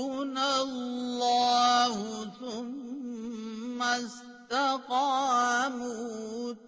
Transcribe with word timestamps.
ربنا 0.00 0.62
الله 0.62 1.94
ثم 2.40 3.82
استقاموا 3.82 5.34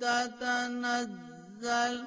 تتنزل 0.01 2.05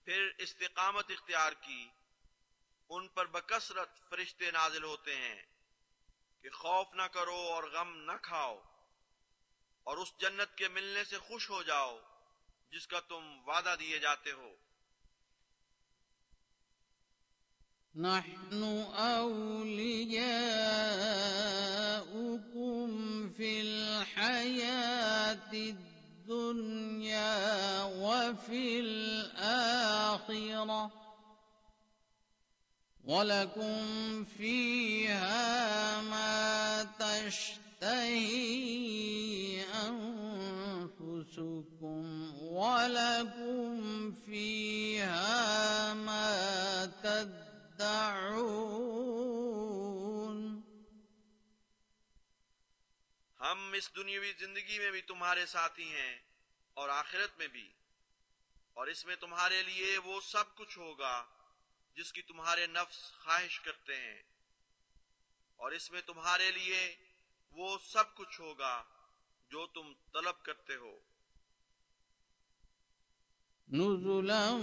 پھر 0.06 0.30
استقامت 0.38 1.06
اختیار 1.10 1.52
کی، 1.52 1.88
ان 2.90 3.08
پر 3.08 3.26
بکثرت 3.26 4.10
فرشتے 4.10 4.52
نازل 4.52 4.84
ہوتے 4.84 5.16
ہیں 5.16 5.42
کہ 6.42 6.50
خوف 6.50 6.88
نہ 6.94 7.04
کرو 7.04 7.36
اور 7.36 7.64
غم 7.64 7.96
نہ 7.96 8.18
کھاؤ۔ 8.22 8.77
اور 9.88 9.98
اس 9.98 10.10
جنت 10.20 10.50
کے 10.58 10.68
ملنے 10.68 11.04
سے 11.04 11.18
خوش 11.18 11.44
ہو 11.50 11.60
جاؤ 11.64 11.94
جس 12.72 12.86
کا 12.88 13.00
تم 13.00 13.24
وعدہ 13.48 13.74
دیے 13.80 13.98
جاتے 14.00 14.32
ہو۔ 14.32 14.50
نحن 17.96 18.64
أولياؤكم 18.94 20.10
في 23.30 23.52
الحياة 23.62 25.54
الدنيا 25.54 27.34
وفي 27.84 28.80
الآخرة 28.80 30.12
ولكم 33.04 34.26
فيها 34.26 36.02
ما 36.02 36.84
تشتهي 36.84 37.67
أنفسكم 41.00 42.04
ولكم 42.42 44.14
فيها 44.16 45.94
ما 45.96 46.86
تدعون 46.98 48.38
ہم 53.40 53.74
اس 53.74 53.96
دنیاوی 53.96 54.32
زندگی 54.40 54.78
میں 54.80 54.92
بھی 54.92 55.02
تمہارے 55.04 55.46
ساتھی 55.46 55.88
ہیں 55.88 56.16
اور 56.78 56.90
آخرت 56.90 57.38
میں 57.38 57.48
بھی 57.48 57.68
اور 58.78 58.88
اس 58.88 59.06
میں 59.06 59.16
تمہارے 59.16 59.62
لیے 59.64 59.98
وہ 60.06 60.20
سب 60.24 60.56
کچھ 60.56 60.78
ہوگا 60.78 61.16
جس 61.98 62.12
کی 62.14 62.22
تمہارے 62.24 62.66
نفس 62.70 62.98
خواہش 63.14 63.60
کرتے 63.60 63.96
ہیں 63.98 64.22
اور 65.60 65.72
اس 65.72 65.86
میں 65.92 66.02
تمہارے 66.06 66.52
لیے 66.52 66.82
وہ 67.52 67.78
سب 67.78 68.16
کچھ 68.16 68.42
ہوگا 68.42 68.84
جو 69.50 69.68
تم 69.68 69.94
طلب 70.14 70.44
کرتے 70.44 70.76
ہو۔ 70.76 71.00
نزلا 73.68 74.58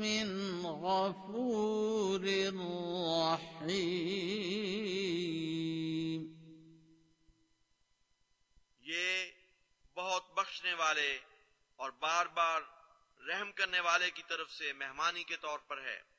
من 0.00 0.60
غفور 0.62 2.20
رحيم 2.20 3.88
یہ 8.80 9.26
بہت 9.94 10.32
بخشنے 10.34 10.74
والے 10.74 11.18
اور 11.76 11.90
بار 11.90 12.26
بار 12.26 12.62
رحم 13.28 13.52
کرنے 13.52 13.80
والے 13.80 14.10
کی 14.10 14.22
طرف 14.28 14.50
سے 14.50 14.72
مہمانی 14.72 15.24
کے 15.24 15.36
طور 15.36 15.58
پر 15.58 15.82
ہے۔ 15.82 16.17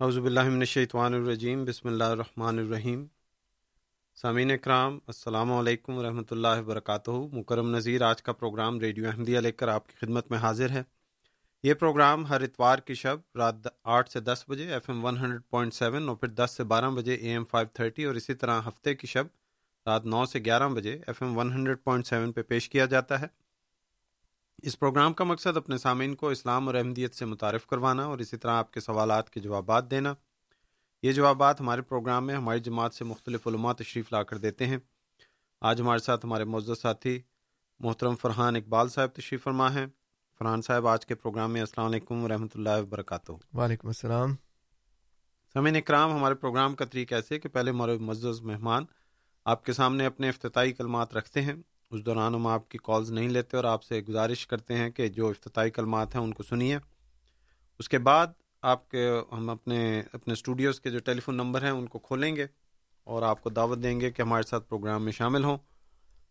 اعوذ 0.00 0.18
باللہ 0.18 0.48
من 0.48 0.58
الشیطان 0.58 1.14
الرجیم، 1.14 1.64
بسم 1.64 1.88
اللہ 1.88 2.04
الرحمن 2.04 2.58
الرحیم۔ 2.58 3.04
سامعین 4.16 4.50
اکرام، 4.50 4.98
السلام 5.06 5.52
علیکم 5.52 5.96
ورحمۃ 5.98 6.30
اللہ 6.30 6.60
وبرکاتہ۔ 6.60 7.10
مکرم 7.32 7.74
نذیر، 7.74 8.02
آج 8.02 8.22
کا 8.22 8.32
پروگرام 8.32 8.78
ریڈیو 8.80 9.06
احمدیہ 9.08 9.38
لے 9.38 9.52
کر 9.52 9.68
آپ 9.68 9.88
کی 9.88 9.94
خدمت 10.00 10.30
میں 10.30 10.38
حاضر 10.38 10.70
ہے۔ 10.70 10.82
یہ 11.64 11.74
پروگرام 11.74 12.26
ہر 12.26 12.40
اتوار 12.40 12.78
کی 12.78 12.94
شب 12.94 13.18
رات 13.38 13.66
آٹھ 13.96 14.10
سے 14.10 14.20
دس 14.20 14.44
بجے 14.48 14.72
F 14.72 14.90
M 14.90 15.04
one 15.04 15.18
hundred 15.18 15.42
point 15.50 15.74
seven 15.74 16.08
اور 16.08 16.16
پھر 16.16 16.28
دس 16.28 16.54
سے 16.56 16.64
بارہ 16.72 16.90
بجے 16.96 17.14
اے 17.14 17.32
ایم 17.32 17.44
فائیو 17.50 17.68
تھرٹی 17.74 18.04
اور 18.04 18.14
اسی 18.14 18.34
طرح 18.34 18.60
ہفتے 18.68 18.94
کی 18.94 19.06
شب 19.06 19.26
رات 19.86 20.06
نو 20.06 20.24
سے 20.32 20.38
گیارہ 20.44 20.68
بجے 20.76 20.98
F 21.06 21.22
M 21.22 21.36
one 21.38 21.52
hundred 21.52 21.84
point 21.84 22.06
seven 22.06 22.32
پہ 22.32 22.42
پیش 22.42 22.68
کیا 22.70 22.86
جاتا 22.86 23.20
ہے۔ 23.20 23.26
اس 24.62 24.78
پروگرام 24.78 25.12
کا 25.12 25.24
مقصد 25.24 25.56
اپنے 25.56 25.78
سامعین 25.78 26.14
کو 26.14 26.28
اسلام 26.28 26.66
اور 26.66 26.74
احمدیت 26.74 27.14
سے 27.14 27.24
متعارف 27.24 27.66
کروانا 27.66 28.04
اور 28.04 28.18
اسی 28.18 28.36
طرح 28.36 28.50
آپ 28.50 28.72
کے 28.72 28.80
سوالات 28.80 29.30
کے 29.30 29.40
جوابات 29.40 29.90
دینا۔ 29.90 30.14
یہ 31.02 31.12
جوابات 31.12 31.60
ہمارے 31.60 31.82
پروگرام 31.82 32.26
میں 32.26 32.34
ہماری 32.34 32.60
جماعت 32.60 32.94
سے 32.94 33.04
مختلف 33.04 33.46
علماء 33.46 33.72
تشریف 33.72 34.12
لا 34.12 34.22
کر 34.22 34.38
دیتے 34.38 34.66
ہیں۔ 34.66 34.78
آج 35.60 35.80
ہمارے 35.80 35.98
ساتھ 35.98 36.26
ہمارے 36.26 36.44
معزز 36.44 36.82
ساتھی 36.82 37.22
محترم 37.78 38.16
فرحان 38.16 38.56
اقبال 38.56 38.88
صاحب 38.88 39.08
تشریف 39.08 39.42
فرما 39.42 39.74
ہیں۔ 39.74 39.86
فرحان 40.38 40.62
صاحب 40.62 40.86
آج 40.86 41.06
کے 41.06 41.14
پروگرام 41.14 41.52
میں 41.52 41.60
السلام 41.60 41.86
علیکم 41.86 42.24
ورحمۃ 42.24 42.48
اللہ 42.54 42.82
وبرکاتہ۔ 42.82 43.32
وعلیکم 43.54 43.88
السلام۔ 43.88 44.34
سمین 45.52 45.76
اکرام 45.76 46.12
ہمارے 46.12 46.34
پروگرام 46.34 46.74
کا 46.74 46.84
طریقہ 46.84 47.14
ایسے 47.14 47.38
کہ 47.38 47.48
پہلے 47.48 47.70
ہمارے 47.70 47.98
معزز 47.98 48.40
مہمان 48.40 48.84
آپ 49.44 49.64
کے 49.64 49.72
سامنے 49.72 50.06
اپنے 50.06 50.28
افتتاحی 50.28 50.72
کلمات 50.72 51.14
رکھتے 51.14 51.42
ہیں۔ 51.42 51.54
اس 51.90 52.06
دوران 52.06 52.34
ہم 52.34 52.46
آپ 52.46 52.68
کی 52.68 52.78
کالز 52.82 53.10
نہیں 53.10 53.28
لیتے 53.28 53.56
اور 53.56 53.64
آپ 53.64 53.82
سے 53.82 54.00
گزارش 54.00 54.46
کرتے 54.46 54.74
ہیں 54.74 54.90
کہ 54.90 55.08
جو 55.08 55.28
افتتاحی 55.28 55.70
کلمات 55.70 56.14
ہیں 56.14 56.22
ان 56.22 56.34
کو 56.34 56.42
سنیے۔ 56.42 56.78
اس 57.78 57.88
کے 57.88 57.98
بعد 57.98 58.26
آپ 58.62 58.90
کے 58.90 59.10
ہم 59.32 59.50
اپنے 59.50 60.02
اپنے 60.12 60.32
اسٹوڈیوز 60.32 60.80
کے 60.80 60.90
جو 60.90 60.98
ٹیلی 60.98 61.20
فون 61.20 61.34
نمبر 61.34 61.62
ہیں 61.62 61.70
ان 61.70 61.86
کو 61.86 61.98
کھولیں 61.98 62.36
گے 62.36 62.46
اور 63.04 63.22
آپ 63.22 63.42
کو 63.42 63.50
دعوت 63.50 63.82
دیں 63.82 64.00
گے 64.00 64.10
کہ 64.10 64.22
ہمارے 64.22 64.42
ساتھ 64.42 64.68
پروگرام 64.68 65.04
میں 65.04 65.12
شامل 65.12 65.44
ہوں۔ 65.44 65.58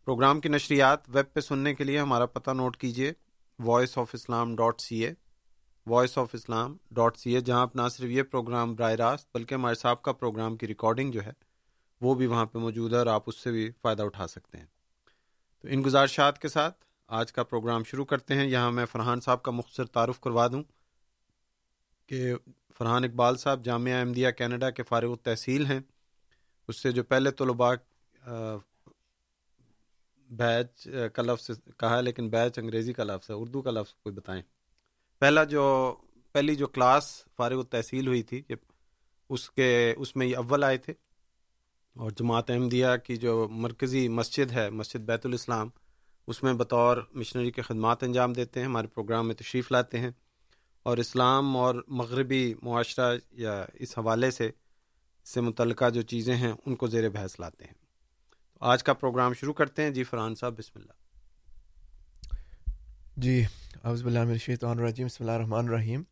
پروگرام 0.05 0.39
کی 0.39 0.49
نشریات 0.49 0.99
ویب 1.07 1.33
پہ 1.33 1.39
سننے 1.39 1.75
کے 1.75 1.83
لیے 1.83 1.99
ہمارا 1.99 2.25
پتہ 2.25 2.51
نوٹ 2.51 2.77
کیجیے 2.77 3.13
voice 3.59 3.97
of 3.97 4.09
Islam 4.13 4.55
dot 4.55 4.81
C 4.81 5.05
A 5.05 5.13
voice 5.85 6.17
of 6.17 6.29
Islam 6.33 6.77
dot 6.91 7.17
C 7.17 7.33
A 7.33 7.41
جہاں 7.41 7.61
آپ 7.61 7.75
نہ 7.75 7.81
صرف 7.91 8.09
یہ 8.09 8.23
پروگرام 8.23 8.75
براہ 8.75 8.91
راست 8.91 9.29
بلکہ 9.33 9.53
ہمارے 9.53 9.75
صاحب 9.75 10.01
کا 10.01 10.11
پروگرام 10.11 10.57
کی 10.57 10.67
ریکارڈنگ 10.67 11.11
جو 11.11 11.25
ہے 11.25 11.31
وہ 12.01 12.15
بھی 12.15 12.25
وہاں 12.27 12.45
پہ 12.45 12.57
موجود 12.57 12.93
ہے 12.93 12.97
اور 12.97 13.07
آپ 13.07 13.23
اس 13.25 13.35
سے 13.35 13.51
بھی 13.51 13.71
فائدہ 13.81 14.03
اٹھا 14.03 14.27
سکتے 14.27 14.57
ہیں۔ 14.57 14.65
تو 15.59 15.67
ان 15.71 15.83
گزارشات 15.85 16.41
کے 16.41 16.47
ساتھ 16.47 16.85
آج 17.09 17.31
کا 17.33 17.43
پروگرام 17.43 17.83
شروع 17.83 18.05
کرتے 18.05 18.35
ہیں۔ 18.35 18.45
یہاں 18.45 18.71
میں 18.71 18.85
فرحان 18.85 19.21
صاحب 19.21 19.41
کا 19.43 19.51
مختصر 19.51 19.85
تعارف 19.85 20.19
کروا 20.19 20.47
دوں 20.47 20.63
کہ 22.07 22.33
فرحان 22.77 23.03
اقبال 23.03 23.37
صاحب 23.37 23.63
جامعہ 23.65 23.99
احمدیہ 23.99 24.29
کینیڈا 24.31 24.69
کے 24.69 24.83
فارغ 24.83 25.11
التحصیل 25.11 25.65
ہیں۔ 25.65 25.79
اس 26.67 26.81
سے 26.81 26.91
جو 26.91 27.03
پہلے 27.03 27.31
طلباء 27.31 27.73
بیچ 30.29 30.87
کا 31.13 31.21
لفظ 31.21 31.49
کہا 31.77 31.97
ہے، 31.97 32.01
لیکن 32.01 32.29
بیچ 32.29 32.59
انگریزی 32.59 32.93
کا 32.93 33.03
لفظ 33.03 33.29
ہے، 33.29 33.35
اردو 33.35 33.61
کا 33.61 33.71
لفظ 33.71 33.93
کوئی 33.93 34.15
بتائیں۔ 34.15 34.41
پہلا 35.21 35.43
جو، 35.43 35.95
پہلی 36.31 36.55
جو 36.55 36.67
کلاس 36.67 37.23
فارغ 37.37 37.57
التحصیل 37.57 38.07
ہوئی 38.07 38.23
تھی 38.23 38.41
کہ 38.41 38.55
اس 39.29 39.49
کے، 39.51 39.93
اس 39.97 40.15
میں 40.15 40.27
یہ 40.27 40.37
اول 40.37 40.63
آئے 40.63 40.77
تھے۔ 40.77 40.93
اور 41.95 42.11
جماعت 42.11 42.49
احمدیہ 42.49 42.87
کی 43.03 43.15
جو 43.17 43.47
مرکزی 43.51 44.07
مسجد 44.07 44.51
ہے 44.51 44.69
مسجد 44.69 44.99
بیت 44.99 45.25
الاسلام 45.25 45.69
اس 46.27 46.43
میں 46.43 46.53
بطور 46.53 46.97
مشنری 47.13 47.51
کے 47.51 47.61
خدمات 47.61 48.03
انجام 48.03 48.33
دیتے 48.33 48.59
ہیں 48.59 48.67
ہمارے 48.67 48.87
پروگرام 48.87 49.27
میں 49.27 49.35
تشریف 49.35 49.71
لاتے 49.71 49.99
ہیں۔ 49.99 50.11
اور 50.83 50.97
اسلام 50.97 51.57
اور 51.57 51.75
مغربی 51.87 52.53
معاشرہ 52.63 53.17
یا 53.31 53.65
اس 53.73 53.97
حوالے 53.97 54.31
سے 54.31 54.51
سے 55.25 55.41
متعلقہ 55.41 55.89
جو 55.89 56.01
چیزیں 56.01 56.35
ہیں 56.35 56.53
ان 56.65 56.75
کو 56.75 56.87
زیر 56.87 57.09
بحث 57.09 57.39
لاتے 57.39 57.65
ہیں۔ 57.65 57.73
تو 58.53 58.65
آج 58.65 58.83
کا 58.83 58.93
پروگرام 58.93 59.33
شروع 59.33 59.53
کرتے 59.53 59.83
ہیں۔ 59.83 59.89
جی 59.89 60.03
فرحان 60.03 60.35
صاحب 60.35 60.59
بسم 60.59 60.79
اللہ۔ 60.79 60.93
جی 63.17 63.43
باللہ 63.83 64.23
من 64.23 64.31
الشیطان 64.31 64.79
الرجیم 64.79 65.07
بسم 65.07 65.23
اللہ 65.23 65.31
الرحمن 65.31 65.67
الرحیم۔ 65.67 66.03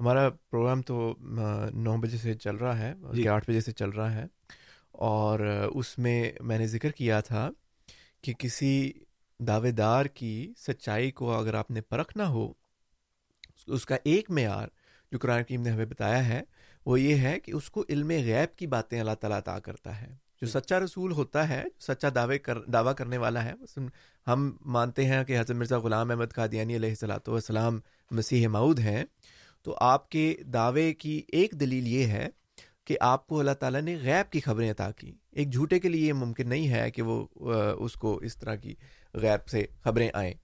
ہمارا 0.00 0.28
پروگرام 0.30 0.82
تو 0.82 1.14
نو 1.74 1.96
بجے 1.96 2.16
سے 2.16 2.34
چل 2.34 2.56
رہا 2.56 2.78
ہے 2.78 2.94
جی۔ 3.12 3.28
آٹھ 3.28 3.50
بجے 3.50 3.60
سے 3.60 3.72
چل 3.72 3.90
رہا 3.90 4.14
ہے۔ 4.14 4.26
اور 4.92 5.40
اس 5.74 5.98
میں 5.98 6.32
میں 6.40 6.58
نے 6.58 6.66
ذکر 6.66 6.90
کیا 6.90 7.20
تھا 7.20 7.50
کہ 8.22 8.32
کسی 8.32 8.92
دعوے 9.38 9.70
دار 9.70 10.04
کی 10.06 10.52
سچائی 10.56 11.10
کو 11.10 11.32
اگر 11.32 11.54
آپ 11.54 11.70
نے 11.70 11.80
پرکھنا 11.80 12.28
ہو 12.28 12.52
اس 13.66 13.86
کا 13.86 13.96
ایک 14.04 14.30
معیار 14.30 14.68
جو 15.12 15.18
قرآن 15.18 15.44
کریم 15.44 15.62
نے 15.62 15.70
ہمیں 15.70 15.86
بتایا 15.86 16.28
ہے 16.28 16.42
وہ 16.86 17.00
یہ 17.00 17.14
ہے 17.14 17.40
کہ 17.40 17.52
اس 17.52 17.70
کو 17.70 17.84
علم 17.88 18.08
غیب 18.08 18.56
کی 18.56 18.66
باتیں 18.66 19.00
اللہ 19.00 19.14
تعالیٰ 19.20 19.38
عطا 19.38 19.58
کرتا 19.58 20.00
ہے۔ 20.00 20.16
جو 20.40 20.46
سچا 20.46 20.80
رسول 20.80 21.12
ہوتا 21.12 21.48
ہے 21.48 21.64
سچا 21.80 22.08
دعوے 22.14 22.38
کر 22.38 22.62
دعویٰ 22.62 22.94
کرنے 22.94 23.18
والا 23.18 23.44
ہے 23.44 23.52
ہم 24.26 24.56
مانتے 24.64 25.04
ہیں 25.04 25.24
کہ 25.24 25.36
حضرت 25.36 25.50
مرزا 25.50 25.78
غلام 25.78 26.10
احمد 26.10 26.32
قادیانی 26.34 26.76
علیہ 26.76 26.88
السلاۃ 26.88 27.28
والسلام 27.28 27.80
مسیح 28.10 28.48
معود 28.48 28.78
ہیں 28.78 29.04
تو 29.62 29.76
آپ 29.80 30.10
کے 30.10 30.36
دعوے 30.52 30.94
کی 30.94 31.22
ایک 31.28 31.52
دلیل 31.52 31.86
یہ 31.86 32.06
ہے 32.06 32.28
کہ 32.90 32.96
آپ 33.00 33.26
کو 33.26 33.38
اللہ 33.40 33.50
تعالیٰ 33.50 33.80
نے 33.80 33.96
غیب 33.96 34.32
کی 34.32 34.40
خبریں 34.40 34.70
عطا 34.70 34.90
کی۔ 34.90 35.12
ایک 35.32 35.52
جھوٹے 35.52 35.78
کے 35.78 35.88
لیے 35.88 36.08
یہ 36.08 36.12
ممکن 36.12 36.48
نہیں 36.48 36.68
ہے 36.68 36.90
کہ 36.90 37.02
وہ 37.02 37.26
اس 37.78 37.92
کو 37.92 38.16
اس 38.16 38.36
طرح 38.36 38.54
کی 38.54 38.74
غیب 39.14 39.48
سے 39.48 39.66
خبریں 39.84 40.08
آئیں۔ 40.14 40.34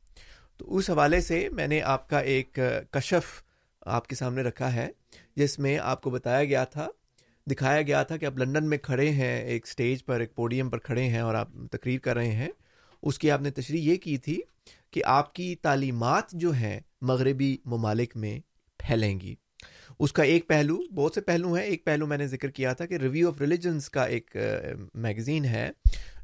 تو 0.56 0.76
اس 0.76 0.90
حوالے 0.90 1.20
سے 1.20 1.48
میں 1.48 1.66
نے 1.66 1.80
آپ 1.82 2.08
کا 2.08 2.18
ایک 2.18 2.58
کشف 2.90 3.42
آپ 3.86 4.06
کے 4.06 4.14
سامنے 4.14 4.42
رکھا 4.42 4.74
ہے، 4.74 4.88
جس 5.36 5.58
میں 5.58 5.78
آپ 5.78 6.02
کو 6.02 6.10
بتایا 6.10 6.44
گیا 6.44 6.64
تھا، 6.64 6.88
دکھایا 7.46 7.82
گیا 7.82 8.02
تھا 8.02 8.16
کہ 8.16 8.26
آپ 8.26 8.38
لنڈن 8.38 8.68
میں 8.68 8.78
کھڑے 8.78 9.10
ہیں، 9.10 9.40
ایک 9.44 9.66
سٹیج 9.66 10.04
پر، 10.04 10.20
ایک 10.20 10.34
پوڈیم 10.34 10.70
پر 10.70 10.78
کھڑے 10.78 11.02
ہیں 11.02 11.20
اور 11.20 11.34
آپ 11.34 11.48
تقریر 11.70 11.98
کر 11.98 12.16
رہے 12.16 12.32
ہیں۔ 12.32 12.48
اس 13.02 13.18
کی 13.18 13.30
آپ 13.30 13.40
نے 13.40 13.50
تشریح 13.50 13.90
یہ 13.92 13.96
کی 13.96 14.16
تھی 14.18 14.40
کہ 14.90 15.02
آپ 15.04 15.34
کی 15.34 15.54
تعلیمات 15.54 16.30
جو 16.32 16.50
ہیں 16.50 16.80
مغربی 17.00 17.56
ممالک 17.64 18.16
میں 18.16 18.38
پھیلیں 18.78 19.20
گی۔ 19.20 19.34
اس 20.00 20.12
کا 20.12 20.22
ایک 20.22 20.46
پہلو، 20.48 20.76
بہت 20.94 21.14
سے 21.14 21.20
پہلو 21.20 21.52
ہیں۔ 21.54 21.64
ایک 21.64 21.84
پہلو 21.84 22.06
میں 22.06 22.18
نے 22.18 22.26
ذکر 22.26 22.50
کیا 22.50 22.72
تھا 22.72 22.86
کہ 22.86 22.94
ریویو 22.94 23.28
آف 23.28 23.40
ریلیجنس 23.40 23.88
کا 23.90 24.04
ایک 24.04 24.36
میگزین 24.94 25.44
ہے، 25.44 25.70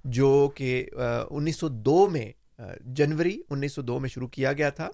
جو 0.05 0.51
کہ 0.55 0.85
انیس 1.31 1.57
سو 1.57 1.69
دو 1.69 2.07
میں 2.11 2.31
جنوری 2.97 3.41
انیس 3.51 3.73
سو 3.73 3.83
دو 3.83 3.99
میں 4.01 4.09
شروع 4.09 4.29
کیا 4.29 4.53
گیا 4.53 4.71
تھا۔ 4.71 4.89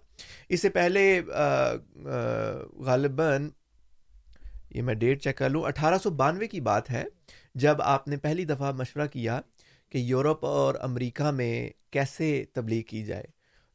اس 0.48 0.62
سے 0.62 0.68
پہلے 0.68 1.20
غالباً، 2.86 3.48
یہ 4.70 4.82
میں 4.82 4.94
ڈیٹ 4.94 5.22
چیک 5.22 5.36
کر 5.36 5.50
لوں، 5.50 5.62
اٹھارہ 5.62 5.98
سو 6.02 6.10
بانوے 6.12 6.46
کی 6.48 6.60
بات 6.60 6.90
ہے۔ 6.90 7.04
جب 7.54 7.82
آپ 7.84 8.08
نے 8.08 8.16
پہلی 8.16 8.44
دفعہ 8.44 8.72
مشورہ 8.72 9.06
کیا 9.06 9.40
کہ 9.92 9.98
یورپ 9.98 10.44
اور 10.44 10.74
امریکہ 10.80 11.30
میں 11.30 11.68
کیسے 11.90 12.44
تبلیغ 12.52 12.82
کی 12.82 13.02
جائے، 13.04 13.26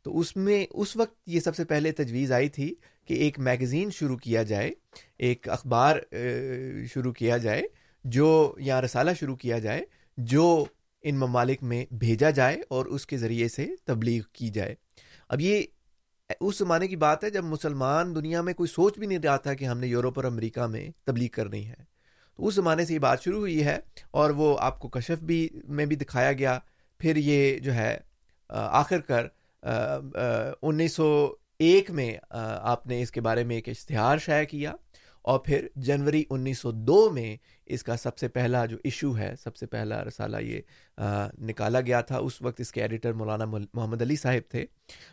تو 0.06 0.20
اس 0.20 0.36
میں، 0.36 0.66
اس 0.72 0.96
وقت 0.96 1.16
یہ 1.26 1.40
سب 1.40 1.56
سے 1.56 1.64
پہلے 1.66 1.92
تجویز 1.92 2.32
آئی 2.32 2.50
تھی 2.50 2.74
کہ 3.06 3.14
ایک 3.14 3.40
میگزین 3.40 3.90
شروع 3.92 4.18
کیا 4.18 4.44
جائے، 4.44 4.72
ایک 5.18 5.50
اخبار 5.50 5.98
شروع 6.94 7.12
کیا 7.14 7.38
جائے، 7.38 7.64
جو 8.06 8.56
یا 8.57 8.81
رسالہ 8.81 9.12
شروع 9.19 9.36
کیا 9.36 9.60
جائے، 9.60 9.81
جو 10.18 10.66
ان 11.04 11.16
ممالک 11.16 11.64
میں 11.64 11.86
بھیجا 11.94 12.30
جائے 12.30 12.62
اور 12.68 12.86
اس 12.86 13.06
کے 13.07 13.18
ذریعے 13.18 13.48
سے 13.48 13.68
تبلیغ 13.86 14.22
کی 14.33 14.50
جائے۔ 14.50 14.76
اب 15.30 15.42
یہ 15.42 15.64
اس 16.40 16.57
زمانے 16.57 16.88
کی 16.88 16.95
بات 16.95 17.24
ہے 17.24 17.30
جب 17.30 17.44
مسلمان 17.44 18.16
دنیا 18.16 18.42
میں 18.42 18.54
کوئی 18.54 18.68
سوچ 18.68 18.98
بھی 19.00 19.07
نہیں 19.07 19.19
رہا 19.24 19.38
تھا 19.38 19.54
کہ 19.54 19.66
ہم 19.66 19.80
نے 19.80 19.88
یورپ 19.88 20.14
اور 20.16 20.24
امریکہ 20.24 20.68
میں 20.68 20.90
تبلیغ 21.06 21.30
کرنی 21.30 21.68
ہے۔ 21.68 21.76
تو 22.38 22.48
اس 22.48 22.56
زمانے 22.56 22.86
سے 22.86 22.94
یہ 22.94 23.00
بات 23.00 23.24
شروع 23.24 23.40
ہوئی 23.40 23.64
ہے 23.64 23.78
اور 24.12 24.30
وہ 24.30 24.56
آپ 24.60 24.80
کو 24.80 24.90
کشف 24.90 25.24
بھی، 25.24 25.48
میں 25.68 25.86
بھی 25.86 25.95
دکھایا 25.95 26.31
گیا۔ 26.33 26.57
پھر 27.00 27.16
یہ 27.16 27.60
جو 27.60 27.74
ہے 27.74 27.98
آخر 28.50 29.02
کر 29.02 29.28
انیس 30.62 30.94
سو 30.94 31.33
ایک 31.60 31.92
میں 31.92 32.14
آپ 32.30 32.88
نے 32.88 33.02
اس 33.02 33.12
کے 33.12 33.22
بارے 33.22 33.44
میں 33.44 33.56
ایک 33.56 33.69
اشتہار 33.69 34.18
شائع 34.18 34.45
کیا 34.45 34.74
اور 35.22 35.40
پھر 35.40 35.68
جنوری 35.76 36.24
انیس 36.30 36.60
سو 36.60 36.72
دو 36.72 37.10
میں 37.10 37.36
اس 37.66 37.83
کا 37.83 37.95
سب 37.98 38.18
سے 38.18 38.28
پہلا 38.28 38.66
جو 38.66 38.78
ایشو 38.83 39.18
ہے، 39.18 39.33
سب 39.44 39.56
سے 39.56 39.66
پہلا 39.66 40.04
رسالہ 40.04 40.38
یہ 40.38 40.62
نکالا 41.40 41.81
گیا 41.81 42.02
تھا۔ 42.02 42.18
اس 42.18 42.42
وقت 42.42 42.60
اس 42.62 42.72
کے 42.72 42.81
ایڈیٹر 42.81 43.14
مولانا 43.14 43.45
محمد 43.45 44.02
علی 44.02 44.16
صاحب 44.16 44.50
تھے 44.52 44.66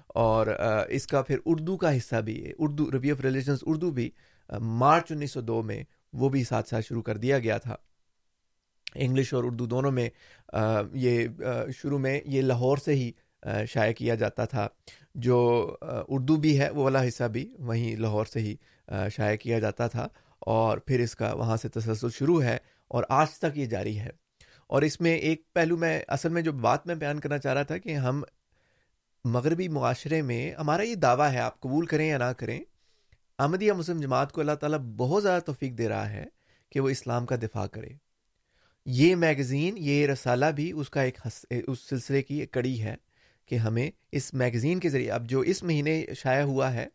اور 0.06 0.46
اس 0.88 1.06
کا 1.06 1.22
پھر 1.22 1.38
اردو 1.46 1.76
کا 1.76 1.96
حصہ 1.96 2.20
بھی، 2.20 2.52
Urdu 2.58 2.90
review 2.92 3.14
of 3.14 3.20
religions 3.20 3.64
Urdu 3.66 3.90
بھی 3.90 4.10
مارچ 4.50 5.12
انیس 5.12 5.32
سو 5.32 5.40
دو 5.40 5.62
میں 5.62 5.82
وہ 6.12 6.28
بھی 6.28 6.44
ساتھ 6.44 6.68
ساتھ 6.68 6.86
شروع 6.86 7.02
کر 7.02 7.16
دیا 7.16 7.38
گیا 7.38 7.58
تھا۔ 7.58 7.76
انگلش 8.94 9.32
اور 9.34 9.44
اردو 9.44 9.66
دونوں 9.66 9.90
میں 9.90 10.08
یہ 10.94 11.26
شروع 11.72 11.98
میں 11.98 12.20
یہ 12.24 12.42
لاہور 12.42 12.76
سے 12.76 12.94
ہی 12.94 13.10
شائع 13.68 13.92
کیا 13.92 14.14
جاتا 14.14 14.44
تھا۔ 14.44 14.66
جو 15.14 15.76
اردو 15.82 16.36
بھی 16.36 16.60
ہے، 16.60 16.70
وہ 16.70 16.82
والا 16.82 17.08
حصہ 17.08 17.24
بھی 17.24 17.54
وہیں 17.58 17.96
لاہور 17.96 18.24
سے 18.24 18.40
ہی 18.40 18.56
شائع 19.16 19.36
کیا 19.36 19.58
جاتا 19.58 19.86
تھا 19.86 20.08
اور 20.38 20.78
پھر 20.78 21.00
اس 21.00 21.16
کا 21.16 21.32
وہاں 21.32 21.56
سے 21.56 21.68
تسلسل 21.68 22.08
شروع 22.10 22.42
ہے 22.42 22.58
اور 22.88 23.04
آج 23.08 23.30
تک 23.30 23.58
یہ 23.58 23.66
جاری 23.66 23.98
ہے۔ 23.98 24.10
اور 24.66 24.82
اس 24.82 25.00
میں 25.00 25.14
ایک 25.14 25.52
پہلو 25.52 25.76
میں، 25.76 26.00
اصل 26.08 26.28
میں 26.28 26.42
جو 26.42 26.52
بات 26.52 26.86
میں 26.86 26.94
بیان 26.94 27.20
کرنا 27.20 27.38
چاہ 27.38 27.54
رہا 27.54 27.62
تھا 27.62 27.78
کہ 27.78 27.94
ہم 27.94 28.22
مغربی 29.24 29.68
معاشرے 29.68 30.22
میں، 30.22 30.54
ہمارا 30.54 30.82
یہ 30.82 30.94
دعویٰ 30.94 31.32
ہے، 31.32 31.38
آپ 31.38 31.60
قبول 31.60 31.86
کریں 31.86 32.08
یا 32.08 32.18
نہ 32.18 32.32
کریں 32.36 32.60
احمدیہ 33.38 33.72
مسلم 33.72 34.00
جماعت 34.00 34.32
کو 34.32 34.40
اللہ 34.40 34.52
تعالیٰ 34.52 34.78
بہت 34.78 35.22
زیادہ 35.22 35.42
توفیق 35.42 35.78
دے 35.78 35.88
رہا 35.88 36.10
ہے 36.10 36.26
کہ 36.70 36.80
وہ 36.80 36.88
اسلام 36.88 37.26
کا 37.26 37.36
دفاع 37.36 37.66
کرے۔ 37.66 37.88
یہ 38.86 39.14
میگزین، 39.14 39.74
یہ 39.78 40.06
رسالہ 40.06 40.46
بھی 40.46 40.72
اس 40.72 40.90
کا 40.90 41.02
ایک 41.02 41.18
اس 41.50 41.78
سلسلے 41.78 42.22
کی 42.22 42.40
ایک 42.40 42.50
کڑی 42.50 42.82
ہے۔ 42.82 42.96
کہ 43.50 43.56
ہمیں 43.56 43.90
اس 44.12 44.34
میگزین 44.34 44.80
کے 44.80 44.88
ذریعے، 44.88 45.10
اب 45.10 45.28
جو 45.28 45.40
اس 45.40 45.62
مہینے 45.62 46.04
شائع 46.16 46.42
ہوا 46.42 46.74
ہے، 46.74 46.86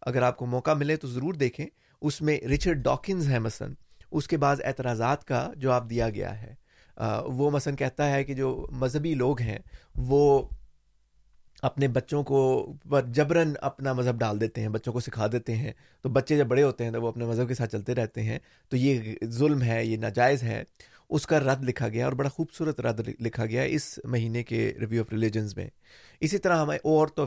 اگر 0.00 0.22
آپ 0.22 0.36
کو 0.36 0.46
موقع 0.46 0.74
ملے 0.74 0.96
تو 0.96 1.08
ضرور 1.08 1.34
دیکھیں، 1.34 1.66
اس 2.00 2.22
میں 2.22 2.40
رچرڈ 2.40 2.82
ڈاکنز 2.82 3.28
ہے 3.28 3.38
مثلاً، 3.38 3.74
اس 4.10 4.28
کے 4.28 4.36
بعض 4.36 4.60
اعتراضات 4.64 5.24
کا 5.24 5.52
جواب 5.56 5.90
دیا 5.90 6.10
گیا 6.10 6.42
ہے۔ 6.42 6.54
وہ 7.26 7.50
مثلاً 7.50 7.76
کہتا 7.76 8.10
ہے 8.10 8.24
کہ 8.24 8.34
جو 8.34 8.66
مذہبی 8.70 9.14
لوگ 9.14 9.40
ہیں، 9.40 9.58
وہ 9.94 10.48
اپنے 11.62 11.88
بچوں 11.88 12.24
کو 12.24 12.72
جبرن 13.08 13.52
اپنا 13.60 13.92
مذہب 13.92 14.18
ڈال 14.18 14.40
دیتے 14.40 14.60
ہیں، 14.60 14.68
بچوں 14.68 14.92
کو 14.92 15.00
سکھا 15.00 15.26
دیتے 15.32 15.56
ہیں۔ 15.56 15.72
تو 16.02 16.08
بچے 16.08 16.36
جب 16.36 16.46
بڑے 16.46 16.62
ہوتے 16.62 16.84
ہیں 16.84 16.90
تو 16.90 17.02
وہ 17.02 17.08
اپنے 17.08 17.24
مذہب 17.24 17.48
کے 17.48 17.54
ساتھ 17.54 17.72
چلتے 17.72 17.94
رہتے 17.94 18.22
ہیں۔ 18.22 18.38
تو 18.68 18.76
یہ 18.76 19.14
ظلم 19.24 19.62
ہے، 19.62 19.84
یہ 19.84 19.96
ناجائز 19.96 20.42
ہے۔ 20.42 20.64
اس 21.10 21.26
کا 21.26 21.38
رد 21.40 21.64
لکھا 21.64 21.88
گیا 21.88 22.04
اور 22.04 22.12
بڑا 22.12 22.28
خوبصورت 22.28 22.80
رد 22.80 23.08
لکھا 23.20 23.46
گیا 23.46 23.62
اس 23.62 23.98
مہینے 24.04 24.42
کے 24.42 24.72
ریویو 24.80 25.02
آف 25.02 25.12
ریلیجنز 25.12 25.56
میں۔ 25.56 25.68
اسی 26.20 26.38
طرح 26.38 26.56
ہمیں 26.56 26.78
اور 26.84 27.08
تو 27.08 27.26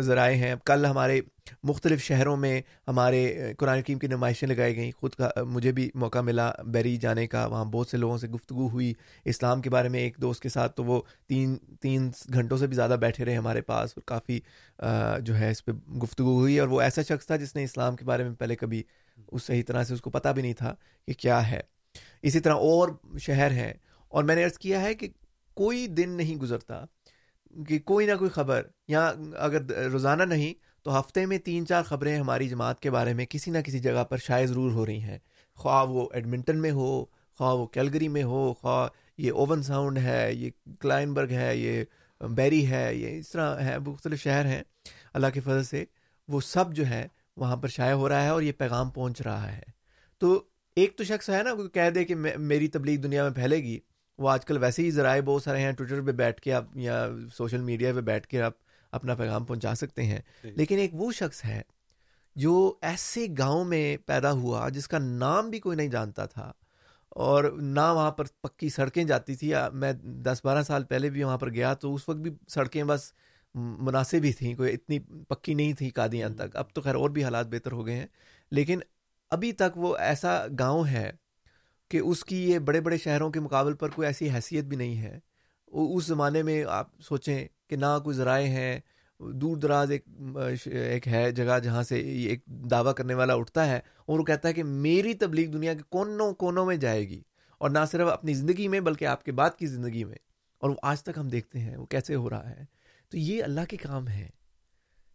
ذرائع 0.00 0.36
ہیں۔ 0.36 0.54
کل 0.64 0.86
ہمارے 0.86 1.20
مختلف 1.62 2.02
شہروں 2.02 2.36
میں 2.36 2.62
ہمارے 2.88 3.52
قرآن 3.58 3.82
کریم 3.82 3.98
کی 3.98 4.06
نمائشیں 4.06 4.48
لگائی 4.48 4.76
گئیں۔ 4.76 4.92
خود 4.92 5.14
کا، 5.14 5.30
مجھے 5.44 5.72
بھی 5.72 5.90
موقع 5.94 6.20
ملا 6.20 6.50
بیری 6.66 6.96
جانے 6.96 7.26
کا۔ 7.26 7.46
وہاں 7.46 7.64
بہت 7.64 7.88
سے 7.88 7.96
لوگوں 7.96 8.18
سے 8.18 8.28
گفتگو 8.28 8.68
ہوئی۔ 8.68 8.92
اسلام 9.24 9.62
کے 9.62 9.70
بارے 9.70 9.88
میں 9.88 10.00
ایک 10.00 10.16
دوست 10.22 10.42
کے 10.42 10.48
ساتھ 10.48 10.76
تو 10.76 10.84
وہ 10.84 11.02
تین 11.28 11.56
تین 11.80 12.10
گھنٹوں 12.32 12.58
سے 12.58 12.66
بھی 12.66 12.76
زیادہ 12.76 12.96
بیٹھے 13.00 13.24
رہے 13.24 13.36
ہمارے 13.36 13.60
پاس 13.60 13.90
اور 13.96 14.02
کافی 14.06 14.40
جو 15.22 15.38
ہے 15.38 15.50
اس 15.50 15.64
پہ 15.64 15.72
گفتگو 15.72 16.38
ہوئی 16.38 16.58
اور 16.60 16.68
وہ 16.68 16.80
ایسا 16.80 17.02
شخص 17.02 17.26
تھا 17.26 17.36
جس 17.36 17.56
نے 17.56 17.64
اسلام 17.64 17.96
کے 17.96 18.04
بارے 18.04 18.24
میں 18.24 18.34
پہلے 18.34 18.56
کبھی 18.56 18.82
اس 19.32 19.42
صحیح 19.42 19.62
طرح 19.66 19.84
سے 19.84 19.94
اس 19.94 20.00
کو 20.00 20.10
پتہ 20.10 20.28
بھی 20.28 20.42
نہیں 20.42 20.54
تھا 20.54 20.74
کہ 21.06 21.12
کیا 21.12 21.50
ہے۔ 21.50 21.60
اسی 22.22 22.40
طرح 22.40 22.54
اور 22.54 22.88
شہر 23.18 23.50
ہیں 23.50 23.72
اور 24.08 24.24
میں 24.24 24.34
نے 24.34 24.44
عرض 24.44 24.58
کیا 24.58 24.80
ہے 24.80 24.94
کہ 24.94 25.08
کوئی 25.54 25.86
دن 25.86 26.10
نہیں 26.10 26.36
گزرتا 26.36 26.84
کہ 27.68 27.78
کوئی 27.78 28.06
نہ 28.06 28.14
کوئی 28.18 28.30
خبر، 28.30 28.62
یا 28.88 29.12
اگر 29.36 29.62
روزانہ 29.92 30.22
نہیں 30.22 30.54
تو 30.82 31.00
ہفتے 31.00 31.26
میں 31.26 31.38
تین 31.38 31.66
چار 31.66 31.82
خبریں 31.82 32.16
ہماری 32.16 32.48
جماعت 32.48 32.80
کے 32.80 32.90
بارے 32.90 33.14
میں 33.14 33.26
کسی 33.26 33.50
نہ 33.50 33.58
کسی 33.58 33.78
جگہ 33.78 34.04
پر 34.04 34.16
شائع 34.16 34.46
ضرور 34.46 34.72
ہو 34.72 34.86
رہی 34.86 35.00
ہیں۔ 35.00 35.18
خواہ 35.54 35.84
وہ 35.84 36.08
ایڈمنٹن 36.12 36.60
میں 36.60 36.70
ہو، 36.70 37.04
خواہ 37.38 37.54
وہ 37.54 37.66
کیلگری 37.66 38.08
میں 38.08 38.22
ہو، 38.22 38.52
خواہ 38.54 38.88
یہ 39.18 39.32
اوون 39.32 39.62
ساؤنڈ 39.62 39.98
ہے، 39.98 40.32
یہ 40.32 40.50
کلائن 40.80 41.14
برگ 41.14 41.30
ہے، 41.30 41.56
یہ 41.56 41.84
بیری 42.20 42.70
ہے، 42.70 42.94
یہ 42.94 43.18
اس 43.18 43.28
طرح 43.28 43.60
ہے 43.60 43.78
مختلف 43.78 44.20
شہر 44.20 44.46
ہیں۔ 44.46 44.62
اللہ 45.14 45.26
کے 45.34 45.40
فضل 45.40 45.64
سے 45.64 45.84
وہ 46.28 46.40
سب 46.40 46.74
جو 46.74 46.86
ہے 46.86 47.06
وہاں 47.36 47.56
پر 47.56 47.68
شائع 47.68 47.94
ہو 47.94 48.08
رہا 48.08 48.22
ہے 48.22 48.28
اور 48.28 48.42
یہ 48.42 48.52
پیغام 48.52 48.90
پہنچ 48.90 49.20
رہا 49.20 49.56
ہے۔ 49.56 49.62
تو 50.18 50.42
ایک 50.80 50.96
تو 50.96 51.04
شخص 51.04 51.30
ہے 51.30 51.42
نا 51.42 51.50
کہہ 51.74 51.90
دے 51.90 52.04
کہ 52.04 52.14
میری 52.38 52.68
تبلیغ 52.68 53.00
دنیا 53.00 53.22
میں 53.22 53.30
پھیلے 53.30 53.56
گی۔ 53.56 53.78
وہ 54.18 54.30
آج 54.30 54.44
کل 54.44 54.58
ویسے 54.58 54.82
ہی 54.82 54.90
ذرائع 54.90 55.22
بہت 55.22 55.42
سارے 55.42 55.60
ہیں 55.60 55.72
ٹویٹر 55.72 56.02
پہ 56.02 56.12
بیٹھ 56.12 56.40
کے 56.40 56.52
آپ 56.52 56.64
یا 56.74 57.08
سوشل 57.36 57.60
میڈیا 57.60 57.92
پہ 57.92 58.00
بیٹھ 58.00 58.26
کے 58.26 58.42
آپ 58.42 58.52
اپنا 58.92 59.14
پیغام 59.14 59.44
پہنچا 59.44 59.74
سکتے 59.74 60.02
ہیں۔ 60.02 60.18
جی۔ 60.44 60.50
لیکن 60.50 60.78
ایک 60.78 60.90
وہ 60.94 61.12
شخص 61.12 61.44
ہے 61.44 61.62
جو 62.36 62.74
ایسے 62.82 63.26
گاؤں 63.38 63.64
میں 63.64 63.96
پیدا 64.06 64.32
ہوا 64.32 64.68
جس 64.68 64.88
کا 64.88 64.98
نام 64.98 65.50
بھی 65.50 65.58
کوئی 65.58 65.76
نہیں 65.76 65.88
جانتا 65.88 66.26
تھا 66.26 66.52
اور 67.08 67.44
نہ 67.44 67.92
وہاں 67.94 68.10
پر 68.10 68.24
پکی 68.40 68.68
سڑکیں 68.68 69.04
جاتی 69.04 69.34
تھی 69.34 69.52
میں 69.72 69.92
دس 69.92 70.40
بارہ 70.44 70.62
سال 70.62 70.84
پہلے 70.84 71.10
بھی 71.10 71.22
وہاں 71.22 71.38
پر 71.38 71.50
گیا 71.50 71.74
تو 71.74 71.94
اس 71.94 72.08
وقت 72.08 72.18
بھی 72.18 72.30
سڑکیں 72.48 72.84
بس 72.84 73.12
مناسب 73.54 74.24
ہی 74.24 74.32
تھیں 74.32 74.54
کوئی 74.54 74.74
اتنی 74.74 74.98
پکی 75.28 75.54
نہیں 75.54 75.72
تھی 75.72 75.90
قادیان 75.90 76.34
تک۔ 76.34 76.56
اب 76.56 76.64
تو 76.72 76.80
خیر 76.80 76.94
اور 76.94 77.10
بھی 77.10 77.24
حالات 77.24 77.46
بہتر 77.46 77.72
ہو 77.72 77.86
گئے 77.86 77.94
ہیں۔ 77.94 78.06
لیکن 78.50 78.78
ابھی 79.30 79.52
تک 79.52 79.78
وہ 79.78 79.96
ایسا 79.96 80.46
گاؤں 80.58 80.86
ہے 80.86 81.12
کہ 81.88 81.96
اس 81.96 82.24
کی 82.24 82.50
یہ 82.50 82.58
بڑے 82.58 82.80
بڑے 82.80 82.98
شہروں 82.98 83.30
کے 83.30 83.40
مقابل 83.40 83.74
پر 83.74 83.88
کوئی 83.88 84.06
ایسی 84.06 84.30
حیثیت 84.30 84.64
بھی 84.64 84.76
نہیں 84.76 85.02
ہے۔ 85.02 85.18
اس 85.66 86.04
زمانے 86.04 86.42
میں 86.42 86.64
آپ 86.68 87.00
سوچیں 87.00 87.48
کہ 87.68 87.76
نہ 87.76 87.98
کوئی 88.04 88.16
ذرائع 88.16 88.46
ہیں، 88.46 88.80
دور 89.20 89.56
دراز 89.56 89.90
ایک 89.90 90.04
ایک 90.64 91.08
ہے 91.08 91.30
جگہ 91.30 91.58
جہاں 91.58 91.82
سے 91.82 92.00
ایک 92.00 92.40
دعویٰ 92.46 92.94
کرنے 92.94 93.14
والا 93.14 93.34
اٹھتا 93.34 93.66
ہے 93.66 93.80
اور 94.06 94.18
وہ 94.18 94.24
کہتا 94.24 94.48
ہے 94.48 94.52
کہ 94.52 94.64
میری 94.64 95.14
تبلیغ 95.14 95.50
دنیا 95.50 95.74
کے 95.74 95.82
کونوں 95.88 96.34
کونوں 96.34 96.66
میں 96.66 96.76
جائے 96.76 97.08
گی 97.08 97.22
اور 97.58 97.70
نہ 97.70 97.78
صرف 97.90 98.08
اپنی 98.08 98.34
زندگی 98.34 98.68
میں 98.68 98.80
بلکہ 98.80 99.04
آپ 99.04 99.24
کے 99.24 99.32
بعد 99.32 99.50
کی 99.58 99.66
زندگی 99.66 100.04
میں۔ 100.04 100.16
اور 100.58 100.70
وہ 100.70 100.76
آج 100.82 101.02
تک 101.02 101.18
ہم 101.18 101.28
دیکھتے 101.28 101.58
ہیں 101.58 101.76
وہ 101.76 101.86
کیسے 101.86 102.14
ہو 102.14 102.30
رہا 102.30 102.50
ہے۔ 102.50 102.64
تو 103.08 103.18
یہ 103.18 103.44
اللہ 103.44 103.60
کے 103.68 103.76
کام 103.76 104.08
ہے 104.08 104.30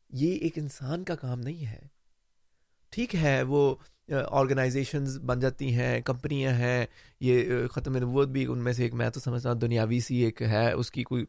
یہ 0.10 0.36
ایک 0.36 0.58
انسان 0.58 1.04
کا 1.04 1.16
کام 1.16 1.40
نہیں 1.40 1.66
ہے۔ 1.66 1.82
ٹھیک 2.90 3.16
ہے 3.16 3.44
وہ 3.44 3.76
آرگنائزیشنز 4.10 5.18
بن 5.20 5.40
جاتی 5.40 5.74
ہیں، 5.74 6.02
کمپنیاں 6.02 6.52
ہیں، 6.52 6.86
یہ 7.20 7.68
ختم 7.68 7.98
نبوت 7.98 8.28
بھی 8.28 8.46
ان 8.46 8.58
میں 8.58 8.74
سے 8.74 8.84
ایک، 8.84 8.94
میں 8.94 9.10
تو 9.10 9.20
سمجھتا 9.20 9.52
ہوں، 9.52 9.60
دنیاوی 9.60 10.00
سی 10.00 10.16
ایک 10.16 10.42
ہے، 10.42 10.72
اس 10.72 10.92
کی 10.92 11.04
کوئی 11.04 11.26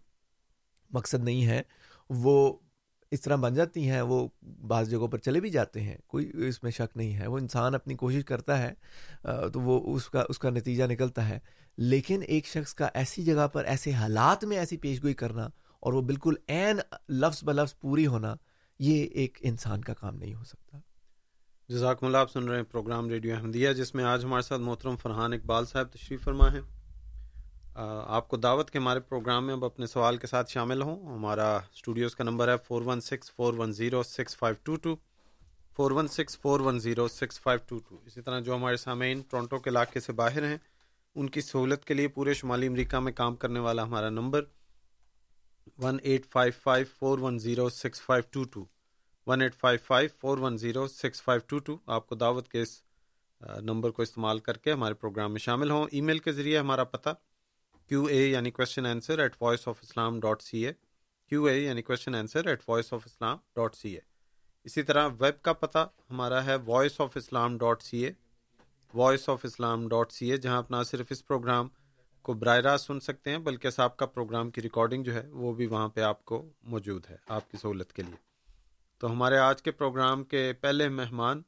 مقصد 0.90 1.25
نہیں 1.25 1.47
ہے۔ 1.47 1.62
وہ 2.11 2.59
اس 3.11 3.21
طرح 3.21 3.37
بن 3.37 3.54
جاتی 3.54 3.88
ہیں، 3.90 4.00
وہ 4.00 4.28
بعض 4.42 4.90
جگہوں 4.90 5.09
پر 5.09 5.18
چلے 5.18 5.40
بھی 5.40 5.50
جاتے 5.50 5.80
ہیں، 5.80 5.97
کوئی 6.06 6.30
اس 6.49 6.62
میں 6.62 6.71
شک 6.71 6.97
نہیں 6.97 7.14
ہے۔ 7.14 7.26
وہ 7.26 7.38
انسان 7.38 7.75
اپنی 7.75 7.95
کوشش 7.95 8.25
کرتا 8.25 8.62
ہے 8.62 8.73
تو 9.23 9.61
وہ 9.61 9.95
اس 9.95 10.09
کا 10.11 10.25
اس 10.28 10.38
کا 10.38 10.50
نتیجہ 10.50 10.85
نکلتا 10.85 11.28
ہے۔ 11.28 11.38
لیکن 11.78 12.21
ایک 12.26 12.47
شخص 12.47 12.75
کا 12.75 12.88
ایسی 12.95 13.25
جگہ 13.25 13.47
پر، 13.49 13.64
ایسے 13.64 13.92
حالات 13.92 14.45
میں 14.45 14.56
ایسی 14.56 14.76
پیش 14.76 15.02
گوئی 15.02 15.14
کرنا 15.14 15.49
اور 15.80 15.92
وہ 15.92 16.02
بالکل 16.02 16.35
عین 16.49 16.76
لفظ 17.09 17.45
بلفظ 17.45 17.78
پوری 17.80 18.06
ہونا، 18.06 18.35
یہ 18.78 19.04
ایک 19.04 19.38
انسان 19.40 19.80
کا 19.80 19.95
کام 19.95 20.16
نہیں 20.16 20.35
ہو 20.35 20.45
سکتا۔ 20.45 20.78
جزاک 21.68 22.02
اللہ، 22.04 22.16
آپ 22.16 22.30
سن 22.30 22.49
رہے 22.49 22.56
ہیں 22.56 22.62
پروگرام 22.62 23.08
ریڈیو 23.08 23.35
احمدیہ، 23.37 23.73
جس 23.73 23.94
میں 23.94 24.04
آج 24.04 24.25
ہمارے 24.25 24.42
ساتھ 24.42 24.61
محترم 24.61 24.96
فرحان 24.96 25.32
اقبال 25.32 25.64
صاحب 25.66 25.88
تشریف 25.92 26.23
فرما 26.25 26.52
ہیں۔ 26.52 26.61
آپ 27.76 28.28
کو 28.28 28.37
دعوت 28.37 28.70
کے 28.70 28.78
ہمارے 28.78 29.00
پروگرام 29.00 29.46
میں 29.46 29.54
اب 29.54 29.64
اپنے 29.64 29.87
سوال 29.87 30.16
کے 30.16 30.26
ساتھ 30.26 30.50
شامل 30.50 30.82
ہوں۔ 30.82 31.14
ہمارا 31.14 31.49
اسٹوڈیوز 31.56 32.14
کا 32.16 32.25
نمبر 32.25 32.49
ہے 32.49 32.56
four 32.66 32.82
one 32.82 33.00
six 33.00 33.30
four 33.32 33.54
one 33.54 33.73
zero 33.73 34.02
six 34.02 34.37
five 34.37 34.56
two 34.64 34.76
two 34.76 34.94
four 35.76 35.90
one 35.90 36.08
six 36.08 36.38
four 36.38 36.61
one 36.61 36.78
zero 36.80 37.08
six 37.08 37.40
five 37.40 37.61
two 37.68 37.78
two 37.78 37.99
اسی 38.06 38.20
طرح 38.20 38.40
جو 38.40 38.54
ہمارے 38.56 38.76
سامعین 38.76 39.20
ٹورنٹو 39.30 39.58
کے 39.58 39.70
علاقے 39.70 40.00
سے 40.00 40.12
باہر 40.12 40.44
ہیں، 40.44 40.56
ان 41.16 41.28
کی 41.30 41.40
سہولت 41.40 41.85
کے 41.85 41.94
لیے 41.94 42.08
پورے 42.08 42.35
شمالی 42.35 42.66
امریکہ 42.66 42.99
میں 42.99 43.12
کام 43.12 43.37
کرنے 43.37 43.61
والا 43.61 43.82
ہمارا 43.82 44.11
number 44.11 44.44
one 45.78 45.99
eight 46.02 46.26
five 46.26 46.52
five 46.62 46.87
four 46.99 47.18
one 47.18 47.38
zero 47.38 47.68
six 47.68 48.02
five 48.02 48.23
two 48.30 48.44
two 48.44 48.64
one 49.26 49.42
eight 49.42 49.54
five 49.54 49.78
five 49.87 50.09
four 50.21 50.38
one 50.38 50.56
zero 50.59 50.87
six 50.88 51.23
five 51.23 51.40
two 51.47 51.59
two 51.59 51.76
آپ 51.87 52.06
کو 52.09 52.14
دعوت 52.14 52.49
کے 52.49 52.62
اس 52.62 52.80
نمبر 53.62 53.90
کو 53.90 54.02
استعمال 54.02 54.38
کر 54.38 54.56
کے 54.56 54.73
ہمارے 54.73 54.95
پروگرام 54.95 55.33
میں 55.33 55.40
شامل 55.40 55.71
ہوں۔ 55.71 55.87
ای 55.92 56.00
میل 56.00 56.18
کے 56.18 56.33
ذریعے 56.33 56.59
ہمارا 56.59 56.85
پتہ 56.85 57.09
کیو 57.90 58.04
اے 58.04 58.26
یعنی 58.26 58.50
question 58.50 58.87
answer 58.87 59.18
at 59.18 59.35
voice 59.40 59.66
of 59.68 59.78
Islam 59.83 60.21
dot 60.21 60.42
C 60.42 60.66
A 60.66 60.73
Q 61.28 61.45
A 61.45 61.59
یعنی 61.59 61.83
question 61.83 62.14
answer 62.14 62.47
at 62.47 62.62
voice 62.68 62.92
of 62.92 63.02
Islam 63.06 63.38
dot 63.56 63.75
C 63.75 63.95
A 63.95 64.00
اسی 64.66 64.83
طرح 64.83 65.09
ویب 65.21 65.42
کا 65.42 65.52
پتہ 65.52 65.88
ہمارا 66.11 66.45
ہے 66.47 66.56
voice 66.64 67.00
of 67.00 67.16
Islam 67.16 67.59
dot 67.59 67.83
C 67.83 68.04
A 68.04 68.12
voice 68.95 69.28
of 69.28 69.45
Islam 69.45 69.88
dot 69.88 70.12
C 70.12 70.30
A 70.30 70.37
جہاں 70.37 70.56
آپ 70.56 70.71
نہ 70.71 70.83
صرف 70.87 71.06
اس 71.11 71.26
پروگرام 71.26 71.68
کو 72.23 72.33
براہ 72.33 72.56
راست 72.56 72.87
سن 72.87 73.00
سکتے 73.00 73.30
ہیں، 73.30 73.38
بلکہ 73.38 73.71
صاحب 73.71 73.97
کا 73.97 74.06
پروگرام 74.06 74.50
کی 74.50 74.62
ریکارڈنگ 74.62 75.04
جو 75.04 75.14
ہے، 75.14 75.26
وہ 75.30 75.52
بھی 75.52 75.66
وہاں 75.66 75.88
پہ 75.88 76.00
آپ 76.00 76.25
کو 76.25 76.42
موجود 76.64 77.06
ہے، 77.11 77.16
آپ 77.28 77.50
کی 77.50 77.56
سہولت 77.56 77.92
کے 77.92 78.02
لیے۔ 78.02 78.36
تو 78.98 79.10
ہمارے 79.10 79.36
آج 79.36 79.62
کے 79.62 79.70
پروگرام 79.70 80.24
کے 80.24 80.52
پہلے 80.60 80.88
مہمان 80.88 81.42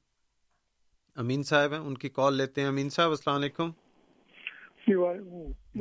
امین 1.16 1.42
صاحب 1.42 1.72
ہیں 1.72 1.80
ان 1.80 1.94
کی 1.98 2.08
کال 2.08 2.36
لیتے 2.36 2.60
ہیں۔ 2.60 2.68
امین 2.68 2.88
صاحب 2.88 3.10
السلام 3.10 3.36
علیکم۔ 3.36 3.70
جی, 4.86 4.94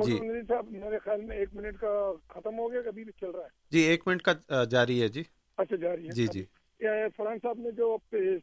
جی۔ 0.04 0.18
صاحب 0.48 0.70
میرے 0.70 0.98
خیال 0.98 1.20
میں 1.20 1.36
ایک 1.36 1.48
منٹ 1.54 1.78
کا 1.80 2.12
ختم 2.28 2.58
ہو 2.58 2.72
گیا 2.72 2.82
کبھی 2.82 3.04
بھی 3.04 3.12
چل 3.20 3.30
رہا 3.30 3.42
ہے۔ 3.42 3.48
جی 3.70 3.78
ایک 3.78 4.08
منٹ 4.08 4.22
کا 4.22 4.64
جاری 4.64 5.02
ہے 5.02 5.08
جی۔ 5.08 5.22
اچھا 5.56 5.76
جاری 5.76 6.04
ہے۔ 6.04 6.10
جی 6.10 6.26
جی۔ 6.26 6.44
فرحان 7.16 7.38
صاحب 7.42 7.58
نے 7.58 7.70
جو 7.70 7.96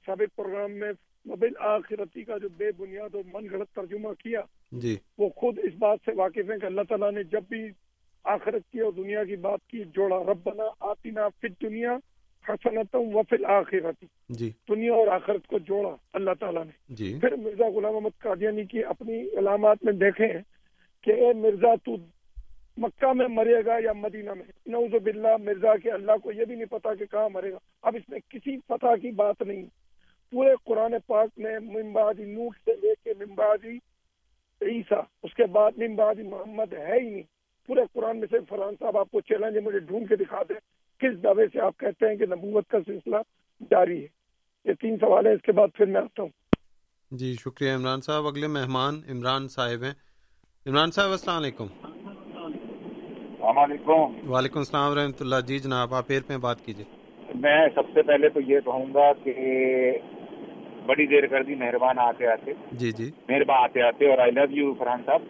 سابق 0.05 0.35
پروگرام 0.35 0.71
میں 0.71 0.91
مبل 1.25 1.53
آخرتی 1.59 2.23
کا 2.23 2.37
جو 2.37 2.49
بے 2.57 2.71
بنیاد 2.77 3.15
اور 3.15 3.23
من 3.33 3.49
گھڑت 3.49 3.75
ترجمہ 3.75 4.13
کیا 4.13 4.41
جی۔ 4.71 4.97
وہ 5.17 5.29
خود 5.29 5.59
اس 5.63 5.73
بات 5.79 5.99
سے 6.05 6.11
واقف 6.15 6.51
ہیں 6.51 6.57
کہ 6.57 6.65
اللہ 6.65 6.81
تعالیٰ 6.89 7.11
نے 7.11 7.23
جب 7.23 7.43
بھی 7.49 7.69
آخرت 8.23 8.71
کی 8.71 8.79
اور 8.79 8.91
دنیا 8.93 9.23
کی 9.23 9.35
بات 9.35 9.59
کی 9.69 9.83
جوڑا 9.83 10.23
رب 10.31 10.39
بنا 10.43 10.63
آتی 10.79 11.09
نا 11.09 11.29
فت 11.29 11.61
دنیا 11.61 11.97
حسنت 12.49 12.95
وفل 12.95 13.45
آخرت 13.45 14.05
جی۔ 14.29 14.51
دنیا 14.69 14.93
اور 14.93 15.07
آخرت 15.07 15.47
کو 15.47 15.59
جوڑا 15.59 15.95
اللہ 16.13 16.31
تعالیٰ 16.39 16.65
نے۔ 16.65 16.71
جی۔ 16.89 17.17
پھر 17.21 17.35
مرزا 17.35 17.69
غلام 17.69 17.93
محمد 17.93 18.19
قادیانی 18.19 18.63
کی 18.63 18.83
اپنی 18.83 19.21
علامات 19.21 19.77
میں 19.83 19.93
دیکھیں 19.93 20.27
کہ 21.03 21.11
اے 21.11 21.33
مرزا 21.33 21.75
تو 21.75 21.95
مکہ 22.77 23.13
میں 23.13 23.27
مرے 23.27 23.65
گا 23.65 23.73
یا 23.83 23.93
مدینہ 23.93 24.33
میں؟ 24.33 24.43
نعوذ 24.65 25.03
باللہ 25.03 25.37
مرزا 25.39 25.77
کے 25.77 25.91
اللہ 25.91 26.11
کو 26.23 26.31
یہ 26.31 26.45
بھی 26.45 26.55
نہیں 26.55 26.65
پتا 26.65 26.93
کہ 26.93 27.05
کہاں 27.05 27.29
مرے 27.29 27.51
گا۔ 27.51 27.57
اب 27.81 27.95
اس 27.95 28.09
میں 28.09 28.19
کسی 28.29 28.57
فتح 28.67 28.95
کی 29.01 29.11
بات 29.11 29.41
نہیں۔ 29.41 29.65
پورے 30.31 30.49
قرآن 30.65 30.93
پاک 31.07 31.29
میں 31.37 31.59
ممبادی 31.59 32.23
نوٹ 32.23 32.57
سے 32.65 32.71
لے 32.73 32.93
کے 33.03 33.25
ممبادی 33.25 33.77
عیسیٰ 34.61 35.01
اس 35.23 35.33
کے 35.33 35.45
بعد 35.45 35.71
ممبادی 35.77 36.23
محمد 36.23 36.73
ہے 36.73 36.99
ہی 36.99 37.09
نہیں۔ 37.09 37.23
پورے 37.67 37.81
قرآن 37.93 38.19
میں 38.19 38.27
سے 38.31 38.37
فرحان 38.49 38.73
صاحب 38.79 38.97
آپ 38.97 39.11
کو 39.11 39.21
چیلنج 39.21 39.57
مجھے 39.57 39.79
ڈھونڈ 39.79 40.09
کے 40.09 40.15
دکھا 40.15 40.41
دیں 40.49 40.59
کس 40.99 41.23
دعوے 41.23 41.47
سے 41.53 41.61
آپ 41.61 41.77
کہتے 41.79 42.07
ہیں 42.07 42.15
کہ 42.15 42.25
نبوت 42.25 42.67
کا 42.67 42.77
سلسلہ 42.85 43.15
جاری 43.61 44.03
ہے؟ 44.03 44.07
یہ 44.65 44.73
تین 44.73 44.97
سوال 44.97 45.27
ہے 45.27 45.33
اس 45.33 45.41
کے 45.41 45.51
بعد 45.51 45.67
پھر 45.73 45.85
میں 45.85 46.01
آتا 46.01 46.21
ہوں۔ 46.21 46.29
جی 47.11 47.33
شکریہ 47.33 47.71
عمران 47.71 48.01
صاحب۔ 48.01 48.27
اگلے 48.27 48.47
مہمان 48.47 49.01
عمران 49.09 49.47
صاحب 49.47 49.83
ہیں۔ 49.83 49.93
عمران 50.67 50.91
صاحب 50.91 51.09
السلام 51.09 51.37
علیکم۔ 51.37 51.67
السلام 51.83 53.57
علیکم۔ 53.57 54.31
وعلیکم 54.31 54.59
السلام 54.59 54.91
ورحمۃ 54.91 55.17
اللہ۔ 55.19 55.35
جی 55.47 55.59
جناب 55.59 55.93
آپ 55.93 56.07
پھر 56.07 56.19
پہ 56.27 56.37
بات 56.37 56.61
کیجیے۔ 56.61 56.85
میں 57.35 57.67
سب 57.75 57.81
سے 57.93 58.01
پہلے 58.01 58.29
تو 58.29 58.39
یہ 58.39 58.59
کہوں 58.59 58.85
گا 58.93 59.13
کہ 59.13 59.33
بڑی 60.85 61.07
دیر 61.07 61.27
کر 61.27 61.43
دی 61.43 61.55
مہربان 61.55 61.99
آتے 61.99 62.27
آتے۔ 62.27 62.53
جی 62.71 62.91
جی۔ 62.91 63.11
مہربان 63.29 63.63
آتے 63.63 63.81
آتے 63.81 64.09
اور 64.09 64.17
آئی 64.17 64.31
لو 64.31 64.41
یو 64.49 64.73
فرحان 64.73 65.01
صاحب۔ 65.05 65.21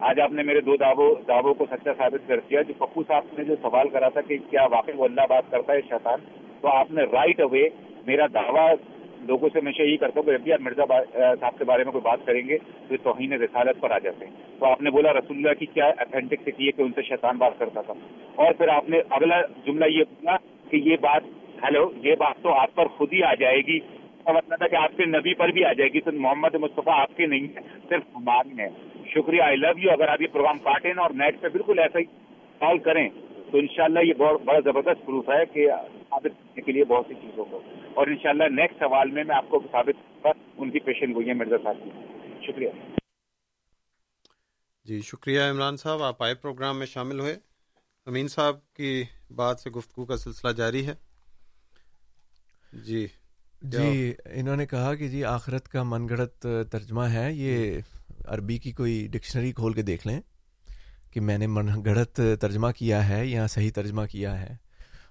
آج 0.00 0.20
آپ 0.20 0.32
نے 0.32 0.42
میرے 0.42 0.60
دو 0.60 0.76
دعووں 0.76 1.14
دعووں 1.28 1.54
کو 1.54 1.66
سچا 1.70 1.92
ثابت 1.98 2.28
کر 2.28 2.40
دیا، 2.40 2.62
جو 2.62 2.74
پپو 2.78 3.02
صاحب 3.08 3.24
نے 3.38 3.44
جو 3.44 3.54
سوال 3.62 3.88
کرا 3.88 4.08
تھا 4.08 4.20
کہ 4.20 4.36
کیا 4.50 4.66
واقعی 4.70 4.94
وہ 4.96 5.04
اللہ 5.04 5.20
بات 5.28 5.42
کرتا 5.50 5.72
ہے 5.72 5.80
شیطان، 5.80 6.18
تو 6.60 6.68
آپ 6.68 6.90
نے 6.90 7.02
رائٹ 7.02 7.40
اوے 7.40 7.68
میرا 8.06 8.26
دعویٰ 8.34 8.74
لوگوں 9.20 9.48
سے 9.52 9.58
ہمیشہ 9.58 9.82
یہی 9.82 9.96
کرتا 9.96 10.12
ہوں 10.16 10.22
کہ 10.22 10.32
جب 10.32 10.40
بھی 10.40 10.52
آپ 10.52 10.60
مرزا 10.60 10.84
صاحب 11.40 11.58
کے 11.58 11.64
بارے 11.64 11.84
میں 11.84 11.92
کوئی 11.92 12.02
بات 12.02 12.18
کریں 12.26 12.48
گے، 12.48 12.58
تو 12.58 12.94
یہ 12.94 13.04
توہین 13.04 13.32
رسالت 13.32 13.80
پر 13.80 13.90
آ 13.90 13.98
جاتے 13.98 14.26
ہیں۔ 14.26 14.32
تو 14.58 14.66
آپ 14.66 14.82
نے 14.82 14.90
بولا 14.90 15.12
رسول 15.12 15.36
اللہ 15.36 15.54
کی 15.58 15.66
کیا 15.66 15.86
اتھینٹک 15.86 16.42
سے 16.44 16.50
کی 16.50 16.66
ہے 16.66 16.72
کہ 16.72 16.82
ان 16.82 16.92
سے 16.92 17.02
شیطان 17.02 17.38
بات 17.38 17.58
کرتا 17.58 17.80
تھا۔ 17.82 17.94
اور 18.34 18.52
پھر 18.52 18.68
آپ 18.68 18.90
نے 18.90 19.00
اگلا 19.10 19.42
جملہ 19.66 19.84
یہ 19.84 20.04
بولا 20.04 20.36
کہ 20.70 20.76
یہ 20.76 20.96
بات، 21.00 21.22
ہیلو، 21.64 21.90
یہ 21.96 22.14
بات 22.18 22.42
تو 22.42 22.52
آپ 22.52 22.74
پر 22.74 22.86
خود 22.86 23.12
ہی 23.12 23.22
آ 23.22 23.34
جائے 23.34 23.60
گی۔ 23.66 23.78
مطلب 24.26 24.62
ہے 24.62 24.68
کہ 24.68 24.76
آپ 24.76 24.90
کے 24.96 25.04
نبی 25.04 25.34
پر 25.34 25.48
بھی 25.48 25.64
آ 25.64 25.72
جائے 25.72 25.90
گی۔ 25.94 26.00
تو 26.00 26.12
محمد 26.12 26.54
مصطفیٰ 26.54 27.00
آپ 27.00 27.16
کے 27.16 27.26
نہیں 27.26 27.44
ہے 27.44 27.60
صرف 27.88 28.02
ہماری 28.16 28.60
ہیں۔ 28.60 28.68
شکریہ 29.14 29.42
آئی 29.42 29.56
لو 29.56 29.78
یو 29.78 29.90
اگر 29.90 30.08
آپ 30.08 30.22
یہ 30.22 30.26
پروگرام 30.26 30.58
کاٹیں 30.58 30.94
نا 30.94 31.02
اور 31.02 31.10
نیٹ 31.10 31.40
پہ 31.40 31.48
بالکل 31.48 31.78
ایسا 31.78 31.98
ہی 31.98 32.04
کال 32.58 32.78
کریں 32.78 33.08
تو 33.52 33.58
انشاءاللہ 33.58 33.98
یہ 33.98 34.14
بہت 34.14 34.40
بڑا 34.42 34.60
زبردست 34.60 35.06
پروف 35.06 35.28
ہے 35.28 35.46
کہ 35.46 35.68
ثابت 36.10 36.22
کرنے 36.22 36.62
کے 36.62 36.72
لیے 36.72 36.84
بہت 36.84 37.04
سی 37.08 37.14
چیزوں 37.14 37.44
کو۔ 37.44 37.62
اور 37.94 38.06
انشاءاللہ 38.06 38.44
نیکسٹ 38.44 38.78
سوال 38.78 39.10
میں 39.10 39.24
میں 39.24 39.36
آپ 39.36 39.48
کو 39.48 39.62
ثابت 39.72 40.22
کر 40.22 40.30
ان 40.56 40.70
کی 40.70 40.78
پیشن 40.78 41.14
گوئی 41.14 41.28
ہے 41.28 41.34
مرزا 41.34 41.56
صاحب 41.62 41.76
کی۔ 41.84 41.90
شکریہ۔ 42.46 42.68
جی 44.84 45.00
شکریہ 45.00 45.40
عمران 45.40 45.76
صاحب 45.76 46.02
آپ 46.02 46.22
آئے 46.22 46.34
پروگرام 46.34 46.78
میں 46.78 46.86
شامل 46.86 47.20
ہوئے۔ 47.20 47.36
امین 48.06 48.28
صاحب 48.28 48.56
کی 48.76 49.04
بات 49.34 49.60
سے 49.60 49.70
گفتگو 49.70 50.04
کا 50.04 50.16
سلسلہ 50.16 50.52
جاری 50.52 50.86
ہے۔ 50.86 50.94
جی 52.72 53.06
جی 53.62 54.14
انہوں 54.24 54.56
نے 54.56 54.66
کہا 54.66 54.94
کہ 54.94 55.08
جی 55.08 55.24
آخرت 55.24 55.68
کا 55.68 55.82
من 55.82 56.08
گڑت 56.08 56.46
ترجمہ 56.72 57.02
ہے۔ 57.02 57.32
یہ 57.32 57.80
عربی 58.28 58.58
کی 58.58 58.72
کوئی 58.72 59.08
ڈکشنری 59.10 59.52
کھول 59.52 59.72
کے 59.72 59.82
دیکھ 59.82 60.06
لیں 60.06 60.20
کہ 61.10 61.20
میں 61.20 61.38
نے 61.38 61.46
من، 61.46 61.84
گڑت 61.84 62.20
ترجمہ 62.40 62.70
کیا 62.76 63.08
ہے 63.08 63.26
یا 63.26 63.46
صحیح 63.46 63.70
ترجمہ 63.74 64.02
کیا 64.10 64.40
ہے۔ 64.40 64.56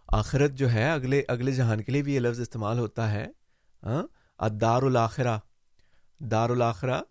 آخرت 0.08 0.52
جو 0.52 0.72
ہے، 0.72 0.92
اگلے 0.92 1.24
اگلے 1.28 1.52
جہان 1.52 1.82
کے 1.82 1.92
لیے 1.92 2.02
بھی 2.02 2.16
یہ 2.16 2.20
لفظ 2.20 2.40
استعمال 2.40 2.80
ہوتا 2.80 3.12
ہے۔ 3.12 3.28
ہاں؟ 3.84 4.04
دار 4.50 4.82
الآخرہ 4.82 5.38
دار 6.20 6.50
الآخرہ 6.50 7.02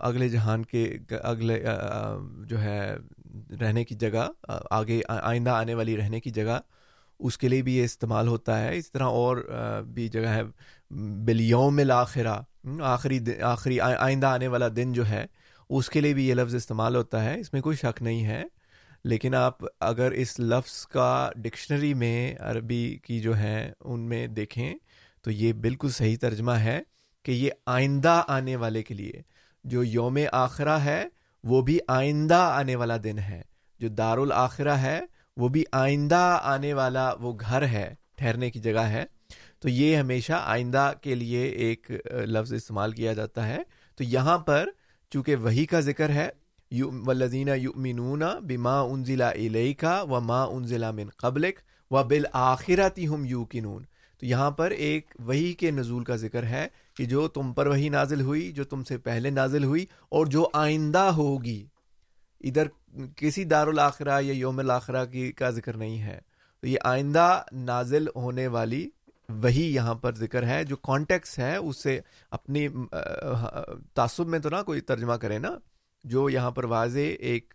اگلے 0.00 0.28
جہان 0.28 0.64
کے، 0.64 0.98
اگلے 1.22 1.64
جو 2.46 2.62
ہے، 2.62 2.96
رہنے 3.60 3.84
کی 3.84 3.94
جگہ، 3.94 4.50
آگے، 4.70 5.00
آئندہ 5.08 5.50
آنے 5.50 5.74
والی 5.74 5.96
رہنے 5.96 6.20
کی 6.20 6.30
جگہ، 6.30 6.60
اس 7.18 7.38
کے 7.38 7.48
لیے 7.48 7.62
بھی 7.62 7.76
یہ 7.76 7.84
استعمال 7.84 8.28
ہوتا 8.28 8.60
ہے۔ 8.60 8.76
اس 8.76 8.92
طرح 8.92 9.04
اور 9.04 9.36
بھی 9.86 10.08
جگہ 10.08 10.28
ہے۔ 10.28 10.42
بلیوم 10.90 11.78
الآخرہ 11.78 12.40
آخری 12.82 13.40
آخری 13.40 13.80
آئندہ 13.80 14.26
آنے 14.26 14.48
والا 14.48 14.68
دن 14.76 14.92
جو 14.92 15.08
ہے، 15.08 15.26
اس 15.68 15.90
کے 15.90 16.00
لیے 16.00 16.14
بھی 16.14 16.28
یہ 16.28 16.34
لفظ 16.34 16.54
استعمال 16.54 16.96
ہوتا 16.96 17.24
ہے۔ 17.24 17.40
اس 17.40 17.52
میں 17.52 17.62
کوئی 17.62 17.76
شک 17.76 18.02
نہیں 18.02 18.26
ہے۔ 18.26 18.42
لیکن 19.04 19.34
آپ 19.34 19.58
اگر 19.80 20.10
اس 20.10 20.40
لفظ 20.40 20.86
کا 20.86 21.30
ڈکشنری 21.36 21.94
میں 21.94 22.34
عربی 22.40 22.98
کی 23.04 23.20
جو 23.20 23.38
ہے، 23.38 23.72
ان 23.80 24.00
میں 24.00 24.26
دیکھیں 24.26 24.74
تو 25.22 25.30
یہ 25.30 25.52
بالکل 25.52 25.88
صحیح 25.88 26.16
ترجمہ 26.20 26.52
ہے 26.52 26.80
کہ 27.22 27.32
یہ 27.32 27.50
آئندہ 27.66 28.22
آنے 28.28 28.56
والے 28.56 28.82
کے 28.82 28.94
لیے، 28.94 29.12
جو 29.64 29.84
یوم 29.84 30.18
آخرہ 30.32 30.78
ہے، 30.78 31.08
وہ 31.44 31.62
بھی 31.62 31.78
آئندہ 31.88 32.50
آنے 32.54 32.76
والا 32.76 32.96
دن 33.04 33.18
ہے۔ 33.18 33.42
جو 33.78 33.88
دار 33.88 34.18
الآخرہ 34.18 34.76
ہے، 34.76 35.00
وہ 35.36 35.48
بھی 35.48 35.64
آئندہ 35.72 36.38
آنے 36.42 36.72
والا 36.72 37.12
وہ 37.20 37.32
گھر 37.40 37.62
ہے، 37.62 37.94
ٹھہرنے 38.16 38.50
کی 38.50 38.60
جگہ 38.60 38.78
ہے۔ 38.78 39.04
تو 39.60 39.68
یہ 39.68 39.96
ہمیشہ 39.96 40.32
آئندہ 40.32 40.92
کے 41.02 41.14
لیے 41.14 41.42
ایک 41.64 41.90
لفظ 42.26 42.52
استعمال 42.52 42.92
کیا 42.92 43.12
جاتا 43.12 43.46
ہے۔ 43.48 43.58
تو 43.96 44.04
یہاں 44.04 44.38
پر 44.38 44.68
چونکہ 45.12 45.36
وہی 45.36 45.64
کا 45.66 45.80
ذکر 45.80 46.10
ہے 46.10 46.28
ولدین 47.06 47.48
یؤمنون 47.56 48.22
بما 48.48 48.80
انزلا 48.80 49.30
علیہ 49.32 49.74
کا 49.78 50.02
و 50.02 50.20
ما 50.20 50.42
انزلا 50.42 50.90
من 50.90 51.08
قبلک 51.16 51.58
و 51.90 52.02
بالآخرتی 52.04 53.08
ہم 53.08 53.24
یوقنون۔ 53.24 53.82
تو 54.20 54.26
یہاں 54.26 54.50
پر 54.50 54.70
ایک 54.70 55.14
وہی 55.18 55.52
کے 55.52 55.70
نزول 55.70 56.04
کا 56.04 56.16
ذکر 56.16 56.44
ہے 56.44 56.66
کہ 56.96 57.04
جو 57.04 57.26
تم 57.28 57.52
پر 57.52 57.66
وہی 57.66 57.88
نازل 57.88 58.20
ہوئی، 58.20 58.50
جو 58.52 58.64
تم 58.64 58.84
سے 58.84 58.98
پہلے 58.98 59.30
نازل 59.30 59.64
ہوئی 59.64 59.84
اور 60.08 60.26
جو 60.26 60.46
آئندہ 60.52 61.10
ہوگی۔ 61.16 61.64
ادھر 62.40 62.68
کسی 63.16 63.44
دار 63.44 63.66
الاخرہ 63.66 64.20
یا 64.22 64.32
یوم 64.32 64.58
الاخرہ 64.58 65.04
کی، 65.04 65.30
کا 65.32 65.50
ذکر 65.50 65.76
نہیں 65.76 66.00
ہے۔ 66.02 66.18
تو 66.60 66.66
یہ 66.66 66.78
آئندہ 66.84 67.42
نازل 67.52 68.06
ہونے 68.16 68.46
والی 68.46 68.88
وہی 69.42 69.64
یہاں 69.74 69.94
پر 69.94 70.14
ذکر 70.14 70.46
ہے، 70.46 70.62
جو 70.64 70.76
کانٹیکس 70.78 71.38
ہے 71.38 71.54
اس 71.56 71.82
سے 71.82 71.98
اپنی 72.32 72.66
تعصب 73.94 74.28
میں 74.28 74.38
تو 74.38 74.50
نہ 74.50 74.62
کوئی 74.66 74.80
ترجمہ 74.82 75.14
کرے 75.14 75.38
نا، 75.38 75.50
جو 76.04 76.28
یہاں 76.30 76.50
پر 76.50 76.64
واضح 76.66 77.14
ایک 77.20 77.54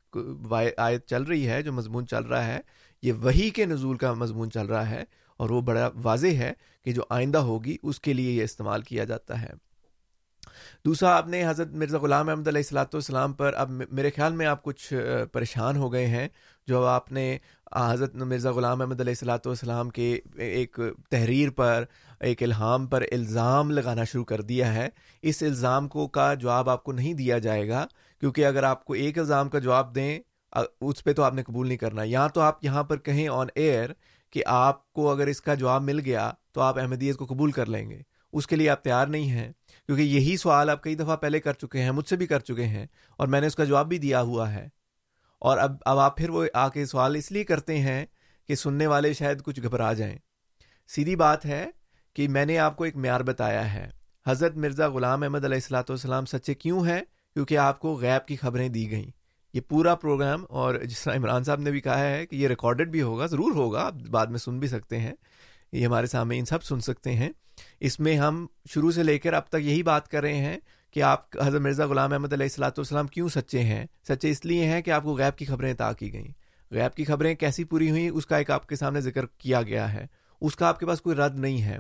آیت 0.78 1.06
چل 1.08 1.24
رہی 1.24 1.48
ہے، 1.48 1.62
جو 1.62 1.74
مضمون 1.74 2.08
چل 2.08 2.24
رہا 2.24 2.46
ہے، 2.46 2.60
یہ 3.04 3.14
وہی 3.22 3.50
کے 3.50 3.66
نزول 3.66 3.98
کا 3.98 4.14
مضمون 4.14 4.52
چل 4.52 4.66
رہا 4.66 4.90
ہے، 4.90 5.04
اور 5.40 5.50
وہ 5.50 5.62
بڑا 5.62 5.90
واضح 6.04 6.36
ہے 6.38 6.54
کہ 6.86 6.92
جو 6.94 7.04
آئندہ 7.10 7.38
ہوگی، 7.44 7.78
اس 7.84 8.00
کے 8.00 8.14
لیے 8.14 8.32
یہ 8.32 8.44
استعمال 8.44 8.82
کیا 8.82 9.04
جاتا 9.04 9.42
ہے۔ 9.42 9.52
دوسرا، 10.86 11.16
آپ 11.18 11.28
نے 11.28 11.46
حضرت 11.48 11.74
مرزا 11.74 11.98
غلام 11.98 12.30
احمد 12.30 12.48
علیہ 12.48 12.60
السلاۃ 12.60 12.94
والسلام 12.94 13.34
پر، 13.34 13.54
اب 13.54 13.70
میرے 13.70 14.10
خیال 14.16 14.34
میں 14.34 14.46
آپ 14.46 14.64
کچھ 14.64 14.94
پریشان 15.32 15.78
ہو 15.78 15.92
گئے 15.94 16.06
ہیں، 16.08 16.28
جو 16.68 16.86
آپ 16.88 17.12
نے 17.12 17.38
حضرت 17.74 18.16
مرزا 18.16 18.52
غلام 18.52 18.82
احمد 18.82 19.00
علیہ 19.02 19.12
السلاۃ 19.12 19.46
والسلام 19.46 19.90
کے 19.90 20.18
ایک 20.36 20.80
تحریر 21.12 21.50
پر، 21.50 21.84
ایک 22.20 22.44
الہام 22.44 22.86
پر 22.88 23.04
الزام 23.12 23.72
لگانا 23.72 24.04
شروع 24.04 24.24
کر 24.26 24.42
دیا 24.42 24.74
ہے۔ 24.74 24.88
اس 25.24 25.42
الزام 25.44 25.88
کو 25.88 26.08
کا 26.08 26.34
جواب 26.34 26.70
آپ 26.70 26.84
کو 26.84 26.92
نہیں 26.92 27.14
دیا 27.14 27.38
جائے 27.38 27.68
گا، 27.70 27.86
کیونکہ 28.22 28.46
اگر 28.46 28.64
آپ 28.64 28.86
کو 28.86 28.94
ایک 28.94 29.20
الزام 29.20 29.50
کا 29.50 29.60
جواب 29.60 29.94
دیں 29.96 30.20
اس 30.54 31.04
پہ 31.04 31.14
تو 31.14 31.24
آپ 31.24 31.34
نے 31.34 31.44
قبول 31.44 31.68
نہیں 31.68 31.78
کرنا۔ 31.78 32.04
یا 32.06 32.28
تو 32.28 32.42
آپ 32.42 32.64
یہاں 32.66 32.84
پر 32.84 32.98
کہیں 32.98 33.28
آن 33.30 33.48
ایئر 33.56 33.92
کہ 34.34 34.44
آپ 34.48 34.92
کو 34.94 35.10
اگر 35.12 35.28
اس 35.28 35.42
کا 35.42 35.54
جواب 35.54 35.84
مل 35.84 36.00
گیا 36.06 36.32
تو 36.54 36.62
آپ 36.62 36.80
احمدیت 36.80 37.18
کو 37.18 37.26
قبول 37.26 37.52
کر 37.52 37.66
لیں 37.66 37.90
گے۔ 37.90 38.02
اس 38.34 38.48
کے 38.48 38.56
لیے 38.56 38.70
آپ 38.70 38.84
تیار 38.84 39.08
نہیں 39.08 39.30
ہیں، 39.30 39.52
کیونکہ 39.90 40.02
یہی 40.02 40.38
سوال 40.38 40.70
آپ 40.70 40.84
کئی 40.84 40.96
دفعہ 40.96 41.16
پہلے 41.16 41.40
کر 41.40 41.54
چکے 41.54 41.82
ہیں، 41.82 41.92
مجھ 41.92 42.08
سے 42.10 42.16
بھی 42.16 42.28
کر 42.28 42.40
چکے 42.40 42.66
ہیں، 42.66 42.86
اور 43.20 43.28
میں 43.28 43.42
نے 43.42 43.48
اس 43.48 43.56
کا 43.56 43.64
جواب 43.64 43.88
بھی 43.90 43.98
دیا 43.98 44.22
ہوا 44.22 44.52
ہے۔ 44.54 44.68
اور 45.46 45.58
اب 45.58 45.72
اب 45.86 46.00
آپ 46.00 46.18
پھر 46.18 46.30
وہ 46.30 46.46
آ 46.54 46.70
کے 46.70 46.86
سوال 46.86 47.16
اس 47.16 47.32
لیے 47.32 47.44
کرتے 47.44 47.78
ہیں 47.78 48.06
کہ 48.48 48.56
سننے 48.56 48.88
والے 48.88 49.14
شاید 49.14 49.42
کچھ 49.42 49.62
گھبرا 49.62 49.94
جائیں۔ 49.94 50.18
سیدھی 50.88 51.16
بات 51.16 51.46
ہے 51.46 51.66
کہ 52.14 52.28
میں 52.28 52.46
نے 52.46 52.58
آپ 52.58 52.78
کو 52.78 52.84
ایک 52.84 52.96
معیار 52.96 53.22
بتایا 53.22 53.74
ہے۔ 53.74 53.90
حضرت 54.28 54.58
مرزا 54.58 54.88
غلام 54.88 55.24
احمد 55.24 55.46
علیہ 55.46 55.56
السلاۃ 55.56 55.84
والسلام 55.90 56.26
سچے 56.26 56.54
کیوں 56.54 56.88
ہیں؟ 56.88 57.02
کیونکہ 57.34 57.58
آپ 57.58 57.80
کو 57.80 57.96
غیب 57.96 58.28
کی 58.28 58.36
خبریں 58.36 58.70
دی 58.70 58.92
گئیں۔ 58.92 59.12
یہ 59.54 59.62
پورا 59.62 59.96
پروگرام 59.96 60.46
اور 60.50 60.76
جس 60.76 61.04
طرح 61.04 61.16
عمران 61.16 61.44
صاحب 61.44 61.60
نے 61.60 61.72
بھی 61.72 61.82
کہا 61.82 62.00
ہے 62.00 62.26
کہ 62.26 62.36
یہ 62.36 62.48
ریکارڈڈ 62.48 62.90
بھی 62.90 63.02
ہوگا، 63.02 63.26
ضرور 63.26 63.56
ہوگا، 63.56 63.80
آپ 63.80 63.94
بعد 63.94 64.26
میں 64.26 64.40
سن 64.40 64.60
بھی 64.60 64.68
سکتے 64.68 65.00
ہیں۔ 65.00 65.14
یہ 65.72 65.86
ہمارے 65.86 66.08
سامنے 66.08 66.40
ان 66.40 66.46
سب 66.46 66.64
سن 66.64 66.80
سکتے 66.80 67.14
ہیں۔ 67.14 67.30
اس 67.80 68.00
میں 68.00 68.18
ہم 68.18 68.48
شروع 68.70 68.92
سے 68.92 69.04
لے 69.04 69.20
کر 69.20 69.34
اب 69.34 69.48
تک 69.48 69.58
یہی 69.60 69.84
بات 69.84 70.08
کر 70.08 70.22
رہے 70.22 70.38
ہیں 70.38 70.58
کہ 70.96 71.02
آپ 71.02 71.38
حضرت 71.46 71.62
مرزا 71.62 71.86
غلام 71.86 72.14
احمد 72.14 72.34
علیہ 72.34 72.46
السلاۃ 72.46 72.70
والسلام 72.70 73.08
کیوں 73.08 73.30
سچے 73.30 73.60
ہیں؟ 73.60 73.86
سچے 74.08 74.30
اس 74.30 74.46
لیے 74.46 74.66
ہیں 74.66 74.82
کہ 74.82 74.92
آپ 74.92 75.04
کو 75.04 75.18
غیب 75.18 75.38
کی 75.38 75.46
خبریں 75.46 75.72
عطا 75.72 75.94
کی 75.94 76.14
گئیں۔ 76.14 76.28
غیب 76.72 76.96
کی 76.96 77.04
خبریں 77.04 77.36
کیسی 77.36 77.64
پوری 77.64 77.90
ہوئیں؟ 77.90 78.10
اس 78.10 78.26
کا 78.26 78.38
ایک 78.38 78.52
آپ 78.52 78.68
کے 78.68 78.76
سامنے 78.76 79.02
ذکر 79.02 79.26
کیا 79.26 79.62
گیا 79.62 79.94
ہے۔ 79.94 80.08
اس 80.42 80.56
کا 80.56 80.68
آپ 80.68 80.80
کے 80.80 80.86
پاس 80.86 81.02
کوئی 81.02 81.16
رد 81.16 81.40
نہیں 81.40 81.62
ہے۔ 81.62 81.78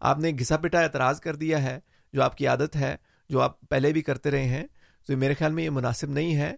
آپ 0.00 0.18
نے 0.18 0.30
گھسا 0.38 0.56
پٹا 0.56 0.80
اعتراض 0.80 1.20
کر 1.20 1.36
دیا 1.36 1.62
ہے، 1.62 1.78
جو 2.12 2.22
آپ 2.22 2.36
کی 2.36 2.46
عادت 2.46 2.76
ہے، 2.76 2.96
جو 3.28 3.40
آپ 3.40 3.68
پہلے 3.68 3.92
بھی 3.92 4.02
کرتے 4.02 4.30
رہے 4.30 4.44
ہیں۔ 4.44 4.66
تو 5.06 5.16
میرے 5.16 5.34
خیال 5.34 5.52
میں 5.52 5.64
یہ 5.64 5.70
مناسب 5.70 6.10
نہیں 6.10 6.36
ہے۔ 6.36 6.56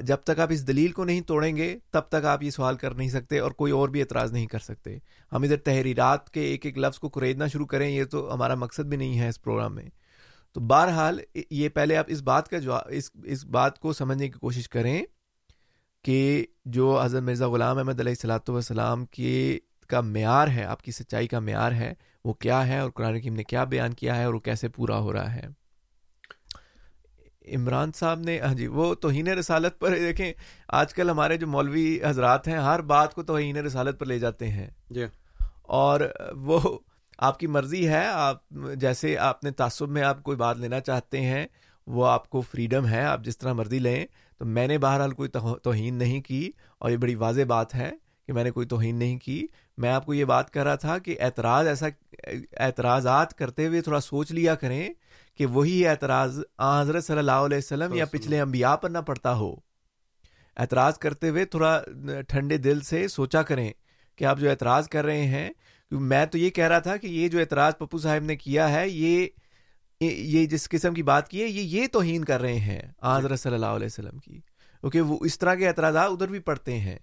جب 0.00 0.16
تک 0.16 0.40
آپ 0.40 0.48
اس 0.50 0.66
دلیل 0.66 0.92
کو 0.92 1.04
نہیں 1.04 1.20
توڑیں 1.20 1.56
گے، 1.56 1.78
تب 1.90 2.00
تک 2.00 2.24
آپ 2.24 2.42
یہ 2.42 2.50
سوال 2.50 2.76
کر 2.76 2.94
نہیں 2.94 3.08
سکتے 3.08 3.38
اور 3.38 3.50
کوئی 3.50 3.72
اور 3.72 3.88
بھی 3.88 4.00
اعتراض 4.00 4.32
نہیں 4.32 4.46
کر 4.46 4.58
سکتے۔ 4.58 4.98
ہم 5.32 5.42
ادھر 5.42 5.56
تحریرات 5.56 6.30
کے 6.30 6.40
ایک 6.40 6.66
ایک 6.66 6.78
لفظ 6.78 6.98
کو 6.98 7.08
کریدنا 7.08 7.46
شروع 7.46 7.66
کریں، 7.66 7.90
یہ 7.90 8.04
تو 8.04 8.34
ہمارا 8.34 8.54
مقصد 8.54 8.80
بھی 8.80 8.96
نہیں 8.96 9.18
ہے 9.18 9.28
اس 9.28 9.42
پروگرام 9.42 9.74
میں۔ 9.74 9.84
تو 10.58 10.62
بہرحال 10.64 11.20
یہ 11.50 11.68
پہلے 11.68 11.96
آپ 11.96 12.04
اس 12.08 12.22
بات 12.22 12.48
کا 12.48 12.58
جو 12.58 12.76
اس 12.88 13.10
اس 13.24 13.44
بات 13.44 13.78
کو 13.78 13.92
سمجھنے 13.92 14.28
کی 14.28 14.38
کوشش 14.38 14.68
کریں 14.68 15.02
کہ 16.04 16.46
جو 16.64 17.00
حضرت 17.02 17.22
مرزا 17.22 17.48
غلام 17.48 17.78
احمد 17.78 18.00
علیہ 18.00 18.10
السلاۃ 18.10 18.48
والسلام 18.48 19.06
کے 19.06 19.58
کا 19.88 20.00
معیار 20.00 20.48
ہے 20.48 20.64
آپ 20.64 20.82
کی 20.82 20.92
سچائی 20.92 21.26
کا 21.26 21.38
معیار 21.38 21.72
ہے 21.72 21.94
وہ 22.24 22.32
کیا 22.32 22.66
ہے 22.66 22.78
اور 22.78 22.90
قرآن 22.90 23.14
حکیم 23.14 23.34
نے 23.34 23.44
کیا 23.44 23.64
بیان 23.64 23.94
کیا 23.94 24.16
ہے 24.16 24.24
اور 24.24 24.34
وہ 24.34 24.38
کیسے 24.38 24.68
پورا 24.68 24.98
ہو 24.98 25.12
رہا 25.12 25.34
ہے۔ 25.34 25.46
عمران 27.54 27.90
صاحب 27.94 28.18
نے 28.18 28.40
ہاں 28.40 28.54
جی 28.54 28.66
وہ 28.66 28.94
توہین 28.94 29.28
رسالت 29.28 29.78
پر 29.78 29.90
دیکھیں 29.98 30.32
آج 30.68 30.94
کل 30.94 31.10
ہمارے 31.10 31.36
جو 31.36 31.46
مولوی 31.46 31.98
حضرات 32.04 32.48
ہیں 32.48 32.58
ہر 32.58 32.82
بات 32.82 33.14
کو 33.14 33.22
توہین 33.22 33.56
رسالت 33.56 33.98
پر 33.98 34.06
لے 34.06 34.18
جاتے 34.18 34.48
ہیں۔ 34.48 34.70
جی۔ 34.90 35.04
اور 35.62 36.00
وہ 36.36 36.78
آپ 37.18 37.38
کی 37.38 37.46
مرضی 37.46 37.88
ہے 37.88 38.06
آپ 38.06 38.48
جیسے 38.76 39.16
آپ 39.18 39.44
نے 39.44 39.50
تعصب 39.50 39.88
میں 39.88 40.02
آپ 40.02 40.22
کوئی 40.22 40.36
بات 40.36 40.56
لینا 40.56 40.80
چاہتے 40.80 41.20
ہیں 41.20 41.46
وہ 41.86 42.06
آپ 42.06 42.30
کو 42.30 42.40
فریڈم 42.40 42.86
ہے 42.86 43.02
آپ 43.02 43.20
جس 43.24 43.38
طرح 43.38 43.52
مرضی 43.52 43.78
لیں۔ 43.78 44.06
تو 44.38 44.44
میں 44.44 44.66
نے 44.68 44.78
بہرحال 44.78 45.10
کوئی 45.10 45.28
توہین 45.62 45.94
نہیں 45.94 46.20
کی 46.20 46.50
اور 46.78 46.90
یہ 46.90 46.96
بڑی 46.96 47.14
واضح 47.14 47.40
بات 47.48 47.74
ہے 47.74 47.90
کہ 48.26 48.32
میں 48.32 48.44
نے 48.44 48.50
کوئی 48.50 48.66
توہین 48.66 48.96
نہیں 48.96 49.18
کی۔ 49.18 49.46
میں 49.78 49.90
آپ 49.90 50.06
کو 50.06 50.14
یہ 50.14 50.24
بات 50.24 50.50
کر 50.50 50.64
رہا 50.64 50.74
تھا 50.74 50.98
کہ 50.98 51.16
اعتراض 51.20 51.66
ایسا 51.66 51.86
اعتراضات 52.56 53.34
کرتے 53.34 53.66
ہوئے 53.66 53.80
تھوڑا 53.80 54.00
سوچ 54.00 54.32
لیا 54.32 54.54
کریں 54.54 54.88
کہ 55.34 55.46
وہی 55.46 55.86
اعتراض 55.86 56.40
حضرت 56.60 57.04
صلی 57.04 57.18
اللہ 57.18 57.46
علیہ 57.46 57.58
وسلم 57.58 57.94
یا 57.94 58.04
پچھلے 58.04 58.40
انبیاء 58.40 58.74
پر 58.76 58.90
نہ 58.90 58.98
پڑتا 58.98 59.34
ہو۔ 59.34 59.54
اعتراض 60.56 60.98
کرتے 60.98 61.28
ہوئے 61.28 61.44
تھوڑا 61.44 61.80
ٹھنڈے 62.28 62.56
دل 62.56 62.80
سے 62.80 63.08
سوچا 63.08 63.42
کریں 63.42 63.72
کہ 64.18 64.24
آپ 64.24 64.38
جو 64.38 64.50
اعتراض 64.50 64.88
کر 64.88 65.04
رہے 65.04 65.26
ہیں 65.26 65.50
میں 65.90 66.26
تو 66.26 66.38
یہ 66.38 66.50
کہہ 66.50 66.64
رہا 66.64 66.78
تھا 66.78 66.96
کہ 66.96 67.06
یہ 67.06 67.28
جو 67.28 67.38
اعتراض 67.38 67.72
پپو 67.78 67.98
صاحب 67.98 68.24
نے 68.24 68.36
کیا 68.36 68.72
ہے، 68.72 68.88
یہ 68.88 69.26
یہ 70.00 70.46
جس 70.46 70.68
قسم 70.68 70.94
کی 70.94 71.02
بات 71.02 71.28
کی 71.28 71.42
ہے، 71.42 71.48
یہ 71.48 71.80
یہ 71.80 71.86
توہین 71.92 72.24
کر 72.24 72.40
رہے 72.40 72.58
ہیں 72.58 72.82
حضرت 73.02 73.40
صلی 73.40 73.54
اللہ 73.54 73.66
علیہ 73.66 73.86
وسلم 73.86 74.18
کی۔ 74.18 74.40
کیونکہ 74.80 75.00
وہ 75.00 75.18
اس 75.20 75.38
طرح 75.38 75.54
کے 75.54 75.68
اعتراضات 75.68 76.10
ادھر 76.10 76.28
بھی 76.28 76.38
پڑھتے 76.38 76.78
ہیں۔ 76.78 76.98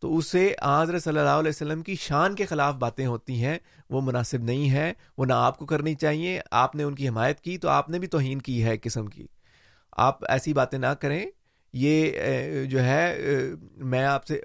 تو 0.00 0.16
اس 0.16 0.26
سے 0.26 0.54
حضرت 0.62 1.02
صلی 1.02 1.18
اللہ 1.18 1.30
علیہ 1.30 1.48
وسلم 1.48 1.82
کی 1.82 1.94
شان 1.94 2.34
کے 2.34 2.46
خلاف 2.46 2.74
باتیں 2.74 3.06
ہوتی 3.06 3.44
ہیں، 3.44 3.58
وہ 3.90 4.00
مناسب 4.00 4.42
نہیں 4.42 4.70
ہے 4.70 4.92
وہ 5.18 5.24
نہ 5.24 5.32
آپ 5.32 5.58
کو 5.58 5.66
کرنی 5.66 5.94
چاہیے۔ 5.94 6.40
آپ 6.50 6.74
نے 6.74 6.82
ان 6.82 6.94
کی 6.94 7.08
حمایت 7.08 7.40
کی 7.40 7.58
تو 7.58 7.68
آپ 7.68 7.90
نے 7.90 7.98
بھی 7.98 8.08
توہین 8.08 8.40
کی 8.40 8.64
ہے 8.64 8.76
قسم 8.82 9.06
کی۔ 9.06 9.26
آپ 9.96 10.30
ایسی 10.30 10.52
باتیں 10.52 10.78
نہ 10.78 10.86
کریں۔ 10.86 11.26
یہ 11.72 12.10
جو 12.64 12.84
ہے 12.84 13.18
میں 13.76 14.04
آپ 14.04 14.26
سے، 14.26 14.40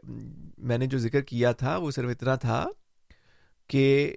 میں 0.57 0.77
نے 0.77 0.86
جو 0.86 0.97
ذکر 0.97 1.21
کیا 1.21 1.51
تھا 1.51 1.77
وہ 1.77 1.91
صرف 1.91 2.10
اتنا 2.10 2.36
تھا 2.36 2.67
کہ 3.71 4.15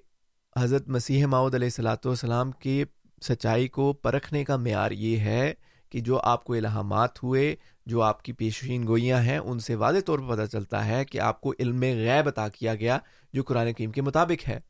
حضرت 0.58 0.88
مسیح 0.88 1.26
ماؤد 1.26 1.54
علیہ 1.54 1.66
السلاۃ 1.66 1.96
والسلام 2.04 2.52
کی 2.52 2.84
سچائی 3.22 3.68
کو 3.68 3.92
پرکھنے 3.92 4.44
کا 4.44 4.56
معیار 4.56 4.90
یہ 4.90 5.18
ہے 5.18 5.54
کہ 5.90 6.00
جو 6.00 6.20
آپ 6.20 6.44
کو 6.44 6.54
الہامات 6.54 7.22
ہوئے، 7.22 7.56
جو 7.86 8.02
آپ 8.02 8.22
کی 8.22 8.32
پیشین 8.32 8.86
گوئیاں 8.86 9.20
ہیں، 9.20 9.38
ان 9.38 9.58
سے 9.58 9.74
واضح 9.74 9.98
طور 10.06 10.18
پر 10.18 10.36
پتہ 10.36 10.46
چلتا 10.46 10.86
ہے 10.86 11.04
کہ 11.04 11.20
آپ 11.20 11.40
کو 11.40 11.54
علم 11.58 11.80
غیب 11.80 12.28
عطا 12.28 12.48
کیا 12.48 12.74
گیا 12.74 12.98
جو 13.32 13.42
قرآن 13.42 13.72
کریم 13.72 13.92
کے 13.92 14.02
مطابق 14.02 14.48
ہے۔ 14.48 14.60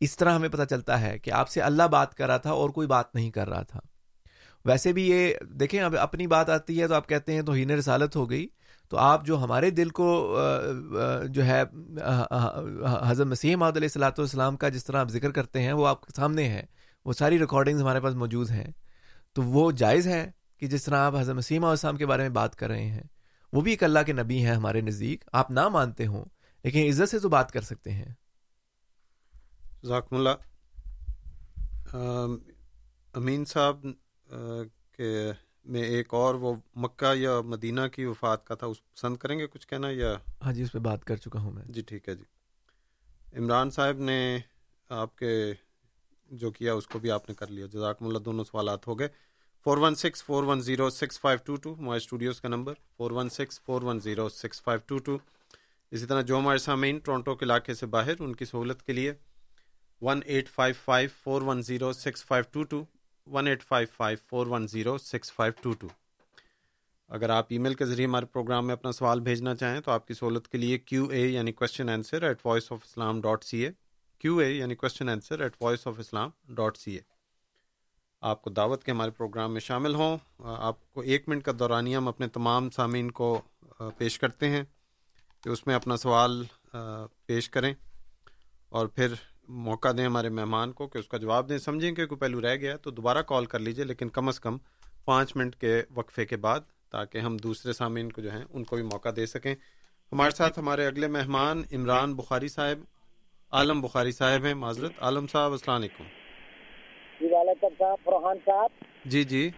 اس 0.00 0.16
طرح 0.16 0.34
ہمیں 0.34 0.48
پتہ 0.48 0.62
چلتا 0.70 1.00
ہے 1.00 1.18
کہ 1.18 1.30
آپ 1.30 1.48
سے 1.48 1.60
اللہ 1.60 1.82
بات 1.82 2.14
کر 2.14 2.26
رہا 2.26 2.36
تھا 2.36 2.50
اور 2.50 2.70
کوئی 2.70 2.86
بات 2.86 3.14
نہیں 3.14 3.30
کر 3.30 3.48
رہا 3.48 3.62
تھا۔ 3.62 3.80
ویسے 4.64 4.92
بھی 4.92 5.08
یہ، 5.08 5.34
دیکھیں، 5.42 5.80
اب 5.80 5.96
اپنی 5.96 6.26
بات 6.26 6.50
آتی 6.50 6.82
ہے 6.82 6.88
تو 6.88 6.94
آپ 6.94 7.08
کہتے 7.08 7.34
ہیں 7.34 7.42
تو 7.42 7.52
ہین 7.52 7.70
رسالت 7.70 8.16
ہو 8.16 8.30
گئی۔ 8.30 8.46
تو 8.90 8.96
آپ 8.96 9.24
جو 9.26 9.38
ہمارے 9.38 9.70
دل 9.70 9.88
کو 9.90 10.08
جو 11.28 11.44
ہے 11.44 11.62
حضرت 13.00 13.26
مسیح 13.26 13.56
محدود 13.56 13.76
علیہ 13.76 13.88
السلاۃ 13.88 14.18
والسلام 14.18 14.56
کا 14.56 14.68
جس 14.68 14.84
طرح 14.84 15.00
آپ 15.00 15.08
ذکر 15.08 15.30
کرتے 15.30 15.62
ہیں، 15.62 15.72
وہ 15.72 15.86
آپ 15.86 16.00
کے 16.00 16.12
سامنے 16.16 16.48
ہے 16.48 16.64
وہ 17.06 17.12
ساری 17.12 17.38
ریکارڈنگز 17.38 17.80
ہمارے 17.82 18.00
پاس 18.00 18.14
موجود 18.14 18.50
ہیں۔ 18.50 18.70
تو 19.36 19.42
وہ 19.42 19.70
جائز 19.72 20.06
ہے 20.08 20.30
کہ 20.58 20.66
جس 20.66 20.84
طرح 20.84 20.98
آپ 20.98 21.16
حضرت 21.16 21.36
مسیم 21.36 21.64
السلام 21.64 21.96
کے 21.96 22.06
بارے 22.06 22.22
میں 22.22 22.30
بات 22.30 22.56
کر 22.56 22.68
رہے 22.68 22.86
ہیں، 22.86 23.02
وہ 23.52 23.60
بھی 23.60 23.70
ایک 23.70 23.82
اللہ 23.84 24.02
کے 24.06 24.12
نبی 24.12 24.44
ہیں 24.44 24.54
ہمارے 24.54 24.80
نزدیک۔ 24.80 25.24
آپ 25.32 25.50
نہ 25.50 25.68
مانتے 25.68 26.06
ہوں، 26.06 26.24
لیکن 26.64 26.88
عزت 26.88 27.10
سے 27.10 27.18
تو 27.18 27.28
بات 27.28 27.52
کر 27.52 27.60
سکتے 27.62 27.90
ہیں۔ 27.92 28.12
ذاکم 29.84 30.16
اللہ۔ 30.16 30.34
امین 33.14 33.44
صاحب 33.44 33.86
کے 34.92 35.30
میں 35.66 35.82
ایک 35.82 36.14
اور 36.14 36.34
وہ 36.34 36.54
مکہ 36.76 37.14
یا 37.16 37.40
مدینہ 37.40 37.80
کی 37.92 38.04
وفات 38.04 38.46
کا 38.46 38.54
تھا 38.54 38.66
اس 38.66 38.92
پسند 38.94 39.16
کریں 39.16 39.38
گے 39.38 39.46
کچھ 39.46 39.68
کہنا 39.68 39.88
یا؟ 39.90 40.14
ہاں 40.44 40.52
جی 40.52 40.62
اس 40.62 40.72
پہ 40.72 40.78
بات 40.78 41.04
کر 41.04 41.16
چکا 41.16 41.40
ہوں 41.40 41.50
میں۔ 41.52 41.62
جی 41.68 41.82
ٹھیک 41.82 42.08
ہے 42.08 42.14
جی۔ 42.14 42.24
عمران 43.38 43.70
صاحب 43.70 43.98
نے 43.98 44.38
آپ 44.90 45.16
کے 45.16 45.52
جو 46.30 46.50
کیا 46.50 46.74
اس 46.74 46.86
کو 46.86 46.98
بھی 46.98 47.10
آپ 47.10 47.28
نے 47.28 47.34
کر 47.34 47.46
لیا۔ 47.46 47.66
جزاکم 47.66 48.06
اللہ 48.06 48.18
دونوں 48.18 48.44
سوالات 48.44 48.86
ہو 48.86 48.98
گئے۔ 48.98 49.08
Four 49.64 49.78
one 49.78 49.94
six 49.94 50.24
four 50.24 50.44
one 50.44 50.60
zero 50.60 50.90
six 50.90 51.20
five 51.20 51.38
two 51.44 51.56
two 51.56 51.74
ہمارے 51.78 51.96
اسٹوڈیوز 51.96 52.40
کا 52.40 52.48
number. 52.48 52.74
Four 52.96 53.10
one 53.10 53.28
six 53.28 53.60
four 53.60 53.82
one 53.82 54.00
zero 54.00 54.28
six 54.28 54.62
five 54.62 54.80
two 54.86 54.98
two 54.98 55.18
اسی 55.90 56.06
طرح 56.06 56.22
جو 56.22 56.38
ہمارے 56.38 56.58
سامعین 56.58 56.98
ٹورنٹو 56.98 57.34
کے 57.34 57.44
علاقے 57.44 57.74
سے 57.74 57.86
باہر 57.86 58.12
ان 58.18 58.34
کی 58.34 58.44
سہولت 58.44 58.82
کے 58.82 58.92
لیے 58.92 59.12
one 60.02 60.20
eight 60.24 60.48
five 60.48 60.74
five 60.84 61.08
four 61.22 61.42
one 61.42 61.62
zero 61.62 61.92
six 61.92 62.24
five 62.24 62.44
two 62.52 62.62
two 62.62 62.84
one 63.26 63.46
eight 63.46 63.62
five 63.62 63.88
five 63.96 64.18
four 64.30 64.46
one 64.46 64.66
zero 64.66 64.98
six 64.98 65.32
five 65.32 65.52
two 65.62 65.72
two 65.72 65.88
اگر 67.08 67.30
آپ 67.30 67.46
ای 67.50 67.58
میل 67.58 67.74
کے 67.74 67.86
ذریعے 67.86 68.06
ہمارے 68.06 68.26
پروگرام 68.26 68.66
میں 68.66 68.72
اپنا 68.72 68.92
سوال 68.92 69.20
بھیجنا 69.20 69.54
چاہیں 69.54 69.80
تو 69.80 69.90
آپ 69.90 70.06
کی 70.06 70.14
سہولت 70.14 70.48
کے 70.48 70.58
لیے 70.58 70.78
کیو 70.78 71.08
اے 71.08 71.26
یعنی 71.26 71.52
question 71.52 71.88
answer 71.88 72.22
at 72.22 72.46
voice 72.46 72.72
of 72.72 72.78
Islam 72.84 73.20
dot 73.20 73.44
C 73.44 73.58
A 73.58 73.70
Q 74.18 74.38
A 74.38 74.52
یعنی 74.52 74.74
question 74.74 75.08
answer 75.08 75.40
at 75.40 75.56
voice 75.60 75.86
of 75.86 75.94
Islam 75.98 76.30
dot 76.48 76.76
C 76.76 76.94
A 76.94 77.00
آپ 78.20 78.42
کو 78.42 78.50
دعوت 78.50 78.84
کے 78.84 78.90
ہمارے 78.90 79.10
پروگرام 79.10 79.52
میں 79.52 79.60
شامل 79.60 79.94
ہوں۔ 79.94 80.18
آپ 80.38 80.92
کو 80.92 81.00
ایک 81.00 81.28
منٹ 81.28 81.44
کا 81.44 81.52
دورانیہ 81.58 81.96
ہم 81.96 82.08
اپنے 82.08 82.28
تمام 82.28 82.70
سامعین 82.70 83.10
کو 83.10 83.40
پیش 83.96 84.18
کرتے 84.18 84.48
ہیں 84.48 84.62
کہ 85.42 85.48
اس 85.48 85.66
میں 85.66 85.74
اپنا 85.74 85.96
سوال 85.96 86.44
پیش 87.26 87.50
کریں 87.50 87.74
اور 88.68 88.86
پھر 88.86 89.14
موقع 89.48 89.88
دیں 89.96 90.04
ہمارے 90.04 90.28
مہمان 90.28 90.72
کو 90.72 90.86
کہ 90.86 90.98
اس 90.98 91.08
کا 91.08 91.16
جواب 91.16 91.48
دیں۔ 91.48 91.58
سمجھیں 91.58 91.92
کہ 91.92 92.06
کوئی 92.06 92.18
پہلو 92.18 92.40
رہ 92.40 92.56
گیا 92.56 92.76
تو 92.76 92.90
دوبارہ 92.90 93.22
کال 93.22 93.44
کر 93.44 93.58
لیجیے 93.58 93.84
لیکن 93.84 94.08
کم 94.08 94.28
از 94.28 94.40
کم 94.40 94.56
پانچ 95.04 95.36
منٹ 95.36 95.56
کے 95.56 95.82
وقفے 95.94 96.24
کے 96.24 96.36
بعد 96.36 96.60
تاکہ 96.92 97.18
ہم 97.18 97.36
دوسرے 97.36 97.72
سامعین 97.72 98.12
کو 98.12 98.20
جو 98.20 98.30
ہیں 98.30 98.44
ان 98.52 98.64
کو 98.64 98.76
بھی 98.76 98.82
موقع 98.82 99.08
دے 99.16 99.26
سکیں۔ 99.26 99.54
ہمارے 100.12 100.30
ساتھ 100.30 100.58
ہمارے 100.58 100.86
اگلے 100.86 101.06
مہمان 101.06 101.62
عمران 101.72 102.14
بخاری 102.14 102.48
صاحب 102.48 102.78
عالم 103.52 103.80
بخاری 103.80 104.12
صاحب 104.12 104.44
ہیں۔ 104.44 104.54
معذرت 104.54 104.92
عالم 105.00 105.26
صاحب 105.26 105.52
السلام 105.52 105.76
علیکم۔ 105.76 106.04
جی 107.20 107.26
وعلیکم 107.26 107.66
السلام 107.66 107.94
فرحان 108.04 108.36
صاحب۔ 108.46 108.84
جی 109.04 109.24
جی۔ 109.24 109.50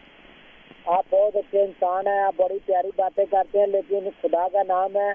آپ 0.87 1.05
بہت 1.11 1.37
اچھے 1.37 1.65
انسان 1.65 2.07
ہیں 2.07 2.21
آپ 2.21 2.35
بڑی 2.37 2.59
پیاری 2.67 2.91
باتیں 2.97 3.25
کرتے 3.25 3.59
ہیں 3.59 3.67
لیکن 3.67 4.09
خدا 4.23 4.49
کا 4.49 4.63
نام 4.63 4.97
ہے 4.97 5.13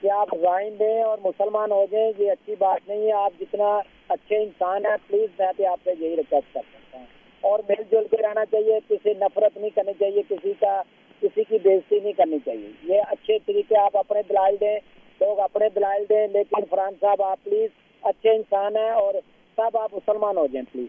کہ 0.00 0.10
آپ 0.10 0.34
رائن 0.34 0.78
دیں 0.78 1.02
اور 1.02 1.18
مسلمان 1.18 1.70
ہو 1.72 1.86
جائیں 1.90 2.12
یہ 2.18 2.30
اچھی 2.30 2.54
بات 2.56 2.88
نہیں 2.88 3.06
ہے۔ 3.06 3.12
آپ 3.12 3.32
جتنا 3.40 3.80
اچھے 4.10 4.42
انسان 4.42 4.86
ہیں 4.86 4.96
پلیز 5.06 5.28
میں 5.38 5.46
بھی 5.56 5.66
آپ 5.66 5.80
سے 5.84 5.90
یہی 5.98 6.16
ریکویسٹ 6.16 6.54
کر 6.54 6.60
سکتا 6.72 6.98
ہوں۔ 6.98 7.06
اور 7.40 7.58
مل 7.68 7.82
جل 7.90 8.04
کے 8.10 8.22
رہنا 8.22 8.44
چاہیے، 8.44 8.78
کسی 8.88 9.14
نفرت 9.14 9.56
نہیں 9.56 9.70
کرنی 9.70 9.92
چاہیے، 10.00 10.22
کسی 10.28 10.52
کا، 10.60 10.82
کسی 11.20 11.44
کی 11.44 11.58
بےزتی 11.62 12.00
نہیں 12.00 12.12
کرنی 12.12 12.38
چاہیے۔ 12.44 12.68
یہ 12.82 13.00
اچھے 13.08 13.38
طریقے 13.46 13.78
آپ 13.78 13.96
اپنے 13.96 14.22
دلائل 14.28 14.56
دیں، 14.60 14.78
لوگ 15.20 15.38
اپنے 15.38 15.68
دلائل 15.68 16.04
دیں، 16.08 16.28
لیکن 16.28 16.64
فرحان 16.70 16.94
صاحب، 17.00 17.22
آپ 17.22 17.44
پلیز 17.44 17.70
اچھے 18.02 18.30
انسان 18.30 18.76
ہیں 18.76 18.90
اور 18.90 19.14
سب 19.56 19.76
آپ 19.76 19.94
مسلمان 19.94 20.36
ہو 20.36 20.46
جائیں 20.46 20.72
پلیز 20.72 20.88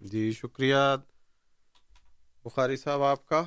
جی 0.00 0.32
شکریہ۔ 0.32 0.96
بخاری 2.44 2.76
صاحب، 2.76 3.02
آپ 3.02 3.26
کا؟ 3.26 3.44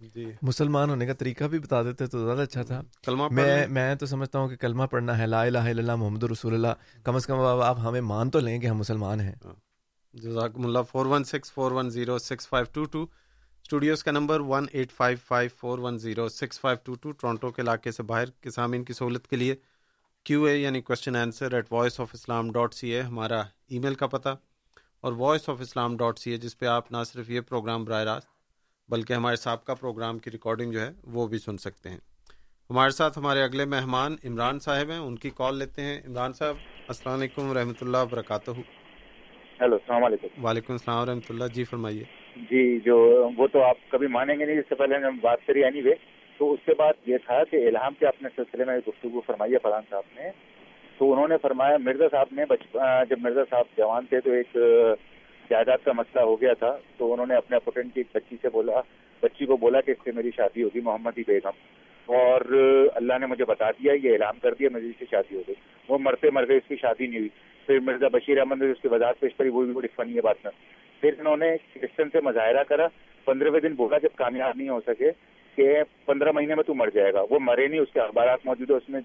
جی۔ 0.00 0.32
مسلمان 0.42 0.90
ہونے 0.90 1.06
کا 1.06 1.12
طریقہ 1.12 1.44
بھی 1.44 1.58
بتا 1.58 1.82
دیتے 1.82 2.06
تو 2.06 2.24
زیادہ 2.24 2.40
اچھا 2.40 2.62
تھا۔ 2.62 2.82
کلمہ 3.02 3.28
میں 3.30 3.66
میں 3.66 3.94
تو 3.94 4.06
سمجھتا 4.06 4.38
ہوں 4.38 4.48
کہ 4.48 4.56
کلمہ 4.56 4.82
پڑھنا 4.82 5.18
ہے 5.18 5.26
لا 5.26 5.42
الہ 5.42 5.58
الا 5.58 5.68
اللہ 5.68 5.96
محمد 5.96 6.22
رسول 6.22 6.54
اللہ۔ 6.54 7.02
کم 7.04 7.14
از 7.14 7.26
کم 7.26 7.40
آپ 7.40 7.78
ہمیں 7.78 8.00
مان 8.00 8.30
تو 8.30 8.38
لیں 8.38 8.58
کہ 8.58 8.66
ہم 8.66 8.76
مسلمان 8.76 9.20
ہیں۔ 9.20 9.32
ہاں۔ 9.44 9.54
جزاکم 10.12 10.66
اللہ۔ 10.66 10.78
Four 10.90 11.06
one 11.06 11.24
six 11.24 11.52
four 11.52 11.72
one 11.72 11.90
zero 11.90 12.18
six 12.18 12.48
five 12.48 12.66
two 12.72 12.84
two 12.84 13.02
studios 13.62 14.04
کا 14.04 14.10
number 14.10 14.40
one 14.40 14.66
eight 14.72 14.92
five 14.92 15.16
five 15.26 15.50
four 15.56 15.78
one 15.78 15.98
zero 15.98 16.28
six 16.28 16.60
five 16.60 16.78
two 16.84 16.94
two 16.94 17.12
Toronto 17.12 17.50
کے 17.50 17.62
علاقے 17.62 17.90
سے 17.90 18.02
باہر 18.02 18.30
کے 18.40 18.50
سامعین 18.50 18.84
کی 18.84 18.92
سہولت 18.92 19.26
کے 19.26 19.36
لیے 19.36 19.54
کیو 20.26 20.44
اے 20.44 20.56
یعنی 20.56 20.80
question 20.80 21.16
answer 21.16 21.54
at 21.54 21.72
voice 21.72 22.00
of 22.00 22.08
Islam 22.12 22.50
dot 22.52 22.74
C 22.74 22.90
A 22.90 23.00
ہمارا 23.00 23.40
ای 23.66 23.78
میل 23.78 23.94
کا 23.94 24.06
پتہ 24.06 24.36
اور 25.00 25.12
voice 25.12 25.48
of 25.48 25.60
Islam 25.60 25.96
dot 25.96 26.18
C 26.18 26.30
A 26.30 26.36
جس 26.36 26.58
پہ 26.58 26.66
آپ 26.66 26.92
نہ 26.92 27.02
صرف 27.06 27.30
یہ 27.30 27.40
پروگرام 27.40 27.84
براہ 27.84 28.02
راست 28.02 28.33
بلکہ 28.88 29.12
ہمارے 29.12 29.36
سابقہ 29.36 29.72
پروگرام 29.72 30.18
کی 30.18 30.30
ریکارڈنگ 30.30 30.72
جو 30.72 30.80
ہے 30.80 30.90
وہ 31.04 31.26
بھی 31.28 31.38
سن 31.38 31.56
سکتے 31.56 31.88
ہیں۔ 31.90 31.98
ہمارے 32.70 32.90
ساتھ 32.90 33.18
ہمارے 33.18 33.42
اگلے 33.42 33.64
مہمان 33.64 34.16
عمران 34.24 34.58
صاحب 34.58 34.90
ہیں 34.90 34.98
ان 34.98 35.16
کی 35.16 35.30
کال 35.30 35.58
لیتے 35.58 35.82
ہیں۔ 35.82 36.00
عمران 36.06 36.32
صاحب 36.32 36.56
السلام 36.88 37.18
علیکم 37.18 37.50
و 37.50 37.54
رحمۃ 37.54 37.80
اللہ 37.80 37.96
وبرکاتہ۔ 37.96 38.50
ہیلو 39.60 39.74
السلام 39.74 40.04
علیکم۔ 40.04 40.44
وعلیکم 40.44 40.72
السلام 40.72 41.02
و 41.02 41.06
رحمۃ 41.06 41.30
اللہ۔ 41.30 41.44
جی 41.54 41.64
فرمائیے۔ 41.64 42.04
جی 42.50 42.80
جو 42.80 42.96
وہ 43.36 43.46
تو 43.46 43.62
آپ 43.62 43.76
کبھی 43.88 44.06
مانیں 44.06 44.38
گے 44.38 44.44
نہیں 44.44 44.58
اس 44.58 44.68
سے 44.68 44.74
پہلے 44.74 44.96
ہم 45.06 45.18
بات 45.22 45.46
کری 45.46 45.64
اینی 45.64 45.82
وے 45.82 45.94
تو 46.38 46.52
اس 46.52 46.60
کے 46.66 46.74
بعد 46.78 46.92
یہ 47.06 47.18
تھا 47.26 47.44
کہ 47.44 47.66
الہام 47.68 47.94
کے 47.98 48.06
اپنے 48.06 48.28
سلسلے 48.36 48.64
میں 48.64 48.78
گفتگو 48.88 49.20
فرمائی 49.26 49.52
ہے 49.52 49.58
فرحان 49.62 49.82
صاحب 49.90 50.04
نے۔ 50.14 50.30
تو 50.98 51.12
انہوں 51.12 51.28
نے 51.28 51.36
فرمایا 51.42 51.76
مرزا 51.76 52.04
صاحب 52.10 52.26
نے 52.32 52.44
جب 53.10 53.18
مرزا 53.18 53.40
صاحب 53.50 53.64
جوان 53.76 54.06
تھے 54.06 54.20
تو 54.20 54.30
ایک 54.30 54.56
جائیداد 55.50 55.78
کا 55.84 55.92
مسئلہ 55.92 56.22
ہو 56.22 56.40
گیا 56.40 56.52
تھا، 56.52 56.78
تو 56.96 57.12
انہوں 57.12 57.26
نے 57.26 57.34
اپنے 57.34 57.56
اپوٹنٹ 57.56 57.94
کی 57.94 58.00
ایک 58.00 58.06
بچی 58.14 58.36
سے 58.42 58.48
بولا، 58.48 58.80
بچی 59.22 59.46
کو 59.46 59.56
بولا 59.56 59.80
کہ 59.80 59.90
اس 59.90 59.96
سے 60.04 60.12
میری 60.12 60.30
شادی 60.36 60.62
ہوگی، 60.62 60.80
محمد 60.80 61.18
بیگم۔ 61.26 61.50
اور 62.06 62.40
اللہ 62.94 63.14
نے 63.20 63.26
مجھے 63.26 63.44
بتا 63.44 63.70
دیا، 63.70 63.92
یہ 64.02 64.12
اعلان 64.12 64.38
کر 64.42 64.54
دیا، 64.54 64.68
میری 64.72 64.86
اس 64.86 64.98
کی 64.98 65.04
شادی 65.10 65.36
ہو 65.36 65.42
گئی۔ 65.48 65.54
وہ 65.88 65.98
مرتے 65.98 66.30
مر 66.30 66.48
گئے 66.48 66.56
اس 66.56 66.68
کی 66.68 66.76
شادی 66.76 67.06
نہیں 67.06 67.18
ہوئی۔ 67.18 67.28
پھر 67.66 67.78
مرزا 67.80 68.08
بشیر 68.08 68.38
احمد 68.38 68.62
نے 68.62 68.70
اس 68.70 68.82
کی 68.82 68.88
وضاحت 68.88 69.20
پیش 69.20 69.32
کری، 69.38 69.48
وہ 69.48 69.64
بھی 69.64 69.72
بڑی 69.72 69.88
فنی 69.96 70.16
ہے 70.16 70.20
بات 70.20 70.36
میں 70.44 70.52
پھر 71.00 71.10
انہوں 71.18 71.36
نے 71.36 71.56
کرسچن 71.74 72.10
سے 72.12 72.20
مظاہرہ 72.20 72.62
کرا، 72.62 72.86
پندرہویں 73.24 73.60
دن 73.60 73.74
بولا 73.74 73.98
جب 73.98 74.08
کامیاب 74.14 74.52
نہیں 74.56 74.68
ہو 74.68 74.80
سکے 74.86 75.10
کہ 75.56 75.76
پندرہ 76.06 76.32
مہینے 76.32 76.54
میں 76.54 76.64
تو 76.64 76.74
مر 76.74 76.88
جائے 76.94 77.12
گا۔ 77.12 77.22
وہ 77.30 77.38
مرے 77.40 77.66
نہیں، 77.66 77.80
اس 77.80 77.92
کے 77.92 78.00
اخبارات 78.00 78.46
موجود 78.46 78.70
ہے 78.70 78.76
اس 78.76 78.88
نے 78.88 78.98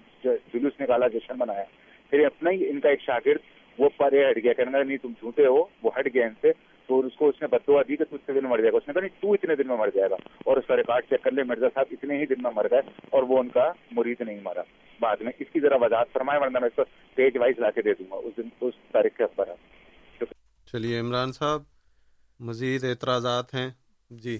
جلوس 0.54 0.80
نکالا، 0.80 1.08
جشن 1.08 1.34
بنایا 1.38 1.64
پھر 2.10 2.26
اپنا 2.26 2.50
ہی 2.50 2.70
ان 2.70 2.80
کا 2.80 2.88
ایک 2.88 3.00
شاگرد 3.00 3.38
وہ 3.80 3.88
پرے 3.96 4.30
ہٹ 4.30 4.36
گیا، 4.36 4.52
کہنے 4.52 4.70
لگا، 4.70 4.82
نہیں 4.82 4.96
تم 4.96 5.12
جھوٹے 5.18 5.46
ہو، 5.46 5.64
وہ 5.82 5.90
ہٹ 5.98 6.08
گیا 6.14 6.26
ان 6.26 6.34
سے، 6.40 6.52
تو 6.86 7.00
اس 7.00 7.16
کو 7.16 7.28
اس 7.28 7.42
نے 7.42 7.48
بدوا 7.48 7.82
دی 7.88 7.96
کہ 7.96 8.04
تو 8.04 8.16
اتنے 8.16 8.40
دن 8.40 8.46
مر 8.46 8.58
جائے 8.58 8.72
گا۔ 8.72 8.76
اس 8.76 8.88
نے 8.88 8.92
کہا، 8.92 9.00
نہیں، 9.00 9.22
تو 9.22 9.32
اتنے 9.32 9.54
دن 9.54 9.68
میں 9.68 9.76
مر 9.76 9.88
جائے 9.94 10.10
گا۔ 10.10 10.16
اور 10.44 10.56
اس 10.56 10.66
کا 10.66 10.76
ریکارڈ 10.76 11.04
چیک 11.04 11.22
کر 11.22 11.32
لے، 11.32 11.42
مرزا 11.42 11.66
صاحب 11.74 11.86
اتنے 11.90 12.18
ہی 12.18 12.26
دن 12.26 12.42
میں 12.42 12.50
مر 12.54 12.66
گئے 12.70 12.80
اور 13.10 13.22
وہ 13.22 13.38
ان 13.38 13.48
کا 13.48 13.72
مرید 13.90 14.20
نہیں 14.20 14.40
مرا 14.42 14.62
بعد 15.00 15.16
میں 15.20 15.32
اس 15.38 15.46
کی 15.52 15.60
ذرا 15.60 15.76
وضاحت 15.76 16.12
فرمائے 16.12 16.40
ورنہ 16.40 16.58
میں 16.58 16.68
اس 16.68 16.76
کو 16.76 16.82
پیج 17.14 17.38
وائز 17.38 17.58
لا 17.58 17.70
کے 17.70 17.82
دے 17.82 17.94
دوں 17.94 18.10
گا۔ 18.10 18.16
اس 18.16 18.36
دن، 18.36 18.48
اس 18.60 18.74
تاریخ 18.92 19.16
کے 19.16 19.24
پر 19.26 19.44
چلیے، 20.72 21.00
عمران 21.00 21.32
صاحب، 21.32 21.62
مزید 22.40 22.84
اعتراضات 22.84 23.54
ہیں؟ 23.54 23.70
جی 24.10 24.38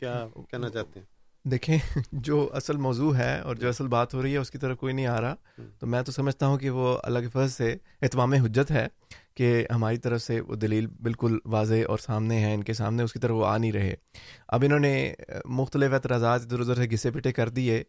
کیا 0.00 0.26
کہنا 0.50 0.68
چاہتے 0.68 1.00
ہیں؟ 1.00 1.11
دیکھیں 1.44 1.78
جو 2.12 2.50
اصل 2.52 2.76
موضوع 2.76 3.16
ہے 3.16 3.40
اور 3.40 3.56
جو 3.56 3.68
اصل 3.68 3.86
بات 3.86 4.14
ہو 4.14 4.22
رہی 4.22 4.32
ہے 4.32 4.36
اس 4.36 4.50
کی 4.50 4.58
طرف 4.58 4.78
کوئی 4.78 4.94
نہیں 4.94 5.06
آ 5.06 5.20
رہا۔ 5.20 5.34
تو 5.78 5.86
میں 5.86 6.02
تو 6.02 6.12
سمجھتا 6.12 6.46
ہوں 6.46 6.58
کہ 6.58 6.70
وہ 6.70 6.98
اللہ 7.02 7.18
کے 7.18 7.48
سے 7.48 7.76
اہتمام 8.02 8.32
حجت 8.32 8.70
ہے 8.70 8.86
کہ 9.34 9.66
ہماری 9.74 9.96
طرف 9.96 10.22
سے 10.22 10.40
وہ 10.40 10.54
دلیل 10.54 10.86
بالکل 10.86 11.38
واضح 11.44 11.74
اور 11.88 11.98
سامنے 11.98 12.44
ہے 12.44 12.54
ان 12.54 12.64
کے 12.64 12.72
سامنے 12.72 13.02
اس 13.02 13.12
کی 13.12 13.18
طرف 13.18 13.32
وہ 13.32 13.46
آ 13.46 13.58
نہیں 13.58 13.72
رہے۔ 13.72 13.94
اب 14.48 14.62
انہوں 14.66 14.78
نے 14.78 15.14
مختلف 15.44 15.92
اعتراضات 15.92 16.42
ادھر 16.42 16.60
ادھر 16.60 16.74
سے 16.74 16.90
گھسے 16.90 17.10
پٹے 17.10 17.32
کر 17.32 17.48
دیے۔ 17.48 17.82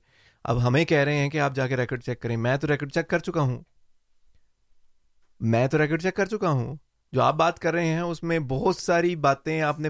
اب 0.44 0.68
ہمیں 0.68 0.86
کہہ 0.86 0.98
رہے 0.98 1.18
ہیں 1.18 1.30
کہ 1.30 1.40
آپ 1.40 1.56
جا 1.56 1.68
کے 1.68 1.78
ریکارڈ 1.78 2.04
چیک 2.04 2.22
کریں۔ 2.22 2.38
میں 2.38 2.58
تو 2.58 2.68
ریکارڈ 2.68 2.92
چیک 2.92 3.08
کر 3.08 3.20
چکا 3.20 3.42
ہوں۔ 3.42 3.64
میں 5.40 5.68
تو 5.68 5.78
ریکارڈ 5.78 6.02
چیک 6.02 6.16
کر 6.16 6.26
چکا 6.26 6.50
ہوں۔ 6.50 6.76
جو 7.14 7.22
آپ 7.22 7.36
بات 7.36 7.60
کر 7.60 7.74
رہے 7.74 7.86
ہیں، 7.86 8.00
اس 8.00 8.24
میں 8.24 8.40
بہت 8.40 8.76
ساری 8.76 9.16
باتیں 9.16 9.62
آپ 9.62 9.80
نے 9.80 9.90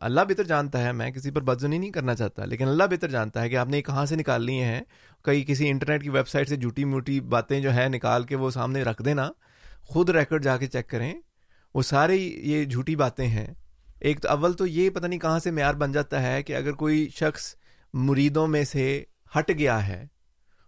اللہ 0.00 0.20
بہتر 0.20 0.44
جانتا 0.44 0.84
ہے، 0.84 0.92
میں 0.92 1.10
کسی 1.10 1.30
پر 1.30 1.40
بدزنی 1.40 1.78
نہیں 1.78 1.90
کرنا 1.90 2.14
چاہتا، 2.14 2.44
لیکن 2.44 2.68
اللہ 2.68 2.84
بہتر 2.90 3.08
جانتا 3.08 3.42
ہے 3.42 3.48
کہ 3.48 3.56
آپ 3.56 3.68
نے 3.68 3.82
کہاں 3.82 4.06
سے 4.06 4.16
نکال 4.16 4.44
لی 4.44 4.62
ہیں۔ 4.62 4.80
کئی 5.22 5.44
کسی 5.44 5.68
انٹرنیٹ 5.68 6.02
کی 6.02 6.10
ویب 6.10 6.28
سائٹ 6.28 6.48
سے 6.48 6.56
جھوٹی 6.56 6.84
موٹی 6.84 7.20
باتیں 7.20 7.60
جو 7.60 7.74
ہے 7.74 7.88
نکال 7.88 8.22
کے 8.22 8.36
وہ 8.36 8.50
سامنے 8.50 8.82
رکھ 8.82 9.02
دینا۔ 9.02 9.30
خود 9.82 10.10
ریکارڈ 10.10 10.44
جا 10.44 10.56
کے 10.56 10.66
چیک 10.66 10.90
کریں۔ 10.90 11.14
وہ 11.74 11.82
سارے 11.82 12.16
یہ 12.16 12.64
جھوٹی 12.64 12.96
باتیں 12.96 13.26
ہیں۔ 13.26 13.54
ایک 14.00 14.20
تو 14.20 14.28
اول 14.28 14.52
تو 14.52 14.66
یہ 14.66 14.90
پتہ 14.90 15.06
نہیں 15.06 15.20
کہاں 15.20 15.38
سے 15.38 15.50
معیار 15.50 15.74
بن 15.74 15.92
جاتا 15.92 16.22
ہے 16.22 16.42
کہ 16.42 16.56
اگر 16.56 16.72
کوئی 16.72 17.08
شخص 17.08 17.54
مریدوں 17.94 18.46
میں 18.46 18.64
سے 18.64 19.04
ہٹ 19.38 19.50
گیا 19.58 19.88
ہے، 19.88 20.06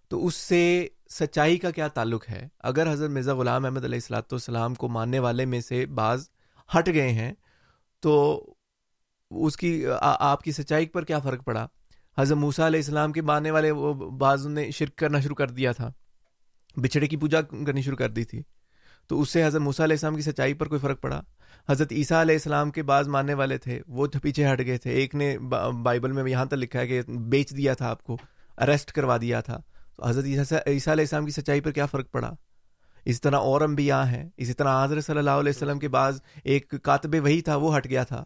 تو 0.09 0.27
اس 0.27 0.35
سے 0.35 0.89
سچائی 1.11 1.57
کا 1.59 1.71
کیا 1.71 1.89
تعلق 1.89 2.29
ہے؟ 2.29 2.47
اگر 2.61 2.93
حضرت 2.93 3.11
مرزا 3.11 3.35
غلام 3.35 3.65
احمد 3.65 3.85
علیہ 3.85 3.99
السلاۃ 3.99 4.33
والسلام 4.33 4.75
کو 4.75 4.89
ماننے 4.89 5.19
والے 5.19 5.45
میں 5.45 5.61
سے 5.61 5.85
بعض 5.95 6.29
ہٹ 6.71 6.89
گئے 6.95 7.13
ہیں، 7.13 7.33
تو 8.03 8.55
اس 9.31 9.57
کی 9.57 9.85
آپ 10.01 10.43
کی 10.43 10.53
سچائی 10.53 10.87
پر 10.87 11.05
کیا 11.05 11.19
فرق 11.19 11.45
پڑا؟ 11.45 11.67
حضرت 12.17 12.39
موسا 12.39 12.67
علیہ 12.67 12.81
السلام 12.81 13.13
کے 13.13 13.23
ماننے 13.23 13.51
والے 13.51 13.71
وہ 13.71 13.93
بعض 14.19 14.47
نے 14.49 14.71
شرک 14.71 14.97
کرنا 14.99 15.21
شروع 15.21 15.37
کر 15.37 15.51
دیا 15.51 15.73
تھا، 15.73 15.91
بچھڑے 16.77 17.07
کی 17.07 17.17
پوجا 17.17 17.41
کرنی 17.43 17.83
شروع 17.83 17.97
کر 17.97 18.09
دی 18.09 18.25
تھی، 18.25 18.43
تو 19.11 19.21
اس 19.21 19.31
سے 19.31 19.45
حضرت 19.45 19.63
موسیٰ 19.63 19.85
علیہ 19.87 19.95
السلام 19.95 20.17
کی 20.17 20.23
سچائی 20.23 20.55
پر 20.55 20.69
کوئی 20.69 20.81
فرق 20.81 21.01
پڑا؟ 21.03 21.21
حضرت 21.69 21.93
عیسیٰ 21.93 22.21
علیہ 22.21 22.35
السلام 22.35 22.71
کے 22.71 22.83
بعض 22.83 23.09
ماننے 23.09 23.35
والے 23.35 23.59
تھے، 23.59 23.81
وہ 23.89 24.07
پیچھے 24.23 24.53
ہٹ 24.53 24.61
گئے 24.67 24.79
تھے، 24.79 24.91
ایک 24.93 25.15
نے 25.15 25.37
بائبل 25.39 26.13
میں 26.13 26.25
یہاں 26.27 26.45
تک 26.45 26.55
لکھا 26.55 26.81
ہے 26.81 26.87
کہ 26.87 27.03
بیچ 27.31 27.57
دیا 27.57 27.75
تھا 27.75 27.91
آپ 27.91 28.03
کو 28.03 28.17
اریسٹ 28.59 28.93
کروا 28.93 29.17
دیا 29.17 29.41
تھا۔ 29.41 29.61
حضرت 30.05 30.25
عیسیٰ 30.25 30.93
علیہ 30.93 31.05
السلام 31.05 31.25
کی 31.25 31.31
سچائی 31.31 31.61
پر 31.61 31.71
کیا 31.71 31.87
فرق 31.87 32.11
پڑا؟ 32.11 32.31
اسی 33.05 33.19
طرح 33.19 33.37
اور 33.37 33.61
انبیاء 33.61 34.03
ہیں، 34.03 34.29
اسی 34.37 34.53
طرح 34.53 34.85
حضرت 34.85 35.05
صلی 35.05 35.19
اللہ 35.19 35.31
علیہ 35.31 35.53
وسلم 35.57 35.79
کے 35.79 35.89
بعض 35.89 36.21
ایک 36.45 36.75
کاتب 36.83 37.15
وہی 37.25 37.41
تھا، 37.41 37.57
وہ 37.57 37.77
ہٹ 37.77 37.87
گیا 37.87 38.05
تھا۔ 38.05 38.25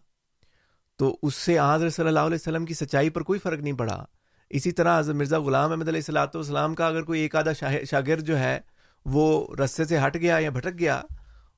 تو 0.97 1.17
اس 1.23 1.35
سے 1.35 1.59
حضرت 1.59 1.93
صلی 1.93 2.09
اللہ 2.09 2.21
علیہ 2.21 2.35
وسلم 2.35 2.65
کی 2.65 2.75
سچائی 2.75 3.11
پر 3.11 3.23
کوئی 3.23 3.39
فرق 3.39 3.61
نہیں 3.61 3.73
پڑا۔ 3.73 4.05
اسی 4.51 4.73
طرح 4.73 4.99
حضرت 4.99 5.17
مرزا 5.17 5.39
غلام 5.39 5.71
احمد 5.71 5.89
علیہ 5.89 6.01
السلاۃ 6.01 6.35
والسلام 6.35 6.75
کا 6.75 6.87
اگر 6.87 7.03
کوئی 7.03 7.21
ایک 7.21 7.37
آدھا 7.37 7.53
شاگرد 7.91 8.27
جو 8.27 8.39
ہے، 8.39 8.59
وہ 9.07 9.55
رستے 9.57 9.85
سے 9.85 9.99
ہٹ 9.99 10.17
گیا 10.17 10.39
یا 10.39 10.51
بھٹک 10.51 10.79
گیا، 10.79 11.01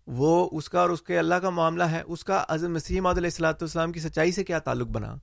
وہ 0.07 0.48
اس 0.53 0.68
کا 0.68 0.81
اور 0.81 0.90
اس 0.90 1.03
کے 1.03 1.18
اللہ 1.18 1.35
کا 1.35 1.51
معاملہ 1.51 1.85
ہے، 1.85 2.03
اس 2.07 2.25
کا 2.25 2.44
حضرت 2.51 2.70
مسیح 2.70 3.01
علیہ 3.01 3.25
السلاۃ 3.25 3.55
والسلام 3.61 3.92
کی 3.92 4.01
سچائی 4.01 4.33
سے 4.33 4.44
کیا 4.44 4.59
تعلق 4.59 4.88
بنا؟ 4.88 5.14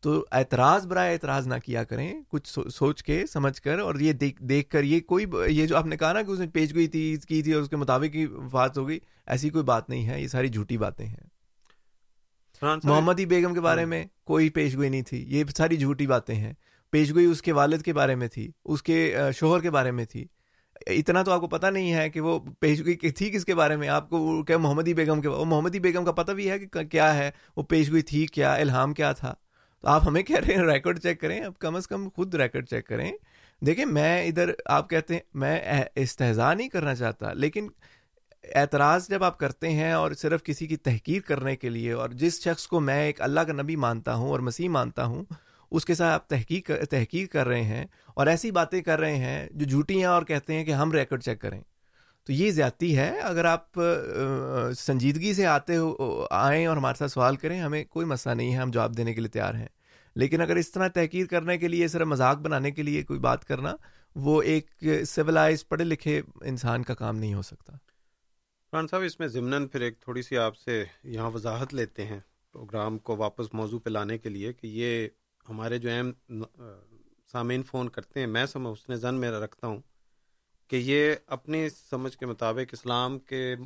تو 0.00 0.24
اعتراض 0.32 0.86
برائے 0.86 1.12
اعتراض 1.12 1.46
نہ 1.46 1.54
کیا 1.64 1.84
کریں 1.84 2.22
کچھ 2.28 2.58
سوچ 2.74 3.02
کے 3.02 3.24
سمجھ 3.32 3.62
کر 3.62 3.78
اور 3.78 3.94
یہ 3.94 4.12
دیکھ 4.12 4.42
دیکھ 4.42 4.70
کر 4.70 4.82
یہ 4.82 5.00
کوئی 5.00 5.26
یہ 5.48 5.66
جو 5.66 5.76
آپ 5.76 5.86
نے 5.86 5.96
کہا 5.96 6.12
نا 6.12 6.22
کہ 6.22 6.30
اس 6.30 6.38
نے 6.38 6.46
پیش 6.46 6.74
گئی 6.74 6.86
تھی 6.86 7.16
کی 7.28 7.42
تھی 7.42 7.52
اور 7.52 7.62
اس 7.62 7.68
کے 7.68 7.76
مطابق 7.76 8.14
ہی 8.14 8.26
بات 8.26 8.78
ہو 8.78 8.88
گئی 8.88 8.98
ایسی 9.26 9.50
کوئی 9.50 9.64
بات 9.64 9.88
نہیں 9.88 10.08
ہے 10.08 10.22
یہ 10.22 10.28
ساری 10.28 10.48
جھوٹی 10.48 10.78
باتیں 10.78 11.06
ہیں۔ 11.06 11.28
محمدی 12.84 13.26
بیگم 13.26 13.54
کے 13.54 13.60
بارے 13.60 13.84
میں 13.84 14.04
کوئی 14.24 14.48
پیش 14.50 14.76
گوئی 14.76 14.88
نہیں 14.88 15.02
تھی 15.02 15.24
یہ 15.28 15.44
ساری 15.56 15.76
جھوٹی 15.76 16.06
باتیں 16.06 16.34
ہیں۔ 16.34 16.52
پیش 16.90 17.10
گوئی 17.10 17.24
اس 17.24 17.42
کے 17.42 17.52
والد 17.52 17.82
کے 17.82 17.92
بارے 17.92 18.14
میں 18.14 18.28
تھی 18.28 18.50
اس 18.64 18.82
کے 18.82 19.16
شوہر 19.36 19.60
کے 19.60 19.70
بارے 19.70 19.90
میں 19.90 20.04
تھی۔ 20.04 20.26
اتنا 20.86 21.22
تو 21.22 21.32
آپ 21.32 21.40
کو 21.40 21.48
پتہ 21.48 21.66
نہیں 21.66 21.92
ہے 21.92 22.10
کہ 22.10 22.20
وہ 22.20 22.38
پیش 22.60 22.80
گوئی 22.80 23.10
تھی 23.10 23.30
کس 23.30 23.44
کے 23.44 23.54
بارے 23.54 23.76
میں 23.76 23.88
آپ 23.88 24.10
کو 24.10 24.42
کیا 24.44 24.58
محمدی 24.58 24.94
بیگم 24.94 25.20
کے 25.20 25.28
محمدی 25.28 25.80
بیگم 25.80 26.04
کا 26.04 26.12
پتہ 26.12 26.32
بھی 26.32 26.50
ہے 26.50 26.58
کہ 26.58 26.82
کیا 26.84 27.14
ہے 27.14 27.30
وہ 27.56 27.62
پیش 27.62 27.90
گوئی 27.90 28.02
تھی 28.02 28.26
کیا 28.26 28.54
الہام 28.54 28.94
کیا 28.94 29.12
تھا؟ 29.12 29.34
تو 29.82 29.88
آپ 29.88 30.06
ہمیں 30.06 30.22
کہہ 30.22 30.36
رہے 30.36 30.54
ہیں 30.54 30.62
ریکارڈ 30.62 30.98
چیک 30.98 31.20
کریں، 31.20 31.40
اب 31.40 31.58
کم 31.58 31.76
از 31.76 31.86
کم 31.88 32.08
خود 32.08 32.34
ریکارڈ 32.34 32.68
چیک 32.68 32.86
کریں۔ 32.86 33.10
دیکھیں، 33.62 33.84
میں 33.84 34.26
ادھر 34.26 34.50
آپ 34.66 34.90
کہتے 34.90 35.14
ہیں، 35.14 35.20
میں 35.34 35.58
استحضاء 35.94 36.52
نہیں 36.54 36.68
کرنا 36.68 36.94
چاہتا، 36.94 37.32
لیکن 37.32 37.68
اعتراض 38.54 39.08
جب 39.08 39.24
آپ 39.24 39.38
کرتے 39.38 39.70
ہیں 39.70 39.92
اور 39.92 40.12
صرف 40.12 40.42
کسی 40.42 40.66
کی 40.66 40.76
تحقیر 40.76 41.20
کرنے 41.20 41.56
کے 41.56 41.68
لیے 41.68 41.92
اور 41.92 42.10
جس 42.10 42.40
شخص 42.44 42.66
کو 42.66 42.80
میں 42.80 43.02
ایک 43.06 43.20
اللہ 43.22 43.40
کا 43.40 43.52
نبی 43.52 43.76
مانتا 43.76 44.14
ہوں 44.14 44.28
اور 44.28 44.40
مسیح 44.40 44.68
مانتا 44.68 45.04
ہوں، 45.04 45.24
اس 45.70 45.84
کے 45.84 45.94
ساتھ 45.94 46.14
آپ 46.14 46.28
تحقیق 46.28 46.70
تحقیق 46.90 47.32
کر 47.32 47.46
رہے 47.46 47.62
ہیں 47.62 47.84
اور 48.14 48.26
ایسی 48.26 48.50
باتیں 48.50 48.80
کر 48.80 49.00
رہے 49.00 49.16
ہیں 49.16 49.48
جو 49.50 49.66
جھوٹی 49.66 49.98
ہیں 49.98 50.04
اور 50.04 50.22
کہتے 50.22 50.54
ہیں 50.54 50.64
کہ 50.64 50.70
ہم 50.70 50.92
ریکارڈ 50.92 51.22
چیک 51.22 51.40
کریں۔ 51.40 51.60
تو 52.30 52.34
یہ 52.34 52.50
زیادتی 52.50 52.96
ہے، 52.96 53.20
اگر 53.20 53.44
آپ 53.44 53.80
سنجیدگی 54.76 55.34
سے 55.34 55.46
آتے 55.46 55.76
ہو، 55.76 56.26
آئیں 56.30 56.66
اور 56.66 56.76
ہمارے 56.76 56.98
ساتھ 56.98 57.10
سوال 57.10 57.36
کریں، 57.36 57.60
ہمیں 57.60 57.84
کوئی 57.84 58.06
مسئلہ 58.06 58.34
نہیں 58.34 58.52
ہے، 58.52 58.58
ہم 58.58 58.70
جواب 58.70 58.96
دینے 58.96 59.14
کے 59.14 59.20
لیے 59.20 59.28
تیار 59.28 59.54
ہیں۔ 59.54 59.68
لیکن 60.14 60.40
اگر 60.40 60.56
اس 60.56 60.70
طرح 60.72 60.88
تحقیر 60.88 61.26
کرنے 61.26 61.58
کے 61.58 61.68
لیے، 61.68 61.88
صرف 61.88 62.06
مذاق 62.06 62.36
بنانے 62.36 62.70
کے 62.70 62.82
لیے 62.82 63.02
کوئی 63.02 63.18
بات 63.18 63.44
کرنا، 63.44 63.76
وہ 64.14 64.42
ایک 64.42 64.84
سویلائز 65.06 65.68
پڑھے 65.68 65.84
لکھے 65.84 66.22
انسان 66.42 66.82
کا 66.82 66.94
کام 66.94 67.16
نہیں 67.16 67.34
ہو 67.34 67.42
سکتا۔ 67.42 67.72
فران 68.70 68.86
صاحب، 68.86 69.02
اس 69.02 69.20
میں 69.20 69.28
ضمن 69.28 69.68
پھر 69.68 69.80
ایک 69.80 70.00
تھوڑی 70.00 70.22
سی 70.22 70.38
آپ 70.38 70.56
سے 70.56 70.84
یہاں 71.04 71.30
وضاحت 71.30 71.74
لیتے 71.74 72.04
ہیں 72.04 72.20
پروگرام 72.52 72.98
کو 72.98 73.16
واپس 73.16 73.54
موضوع 73.54 73.78
پہ 73.78 73.90
لانے 73.90 74.18
کے 74.18 74.28
لیے 74.28 74.52
کہ 74.52 74.66
یہ 74.66 75.08
ہمارے 75.48 75.78
جو 75.78 75.88
اہم 75.90 76.42
سامعین 77.32 77.62
فون 77.62 77.88
کرتے 77.88 78.20
ہیں، 78.20 78.26
میں 78.26 78.46
سمجھ 78.46 78.72
اس 78.72 78.88
نے 78.88 78.96
زن 78.96 79.14
میں 79.14 79.30
رکھتا 79.30 79.66
ہوں۔ 79.66 79.80
کہ 80.70 80.76
یہ 80.76 81.14
اپنی 81.26 81.68
سمجھ 81.68 82.18
کے 82.18 82.26
مطابق 82.26 82.68
اسلام 82.72 83.18
کے 83.18 83.56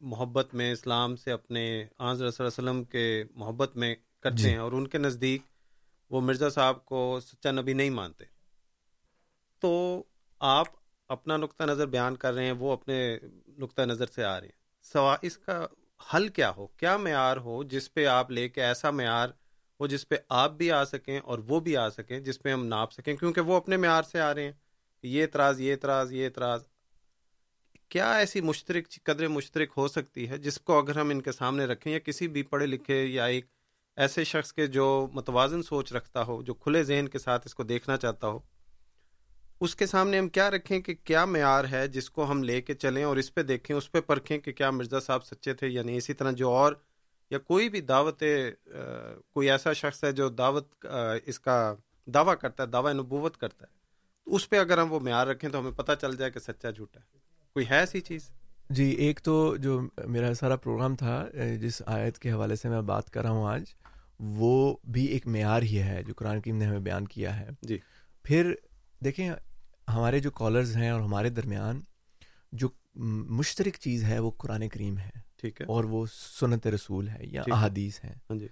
محبت 0.00 0.54
میں 0.54 0.72
اسلام 0.72 1.16
سے 1.16 1.32
اپنے 1.32 1.86
آضر 1.98 2.30
صلی 2.30 2.46
اللہ 2.46 2.60
علیہ 2.60 2.70
وسلم 2.70 2.84
کے 2.84 3.24
محبت 3.34 3.76
میں 3.76 3.94
کرتے 4.20 4.36
جی. 4.36 4.48
ہیں 4.48 4.56
اور 4.56 4.72
ان 4.72 4.86
کے 4.86 4.98
نزدیک 4.98 5.42
وہ 6.10 6.20
مرزا 6.20 6.50
صاحب 6.50 6.84
کو 6.84 7.20
سچا 7.22 7.50
نبی 7.50 7.72
نہیں 7.72 7.90
مانتے۔ 7.90 8.24
تو 9.60 10.02
آپ 10.40 10.66
اپنا 11.08 11.36
نقطہ 11.36 11.64
نظر 11.64 11.86
بیان 11.86 12.16
کر 12.16 12.34
رہے 12.34 12.44
ہیں 12.44 12.52
وہ 12.52 12.72
اپنے 12.72 13.18
نقطہ 13.58 13.82
نظر 13.82 14.06
سے 14.06 14.24
آ 14.24 14.40
رہے 14.40 14.46
ہیں۔ 14.46 14.84
سوا 14.92 15.16
اس 15.22 15.38
کا 15.38 15.66
حل 16.14 16.28
کیا 16.28 16.50
ہو؟ 16.56 16.66
کیا 16.66 16.96
معیار 16.96 17.36
ہو 17.36 17.62
جس 17.62 17.94
پہ 17.94 18.06
آپ 18.06 18.30
لے 18.30 18.48
کے 18.48 18.62
ایسا 18.62 18.90
معیار 18.90 19.28
ہو 19.80 19.86
جس 19.86 20.08
پہ 20.08 20.14
آپ 20.28 20.50
بھی 20.50 20.72
آ 20.72 20.84
سکیں 20.84 21.20
اور 21.20 21.38
وہ 21.38 21.60
بھی 21.60 21.76
آ 21.76 21.88
سکیں 21.88 22.20
جس 22.20 22.42
پہ 22.42 22.52
ہم 22.52 22.66
ناپ 22.66 22.92
سکیں؟ 22.92 23.16
کیونکہ 23.16 23.40
وہ 23.40 23.54
اپنے 23.54 23.76
معیار 23.76 24.02
سے 24.02 24.20
آ 24.20 24.34
رہے 24.34 24.44
ہیں۔ 24.44 24.52
یہ 25.02 25.22
اعتراض 25.22 25.60
یہ 25.60 25.72
اعتراض 25.72 26.12
یہ 26.12 26.24
اعتراض۔ 26.24 26.60
کیا 27.88 28.12
ایسی 28.16 28.40
مشترک 28.40 28.88
قدر 29.04 29.28
مشترک 29.28 29.68
ہو 29.76 29.88
سکتی 29.88 30.28
ہے 30.28 30.38
جس 30.38 30.60
کو 30.60 30.78
اگر 30.78 30.98
ہم 30.98 31.08
ان 31.08 31.22
کے 31.22 31.32
سامنے 31.32 31.64
رکھیں 31.64 31.92
یا 31.92 31.98
کسی 31.98 32.28
بھی 32.28 32.42
پڑھے 32.42 32.66
لکھے 32.66 33.04
یا 33.04 33.24
ایک 33.24 33.46
ایسے 33.96 34.24
شخص 34.24 34.52
کے 34.52 34.66
جو 34.66 35.08
متوازن 35.12 35.62
سوچ 35.62 35.92
رکھتا 35.92 36.22
ہو، 36.22 36.42
جو 36.42 36.54
کھلے 36.54 36.82
ذہن 36.82 37.08
کے 37.08 37.18
ساتھ 37.18 37.46
اس 37.46 37.54
کو 37.54 37.62
دیکھنا 37.62 37.96
چاہتا 37.96 38.26
ہو؟ 38.26 38.38
اس 39.60 39.76
کے 39.76 39.86
سامنے 39.86 40.18
ہم 40.18 40.28
کیا 40.28 40.50
رکھیں 40.50 40.80
کہ 40.80 40.94
کیا 41.04 41.24
معیار 41.24 41.64
ہے 41.70 41.88
جس 41.88 42.10
کو 42.10 42.30
ہم 42.30 42.42
لے 42.42 42.60
کے 42.60 42.74
چلیں 42.74 43.04
اور 43.04 43.16
اس 43.16 43.34
پہ 43.34 43.42
دیکھیں، 43.42 43.76
اس 43.76 43.92
پہ 43.92 44.00
پرکھیں 44.00 44.38
کہ 44.38 44.52
کیا 44.52 44.70
مرزا 44.70 45.00
صاحب 45.00 45.24
سچے 45.24 45.54
تھے؟ 45.54 45.68
یا 45.68 45.82
نہیں 45.82 45.96
اسی 45.96 46.14
طرح 46.14 46.30
جو 46.30 46.50
اور 46.50 46.72
یا 47.30 47.38
کوئی 47.38 47.68
بھی 47.68 47.80
دعوت 47.80 48.22
کوئی 49.32 49.50
ایسا 49.50 49.72
شخص 49.72 50.04
ہے 50.04 50.12
جو 50.12 50.28
دعوت 50.28 50.86
اس 51.24 51.40
کا 51.40 51.74
دعویٰ 52.06 52.34
کرتا 52.40 52.62
ہے، 52.62 52.68
دعوی 52.68 52.92
نبوت 52.92 53.36
کرتا 53.36 53.66
ہے۔ 53.70 53.79
اس 54.30 54.48
پہ 54.50 54.58
اگر 54.58 54.78
ہم 54.78 54.92
وہ 54.92 55.00
معیار 55.00 55.26
رکھیں 55.26 55.50
تو 55.50 55.58
ہمیں 55.58 55.70
پتہ 55.70 55.92
چل 56.00 56.16
جائے 56.16 56.30
کہ 56.30 56.40
سچا 56.40 56.70
جھوٹا 56.70 57.00
ہے۔ 57.00 57.18
کوئی 57.52 57.68
ہے 57.70 57.78
ایسی 57.78 58.00
چیز؟ 58.00 58.30
جی 58.70 58.84
ایک 58.84 59.20
تو 59.20 59.56
جو 59.56 59.80
میرا 60.06 60.34
سارا 60.34 60.56
پروگرام 60.56 60.96
تھا 60.96 61.26
جس 61.60 61.82
آیت 61.86 62.18
کے 62.18 62.32
حوالے 62.32 62.56
سے 62.56 62.68
میں 62.68 62.80
بات 62.80 63.10
کر 63.10 63.22
رہا 63.22 63.30
ہوں 63.30 63.46
آج 63.46 63.64
وہ 64.18 64.76
بھی 64.84 65.04
ایک 65.04 65.26
معیار 65.26 65.62
ہی 65.62 65.82
ہے 65.82 66.02
جو 66.02 66.14
قرآن 66.14 66.40
کریم 66.40 66.56
نے 66.56 66.64
ہمیں 66.64 66.78
بیان 66.78 67.06
کیا 67.06 67.40
ہے۔ 67.40 67.48
جی۔ 67.62 67.78
پھر 68.22 68.54
دیکھیں 69.04 69.30
ہمارے 69.88 70.20
جو 70.20 70.30
کالرز 70.30 70.76
ہیں 70.76 70.90
اور 70.90 71.00
ہمارے 71.00 71.28
درمیان 71.28 71.80
جو 72.52 72.68
مشترک 72.94 73.74
چیز 73.80 74.04
ہے 74.04 74.18
وہ 74.18 74.30
قرآن 74.30 74.68
کریم 74.68 74.98
ہے۔ 74.98 75.10
ٹھیک 75.36 75.60
ہے۔ 75.60 75.66
اور 75.66 75.84
وہ 75.84 76.06
سنت 76.40 76.66
رسول 76.66 77.08
ہے 77.08 77.18
یا 77.20 77.42
احادیث 77.52 78.04
ہیں۔ 78.04 78.14
ہاں 78.30 78.36
جی۔ 78.36 78.48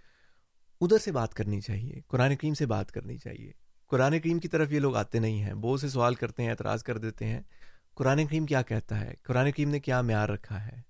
ادھر 0.80 0.98
سے 0.98 1.12
بات 1.12 1.34
کرنی 1.34 1.60
چاہیے 1.60 2.00
قرآن 2.08 2.36
کریم 2.36 2.54
سے 2.54 2.66
بات 2.66 2.92
کرنی 2.92 3.18
چاہیے۔ 3.18 3.67
قرآن 3.88 4.20
کریم 4.20 4.38
کی 4.38 4.48
طرف 4.48 4.72
یہ 4.72 4.80
لوگ 4.80 4.96
آتے 4.96 5.18
نہیں 5.18 5.42
ہیں 5.42 5.54
بہت 5.54 5.80
سے 5.80 5.88
سوال 5.88 6.14
کرتے 6.14 6.42
ہیں، 6.42 6.50
اعتراض 6.50 6.82
کر 6.82 6.98
دیتے 6.98 7.26
ہیں۔ 7.26 7.40
قرآن 7.94 8.26
کریم 8.26 8.46
کیا 8.46 8.62
کہتا 8.62 9.00
ہے؟ 9.00 9.14
قرآن 9.22 9.50
کریم 9.50 9.70
نے 9.70 9.80
کیا 9.80 10.02
معیار 10.02 10.28
رکھا 10.28 10.66
ہے؟ 10.66 10.80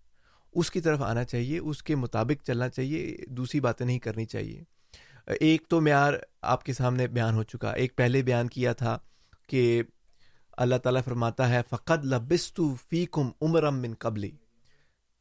اس 0.52 0.70
کی 0.70 0.80
طرف 0.80 1.02
آنا 1.02 1.24
چاہیے، 1.24 1.58
اس 1.58 1.82
کے 1.82 1.94
مطابق 1.94 2.46
چلنا 2.46 2.68
چاہیے، 2.68 3.16
دوسری 3.28 3.61
باتیں 3.61 3.87
نہیں 3.87 3.98
کرنی 3.98 4.24
چاہیے۔ 4.24 4.64
ایک 5.40 5.62
تو 5.68 5.80
معیار 5.80 6.12
آپ 6.42 6.64
کے 6.64 6.72
سامنے 6.72 7.06
بیان 7.06 7.34
ہو 7.34 7.42
چکا۔ 7.42 7.70
ایک 7.70 7.96
پہلے 7.96 8.22
بیان 8.22 8.48
کیا 8.48 8.72
تھا 8.72 8.98
کہ 9.46 9.82
اللہ 10.56 10.76
تعالیٰ 10.76 11.02
فرماتا 11.04 11.48
ہے، 11.48 11.61
فقد 11.70 12.04
لبستو 12.04 12.74
فیکم 12.74 13.30
عمرم 13.40 13.80
من 13.80 13.94
قبلی 13.98 14.30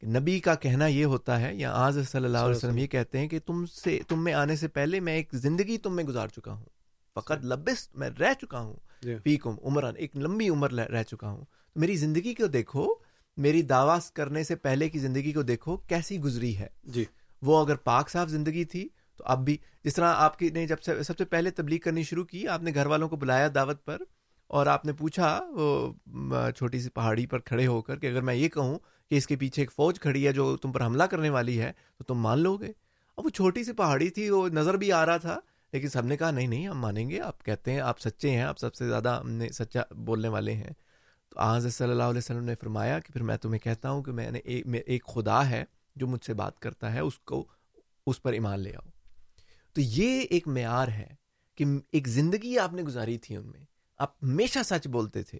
نبی 0.06 0.40
کا 0.40 0.54
کہنا 0.54 0.86
یہ 0.86 1.04
ہوتا 1.04 1.40
ہے، 1.40 1.54
یا 1.54 1.72
آج 1.72 1.98
صلی 2.08 2.24
اللہ 2.24 2.38
علیہ 2.38 2.56
وسلم 2.56 2.78
یہ 2.78 2.86
کہتے 2.86 3.18
ہیں 3.18 3.28
کہ 3.28 3.38
تم 3.38 3.66
سے، 3.66 4.00
تم 4.08 4.24
میں 4.24 4.32
آنے 4.32 4.56
سے 4.56 4.68
پہلے 4.68 5.00
میں 5.00 5.14
ایک 5.14 5.28
زندگی 5.32 5.78
تم 5.78 5.96
میں 5.96 6.04
گزار 6.04 6.28
چکا 6.28 6.52
ہوں۔ 6.52 6.77
فقط 7.20 7.44
لبست 7.44 7.96
میں 7.96 8.10
رہ 8.20 8.34
چکا 8.40 8.60
ہوں 8.60 8.76
جی۔ 9.02 9.16
فیکم 9.16 9.56
عمرن 9.62 9.94
ایک 9.96 10.16
لمبی 10.16 10.48
عمر 10.48 10.72
رہ 10.72 11.02
چکا 11.02 11.30
ہوں۔ 11.30 11.44
تو 11.74 11.80
میری 11.80 11.96
زندگی 11.96 12.34
کو 12.34 12.46
دیکھو 12.46 12.94
میری 13.36 13.62
دعویٰ 13.62 13.98
کرنے 14.14 14.44
سے 14.44 14.56
پہلے 14.56 14.88
کی 14.88 14.98
زندگی 14.98 15.32
کو 15.32 15.42
دیکھو 15.42 15.76
کیسی 15.76 16.20
گزری 16.20 16.56
ہے۔ 16.58 16.66
جی۔ 16.84 17.04
وہ 17.42 17.64
اگر 17.64 17.76
پاک 17.76 18.10
صاف 18.10 18.28
زندگی 18.28 18.64
تھی 18.64 18.88
تو 19.16 19.24
اب 19.26 19.44
بھی 19.44 19.56
جس 19.84 19.94
طرح 19.94 20.14
آپ 20.14 20.38
کی 20.38 20.48
نے 20.50 20.66
جب 20.66 20.80
سے 20.80 21.02
سب 21.02 21.18
سے 21.18 21.24
پہلے 21.24 21.50
تبلیغ 21.50 21.78
کرنی 21.84 22.02
شروع 22.02 22.24
کی 22.24 22.48
آپ 22.48 22.62
نے 22.62 22.70
گھر 22.74 22.86
والوں 22.86 23.08
کو 23.08 23.16
بلایا 23.16 23.48
دعوت 23.54 23.84
پر 23.84 24.02
اور 24.46 24.66
آپ 24.66 24.84
نے 24.84 24.92
پوچھا 24.92 25.40
وہ 25.50 25.92
چھوٹی 26.56 26.80
سی 26.80 26.90
پہاڑی 26.90 27.26
پر 27.26 27.38
کھڑے 27.38 27.66
ہو 27.66 27.82
کر 27.82 27.98
کہ 27.98 28.06
اگر 28.06 28.22
میں 28.22 28.34
یہ 28.34 28.48
کہوں 28.48 28.78
کہ 29.10 29.14
اس 29.14 29.26
کے 29.26 29.36
پیچھے 29.36 29.62
ایک 29.62 29.72
فوج 29.72 30.00
کھڑی 30.00 30.26
ہے 30.26 30.32
جو 30.32 30.56
تم 30.56 30.72
پر 30.72 30.86
حملہ 30.86 31.04
کرنے 31.04 31.30
والی 31.30 31.60
ہے 31.60 31.72
تو 31.98 32.04
تم 32.04 32.18
مان 32.18 32.38
لو 32.38 32.56
گے۔ 32.56 32.72
اب 33.16 33.24
وہ 33.24 33.30
چھوٹی 33.30 33.64
سی 33.64 33.72
پہاڑی 33.72 34.08
تھی 34.10 34.30
وہ 34.30 34.48
نظر 34.48 34.74
بھی 34.74 34.92
آ 34.92 35.06
رہا 35.06 35.16
تھا 35.16 35.40
لیکن 35.72 35.88
سب 35.88 36.04
نے 36.04 36.16
کہا، 36.16 36.30
نہیں 36.30 36.46
نہیں، 36.46 36.68
ہم 36.68 36.80
مانیں 36.80 37.10
گے، 37.10 37.20
آپ 37.20 37.44
کہتے 37.44 37.72
ہیں، 37.72 37.80
آپ 37.80 38.00
سچے 38.00 38.30
ہیں، 38.30 38.42
آپ 38.42 38.58
سب 38.58 38.74
سے 38.74 38.88
زیادہ 38.88 39.20
ہم 39.20 39.30
نے 39.30 39.48
سچا 39.48 39.80
بولنے 39.90 40.28
والے 40.28 40.52
ہیں۔ 40.52 40.70
تو 41.28 41.40
آج 41.40 41.68
صلی 41.68 41.90
اللہ 41.90 42.02
علیہ 42.02 42.18
وسلم 42.18 42.44
نے 42.44 42.54
فرمایا 42.60 42.98
کہ 42.98 43.12
پھر 43.12 43.22
میں 43.22 43.36
تمہیں 43.36 43.60
کہتا 43.60 43.90
ہوں 43.90 44.02
کہ 44.02 44.12
میں 44.12 44.30
نے 44.30 44.38
ایک 44.38 45.04
خدا 45.06 45.50
ہے 45.50 45.64
جو 45.96 46.06
مجھ 46.06 46.24
سے 46.24 46.34
بات 46.34 46.58
کرتا 46.58 46.92
ہے، 46.92 47.00
اس 47.00 47.18
کو، 47.18 47.46
اس 48.06 48.22
پر 48.22 48.32
ایمان 48.32 48.60
لے 48.60 48.74
آؤ۔ 48.74 48.88
تو 49.72 49.80
یہ 49.80 50.20
ایک 50.30 50.48
معیار 50.48 50.88
ہے 50.88 51.06
کہ 51.54 51.64
ایک 51.92 52.08
زندگی 52.08 52.58
آپ 52.58 52.72
نے 52.72 52.82
گزاری 52.82 53.18
تھی 53.18 53.36
ان 53.36 53.46
میں۔ 53.46 53.64
آپ 53.98 54.24
ہمیشہ 54.24 54.58
سچ 54.64 54.88
بولتے 54.88 55.22
تھے۔ 55.22 55.38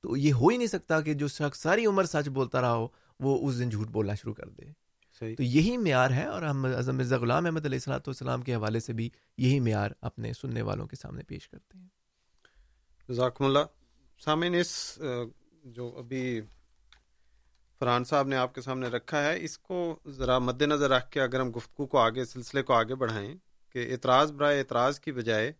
تو 0.00 0.16
یہ 0.16 0.32
ہو 0.32 0.48
ہی 0.48 0.56
نہیں 0.56 0.66
سکتا 0.66 1.00
کہ 1.00 1.14
جو 1.14 1.28
شخص 1.28 1.60
ساری 1.60 1.86
عمر 1.86 2.04
سچ 2.04 2.28
بولتا 2.28 2.60
رہا 2.60 2.74
ہو، 2.74 2.88
وہ 3.20 3.48
اس 3.48 3.58
دن 3.58 3.70
جھوٹ 3.70 3.88
بولنا 3.88 4.14
شروع 4.14 4.34
کر 4.34 4.48
دے۔ 4.48 4.87
تو 5.18 5.42
یہی 5.42 5.76
معیار 5.76 6.10
ہے 6.10 6.24
اور 6.24 6.42
ہم 6.42 6.64
اعظم 6.64 6.96
مرزا 6.96 7.16
غلام 7.16 7.46
احمد 7.46 7.64
علیہ 7.66 7.76
السلاۃ 7.76 7.98
والسلام 7.98 8.42
کے 8.42 8.54
حوالے 8.54 8.80
سے 8.80 8.92
بھی 8.92 9.10
یہی 9.38 9.60
معیار 9.60 9.90
اپنے 10.00 10.32
سننے 10.32 10.62
والوں 10.62 10.86
کے 10.86 10.96
سامنے 10.96 11.22
پیش 11.22 11.48
کرتے 11.48 11.78
ہیں۔ 11.78 11.86
جزاکم 13.08 13.44
اللہ۔ 13.44 13.58
سامعین 14.24 14.54
اس 14.54 14.98
جو 15.64 15.94
ابھی 15.98 16.40
فرحان 17.78 18.04
صاحب 18.04 18.28
نے 18.28 18.36
آپ 18.36 18.54
کے 18.54 18.60
سامنے 18.60 18.88
رکھا 18.88 19.22
ہے 19.22 19.44
اس 19.44 19.58
کو 19.58 19.98
ذرا 20.08 20.38
مد 20.38 20.62
نظر 20.62 20.90
رکھ 20.90 21.10
کے 21.10 21.20
اگر 21.20 21.40
ہم 21.40 21.50
گفتگو 21.56 21.86
کو 21.86 21.98
آگے 21.98 22.24
سلسلے 22.24 22.62
کو 22.62 22.72
آگے 22.72 22.94
بڑھائیں 22.94 23.34
کہ 23.72 23.92
اعتراض 23.92 24.32
برائے 24.32 24.58
اعتراض 24.58 25.00
کی 25.00 25.12
بجائے 25.12 25.52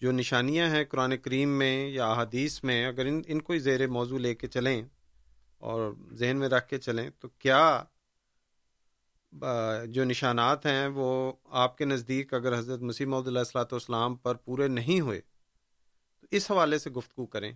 جو 0.00 0.12
نشانیاں 0.12 0.68
ہیں 0.68 0.84
قرآن 0.84 1.16
کریم 1.16 1.48
میں 1.48 1.88
یا 1.88 2.06
احادیث 2.06 2.64
میں 2.64 2.86
اگر 2.86 3.06
ان 3.06 3.22
ان 3.26 3.40
کو 3.40 3.58
زیر 3.58 3.86
موضوع 3.86 4.18
لے 4.18 4.34
کے 4.34 4.46
چلیں 4.46 4.82
اور 5.58 5.92
ذہن 6.12 6.36
میں 6.36 6.48
رکھ 6.48 6.68
کے 6.68 6.78
چلیں 6.78 7.10
تو 7.18 7.28
کیا 7.28 7.82
جو 9.86 10.04
نشانات 10.04 10.66
ہیں، 10.66 10.86
وہ 10.86 11.32
آپ 11.44 11.76
کے 11.78 11.84
نزدیک 11.84 12.34
اگر 12.34 12.58
حضرت 12.58 12.80
مسیح 12.80 13.06
محدود 13.06 13.28
علیہ 13.28 13.38
السلاۃ 13.38 13.72
والسلام 13.72 14.14
پر 14.14 14.34
پورے 14.34 14.68
نہیں 14.68 15.00
ہوئے، 15.00 15.20
تو 16.20 16.26
اس 16.30 16.50
حوالے 16.50 16.78
سے 16.78 16.90
گفتگو 16.90 17.26
کریں۔ 17.26 17.52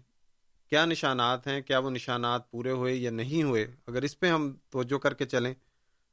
کیا 0.71 0.85
نشانات 0.85 1.47
ہیں؟ 1.47 1.61
کیا 1.61 1.79
وہ 1.79 1.91
نشانات 1.91 2.51
پورے 2.51 2.71
ہوئے 2.71 2.95
یا 2.95 3.11
نہیں 3.11 3.43
ہوئے؟ 3.43 3.67
اگر 3.87 4.03
اس 4.03 4.19
پہ 4.21 4.27
ہم 4.27 4.53
توجہ 4.71 4.99
کر 4.99 5.15
کے 5.15 5.27
چلیں، 5.27 5.55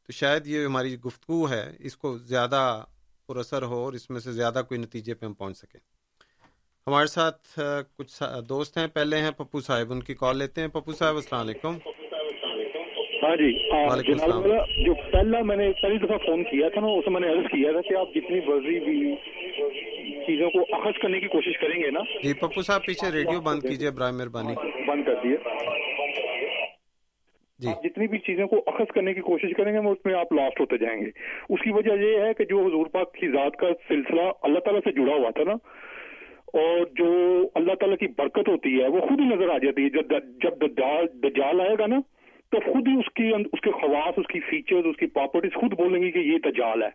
تو 0.06 0.12
شاید 0.12 0.47
یہ 0.47 0.65
ہماری 0.65 0.99
گفتگو 0.99 1.49
ہے، 1.49 1.75
اس 1.80 1.97
کو 1.97 2.17
زیادہ 2.17 2.84
پر 3.27 3.38
اثر 3.38 3.63
ہو 3.63 3.84
اور 3.86 3.93
اس 3.93 4.10
میں 4.10 4.19
سے 4.19 4.32
زیادہ 4.32 4.62
کوئی 4.67 4.80
نتیجے 4.80 5.13
پہ 5.13 5.25
ہم 5.25 5.34
پہنچ 5.34 5.58
سکیں۔ 5.58 5.80
ہمارے 6.88 7.08
ساتھ 7.08 7.60
کچھ 7.97 8.23
دوست 8.49 8.77
ہیں، 8.77 8.88
پہلے 8.88 9.21
ہیں 9.21 9.32
پپو 9.32 9.62
صاحب، 9.62 9.91
ان 9.91 10.03
کی 10.03 10.15
کال 10.15 10.38
لیتے 10.38 10.62
ہیں۔ 10.62 10.67
پپو 10.67 10.91
صاحب، 10.91 11.15
السلام 11.15 11.41
علیکم۔ 11.41 11.77
ہاں 13.23 13.36
جی. 13.36 13.51
جناب 14.03 14.45
جو 14.77 14.93
پہلا 15.12 15.41
میں 15.41 15.56
نے 15.56 15.71
پہلی 15.82 15.97
دفعہ 15.97 16.17
فون 16.17 16.43
کیا 16.43 16.69
تھا 16.69 16.82
نا 16.82 16.88
اس 16.88 17.08
میں 17.08 17.21
نے 17.21 17.27
عرض 17.27 17.45
کیا 17.45 17.71
تھا 17.71 17.82
کہ 17.82 17.95
آپ 17.95 18.13
جتنی 18.15 18.39
ورزی 18.47 18.80
بھی 18.80 19.15
چیزوں 20.27 20.49
کو 20.49 20.65
اخذ 20.71 20.99
کرنے 21.01 21.19
کی 21.19 21.27
کوشش 21.27 21.58
کریں 21.60 21.84
گے 21.84 21.89
نا 21.91 21.99
جی 22.23 22.34
پپو 22.34 22.62
صاحب 22.62 22.86
پیچھے 22.86 23.12
ریڈیو 23.12 23.41
بند 23.41 23.62
کیجیے 23.62 23.91
برائے 23.91 24.13
مہربانی۔ 24.13 24.56
بند 24.88 25.03
کر 25.06 25.15
دیے 25.23 25.36
جی۔ 27.60 27.73
جتنی 27.84 28.08
بھی 28.08 28.17
چیزوں 28.17 28.47
کو 28.47 28.62
اخذ 28.67 28.91
کرنے 28.95 29.13
کی 29.13 29.21
کوشش 29.21 29.53
کریں 29.58 29.73
گے 29.73 29.77
اس 29.89 30.06
میں 30.06 30.13
آپ 30.13 30.34
لاسٹ 30.34 30.60
ہوتے 30.60 30.77
جائیں 30.77 31.01
گے۔ 31.01 31.10
اس 31.49 31.62
کی 31.62 31.71
وجہ 31.71 31.93
یہ 32.01 32.19
ہے 32.19 32.34
کہ 32.34 32.45
جو 32.45 32.60
حضور 32.65 32.86
پاک 32.86 33.13
کی 33.13 33.27
ذات 33.27 33.56
کا 33.58 33.67
سلسلہ 33.88 34.21
اللہ 34.41 34.60
تعالیٰ 34.60 34.82
سے 34.84 34.91
جڑا 34.91 35.13
ہوا 35.13 35.30
تھا 35.30 35.43
نا 35.43 35.56
اور 36.53 36.86
جو 36.91 37.08
اللہ 37.56 37.73
تعالیٰ 37.73 37.97
کی 37.97 38.08
برکت 38.17 38.49
ہوتی 38.49 38.82
ہے 38.82 38.88
وہ 38.88 38.99
خود 38.99 39.19
ہی 39.19 39.25
نظر 39.25 39.49
آ 39.49 39.58
جاتی 39.58 39.84
ہے۔ 39.84 39.89
جب 39.89 40.63
دجال 41.23 41.62
آئے 41.62 41.75
گا 41.80 41.86
نا 41.86 41.99
تو 42.51 42.60
خود 42.60 42.88
ہی 42.88 42.93
اس 42.93 43.13
کی 43.15 43.31
اس 43.53 43.62
کے 43.62 43.71
خواص، 43.71 44.13
اس 44.17 44.27
کی 44.27 44.39
فیچرز 44.39 44.86
اس 44.86 44.97
کی 44.97 45.05
پراپرٹیز 45.05 45.53
خود 45.53 45.73
بولیں 45.73 46.01
گی 46.01 46.12
کہ 46.12 46.19
یہ 46.19 46.38
دجال 46.38 46.83
ہے۔ 46.83 46.89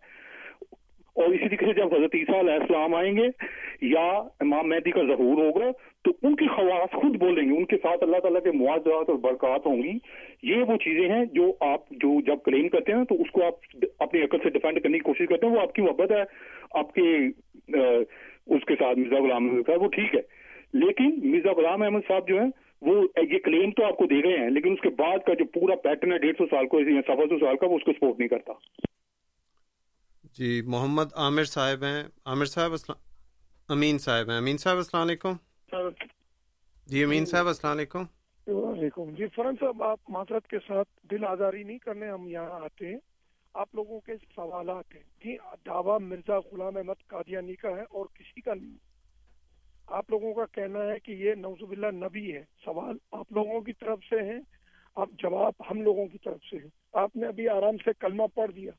اور 1.17 1.25
اسی 1.25 1.49
طریقے 1.49 1.67
سے 1.67 1.73
جب 1.73 1.95
حضرت 1.95 2.15
عیسیٰ 2.15 2.39
علیہ 2.39 2.53
السلام 2.53 2.95
آئیں 2.95 3.17
گے 3.17 3.27
یا 3.83 4.11
امام 4.41 4.69
مہدی 4.69 4.91
کا 4.91 5.03
ظہور 5.03 5.45
ہوگا، 5.45 5.71
تو 6.05 6.11
ان 6.23 6.37
کی 6.37 6.47
خواص 6.49 6.95
خود 6.95 7.17
بولیں 7.17 7.49
گے۔ 7.49 7.57
ان 7.57 7.65
کے 7.65 7.77
ساتھ 7.77 8.05
اللہ 8.05 8.17
تعالیٰ 8.17 8.43
کے 8.43 8.51
معاذات 8.53 9.11
اور 9.11 9.19
برکات 9.19 9.67
ہوں 9.67 9.83
گی۔ 9.83 9.93
یہ 10.43 10.57
وہ 10.57 10.77
چیزیں 10.77 11.09
ہیں 11.09 11.25
جو 11.25 11.53
آپ 11.61 11.91
جو 11.91 12.21
جب 12.21 12.37
کلیم 12.45 12.69
کرتے 12.69 12.93
ہیں 12.93 13.05
تو 13.05 13.15
اس 13.15 13.31
کو 13.31 13.47
آپ 13.47 13.85
اپنی 13.99 14.23
عقل 14.23 14.39
سے 14.43 14.51
ڈیفینڈ 14.51 14.83
کرنے 14.83 14.99
کی 14.99 15.03
کوشش 15.03 15.29
کرتے 15.29 15.47
ہیں۔ 15.47 15.55
وہ 15.55 15.61
آپ 15.61 15.73
کی 15.73 15.83
محبت 15.83 16.13
ہے، 16.13 16.23
آپ 16.75 16.95
کے 16.95 17.03
اس 18.47 18.65
کے 18.65 18.75
ساتھ 18.79 18.99
مرزا 18.99 19.23
غلام 19.23 19.49
احمد 19.49 19.63
کا 19.63 19.73
وہ 19.73 19.89
ٹھیک 19.89 20.15
ہے۔ 20.15 20.21
لیکن 20.73 21.31
مرزا 21.31 21.53
غلام 21.53 21.83
احمد 21.83 22.01
صاحب 22.09 22.29
جو 22.29 22.41
ہے 22.41 22.47
وہ 22.83 23.07
یہ 23.31 23.39
کلیم 23.39 23.71
تو 23.71 23.85
آپ 23.85 23.97
کو 23.97 24.05
دے 24.05 24.29
گئے 24.29 24.39
ہیں 24.39 24.51
لیکن 24.51 24.73
اس 24.73 24.81
کے 24.83 24.89
بعد 24.89 25.19
کا 25.27 25.35
جو 25.35 25.45
پورا 25.45 25.75
پیٹرن 25.75 26.13
ہے 26.13 26.19
ڈیڑھ 26.19 26.37
سو 26.39 26.47
سال 26.47 26.67
کو 26.67 26.81
یا 26.81 27.01
سوا 27.07 27.25
سو 27.29 27.39
سال 27.39 27.57
کا 27.57 27.67
وہ 27.67 27.77
اس 27.77 27.85
کو 27.85 27.93
سپورٹ 27.93 28.19
نہیں 28.19 28.29
کرتا۔ 28.29 28.53
جی 30.33 30.63
محمد 30.67 31.05
عامر 31.15 31.45
صاحب 31.45 31.85
ہیں۔ 31.85 32.05
عامر 32.27 32.45
صاحب 32.45 32.71
السلام 32.71 33.03
امین 33.69 33.99
صاحب 33.99 34.31
ہیں۔ 34.31 34.37
امین 34.37 34.57
صاحب 34.57 34.77
السلام 34.77 35.07
علیکم۔ 35.07 35.33
جی 36.87 37.05
امین 37.05 37.25
صاحب 37.25 37.47
السلام 37.47 37.77
علیکم۔ 37.77 38.05
وعلیکم۔ 38.47 39.11
جی 39.11 39.27
فرن 39.27 39.55
صاحب 39.61 39.83
آپ 39.83 40.01
معذرت 40.09 40.47
کے 40.47 40.59
ساتھ 40.69 41.07
دل 41.11 41.25
آزاری 41.25 41.63
نہیں 41.63 41.79
کرنے 41.79 42.09
ہم 42.09 42.29
یہاں 42.29 42.51
آتے 42.51 42.87
ہیں۔ 42.87 42.99
آپ 43.55 43.75
لوگوں 43.75 44.01
کے 44.01 44.13
سوالات 44.35 44.95
ہیں۔ 44.95 45.03
جی 45.25 45.37
دعویٰ 45.67 46.01
مرزا 46.01 46.39
غلام 46.39 46.77
احمد 46.77 47.07
قادیانی 47.07 47.55
کا 47.55 47.69
ہے 47.69 47.83
اور 47.83 48.07
کسی 48.15 48.41
کا 48.41 48.55
نہیں۔ 48.55 48.92
آپ 49.93 50.11
لوگوں 50.11 50.35
کا 50.35 50.45
کہنا 50.53 50.83
ہے 50.83 50.99
کہ 50.99 51.13
یہ 51.13 51.35
نوزب 51.35 51.71
اللہ 51.71 51.87
نبی 51.87 52.37
ہے۔ 52.37 52.45
سوال 52.65 52.97
آپ 53.13 53.33
لوگوں 53.33 53.61
کی 53.61 53.73
طرف 53.73 53.99
سے 54.11 54.17
ہیں 54.17 54.41
اب 54.95 55.09
جواب 55.11 55.53
ہم 55.71 55.83
لوگوں 55.83 56.07
کی 56.07 56.19
طرف 56.19 56.39
سے 56.51 56.57
ہے۔ 56.57 56.69
آپ 56.93 57.17
نے 57.17 57.27
ابھی 57.27 57.49
آرام 57.49 57.77
سے 57.77 57.91
کلمہ 58.01 58.23
پڑھ 58.35 58.53
دیا۔ 58.53 58.71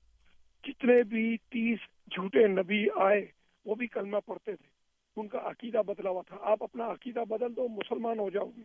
جتنے 0.67 1.04
بھی 1.04 1.38
تیس 1.38 1.78
جھوٹے 2.12 2.47
نبی 2.47 2.86
آئے، 2.95 3.26
وہ 3.65 3.76
بھی 3.76 3.88
کلمہ 3.88 4.17
پڑھتے 4.26 4.56
تھے۔ 4.56 4.67
ان 5.15 5.28
کا 5.28 5.39
عقیدہ 5.43 5.82
بدلا 5.88 6.10
ہوا 6.10 6.21
تھا۔ 6.28 6.38
آپ 6.41 6.63
اپنا 6.63 6.91
عقیدہ 6.91 7.23
بدل 7.30 7.56
دو، 7.56 7.67
مسلمان 7.67 8.19
ہو 8.19 8.30
جاؤ 8.30 8.49
گے۔ 8.58 8.62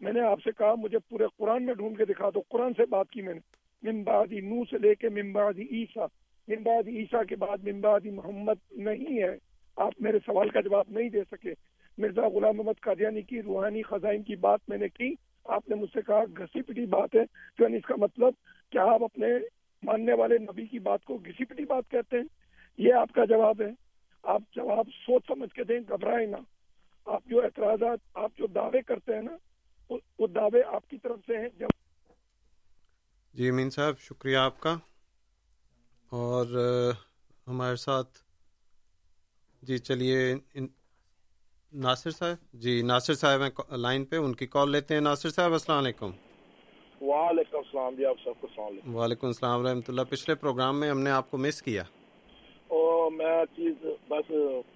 میں 0.00 0.12
نے 0.12 0.20
آپ 0.20 0.42
سے 0.44 0.50
کہا، 0.58 0.74
مجھے 0.74 0.98
پورے 0.98 1.24
قرآن 1.36 1.66
میں 1.66 1.74
ڈھونڈ 1.74 1.98
کے 1.98 2.04
دکھا 2.04 2.30
دو۔ 2.34 2.42
قرآن 2.48 2.72
سے 2.76 2.82
بات 2.90 3.10
کی 3.10 3.22
میں 3.22 3.34
نے۔ 3.34 3.40
ممبادی 3.92 4.40
نو 4.40 4.64
سے 4.64 4.78
لے 4.78 4.94
کے 4.94 5.08
ممبادی 5.08 5.62
عیسیٰ۔ 5.62 6.06
ممبادی 6.48 6.98
عیسیٰ 6.98 7.24
کے 7.28 7.36
بعد 7.36 7.68
ممبادی 7.68 8.10
محمد 8.10 8.72
نہیں 8.72 9.22
ہے۔ 9.22 9.36
آپ 9.76 9.92
میرے 10.00 10.18
سوال 10.26 10.48
کا 10.48 10.60
جواب 10.60 10.84
نہیں 10.88 11.08
دے 11.08 11.20
سکے۔ 11.30 11.54
مرزا 11.98 12.28
غلام 12.28 12.56
محمد 12.56 12.80
قادیانی 12.80 13.22
کی 13.22 13.42
روحانی 13.42 13.82
خزائن 13.82 14.22
کی 14.22 14.36
بات 14.36 14.60
میں 14.68 14.78
نے 14.78 14.88
کی۔ 14.88 15.14
آپ 15.44 15.68
نے 15.68 15.74
مجھ 15.74 15.90
سے 15.92 16.00
کہا 16.02 16.24
گھسی 16.36 16.62
پٹی 16.62 16.86
بات 16.86 17.14
ہے۔ 17.14 17.26
تو 17.26 17.62
یعنی 17.64 17.76
اس 17.76 17.84
کا 17.86 17.94
مطلب 17.98 18.32
کیا 18.70 18.82
آپ 18.82 19.02
اپنے 19.02 19.26
ماننے 19.82 20.12
والے 20.12 20.38
نبی 20.38 20.66
کی 20.66 20.78
بات 20.78 21.04
کو 21.04 21.16
گھسی 21.16 21.44
پٹی 21.44 21.64
بات 21.64 21.90
کہتے 21.90 22.16
ہیں؟ 22.16 22.24
یہ 22.78 22.94
آپ 22.94 23.12
کا 23.12 23.24
جواب 23.24 23.62
ہے۔ 23.62 23.70
آپ 24.22 24.42
جواب 24.52 24.86
سوچ 25.06 25.26
سمجھ 25.26 25.50
کے 25.50 25.64
دیں، 25.64 25.80
گھبرائیں 25.88 26.26
نہ۔ 26.26 26.36
آپ 27.04 27.24
جو 27.26 27.42
اعتراضات، 27.44 27.98
آپ 28.14 28.32
جو 28.38 28.46
دعوے 28.46 28.82
کرتے 28.82 29.14
ہیں 29.14 29.22
نا، 29.22 29.36
وہ- 29.90 30.28
دعوے 30.34 30.62
آپ 30.66 30.90
کی 30.90 30.98
طرف 30.98 31.18
سے 31.26 31.38
ہیں۔ 31.38 31.48
جب 31.58 31.68
جی 33.34 33.48
امین 33.48 33.70
صاحب، 33.70 33.98
شکریہ 33.98 34.36
آپ 34.36 34.60
کا۔ 34.60 34.78
اور 36.10 36.46
ہمارے 37.48 37.76
ساتھ 37.76 38.18
جی 39.62 39.78
چلیے 39.78 40.34
ناصر 41.78 42.10
صاحب؟ 42.10 42.36
جی 42.52 42.82
ناصر 42.82 43.14
صاحب 43.14 43.42
ہیں 43.42 43.76
لائن 43.76 44.04
پہ 44.04 44.16
ان 44.16 44.34
کی 44.34 44.46
کال 44.46 44.70
لیتے 44.72 44.94
ہیں۔ 44.94 45.00
ناصر 45.00 45.28
صاحب 45.28 45.52
السلام 45.52 45.78
علیکم۔ 45.78 46.10
وعلیکم 47.00 47.56
السلام 47.56 47.94
جی 47.94 48.04
آپ 48.04 48.14
سب 48.18 48.40
کو 48.40 48.46
السلام 48.46 48.66
علیکم۔ 48.66 48.94
وعلیکم 48.94 49.26
السلام 49.26 49.64
ورحمۃ 49.64 49.80
اللہ۔ 49.88 50.02
پچھلے 50.10 50.34
پروگرام 50.34 50.80
میں 50.80 50.90
ہم 50.90 51.00
نے 51.00 51.10
آپ 51.10 51.30
کو 51.30 51.38
مس 51.38 51.62
کیا۔ 51.62 51.82
اور 52.68 53.10
میں 53.10 53.44
چیز 53.56 53.74
بس 54.08 54.26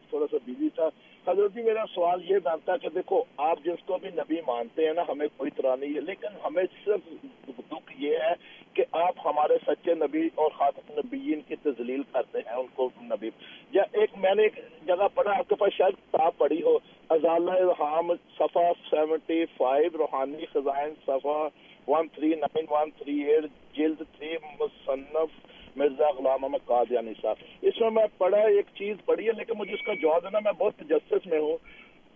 تھوڑا 0.09 0.27
سا 0.31 0.37
بزی 0.47 0.69
تھا۔ 0.69 0.89
حضرت 1.31 1.55
جی 1.55 1.63
میرا 1.63 1.85
سوال 1.95 2.31
یہ 2.31 2.39
بنتا 2.39 2.77
کہ 2.77 2.89
دیکھو 2.89 3.23
آپ 3.37 3.59
جس 3.65 3.87
کو 3.87 3.99
بھی 3.99 4.09
نبی 4.09 4.37
مانتے 4.47 4.87
ہیں 4.87 4.95
نا 4.95 5.03
ہمیں 5.09 5.27
کوئی 5.37 5.51
طرح 5.51 5.77
نہیں 5.77 5.95
ہے 5.95 6.01
لیکن 6.01 6.29
ہمیں 6.45 6.65
صرف 6.85 7.25
دکھ 7.71 7.93
یہ 7.99 8.17
ہے 8.17 8.35
کہ 8.81 8.97
آپ 8.97 9.15
ہمارے 9.25 9.55
سچے 9.67 9.95
نبی 9.95 10.29
اور 10.35 10.51
خاتم 10.51 10.93
نبیین 10.97 11.41
کی 11.41 11.57
تزلیل 11.57 12.03
کرتے 12.13 12.39
ہیں، 12.39 12.57
ان 12.57 12.67
کو 12.75 12.91
نبی۔ 13.03 13.31
یا 13.73 13.83
ایک 13.93 14.11
میں 14.17 14.35
نے 14.35 14.43
ایک 14.43 14.87
جگہ 14.87 15.09
پڑھا، 15.15 15.39
آپ 15.39 15.49
کے 15.49 15.55
پاس 15.55 15.73
شاید 15.73 15.93
کتاب 15.93 16.39
پڑھی 16.39 16.63
ہو، 16.63 16.79
ازالہ 17.09 17.51
الہام 17.51 18.13
صفحہ 18.15 18.73
سیونٹی 18.91 19.45
فائیو، 19.57 19.99
روحانی 19.99 20.47
خزائن، 20.47 20.95
صفحہ 21.07 21.49
one 21.89 22.09
three 22.09 22.35
nine 22.35 22.65
one 22.71 22.91
three 22.91 23.21
eight 23.21 23.45
جلد 23.77 23.99
تھری، 23.99 24.35
مصنف 24.61 25.47
مرزا 25.77 26.11
غلام 26.11 26.45
احمد 26.45 26.65
قادیانی 26.65 27.13
صاحب۔ 27.23 27.37
اس 27.63 27.81
میں 27.81 27.91
میں 27.91 28.07
پڑھا، 28.19 28.39
ایک 28.39 28.65
چیز 28.75 28.97
پڑھی 29.05 29.27
ہے، 29.27 29.33
لیکن 29.33 29.53
مجھے 29.59 29.75
اس 29.75 29.83
کا 29.83 29.95
جواب 29.95 30.23
دینا، 30.23 30.39
میں 30.39 30.53
بہت 30.53 30.75
تجسس 30.75 31.27
میں 31.27 31.39
ہوں۔ 31.39 31.57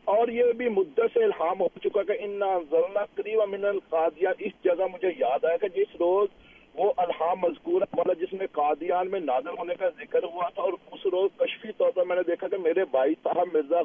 اور 0.04 0.28
یہ 0.28 0.52
بھی 0.52 0.68
مدت 0.68 1.00
سے 1.14 1.24
الہام 1.24 1.60
ہو 1.60 1.68
چکا 1.84 2.02
کہ 2.02 2.12
ان 2.20 2.40
ضلع 2.70 3.04
قریب 3.14 3.48
من 3.48 3.64
القادیان 3.64 4.32
اس 4.38 4.52
جگہ 4.64 4.84
مجھے 4.92 5.08
یاد 5.18 5.44
آیا 5.44 5.56
کہ 5.56 5.68
جس 5.68 5.96
روز 6.00 6.28
وہ 6.74 6.92
الہام 6.96 7.38
مذکور 7.40 7.82
ہے۔ 7.82 7.86
والا 7.98 8.12
جس 8.12 8.32
میں 8.32 8.46
قادیان 8.52 9.10
میں 9.10 9.20
نازل 9.20 9.58
ہونے 9.58 9.74
کا 9.74 9.88
ذکر 9.88 10.22
ہوا 10.22 10.48
تھا 10.48 10.62
اور 10.62 10.72
اس 10.92 11.06
روز 11.06 11.30
کشفی 11.36 11.72
طور 11.76 11.90
پر 11.90 12.04
میں 12.04 12.16
نے 12.16 12.22
دیکھا 12.26 12.48
کہ 12.48 12.56
میرے 12.56 12.84
بھائی 12.90 13.14
صاحب 13.24 13.54
مرزا 13.54 13.80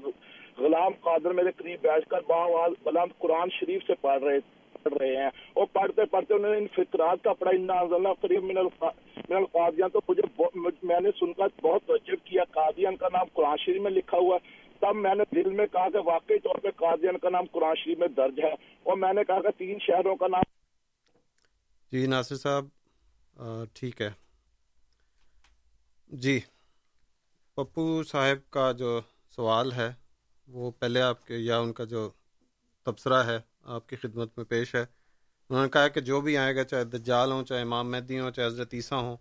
غلام 0.57 0.91
قادر 0.99 1.33
میرے 1.33 1.51
قریب 1.51 1.81
بیٹھ 1.81 2.07
کر 2.09 2.21
باواز 2.27 2.71
بلند 2.83 3.17
قرآن 3.19 3.49
شریف 3.59 3.83
سے 3.87 3.93
پڑھ 4.01 4.23
رہے 4.23 4.39
پڑھ 4.83 4.93
رہے 4.93 5.15
ہیں۔ 5.15 5.29
اور 5.53 5.65
پڑھتے 5.73 6.05
پڑھتے 6.05 6.33
انہوں 6.33 6.51
نے 6.51 6.57
ان 6.57 6.67
فطرات 6.75 7.23
کا 7.23 7.33
پڑھا 7.33 7.51
ان 7.55 8.13
قریب 8.21 8.43
من 8.43 8.55
من 9.29 9.35
القادیان 9.35 9.89
تو 9.89 9.99
مجھے 10.07 10.23
میں 10.83 10.99
نے 10.99 11.09
سن 11.19 11.33
کر 11.33 11.47
بہت 11.61 11.81
تعجب 11.87 12.25
کیا۔ 12.25 12.43
قادیان 12.51 12.95
کا 12.95 13.07
نام 13.13 13.25
قرآن 13.33 13.57
شریف 13.65 13.81
میں 13.81 13.91
لکھا 13.91 14.17
ہوا 14.17 14.35
ہے۔ 14.35 14.57
تب 14.79 14.95
میں 14.95 15.15
نے 15.15 15.23
دل 15.35 15.49
میں 15.49 15.65
کہا 15.71 15.89
کہ 15.89 15.99
واقعی 16.05 16.39
طور 16.39 16.55
پہ 16.55 16.67
قادیان 16.75 17.17
کا 17.17 17.29
نام 17.29 17.45
قرآن 17.51 17.75
شریف 17.75 17.97
میں 17.97 18.07
درج 18.07 18.39
ہے۔ 18.43 18.53
اور 18.83 18.97
میں 18.97 19.13
نے 19.13 19.23
کہا 19.23 19.41
کہ 19.41 19.57
تین 19.57 19.77
شہروں 19.79 20.15
کا 20.15 20.27
نام 20.27 20.43
جی 21.91 22.05
ناصر 22.07 22.35
صاحب 22.35 22.65
ٹھیک 23.73 24.01
ہے۔ 24.01 24.11
جی 26.07 26.39
پپو 27.55 28.03
صاحب 28.03 28.51
کا 28.51 28.71
جو 28.71 29.01
سوال 29.35 29.71
ہے، 29.71 29.93
وہ 30.47 30.71
پہلے 30.71 31.01
آپ 31.01 31.27
کے 31.27 31.37
یا 31.37 31.59
ان 31.59 31.73
کا 31.73 31.83
جو 31.83 32.09
تبصرہ 32.83 33.23
ہے 33.23 33.39
آپ 33.63 33.89
کی 33.89 33.95
خدمت 33.95 34.37
میں 34.37 34.45
پیش 34.45 34.75
ہے۔ 34.75 34.85
انہوں 35.49 35.63
نے 35.63 35.69
کہا 35.69 35.87
کہ 35.87 36.01
جو 36.01 36.21
بھی 36.21 36.37
آئے 36.37 36.55
گا، 36.55 36.63
چاہے 36.63 36.83
دجال 36.83 37.31
ہوں، 37.31 37.45
چاہے 37.45 37.61
امام 37.61 37.91
مہدی 37.91 38.19
ہوں، 38.19 38.31
چاہے 38.31 38.47
حضرت 38.47 38.73
عیسیٰ 38.73 39.01
ہوں، 39.01 39.17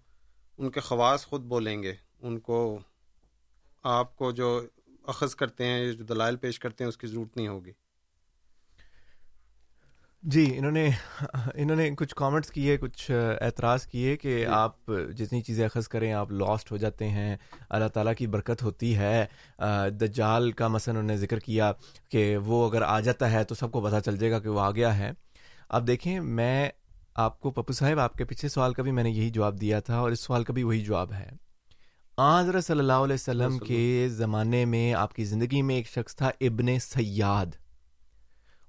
ان 0.58 0.70
کے 0.70 0.80
خواص 0.80 1.26
خود 1.26 1.40
بولیں 1.40 1.82
گے۔ 1.82 1.94
ان 2.20 2.40
کو، 2.40 2.78
آپ 3.82 4.16
کو 4.16 4.32
جو 4.32 4.66
اخذ 5.02 5.34
کرتے 5.34 5.66
ہیں، 5.66 5.92
جو 5.92 6.04
دلائل 6.04 6.36
پیش 6.36 6.58
کرتے 6.58 6.84
ہیں، 6.84 6.88
اس 6.88 6.96
کی 6.96 7.06
ضرورت 7.06 7.36
نہیں 7.36 7.48
ہوگی۔ 7.48 7.72
جی 10.22 10.58
انہوں 10.58 10.70
نے 10.70 10.88
انہوں 11.54 11.76
نے 11.76 11.90
کچھ 11.90 12.14
کامنٹس 12.14 12.50
کیے 12.50 12.76
کچھ 12.76 13.10
اعتراض 13.40 13.86
کیے 13.86 14.16
کہ 14.16 14.38
جی. 14.38 14.46
آپ 14.46 14.90
جتنی 15.16 15.42
چیزیں 15.42 15.64
اخذ 15.64 15.88
کریں 15.88 16.12
آپ 16.12 16.32
لاسٹ 16.32 16.72
ہو 16.72 16.76
جاتے 16.76 17.08
ہیں 17.08 17.36
اللہ 17.70 17.88
تعالیٰ 17.88 18.14
کی 18.14 18.26
برکت 18.26 18.62
ہوتی 18.62 18.96
ہے۔ 18.96 19.24
دجال 19.90 20.52
کا 20.52 20.68
مثلا 20.68 20.92
انہوں 20.92 21.06
نے 21.06 21.16
ذکر 21.16 21.38
کیا 21.38 21.72
کہ 22.08 22.36
وہ 22.36 22.68
اگر 22.70 22.82
آ 22.82 23.00
جاتا 23.00 23.30
ہے 23.30 23.44
تو 23.44 23.54
سب 23.54 23.70
کو 23.70 23.80
پتہ 23.80 23.96
چل 24.04 24.16
جائے 24.16 24.32
گا 24.32 24.38
کہ 24.38 24.48
وہ 24.48 24.60
آ 24.60 24.70
گیا 24.70 24.98
ہے۔ 24.98 25.10
اب 25.68 25.86
دیکھیں 25.86 26.20
میں 26.20 26.68
آپ 27.14 27.40
کو 27.40 27.50
پپو 27.50 27.72
صاحب 27.72 27.98
آپ 27.98 28.14
کے 28.14 28.24
پیچھے 28.24 28.48
سوال 28.48 28.74
کا 28.74 28.82
بھی 28.82 28.90
میں 28.92 29.02
نے 29.02 29.10
یہی 29.10 29.30
جواب 29.30 29.60
دیا 29.60 29.80
تھا 29.80 29.98
اور 29.98 30.10
اس 30.10 30.20
سوال 30.20 30.44
کا 30.44 30.52
بھی 30.52 30.62
وہی 30.62 30.80
جواب 30.80 31.12
ہے۔ 31.12 31.28
حضرت 32.18 32.64
صلی 32.64 32.78
اللہ 32.78 32.92
علیہ 32.92 33.14
وسلم۔ 33.14 33.58
کے 33.58 34.08
زمانے 34.10 34.64
میں 34.64 34.94
آپ 34.94 35.14
کی 35.14 35.24
زندگی 35.24 35.62
میں 35.62 35.74
ایک 35.74 35.88
شخص 35.88 36.16
تھا 36.16 36.30
ابن 36.40 36.78
سیاد۔ 36.78 37.46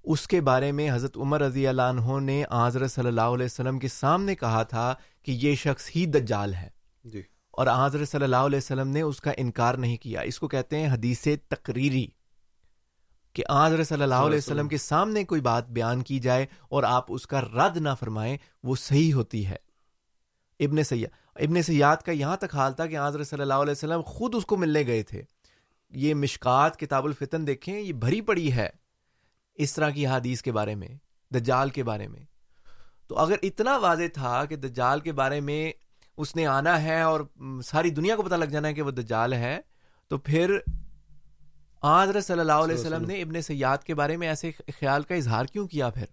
اس 0.10 0.28
کے 0.28 0.42
بارے 0.42 0.72
میں 0.72 0.92
حضرت 0.92 1.18
عمر 1.18 1.42
رضی 1.42 1.68
اللہ 1.68 1.82
عنہ 1.82 2.20
نے 2.20 2.44
حضرت 2.52 2.92
صلی 2.92 3.08
اللہ 3.08 3.22
علیہ 3.22 3.46
وسلم 3.46 3.80
کے 3.80 3.88
سامنے 3.88 4.36
کہا 4.36 4.64
تھا 4.64 4.96
کہ 5.24 5.32
یہ 5.32 5.56
شخص 5.56 5.90
ہی 5.96 6.06
دجال 6.06 6.54
ہے۔ 6.54 6.70
جی۔ 7.04 7.22
اور 7.52 7.68
حضرت 7.86 8.10
صلی 8.10 8.24
اللہ 8.24 8.36
علیہ 8.36 8.58
وسلم 8.58 8.88
نے 8.88 9.02
اس 9.02 9.22
کا 9.22 9.32
انکار 9.38 9.76
نہیں 9.76 9.98
کیا۔ 9.98 10.22
اس 10.22 10.40
کو 10.40 10.48
کہتے 10.48 10.80
ہیں 10.80 10.88
حدیث 10.94 11.28
تقریری۔ 11.50 12.08
کہ 13.34 13.44
حضرت 13.66 13.88
صلی 13.88 14.04
اللہ 14.04 14.16
علیہ 14.16 14.38
وسلم 14.38 14.68
کے 14.68 14.78
سامنے 14.78 15.24
کوئی 15.24 15.42
بات 15.42 15.70
بیان 15.70 16.02
کی 16.02 16.20
جائے 16.20 16.46
اور 16.70 16.84
آپ 16.84 17.06
اس 17.10 17.28
کا 17.28 17.42
رد 17.42 17.78
نہ 17.78 17.90
فرمائیں 18.00 18.38
وہ 18.64 18.76
صحیح 18.76 19.14
ہوتی 19.14 19.46
ہے۔ 19.46 19.56
ابن 20.60 20.84
سیاد 20.84 21.42
ابن 21.42 21.62
سیاد 21.62 21.98
کا 21.98 22.12
یہاں 22.12 22.38
تک 22.38 22.56
حال 22.56 22.74
تھا 22.74 22.86
کہ 22.86 23.00
حضرت 23.00 23.28
صلی 23.28 23.42
اللہ 23.42 23.54
علیہ 23.54 23.72
وسلم 23.72 24.02
خود 24.06 24.36
اس 24.36 24.46
کو 24.46 24.58
ملنے 24.58 24.86
گئے 24.88 25.04
تھے۔ 25.04 25.22
یہ 25.90 26.14
مشکات 26.14 26.80
کتاب 26.80 27.06
الفتن 27.06 27.48
دیکھیں 27.48 27.80
یہ 27.80 27.94
بھری 27.94 28.22
پڑی 28.22 28.54
ہے۔ 28.54 28.70
اس 29.60 29.74
طرح 29.74 29.90
کی 29.90 30.06
حادیث 30.06 30.42
کے 30.42 30.52
بارے 30.52 30.76
میں، 30.76 30.88
دجال 31.32 31.70
کے 31.70 31.84
بارے 31.84 32.08
میں۔ 32.08 32.24
تو 33.08 33.18
اگر 33.18 33.36
اتنا 33.44 33.78
واضح 33.78 34.10
تھا 34.14 34.44
کہ 34.46 34.56
دجال 34.56 35.00
کے 35.00 35.12
بارے 35.12 35.40
میں 35.40 35.72
اس 36.18 36.36
نے 36.36 36.46
آنا 36.46 36.82
ہے 36.84 37.02
اور 37.02 37.22
ساری 37.66 37.90
دنیا 37.90 38.16
کو 38.16 38.24
پتہ 38.24 38.36
لگ 38.36 38.46
جانا 38.46 38.68
ہے 38.68 38.74
کہ 38.74 38.82
وہ 38.82 38.92
دجال 38.92 39.34
ہے، 39.34 39.60
تو 40.08 40.18
پھر 40.18 40.58
حضرت 41.84 42.26
صلی 42.26 42.40
اللہ 42.40 42.62
علیہ 42.64 42.76
وسلم 42.76 43.06
نے 43.06 43.22
ابن 43.22 43.42
سیاد 43.42 43.84
کے 43.84 43.96
بارے 43.96 44.18
میں 44.18 44.28
ایسے 44.28 44.52
خیال 44.80 45.04
کا 45.04 45.16
اظہار 45.16 45.46
کیوں 45.46 45.68
کیا 45.68 45.90
پھر؟ 45.90 46.06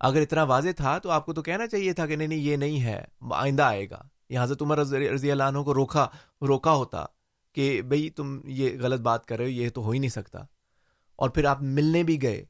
اگر 0.00 0.20
اتنا 0.20 0.42
واضح 0.42 0.68
تھا 0.76 0.98
تو 0.98 1.10
آپ 1.10 1.26
کو 1.26 1.32
تو 1.32 1.42
کہنا 1.42 1.66
چاہیے 1.66 1.92
تھا 1.92 2.06
کہ 2.06 2.16
نہیں 2.16 2.28
نہیں، 2.28 2.38
یہ 2.38 2.56
نہیں 2.56 2.82
ہے، 2.82 3.04
آئندہ 3.32 3.62
آئے 3.62 3.88
گا۔ 3.90 4.02
یہ 4.28 4.38
حضرت 4.40 4.62
عمر 4.62 4.78
رضی 4.78 5.30
اللہ 5.30 5.42
عنہ 5.42 5.58
کو 5.58 5.74
روکا 5.74 6.06
روکا 6.48 6.72
ہوتا 6.72 7.04
کہ 7.54 7.82
بھئی 7.82 8.08
تم 8.10 8.38
یہ 8.44 8.78
غلط 8.80 9.00
بات 9.00 9.26
کر 9.26 9.36
رہے 9.36 9.44
ہو، 9.44 9.50
یہ 9.50 9.68
تو 9.70 9.82
ہو 9.82 9.90
ہی 9.90 9.98
نہیں 9.98 10.10
سکتا۔ 10.10 10.42
اور 11.18 11.30
پھر 11.30 11.44
آپ 11.44 11.62
ملنے 11.62 12.02
بھی 12.02 12.22
گئے۔ 12.22 12.44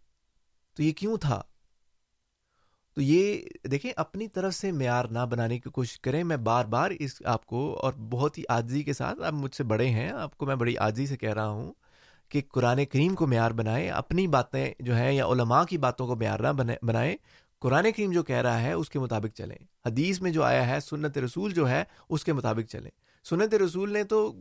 تو 0.76 0.82
یہ 0.82 0.92
کیوں 0.92 1.16
تھا؟ 1.16 1.42
تو 2.94 3.00
یہ 3.00 3.42
دیکھیں، 3.70 3.92
اپنی 3.96 4.28
طرف 4.28 4.54
سے 4.54 4.72
معیار 4.72 5.04
نہ 5.04 5.18
بنانے 5.30 5.58
کی 5.58 5.70
کوشش 5.70 6.00
کریں۔ 6.00 6.24
میں 6.24 6.36
بار 6.36 6.64
بار 6.64 6.90
اس 6.98 7.22
آپ 7.24 7.46
کو 7.46 7.78
اور 7.82 7.92
بہت 7.92 8.38
ہی 8.38 8.42
عاجزی 8.48 8.82
کے 8.82 8.92
ساتھ، 8.92 9.22
آپ 9.22 9.32
مجھ 9.32 9.54
سے 9.54 9.64
بڑے 9.64 9.86
ہیں، 9.86 10.08
آپ 10.08 10.38
کو 10.38 10.46
میں 10.46 10.56
بڑی 10.56 10.76
عاجزی 10.76 11.06
سے 11.06 11.16
کہہ 11.16 11.32
رہا 11.32 11.48
ہوں 11.48 11.72
کہ 12.28 12.42
قرآن 12.48 12.84
کریم 12.84 13.14
کو 13.14 13.26
معیار 13.26 13.50
بنائیں، 13.50 13.90
اپنی 13.90 14.26
باتیں 14.26 14.74
جو 14.80 14.96
ہیں 14.96 15.12
یا 15.12 15.26
علماء 15.26 15.64
کی 15.64 15.78
باتوں 15.78 16.06
کو 16.06 16.16
معیار 16.16 16.40
نہ 16.40 16.62
بنائیں۔ 16.82 17.16
قرآن 17.58 17.86
کریم 17.96 18.12
جو 18.12 18.22
کہہ 18.22 18.36
رہا 18.36 18.62
ہے، 18.62 18.72
اس 18.72 18.90
کے 18.90 18.98
مطابق 18.98 19.36
چلیں۔ 19.36 19.56
حدیث 19.86 20.20
میں 20.20 20.30
جو 20.30 20.42
آیا 20.42 20.68
ہے، 20.68 20.80
سنت 20.80 21.18
رسول 21.18 21.52
جو 21.52 21.68
ہے، 21.68 21.84
اس 22.08 22.24
کے 22.24 22.32
مطابق 22.32 22.70
چلیں۔ 22.70 22.90
سنت 23.24 23.54
رسول 23.54 23.92
نے 23.92 24.04
تو 24.04 24.32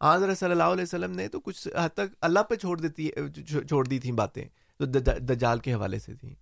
آضر 0.00 0.34
صلی 0.34 0.50
اللہ 0.50 0.62
علیہ 0.62 0.82
وسلم 0.82 1.12
نے 1.12 1.28
تو 1.28 1.40
کچھ 1.40 1.68
حد 1.78 1.88
تک 1.88 2.14
اللہ 2.20 2.40
پہ 2.40 2.54
چھوڑ 2.54 2.80
دیتی 2.80 3.08
چھوڑ 3.68 3.86
دی 3.86 3.98
تھیں 3.98 4.12
باتیں 4.12 4.44
جو 4.80 4.86
دجال 4.86 5.58
کے 5.58 5.74
حوالے 5.74 5.98
سے 5.98 6.14
تھیں۔ 6.14 6.34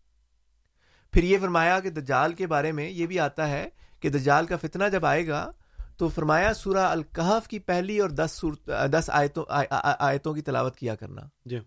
پھر 1.13 1.23
یہ 1.23 1.39
فرمایا 1.41 1.81
کہ 1.81 1.91
دجال 1.91 2.33
کے 2.33 2.47
بارے 2.47 2.73
میں 2.73 2.89
یہ 2.91 3.07
بھی 3.07 3.19
آتا 3.21 3.49
ہے 3.49 3.69
کہ 4.01 4.09
دجال 4.09 4.47
کا 4.47 4.57
فتنہ 4.57 4.85
جب 4.93 5.07
آئے 5.07 5.27
گا 5.29 5.51
تو 5.97 6.09
فرمایا 6.09 6.53
سورہ 6.55 6.85
الکحف 6.87 7.49
کی 7.49 7.59
پہلی 7.59 7.99
اور 7.99 8.11
دس 8.11 8.45
دس 8.93 9.11
آیتوں 9.13 9.45
آیتوں 9.51 10.35
کی 10.35 10.43
تلاوت 10.43 10.77
کیا 10.77 10.95
کرنا۔ 10.95 11.23
جی۔ 11.45 11.59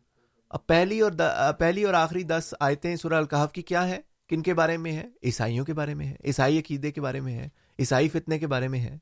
اب 0.50 0.68
پہلی 0.68 1.00
اور 1.00 1.12
پہلی 1.60 1.84
اور 1.84 1.94
آخری 1.94 2.24
دس 2.24 2.54
آیتیں 2.60 2.96
سورہ 2.96 3.14
الکحف 3.14 3.52
کی 3.52 3.62
کیا 3.62 3.88
ہے 3.88 4.00
کن 4.30 4.42
کے 4.42 4.54
بارے 4.54 4.78
میں 4.78 4.92
ہے 4.92 5.08
عیسائیوں 5.24 5.66
کے 5.66 5.74
بارے 5.74 5.94
میں 5.94 6.06
ہے 6.06 6.16
عیسائی 6.26 6.60
عقیدے 6.60 6.92
کے 6.92 7.02
بارے 7.02 7.20
میں 7.20 7.36
ہے 7.36 7.50
عیسائی 7.80 8.10
فتنے 8.10 8.40
کے 8.40 8.48
بارے 8.48 8.68
میں 8.68 8.80
ہے 8.80 8.98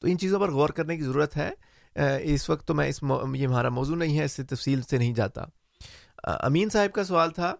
تو 0.00 0.08
ان 0.08 0.18
چیزوں 0.18 0.40
پر 0.40 0.50
غور 0.50 0.68
کرنے 0.68 0.96
کی 0.96 1.02
ضرورت 1.02 1.36
ہے۔ 1.36 1.50
اس 2.22 2.50
وقت 2.50 2.68
تو 2.68 2.74
میں 2.74 2.88
اس 2.88 3.04
یہ 3.34 3.46
ہمارا 3.46 3.68
موضوع 3.68 3.96
نہیں 3.96 4.18
ہے، 4.18 4.24
اس 4.24 4.32
سے 4.32 4.44
تفصیل 4.44 4.82
سے 4.82 4.98
نہیں 4.98 5.14
جاتا۔ 5.14 5.44
امین 6.24 6.68
صاحب 6.68 6.94
کا 6.94 7.04
سوال 7.04 7.30
تھا 7.30 7.54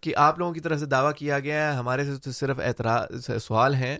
کہ 0.00 0.16
آپ 0.16 0.38
لوگوں 0.38 0.52
کی 0.52 0.60
طرف 0.60 0.80
سے 0.80 0.86
دعویٰ 0.86 1.12
کیا 1.14 1.38
گیا 1.38 1.72
ہے، 1.72 1.76
ہمارے 1.76 2.04
سے 2.04 2.16
تو 2.16 2.32
صرف 2.32 2.60
اعتراض 2.60 3.30
سوال 3.42 3.74
ہیں۔ 3.74 3.98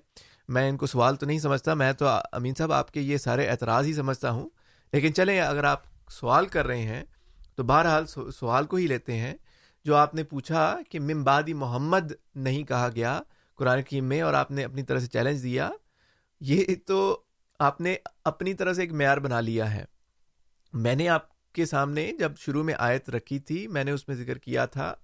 میں 0.48 0.68
ان 0.68 0.76
کو 0.76 0.86
سوال 0.86 1.16
تو 1.16 1.26
نہیں 1.26 1.38
سمجھتا، 1.38 1.74
میں 1.74 1.92
تو 1.92 2.06
امین 2.08 2.54
صاحب 2.58 2.72
آپ 2.72 2.92
کے 2.92 3.00
یہ 3.00 3.16
سارے 3.16 3.46
اعتراض 3.46 3.86
ہی 3.86 3.92
سمجھتا 3.92 4.30
ہوں۔ 4.30 4.48
لیکن 4.92 5.14
چلیں، 5.14 5.40
اگر 5.40 5.64
آپ 5.64 5.82
سوال 6.10 6.46
کر 6.46 6.66
رہے 6.66 6.82
ہیں، 6.82 7.04
تو 7.54 7.62
بہرحال 7.62 8.06
سوال 8.30 8.64
کو 8.64 8.76
ہی 8.76 8.86
لیتے 8.86 9.16
ہیں۔ 9.16 9.34
جو 9.84 9.96
آپ 9.96 10.14
نے 10.14 10.22
پوچھا 10.22 10.76
کہ 10.90 11.00
ممبادی 11.00 11.54
محمد 11.54 12.12
نہیں 12.34 12.64
کہا 12.64 12.88
گیا 12.94 13.20
قرآن 13.56 13.82
کی 13.82 14.00
میں 14.00 14.20
اور 14.20 14.34
آپ 14.34 14.50
نے 14.50 14.64
اپنی 14.64 14.82
طرح 14.82 14.98
سے 14.98 15.06
چیلنج 15.06 15.42
دیا 15.42 15.70
یہ 16.40 16.64
تو 16.86 17.22
آپ 17.58 17.80
نے 17.80 17.96
اپنی 18.24 18.54
طرح 18.54 18.72
سے 18.72 18.80
ایک 18.80 18.92
معیار 18.92 19.18
بنا 19.18 19.40
لیا 19.40 19.74
ہے۔ 19.74 19.84
میں 20.72 20.94
نے 20.94 21.08
آپ 21.08 21.52
کے 21.52 21.66
سامنے 21.66 22.12
جب 22.18 22.32
شروع 22.36 22.64
میں 22.64 22.74
آیت 22.78 23.10
رکھی 23.10 23.38
تھی، 23.38 23.66
میں 23.66 23.84
نے 23.84 23.90
اس 23.90 24.08
میں 24.08 24.16
ذکر 24.16 24.38
کیا 24.38 24.66
تھا 24.66 24.94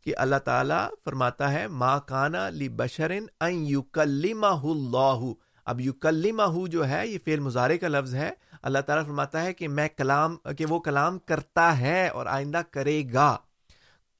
کہ 0.00 0.16
اللہ 0.16 0.36
تعالیٰ 0.36 0.88
فرماتا 1.04 1.52
ہے، 1.52 1.68
ما 1.68 1.98
کانا 1.98 2.48
لی 2.48 2.68
بشرن 2.68 3.26
این 3.40 3.66
یو 3.66 3.82
اللہ 3.94 5.32
اب 5.64 5.80
یو 5.80 6.66
جو 6.66 6.88
ہے، 6.88 7.06
یہ 7.06 7.18
فیل 7.24 7.40
مظاہرے 7.40 7.78
کا 7.78 7.88
لفظ 7.88 8.14
ہے۔ 8.14 8.30
اللہ 8.62 8.78
تعالیٰ 8.78 9.06
فرماتا 9.06 9.42
ہے 9.42 9.52
کہ 9.52 9.68
میں 9.68 9.88
کلام، 9.96 10.36
کہ 10.58 10.66
وہ 10.66 10.80
کلام 10.80 11.18
کرتا 11.18 11.78
ہے 11.78 12.08
اور 12.08 12.26
آئندہ 12.26 12.60
کرے 12.70 13.02
گا۔ 13.12 13.36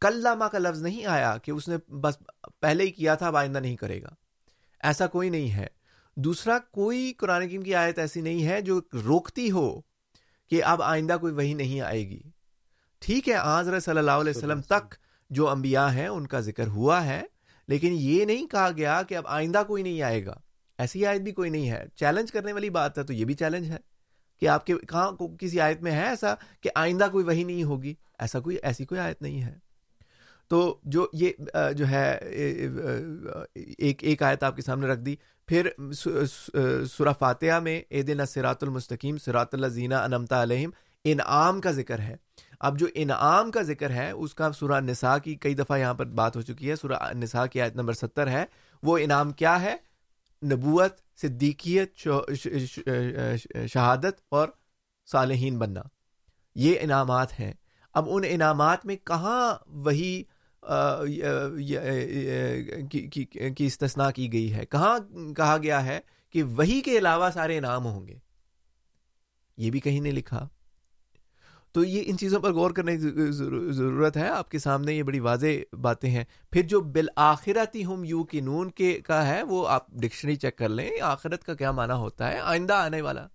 کلامہ 0.01 0.45
کا 0.45 0.59
لفظ 0.59 0.83
نہیں 0.83 1.07
آیا 1.07 1.37
کہ 1.37 1.51
اس 1.51 1.69
نے 1.69 1.77
بس 1.91 2.19
پہلے 2.61 2.85
ہی 2.85 2.91
کیا 2.91 3.15
تھا، 3.15 3.27
اب 3.27 3.37
آئندہ 3.37 3.59
نہیں 3.59 3.77
کرے 3.77 4.03
گا۔ 4.03 4.09
ایسا 4.83 5.07
کوئی 5.07 5.31
نہیں 5.31 5.51
ہے۔ 5.51 5.78
دوسرا 6.25 6.59
کوئی 6.59 7.13
قرآن 7.13 7.49
کریم 7.49 7.63
کی 7.63 7.75
آیت 7.75 7.99
ایسی 7.99 8.21
نہیں 8.21 8.47
ہے 8.47 8.61
جو 8.61 8.81
روکتی 9.05 9.51
ہو 9.51 9.81
کہ 10.51 10.65
اب 10.65 10.83
آئندہ 10.83 11.17
کوئی 11.21 11.33
وہی 11.33 11.55
نہیں 11.55 11.81
آئے 11.81 12.09
گی۔ 12.09 12.21
ٹھیک 12.99 13.29
ہے 13.29 13.35
آضر 13.35 13.81
صلی 13.81 13.99
اللہ 13.99 14.11
علیہ 14.11 14.33
وسلم 14.37 14.61
تک 14.61 14.95
جو 15.31 15.49
انبیاء 15.49 15.89
ہیں 15.89 16.09
ان 16.09 16.27
کا 16.27 16.41
ذکر 16.41 16.67
ہوا 16.67 17.07
ہے 17.07 17.23
لیکن 17.69 17.93
یہ 17.93 18.25
نہیں 18.25 18.47
کہا 18.47 18.71
گیا 18.77 19.03
کہ 19.03 19.17
اب 19.17 19.25
آئندہ 19.27 19.63
کوئی 19.67 19.83
نہیں 19.83 20.03
آئے 20.03 20.27
گا۔ 20.27 20.35
ایسی 20.79 21.07
آیت 21.07 21.21
بھی 21.21 21.33
کوئی 21.33 21.51
نہیں 21.51 21.71
ہے۔ 21.71 21.85
چیلنج 21.95 22.33
کرنے 22.33 22.53
والی 22.53 22.71
بات 22.71 22.99
ہے 22.99 23.03
تو 23.03 23.13
یہ 23.13 23.25
بھی 23.25 23.35
چیلنج 23.35 23.71
ہے۔ 23.71 23.77
کہ 24.41 24.49
آپ 24.49 24.67
کے 24.67 24.75
کہاں 24.89 25.13
کسی 25.41 25.61
آیت 25.61 25.83
میں 25.83 25.93
ہے 25.93 26.09
ایسا 26.09 26.35
کہ 26.61 26.71
آئندہ 26.75 27.07
کوئی 27.13 27.25
وہی 27.25 27.45
نہیں 27.45 27.65
ہوگی؟ 27.65 27.95
ایسا 28.19 28.41
کوئی 28.41 28.57
ایسی 28.57 28.85
کوئی 28.85 29.01
آیت 29.01 29.23
نہیں 29.23 29.43
ہے۔ 29.43 29.59
تو 30.49 30.81
جو 30.83 31.07
یہ 31.13 31.31
جو 31.77 31.89
ہے 31.89 32.19
ایک 33.55 34.05
ایک 34.05 34.23
آیت 34.23 34.43
آپ 34.43 34.57
کے 34.57 34.63
سامنے 34.63 34.87
رکھ 34.87 35.01
دی۔ 35.01 35.17
پھر 35.49 35.69
سورہ 36.91 37.13
فاتحہ 37.19 37.61
میں 37.61 37.83
اے 37.89 38.03
دن 38.03 38.27
سرات 38.27 38.63
المستقیم 38.63 39.19
سرات 39.19 39.55
اللہ 39.55 39.67
زینہ 39.67 39.95
انمتا 39.95 40.43
علیہم، 40.43 40.71
انعام 41.05 41.61
کا 41.61 41.71
ذکر 41.71 41.99
ہے۔ 41.99 42.17
اب 42.61 42.79
جو 42.79 42.87
انعام 42.95 43.51
کا 43.51 43.63
ذکر 43.63 43.91
ہے، 43.91 44.11
اس 44.11 44.35
کا 44.35 44.53
سورہ 44.53 44.81
نساء 44.81 45.17
کی 45.19 45.35
کئی 45.35 45.55
دفعہ 45.55 45.79
یہاں 45.79 45.95
پر 45.95 46.07
بات 46.07 46.37
ہو 46.37 46.41
چکی 46.41 46.71
ہے۔ 46.71 46.77
سورہ 46.77 47.13
نساء 47.15 47.47
کی 47.47 47.61
آیت 47.61 47.77
نمبر 47.77 47.93
ستر 47.93 48.29
ہے۔ 48.29 48.45
وہ 48.83 48.99
انعام 48.99 49.31
کیا 49.31 49.61
ہے؟ 49.63 49.77
نبوت، 50.53 51.19
صدیقیت 51.21 51.97
شہادت 53.73 54.21
اور 54.29 54.49
صالحین 55.13 55.59
بننا۔ 55.59 55.83
یہ 56.55 56.75
انعامات 56.81 57.41
ہیں۔ 57.41 57.53
اب 57.95 58.05
ان 58.11 58.23
انعامات 58.29 58.87
میں 58.87 58.97
کہاں 58.97 59.55
وہی 59.67 60.23
کی 63.57 63.67
استثنا 63.67 64.11
کی 64.11 64.33
گئی 64.33 64.55
ہے۔ 64.55 64.67
کہاں 64.67 64.99
کہا 65.37 65.57
گیا 65.63 65.85
ہے 65.85 66.01
کہ 66.31 66.43
وہی 66.43 66.81
کے 66.81 66.99
علاوہ 66.99 67.31
سارے 67.35 67.59
انعام 67.59 67.87
ہوں 67.87 68.09
گے؟ 68.09 68.19
یہ 69.57 69.71
بھی 69.71 69.81
کہیں 69.81 70.01
نہیں 70.01 70.13
لکھا۔ 70.13 70.49
تو 71.73 71.85
یہ 71.85 72.03
ان 72.07 72.19
چیزوں 72.19 72.41
پر 72.41 72.53
غور 72.53 72.71
کرنے 72.71 72.97
کی 72.97 73.33
ضرورت 73.73 74.17
ہے۔ 74.17 74.29
آپ 74.29 74.51
کے 74.51 74.59
سامنے 74.59 74.93
یہ 74.93 75.03
بڑی 75.03 75.21
واضح 75.21 75.77
باتیں 75.77 76.11
ہیں۔ 76.11 76.25
پھر 76.53 76.63
جو 76.63 76.81
بالآخرتی 76.81 77.85
ہم 77.85 78.05
یو 78.05 78.25
کی 78.25 78.41
نون 78.41 78.71
کے 78.71 79.01
کا 79.01 79.27
ہے، 79.27 79.43
وہ 79.43 79.69
آپ 79.69 79.87
ڈکشنری 79.91 80.37
چیک 80.37 80.59
کر 80.59 80.69
لیں۔ 80.69 80.91
آخرت 81.03 81.45
کا 81.45 81.55
کیا 81.55 81.73
معنی 81.73 81.93
ہوتا 81.93 82.33
ہے؟ 82.33 82.39
آئندہ 82.39 82.73
آنے 82.73 83.01
والا۔ 83.01 83.27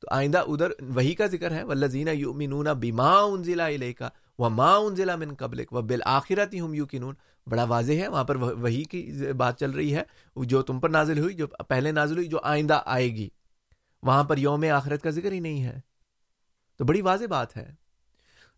تو 0.00 0.08
آئندہ 0.10 0.38
ادھر 0.38 0.70
وہی 0.80 1.14
کا 1.14 1.26
ذکر 1.26 1.50
ہے۔ 1.50 1.62
ولزینہ 1.62 2.10
یؤمنون 2.10 2.66
بما 2.80 3.20
انزل 3.20 3.60
الیکا 3.60 4.08
وہ 4.38 4.48
ماں 4.48 4.76
ان 4.76 4.96
ضلع 4.96 5.16
من 5.16 5.34
قبل 5.34 5.64
و 5.70 5.82
بالآخرتی 5.82 6.60
ہم 6.60 6.74
یو 6.74 6.86
کی 6.86 6.98
نون 6.98 7.14
بڑا 7.46 7.64
واضح 7.64 7.92
ہے، 7.92 8.08
وہاں 8.08 8.24
پر 8.24 8.36
وہی 8.36 8.84
کی 8.84 9.32
بات 9.36 9.60
چل 9.60 9.70
رہی 9.70 9.96
ہے، 9.96 10.02
جو 10.36 10.62
تم 10.62 10.80
پر 10.80 10.88
نازل 10.88 11.18
ہوئی، 11.18 11.34
جو 11.34 11.46
پہلے 11.46 11.92
نازل 11.92 12.16
ہوئی، 12.16 12.28
جو 12.28 12.38
آئندہ 12.42 12.82
آئے 12.86 13.08
گی۔ 13.08 13.28
وہاں 14.02 14.24
پر 14.24 14.38
یوم 14.38 14.64
آخرت 14.74 15.02
کا 15.02 15.10
ذکر 15.10 15.32
ہی 15.32 15.40
نہیں 15.40 15.64
ہے۔ 15.64 15.80
تو 16.76 16.84
بڑی 16.84 17.00
واضح 17.00 17.24
بات 17.30 17.56
ہے۔ 17.56 17.74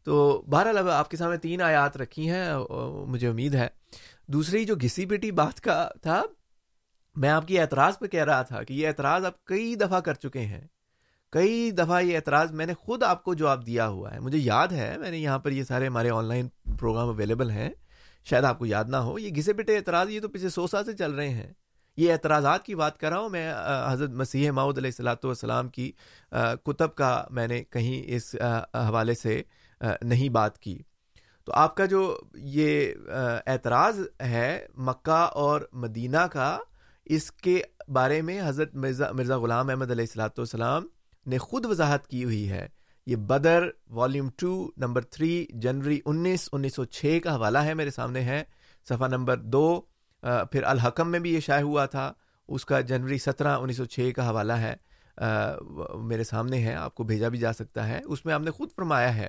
تو 0.04 0.42
بہرحال 0.50 0.78
اب 0.78 0.88
آپ 0.88 1.10
کے 1.10 1.16
سامنے 1.16 1.36
تین 1.36 1.62
آیات 1.62 1.96
رکھی 1.96 2.30
ہیں، 2.30 2.48
مجھے 3.06 3.28
امید 3.28 3.54
ہے۔ 3.54 3.68
دوسری، 4.26 4.64
جو 4.64 4.74
گھسی 4.74 5.06
پیٹی 5.06 5.30
بات 5.30 5.60
کا 5.60 5.88
تھا، 6.02 6.22
میں 7.16 7.28
آپ 7.28 7.48
کی 7.48 7.60
اعتراض 7.60 7.98
پہ 7.98 8.06
کہہ 8.06 8.24
رہا 8.24 8.42
تھا 8.42 8.62
کہ 8.62 8.74
یہ 8.74 8.88
اعتراض 8.88 9.24
آپ 9.24 9.44
کئی 9.44 9.74
دفعہ 9.74 10.00
کر 10.00 10.14
چکے 10.14 10.40
ہیں۔ 10.40 10.66
کئی 11.32 11.70
دفعہ 11.70 12.00
یہ 12.02 12.16
اعتراض 12.16 12.52
میں 12.52 12.66
نے 12.66 12.74
خود 12.74 13.02
آپ 13.02 13.22
کو 13.24 13.34
جواب 13.34 13.66
دیا 13.66 13.86
ہوا 13.88 14.14
ہے۔ 14.14 14.18
مجھے 14.20 14.38
یاد 14.38 14.68
ہے، 14.68 14.96
میں 14.98 15.10
نے 15.10 15.18
یہاں 15.18 15.38
پر 15.38 15.50
یہ 15.50 15.64
سارے 15.64 15.86
ہمارے 15.86 16.10
آن 16.10 16.24
لائن 16.24 16.48
پروگرام 16.78 17.08
اویلیبل 17.08 17.50
ہیں۔ 17.50 17.70
شاید 18.26 18.44
آپ 18.44 18.58
کو 18.58 18.66
یاد 18.66 18.88
نہ 18.88 18.96
ہو، 18.96 19.18
یہ 19.18 19.34
گھسے 19.36 19.52
پٹے 19.52 19.76
اعتراض 19.76 20.10
یہ 20.10 20.20
تو 20.20 20.28
پچھلے 20.28 20.48
سو 20.50 20.66
سال 20.66 20.84
سے 20.84 20.92
چل 20.92 21.12
رہے 21.12 21.28
ہیں۔ 21.28 21.52
یہ 21.98 22.12
اعتراضات 22.12 22.64
کی 22.64 22.74
بات 22.74 22.98
کر 22.98 23.10
رہا 23.10 23.18
ہوں، 23.18 23.28
میں 23.28 23.52
حضرت 23.88 24.10
مسیح 24.10 24.50
ماؤد 24.50 24.78
علیہ 24.78 24.90
السلاۃ 24.90 25.24
والسلام 25.24 25.68
کی 25.68 25.90
کتب 26.64 26.94
کا 26.94 27.24
میں 27.30 27.46
نے 27.48 27.62
کہیں 27.64 28.02
اس 28.06 28.34
حوالے 28.34 29.14
سے 29.14 29.42
نہیں 29.80 30.28
بات 30.28 30.58
کی۔ 30.58 30.78
تو 31.46 31.52
آپ 31.54 31.76
کا 31.76 31.84
جو 31.86 32.02
یہ 32.34 32.92
اعتراض 33.46 34.00
ہے 34.20 34.66
مکہ 34.78 35.24
اور 35.36 35.60
مدینہ 35.72 36.26
کا، 36.32 36.56
اس 37.06 37.30
کے 37.32 37.60
بارے 37.88 38.22
میں 38.22 38.40
حضرت 38.44 38.74
مرزا 38.74 39.10
مرزا 39.12 39.38
غلام 39.38 39.68
احمد 39.68 39.90
علیہ 39.90 40.04
السلاۃ 40.04 40.38
والسلام 40.38 40.86
نے 41.26 41.38
خود 41.38 41.66
وضاحت 41.66 42.06
کی 42.06 42.24
ہوئی 42.24 42.48
ہے۔ 42.50 42.68
یہ 43.06 43.16
Badr 43.16 43.68
volume 43.90 44.28
two 44.36 44.70
number 44.76 45.04
three 45.04 45.46
جنوری 45.54 46.00
انیس 46.04 46.48
انیس 46.52 46.74
سو 46.74 46.84
چھ 46.84 47.18
کا 47.24 47.34
حوالہ 47.36 47.58
ہے 47.58 47.74
میرے 47.74 47.90
سامنے 47.90 48.20
ہے۔ 48.20 48.42
صفحہ 48.88 49.08
نمبر 49.08 49.36
دو 49.36 49.80
پھر 50.20 50.62
الحکم 50.62 51.10
میں 51.10 51.18
بھی 51.18 51.34
یہ 51.34 51.40
شائع 51.40 51.62
ہوا 51.62 51.86
تھا۔ 51.86 52.12
اس 52.48 52.64
کا 52.64 52.80
جنوری 52.80 53.18
سترہ 53.18 53.56
انیس 53.56 53.76
سو 53.76 53.84
چھ 53.84 54.10
کا 54.16 54.28
حوالہ 54.28 54.52
ہے۔ 54.52 54.74
میرے 55.98 56.24
سامنے 56.24 56.58
ہے، 56.64 56.74
آپ 56.74 56.94
کو 56.94 57.04
بھیجا 57.04 57.28
بھی 57.28 57.38
جا 57.38 57.52
سکتا 57.52 57.88
ہے۔ 57.88 58.00
اس 58.04 58.24
میں 58.24 58.34
آپ 58.34 58.40
نے 58.40 58.50
خود 58.50 58.68
فرمایا 58.76 59.16
ہے 59.16 59.28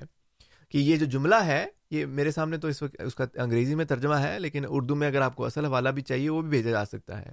کہ 0.68 0.78
یہ 0.78 0.96
جو 0.96 1.06
جملہ 1.06 1.34
ہے، 1.34 1.66
یہ 1.90 2.06
میرے 2.06 2.30
سامنے 2.30 2.56
تو 2.56 2.68
اس 2.68 2.82
وقت، 2.82 3.00
اس 3.00 3.14
کا 3.14 3.24
انگریزی 3.34 3.74
میں 3.74 3.84
ترجمہ 3.84 4.14
ہے، 4.14 4.38
لیکن 4.38 4.64
اردو 4.68 4.94
میں 4.94 5.08
اگر 5.08 5.20
آپ 5.20 5.36
کو 5.36 5.44
اصل 5.44 5.64
حوالہ 5.64 5.88
بھی 5.88 6.02
چاہیے، 6.02 6.28
وہ 6.30 6.40
بھی 6.40 6.50
بھیجا 6.50 6.70
جا 6.70 6.84
سکتا 6.84 7.20
ہے۔ 7.22 7.32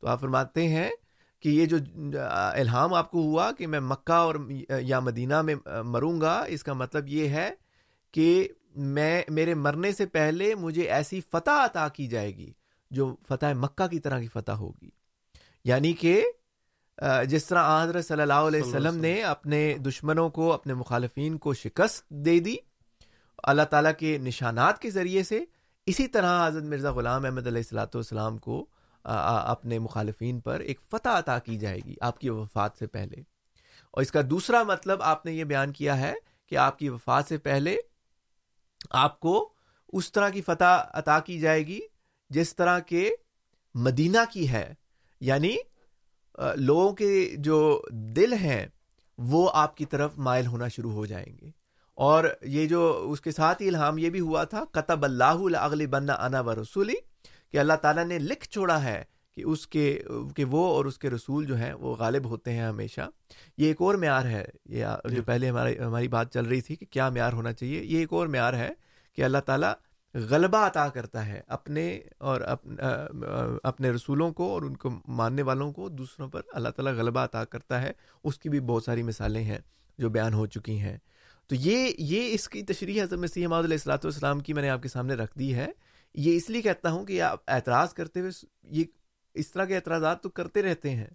تو 0.00 0.06
آپ 0.06 0.20
فرماتے 0.20 0.68
ہیں 0.68 0.90
کہ 1.46 1.50
یہ 1.50 1.66
جو 1.66 1.76
الہام 2.52 2.94
آپ 2.94 3.10
کو 3.10 3.20
ہوا 3.20 3.52
کہ 3.52 3.66
میں 3.66 3.80
مکہ 3.80 4.12
اور 4.12 4.34
یا 4.80 5.00
مدینہ 5.00 5.42
میں 5.42 5.54
مروں 5.84 6.20
گا 6.20 6.44
اس 6.48 6.64
کا 6.64 6.72
مطلب 6.72 7.08
یہ 7.08 7.28
ہے 7.28 7.50
کہ 8.12 8.48
میں 8.76 9.22
میرے 9.28 9.54
مرنے 9.54 9.92
سے 9.92 10.06
پہلے 10.06 10.54
مجھے 10.54 10.82
ایسی 10.82 11.20
فتح 11.20 11.64
عطا 11.64 11.88
کی 11.88 12.06
جائے 12.06 12.36
گی 12.36 12.52
جو 12.90 13.16
فتح 13.28 13.46
مکہ 13.54 13.86
کی 13.86 13.98
طرح 13.98 14.20
کی 14.20 14.28
فتح 14.28 14.52
ہوگی۔ 14.52 14.90
یعنی 15.64 15.92
کہ 15.92 16.24
جس 17.28 17.44
طرح 17.44 17.84
حضرت 17.84 18.04
صلی 18.04 18.22
اللہ 18.22 18.48
علیہ 18.48 18.62
وسلم 18.62 18.96
نے 18.96 19.22
اپنے 19.22 19.74
دشمنوں 19.78 20.30
کو 20.30 20.52
اپنے 20.52 20.74
مخالفین 20.74 21.38
کو 21.38 21.54
شکست 21.54 22.08
دے 22.08 22.40
دی 22.40 22.56
اللہ 23.42 23.62
تعالیٰ 23.62 23.92
کے 23.98 24.18
نشانات 24.18 24.78
کے 24.78 24.90
ذریعے 24.90 25.22
سے 25.22 25.44
اسی 25.86 26.06
طرح 26.06 26.48
حضرت 26.48 26.62
مرزا 26.62 26.92
غلام 26.92 27.24
احمد 27.24 27.46
علیہ 27.46 27.58
السلاۃ 27.58 27.94
والسلام 27.94 28.38
کو 28.38 28.66
اپنے 29.08 29.78
مخالفین 29.78 30.40
پر 30.40 30.60
ایک 30.60 30.80
فتح 30.90 31.08
عطا 31.08 31.38
کی 31.38 31.58
جائے 31.58 31.80
گی، 31.80 31.94
آپ 32.00 32.18
کی 32.18 32.30
وفات 32.30 32.70
سے 32.78 32.86
پہلے۔ 32.86 33.16
اور 33.90 34.02
اس 34.02 34.10
کا 34.10 34.20
دوسرا 34.30 34.62
مطلب 34.62 35.02
آپ 35.02 35.26
نے 35.26 35.32
یہ 35.32 35.44
بیان 35.44 35.72
کیا 35.72 36.00
ہے 36.00 36.14
کہ 36.46 36.56
آپ 36.56 36.78
کی 36.78 36.88
وفات 36.88 37.24
سے 37.28 37.38
پہلے 37.38 37.76
آپ 38.90 39.20
کو 39.20 39.52
اس 39.92 40.12
طرح 40.12 40.28
کی 40.28 40.42
فتح 40.42 40.84
عطا 40.92 41.20
کی 41.20 41.38
جائے 41.38 41.66
گی 41.66 41.80
جس 42.30 42.56
طرح 42.56 42.78
کے 42.78 43.10
مدینہ 43.74 44.18
کی 44.32 44.48
ہے۔ 44.48 44.74
یعنی 45.20 45.56
لوگوں 46.56 46.92
کے 46.92 47.34
جو 47.38 47.82
دل 47.90 48.32
ہیں، 48.32 48.66
وہ 49.18 49.50
آپ 49.54 49.76
کی 49.76 49.84
طرف 49.84 50.18
مائل 50.18 50.46
ہونا 50.46 50.68
شروع 50.68 50.92
ہو 50.92 51.06
جائیں 51.06 51.38
گے۔ 51.40 51.50
اور 51.94 52.24
یہ 52.42 52.66
جو 52.66 53.08
اس 53.10 53.20
کے 53.20 53.30
ساتھ 53.30 53.62
ہی 53.62 53.68
الہام 53.68 53.98
یہ 53.98 54.10
بھی 54.10 54.20
ہوا 54.20 54.44
تھا 54.44 54.64
قطب 54.72 55.04
اللہ 55.04 55.56
اغلی 55.56 55.86
بننا 55.86 56.12
انا 56.12 56.40
و 56.40 56.62
رسولی 56.62 56.94
کہ 57.52 57.58
اللہ 57.58 57.72
تعالیٰ 57.72 58.04
نے 58.04 58.18
لکھ 58.18 58.48
چھوڑا 58.48 58.84
ہے 58.84 59.04
کہ 59.34 59.42
اس 59.42 59.66
کے 59.66 60.02
کہ 60.36 60.44
وہ 60.44 60.66
اور 60.66 60.84
اس 60.84 60.98
کے 60.98 61.10
رسول 61.10 61.46
جو 61.46 61.56
ہیں 61.56 61.72
وہ 61.72 61.96
غالب 61.96 62.24
ہوتے 62.24 62.52
ہیں 62.52 62.62
ہمیشہ۔ 62.62 63.00
یہ 63.56 63.66
ایک 63.66 63.76
اور 63.80 63.94
معیار 63.94 64.24
ہے۔ 64.24 64.44
یہ 64.64 64.86
جو۔ 65.04 65.22
پہلے 65.22 65.48
ہماری 65.48 65.78
ہماری 65.78 66.08
بات 66.08 66.32
چل 66.32 66.44
رہی 66.44 66.60
تھی 66.60 66.76
کہ 66.76 66.86
کیا 66.90 67.08
معیار 67.08 67.32
ہونا 67.32 67.52
چاہیے 67.52 67.82
یہ 67.84 67.98
ایک 67.98 68.12
اور 68.12 68.26
معیار 68.26 68.54
ہے 68.54 68.70
کہ 69.12 69.22
اللہ 69.22 69.38
تعالیٰ 69.38 69.72
غلبہ 70.14 70.58
عطا 70.58 70.88
کرتا 70.88 71.26
ہے 71.26 71.40
اپنے 71.46 72.00
اور 72.18 72.40
اپنے 73.62 73.90
رسولوں 73.90 74.32
کو 74.32 74.50
اور 74.50 74.62
ان 74.62 74.76
کو 74.76 74.90
ماننے 75.08 75.42
والوں 75.42 75.72
کو۔ 75.72 75.88
دوسروں 75.88 76.28
پر 76.28 76.40
اللہ 76.52 76.68
تعالیٰ 76.68 76.92
غلبہ 76.92 77.20
عطا 77.20 77.44
کرتا 77.44 77.82
ہے۔ 77.82 77.92
اس 78.24 78.38
کی 78.38 78.48
بھی 78.48 78.60
بہت 78.60 78.84
ساری 78.84 79.02
مثالیں 79.02 79.44
ہیں 79.44 79.58
جو 79.98 80.08
بیان 80.08 80.34
ہو 80.34 80.46
چکی 80.46 80.78
ہیں۔ 80.78 80.96
تو 81.46 81.54
یہ 81.54 81.92
یہ 81.98 82.34
اس 82.34 82.48
کی 82.48 82.62
تشریح 82.62 83.02
حضرت 83.02 83.18
مسیح 83.18 83.48
محمد 83.48 83.64
علیہ 83.64 83.74
السلاۃ 83.74 84.04
والسلام 84.04 84.40
کی 84.40 84.52
میں 84.52 84.62
نے 84.62 84.70
آپ 84.70 84.82
کے 84.82 84.88
سامنے 84.88 85.14
رکھ 85.14 85.38
دی 85.38 85.54
ہے۔ 85.54 85.68
یہ 86.16 86.36
اس 86.36 86.50
لیے 86.50 86.62
کہتا 86.62 86.90
ہوں 86.90 87.06
کہ 87.06 87.22
آپ 87.22 87.40
اعتراض 87.48 87.94
کرتے 87.94 88.20
ہوئے 88.20 88.30
یہ 88.62 88.84
اس 89.34 89.50
طرح 89.50 89.64
کے 89.64 89.76
اعتراضات 89.76 90.22
تو 90.22 90.28
کرتے 90.28 90.62
رہتے 90.62 90.90
ہیں، 90.90 91.06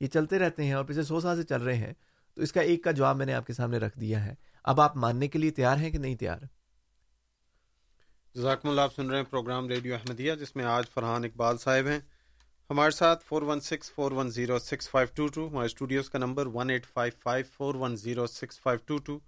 یہ 0.00 0.06
چلتے 0.06 0.38
رہتے 0.38 0.64
ہیں 0.64 0.72
اور 0.72 0.84
پچھلے 0.84 1.02
سو 1.02 1.20
سال 1.20 1.36
سے 1.36 1.42
چل 1.42 1.62
رہے 1.62 1.76
ہیں، 1.76 1.92
تو 2.34 2.42
اس 2.42 2.52
کا 2.52 2.60
ایک 2.60 2.84
کا 2.84 2.90
جواب 2.90 3.16
میں 3.16 3.26
نے 3.26 3.34
آپ 3.34 3.46
کے 3.46 3.52
سامنے 3.52 3.78
رکھ 3.78 3.98
دیا 3.98 4.24
ہے۔ 4.24 4.34
اب 4.64 4.80
آپ 4.80 4.96
ماننے 4.96 5.28
کے 5.28 5.38
لیے 5.38 5.50
تیار 5.50 5.76
ہیں 5.76 5.90
کہ 5.90 5.98
نہیں 5.98 6.16
تیار؟ 6.16 6.38
جزاکم 8.34 8.68
اللہ، 8.68 8.80
آپ 8.80 8.94
سن 8.94 9.10
رہے 9.10 9.16
ہیں 9.16 9.24
پروگرام 9.24 9.68
ریڈیو 9.68 9.94
احمدیہ، 9.94 10.34
جس 10.34 10.56
میں 10.56 10.64
آج 10.64 10.84
فرحان 10.94 11.24
اقبال 11.24 11.58
صاحب 11.58 11.86
ہیں۔ 11.86 12.00
ہمارے 12.70 12.90
ساتھ 12.90 13.24
four 13.24 13.42
one 13.42 13.60
six 13.60 13.90
four 13.90 14.12
one 14.12 14.30
zero 14.30 14.58
six 14.58 14.88
five 14.90 15.08
two 15.14 15.26
two 15.26 15.48
ہمارے 15.48 15.66
اسٹوڈیوز 15.66 16.10
کا 16.10 16.18
number 16.18 16.46
one 16.46 16.70
eight 16.70 16.86
five 16.86 17.12
five 17.22 17.44
four 17.56 17.74
one 17.74 17.96
zero 17.96 18.26
six 18.26 18.60
five 18.60 18.78
two 18.86 18.98
two 18.98 19.18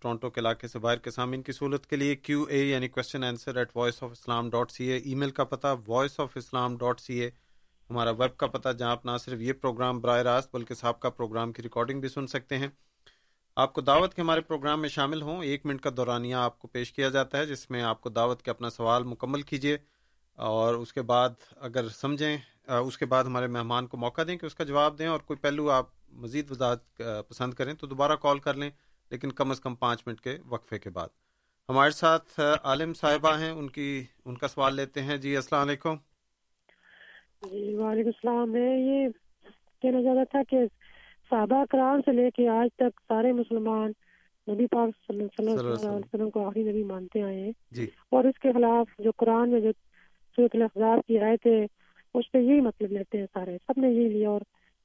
Toronto 0.00 0.30
کے 0.30 0.40
علاقے 0.40 0.68
سے 0.68 0.78
باہر 0.78 0.98
کے 0.98 1.10
سامعین 1.10 1.42
کی 1.42 1.52
سہولت 1.52 1.86
کے 1.86 1.96
لیے 1.96 2.16
کیو 2.16 2.42
اے 2.42 2.58
یعنی 2.58 2.88
question 2.88 3.24
answer 3.24 3.56
at 3.56 3.76
voice 3.76 4.02
of 4.02 4.10
Islam 4.12 4.50
dot 4.50 4.70
C 4.70 4.84
A 4.84 4.96
email 5.14 5.30
کا 5.30 5.44
پتہ 5.44 5.74
voice 5.88 6.20
of 6.20 6.36
Islam 6.36 6.76
dot 6.76 7.00
C 7.00 7.18
A 7.20 7.30
ہمارا 7.90 8.10
ویب 8.10 8.36
کا 8.36 8.46
پتہ، 8.46 8.68
جہاں 8.78 8.90
آپ 8.90 9.06
نہ 9.06 9.16
صرف 9.24 9.40
یہ 9.40 9.52
پروگرام 9.52 10.00
براہ 10.00 10.22
راست 10.22 10.54
بلکہ 10.54 10.74
صاحب 10.74 11.00
کا 11.00 11.10
پروگرام 11.10 11.52
کی 11.52 11.62
ریکارڈنگ 11.62 12.00
بھی 12.00 12.08
سن 12.08 12.26
سکتے 12.26 12.58
ہیں۔ 12.58 12.68
آپ 13.56 13.72
کو 13.72 13.80
دعوت 13.80 14.14
کے 14.14 14.22
ہمارے 14.22 14.40
پروگرام 14.40 14.80
میں 14.80 14.88
شامل 14.88 15.22
ہوں۔ 15.22 15.42
ایک 15.44 15.66
منٹ 15.66 15.80
کا 15.80 15.90
دورانیہ 15.96 16.34
آپ 16.34 16.58
کو 16.58 16.68
پیش 16.68 16.92
کیا 16.92 17.08
جاتا 17.08 17.38
ہے، 17.38 17.46
جس 17.46 17.70
میں 17.70 17.82
آپ 17.82 18.00
کو 18.00 18.08
دعوت 18.08 18.42
کے 18.42 18.50
اپنا 18.50 18.70
سوال 18.70 19.04
مکمل 19.04 19.42
کیجیے 19.42 19.76
اور 20.38 20.74
اس 20.74 20.92
کے 20.92 21.02
بعد 21.02 21.30
اگر 21.56 21.88
سمجھیں 21.88 22.36
اس 22.86 22.98
کے 22.98 23.06
بعد 23.06 23.24
ہمارے 23.24 23.46
مہمان 23.46 23.86
کو 23.86 23.96
موقع 23.96 24.22
دیں 24.26 24.36
کہ 24.36 24.46
اس 24.46 24.54
کا 24.54 24.64
جواب 24.64 24.98
دیں 24.98 25.06
اور 25.06 25.20
کوئی 25.20 25.36
پہلو 25.36 25.70
آپ 25.70 25.86
مزید 26.12 26.50
وضاحت 26.50 27.02
پسند 27.28 27.54
کریں 27.54 27.74
تو 27.74 27.86
دوبارہ 27.86 28.16
کال 28.16 28.38
کر 28.38 28.54
لیں۔ 28.54 28.70
لیکن 29.12 29.32
کم 29.32 29.50
از 29.50 29.60
کم 29.60 29.74
پانچ 29.74 30.02
منٹ 30.06 30.20
کے 30.20 30.38
وقفے 30.48 30.78
کے 30.78 30.90
بعد۔ 30.90 31.08
ہمارے 31.68 31.90
ساتھ 31.90 32.40
عالم 32.64 32.94
صاحبہ 32.94 33.38
ہیں 33.38 33.50
ان 33.50 33.68
کی 33.68 34.04
ان 34.24 34.36
کا 34.36 34.48
سوال 34.48 34.74
لیتے 34.74 35.02
ہیں۔ 35.02 35.16
جی 35.16 35.36
السلام 35.36 35.68
علیکم۔ 35.68 35.94
جی 37.50 37.74
وعلیکم 37.74 38.08
السلام۔ 38.08 38.52
میں 38.52 38.78
یہ 38.78 39.08
کہنا 39.82 40.02
چاہتا 40.02 40.24
تھا 40.30 40.42
کہ 40.48 40.58
صحابہ 41.30 41.64
کرام 41.70 42.00
سے 42.00 42.12
لے 42.12 42.30
کے 42.30 42.48
آج 42.48 42.68
تک 42.76 43.00
سارے 43.08 43.32
مسلمان 43.32 43.92
نبی 44.52 44.66
پاک 44.66 44.90
صلی 45.06 45.24
اللہ 45.38 45.50
علیہ 45.50 45.88
وسلم۔ 45.88 46.30
کو 46.30 46.48
آخری 46.48 46.62
نبی 46.62 46.84
مانتے 46.84 47.22
آئے 47.22 47.40
ہیں۔ 47.40 47.52
جی۔ 47.70 47.86
اور 48.10 48.24
اس 48.24 48.38
کے 48.38 48.52
خلاف 48.52 48.86
جو 48.98 49.10
قرآن 49.16 49.50
میں 49.50 49.60
جو 49.60 49.70
صورت 50.36 50.50
الاحزاب 50.54 50.98
کی 51.06 51.18
آیت 51.18 51.46
ہے 51.46 51.66
اس 52.14 52.32
پہ 52.32 52.38
یہی 52.38 52.60
مطلب 52.60 52.92
لیتے 52.92 53.18
ہیں 53.18 53.26
سارے۔ 53.32 53.58
سب 53.66 53.80
نے 53.80 53.88
یہی 53.90 54.08
لیا 54.08 54.30
اور 54.30 54.40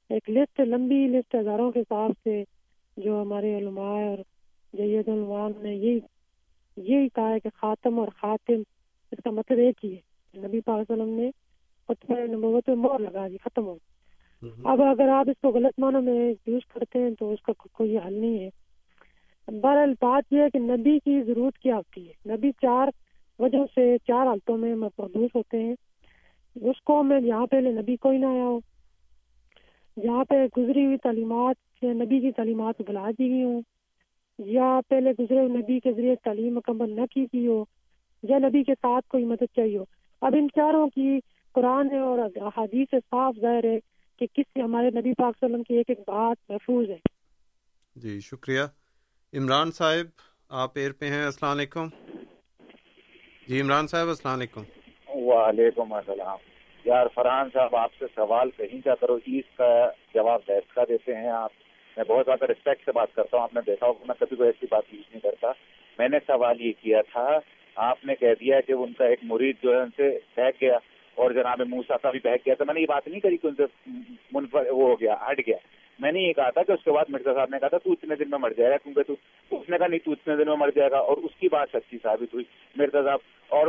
ایک 0.08 0.30
لسٹ 0.30 0.60
لمبی 0.60 1.06
لسٹ 1.08 1.34
ہزاروں 1.34 1.72
کے 1.72 1.80
حساب 1.80 2.10
سے 2.24 2.44
جو 2.98 3.22
ہمارے 3.22 3.58
علماء 3.58 4.00
اور 4.02 4.18
جید 4.72 5.08
علمان 5.08 5.52
نے 5.62 5.74
یہی 5.74 5.98
یہی 6.76 7.08
کہا 7.08 7.30
ہے 7.30 7.40
کہ 7.40 7.48
خاتم 7.54 7.98
اور 7.98 8.08
خاتم 8.08 8.54
اس 9.12 9.18
کا 9.24 9.30
مطلب 9.30 9.58
ایک 9.58 9.84
ہی 9.84 9.96
ہے۔ 9.96 10.08
نبی 10.46 10.60
پاک 10.60 10.86
صلی 10.88 10.92
اللہ 10.92 11.02
علیہ 11.02 11.14
وسلم 11.14 11.24
نے 11.24 11.30
خطبہ 11.88 12.36
نبوت 12.36 12.66
پہ 12.66 12.72
مور 12.72 13.00
لگا 13.00 13.28
دی 13.28 13.36
ختم 13.36 13.66
ہو 13.66 13.76
اب 14.64 14.82
اگر 14.82 15.08
آپ 15.08 15.28
اس 15.28 15.40
کو 15.42 15.48
غلط 15.48 15.80
معنوں 15.80 16.02
میں 16.02 16.34
یوز 16.46 16.66
کرتے 16.74 16.98
ہیں 16.98 17.10
تو 17.18 17.32
اس 17.32 17.42
کا 17.42 17.52
کوئی 17.72 17.98
حل 17.98 18.12
نہیں 18.12 18.38
ہے۔ 18.38 18.50
بہرحال 19.60 19.92
بات 19.92 20.32
یہ 20.32 20.40
ہے 20.40 20.50
کہ 20.50 20.58
نبی 20.58 20.98
کی 20.98 21.22
ضرورت 21.22 21.58
کیا 21.58 21.76
ہوتی 21.76 22.08
ہے؟ 22.08 22.32
نبی 22.32 22.52
چار 22.52 22.88
وجہ 23.38 23.58
سے 23.74 23.96
چار 24.06 24.26
حالتوں 24.26 24.56
میں 24.56 24.74
محدود 24.74 25.28
ہوتے 25.34 25.62
ہیں۔ 25.62 25.74
اس 26.54 26.80
کو 26.80 27.02
میں 27.02 27.20
جہاں 27.20 27.46
پہلے 27.46 27.72
نبی 27.72 27.96
کوئی 27.96 28.18
نہ 28.18 28.26
آیا 28.26 28.44
ہو 28.44 28.60
جہاں 30.02 30.24
پہ 30.24 30.34
گزری 30.56 30.86
ہوئی 30.86 30.96
تعلیمات 30.96 31.67
نبی 31.86 32.20
کی 32.20 32.32
تعلیمات 32.32 32.82
بلا 32.86 33.10
دی 33.18 33.28
گئی 33.30 33.42
ہوں۔ 33.42 33.62
یا 34.38 34.80
پہلے 34.88 35.10
گزرے 35.10 35.42
نبی 35.48 35.80
کے 35.80 35.92
ذریعے 35.92 36.14
تعلیم 36.16 36.54
مکمل 36.56 36.90
نہ 36.90 37.00
کی 37.10 37.24
گئی 37.24 37.46
ہو 37.46 37.64
یا 38.22 38.38
نبی 38.38 38.62
کے 38.62 38.74
ساتھ 38.74 39.08
کوئی 39.08 39.24
مدد 39.24 39.42
چاہیے 39.56 39.78
ہو۔ 39.78 39.84
اب 40.20 40.34
ان 40.38 40.48
چاروں 40.54 40.88
کی 40.88 41.18
قرآن 41.52 41.94
اور 41.94 42.18
حادیث 42.56 42.90
سے 42.90 42.96
صاف 42.98 43.34
ظاہر 43.40 43.64
ہے 43.64 43.78
کہ 44.18 44.26
کس 44.26 44.44
سے 44.54 44.60
ہمارے 44.62 44.90
نبی 44.90 45.12
پاک 45.12 45.34
صلی 45.34 45.46
اللہ 45.46 45.46
علیہ 45.46 45.54
وسلم 45.54 45.62
کی 45.62 45.74
ایک 45.74 45.86
ایک 45.88 46.00
بات 46.00 46.50
محفوظ 46.50 46.90
ہے۔ 46.90 46.98
جی 47.96 48.20
شکریہ۔ 48.20 48.60
عمران 49.34 49.70
صاحب 49.70 50.06
آپ 50.48 50.70
ایر 50.74 50.92
پہ 50.92 51.06
ہیں 51.06 51.24
السلام 51.24 51.56
علیکم۔ 51.56 51.88
جی 53.48 53.60
عمران 53.60 53.86
صاحب 53.86 54.08
السلام 54.08 54.38
علیکم۔ 54.38 54.62
وعلیکم 55.08 55.92
السلام۔ 55.92 56.38
یار 56.84 57.06
فرحان 57.14 57.48
صاحب 57.52 57.76
آپ 57.76 57.90
سے 57.98 58.04
سوال 58.14 58.50
کہیں 58.56 58.80
کا 58.84 58.94
کرو 58.94 59.16
عید 59.16 59.56
کا 59.56 59.90
جواب 60.14 60.40
بیٹھ 60.46 60.74
کا 60.74 60.84
دیتے 60.88 61.16
ہیں 61.16 61.28
آپ۔ 61.28 61.50
میں 61.98 62.04
بہت 62.08 62.26
زیادہ 62.26 62.46
رسپیکٹ 62.50 62.84
سے 62.84 62.92
بات 62.94 63.14
کرتا 63.14 63.36
ہوں، 63.36 63.42
آپ 63.42 63.54
نے 63.54 63.60
دیکھا 63.66 63.86
ہوگا، 63.86 64.04
میں 64.06 64.14
کبھی 64.18 64.36
کوئی 64.36 64.48
ایسی 64.48 64.66
بات 64.70 64.92
یوز 64.92 65.04
نہیں 65.10 65.20
کرتا۔ 65.20 65.52
میں 65.98 66.08
نے 66.08 66.18
سوال 66.26 66.60
یہ 66.60 66.72
کیا 66.80 67.00
تھا، 67.12 67.26
آپ 67.76 68.04
نے 68.06 68.14
کہہ 68.14 68.34
دیا 68.40 68.60
کہ 68.66 68.72
ان 68.72 68.92
کا 68.98 69.06
ایک 69.06 69.20
مرید 69.22 69.56
جو 69.62 69.72
ہے، 69.74 69.80
ان 69.80 69.90
سے 69.96 70.10
بہک 70.36 70.60
گیا، 70.60 70.78
اور 71.16 71.30
جناب 71.30 71.60
موسا 71.68 71.96
کا 71.96 72.10
بھی 72.10 72.18
بہک 72.24 72.46
گیا۔ 72.46 72.54
تو 72.54 72.64
میں 72.64 72.74
نے 72.74 72.80
یہ 72.80 72.86
بات 72.86 73.08
نہیں 73.08 73.20
کری 73.20 73.36
کہ 73.36 73.46
ان 73.46 73.54
سے 73.54 73.66
منفر 74.32 74.70
وہ 74.70 74.88
ہو 74.88 75.00
گیا، 75.00 75.16
ہٹ 75.26 75.40
گیا۔ 75.46 75.56
میں 75.98 76.12
نے 76.12 76.20
یہ 76.20 76.32
کہا 76.32 76.50
تھا 76.50 76.62
کہ 76.62 76.72
اس 76.72 76.84
کے 76.84 76.92
بعد 76.92 77.04
مرزا 77.08 77.34
صاحب 77.34 77.50
نے 77.50 77.58
کہا 77.58 77.68
تھا، 77.68 77.78
تو 77.78 77.92
اتنے 77.92 78.14
دن 78.14 78.30
میں 78.30 78.38
مر 78.38 78.52
جائے 78.56 78.70
گا، 78.70 78.76
کیونکہ 78.76 79.02
تو 79.02 79.14
اس 79.50 79.68
نے 79.68 79.78
کہا 79.78 79.86
نہیں 79.86 80.04
تو 80.04 80.12
اتنے 80.12 80.36
دن 80.36 80.48
میں 80.48 80.56
مر 80.56 80.70
جائے 80.76 80.90
گا، 80.90 80.98
اور 80.98 81.16
اس 81.16 81.34
کی 81.40 81.48
بات 81.48 81.68
سچی 81.72 81.98
ثابت 82.02 82.34
ہوئی۔ 82.34 82.44
مرزا 82.76 83.02
صاحب، 83.04 83.18
اور 83.48 83.66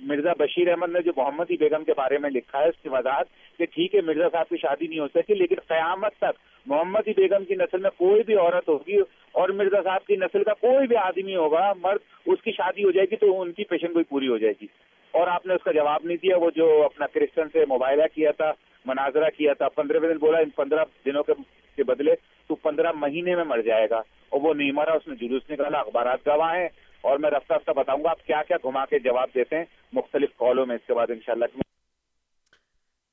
مرزا 0.00 0.32
بشیر 0.38 0.68
احمد 0.68 0.90
نے 0.92 1.02
جو 1.02 1.12
محمدی 1.16 1.56
بیگم 1.56 1.84
کے 1.84 1.92
بارے 1.96 2.18
میں 2.18 2.30
لکھا 2.30 2.58
ہے، 2.58 2.68
اس 2.68 2.82
کی 2.82 2.88
وضاحت 2.88 3.26
کہ 3.58 3.66
ٹھیک 3.66 3.94
ہے، 3.94 4.00
مرزا 4.00 4.28
صاحب 4.32 4.48
کی 4.48 4.56
شادی 4.56 4.86
نہیں 4.86 4.98
ہو 4.98 5.08
سکی، 5.08 5.34
لیکن 5.34 5.54
قیامت 5.68 6.12
تک 6.16 6.38
محمدی 6.66 7.12
بیگم 7.16 7.44
کی 7.44 7.54
نسل 7.54 7.80
میں 7.80 7.90
کوئی 7.96 8.22
بھی 8.22 8.34
عورت 8.34 8.68
ہوگی 8.68 8.96
اور 9.32 9.48
مرزا 9.48 9.82
صاحب 9.82 10.06
کی 10.06 10.16
نسل 10.16 10.44
کا 10.44 10.54
کوئی 10.54 10.86
بھی 10.86 10.96
آدمی 10.96 11.36
ہوگا، 11.36 11.72
مرد 11.82 11.98
اس 12.26 12.42
کی 12.42 12.52
شادی 12.52 12.84
ہو 12.84 12.90
جائے 12.90 13.06
گی 13.10 13.16
تو 13.16 13.40
ان 13.40 13.52
کی 13.52 13.64
پیشن 13.64 13.92
کوئی 13.92 14.04
پوری 14.04 14.28
ہو 14.28 14.38
جائے 14.38 14.54
گی۔ 14.62 14.66
اور 15.10 15.26
آپ 15.26 15.46
نے 15.46 15.54
اس 15.54 15.62
کا 15.62 15.72
جواب 15.72 16.00
نہیں 16.04 16.16
دیا، 16.16 16.36
وہ 16.36 16.50
جو 16.56 16.84
اپنا 16.84 17.06
کرسچن 17.06 17.48
سے 17.52 17.64
مباحلہ 17.70 18.02
کیا 18.14 18.30
تھا، 18.30 18.52
مناظرہ 18.84 19.30
کیا 19.36 19.52
تھا، 19.52 19.68
پندرہ 19.68 19.98
دن 19.98 20.18
بولا، 20.18 20.38
ان 20.38 20.50
پندرہ 20.50 20.84
دنوں 21.06 21.22
کے 21.22 21.82
بدلے 21.82 22.14
تو 22.46 22.54
پندرہ 22.54 22.92
مہینے 22.92 23.36
میں 23.36 23.44
مر 23.44 23.60
جائے 23.60 23.86
گا 23.90 24.02
اور 24.28 24.40
وہ 24.40 24.54
نہیں 24.54 24.72
مرا، 24.72 24.92
اس 24.92 25.08
نے 25.08 25.14
جلوس 25.14 25.50
نکالا، 25.50 25.78
اخبارات 25.78 26.28
گواہ 26.28 26.56
ہیں۔ 26.56 26.68
اور 27.04 27.18
میں 27.18 27.30
رفتہ 27.30 27.52
رفتہ 27.52 27.72
بتاؤں 27.76 28.04
گا 28.04 28.10
آپ 28.10 28.26
کیا 28.26 28.42
کیا 28.48 28.56
گھما 28.62 28.84
کے 28.84 28.98
جواب 28.98 29.28
دیتے 29.34 29.56
ہیں 29.56 29.64
مختلف 29.92 30.36
کالوں 30.38 30.66
میں 30.66 30.76
اس 30.76 30.86
کے 30.86 30.94
بعد 30.94 31.10
انشاءاللہ 31.10 31.44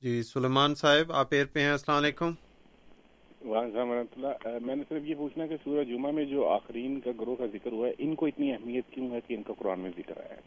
جی 0.02 0.22
سلیمان 0.22 0.74
صاحب 0.74 1.12
آپ 1.12 1.32
ایر 1.34 1.46
پہ 1.52 1.60
ہیں 1.60 1.70
السلام 1.70 1.96
علیکم۔ 1.96 2.32
وعلیکم 3.44 3.90
ورحمۃ 3.90 4.16
اللہ۔ 4.16 4.58
میں 4.62 4.76
نے 4.76 4.82
صرف 4.88 5.02
یہ 5.04 5.14
پوچھنا 5.14 5.46
کہ 5.46 5.56
سورہ 5.64 5.84
جمعہ 5.84 6.10
میں 6.12 6.24
جو 6.24 6.46
آخرین 6.48 7.00
کا 7.00 7.10
گروہ 7.20 7.36
کا 7.36 7.46
ذکر 7.52 7.72
ہوا 7.72 7.86
ہے 7.88 7.92
ان 7.98 8.14
کو 8.14 8.26
اتنی 8.26 8.52
اہمیت 8.52 8.92
کیوں 8.94 9.10
ہے 9.10 9.20
کہ 9.26 9.34
ان 9.34 9.42
کا 9.42 9.52
قرآن 9.58 9.80
میں 9.80 9.90
ذکر 9.96 10.18
آیا 10.18 10.34
ہے؟ 10.34 10.40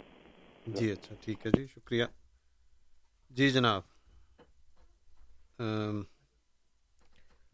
جی 0.67 0.91
اچھا 0.91 1.15
ٹھیک 1.21 1.45
ہے 1.45 1.51
جی 1.51 1.65
شکریہ۔ 1.67 2.05
جی 3.31 3.49
جناب 3.49 3.81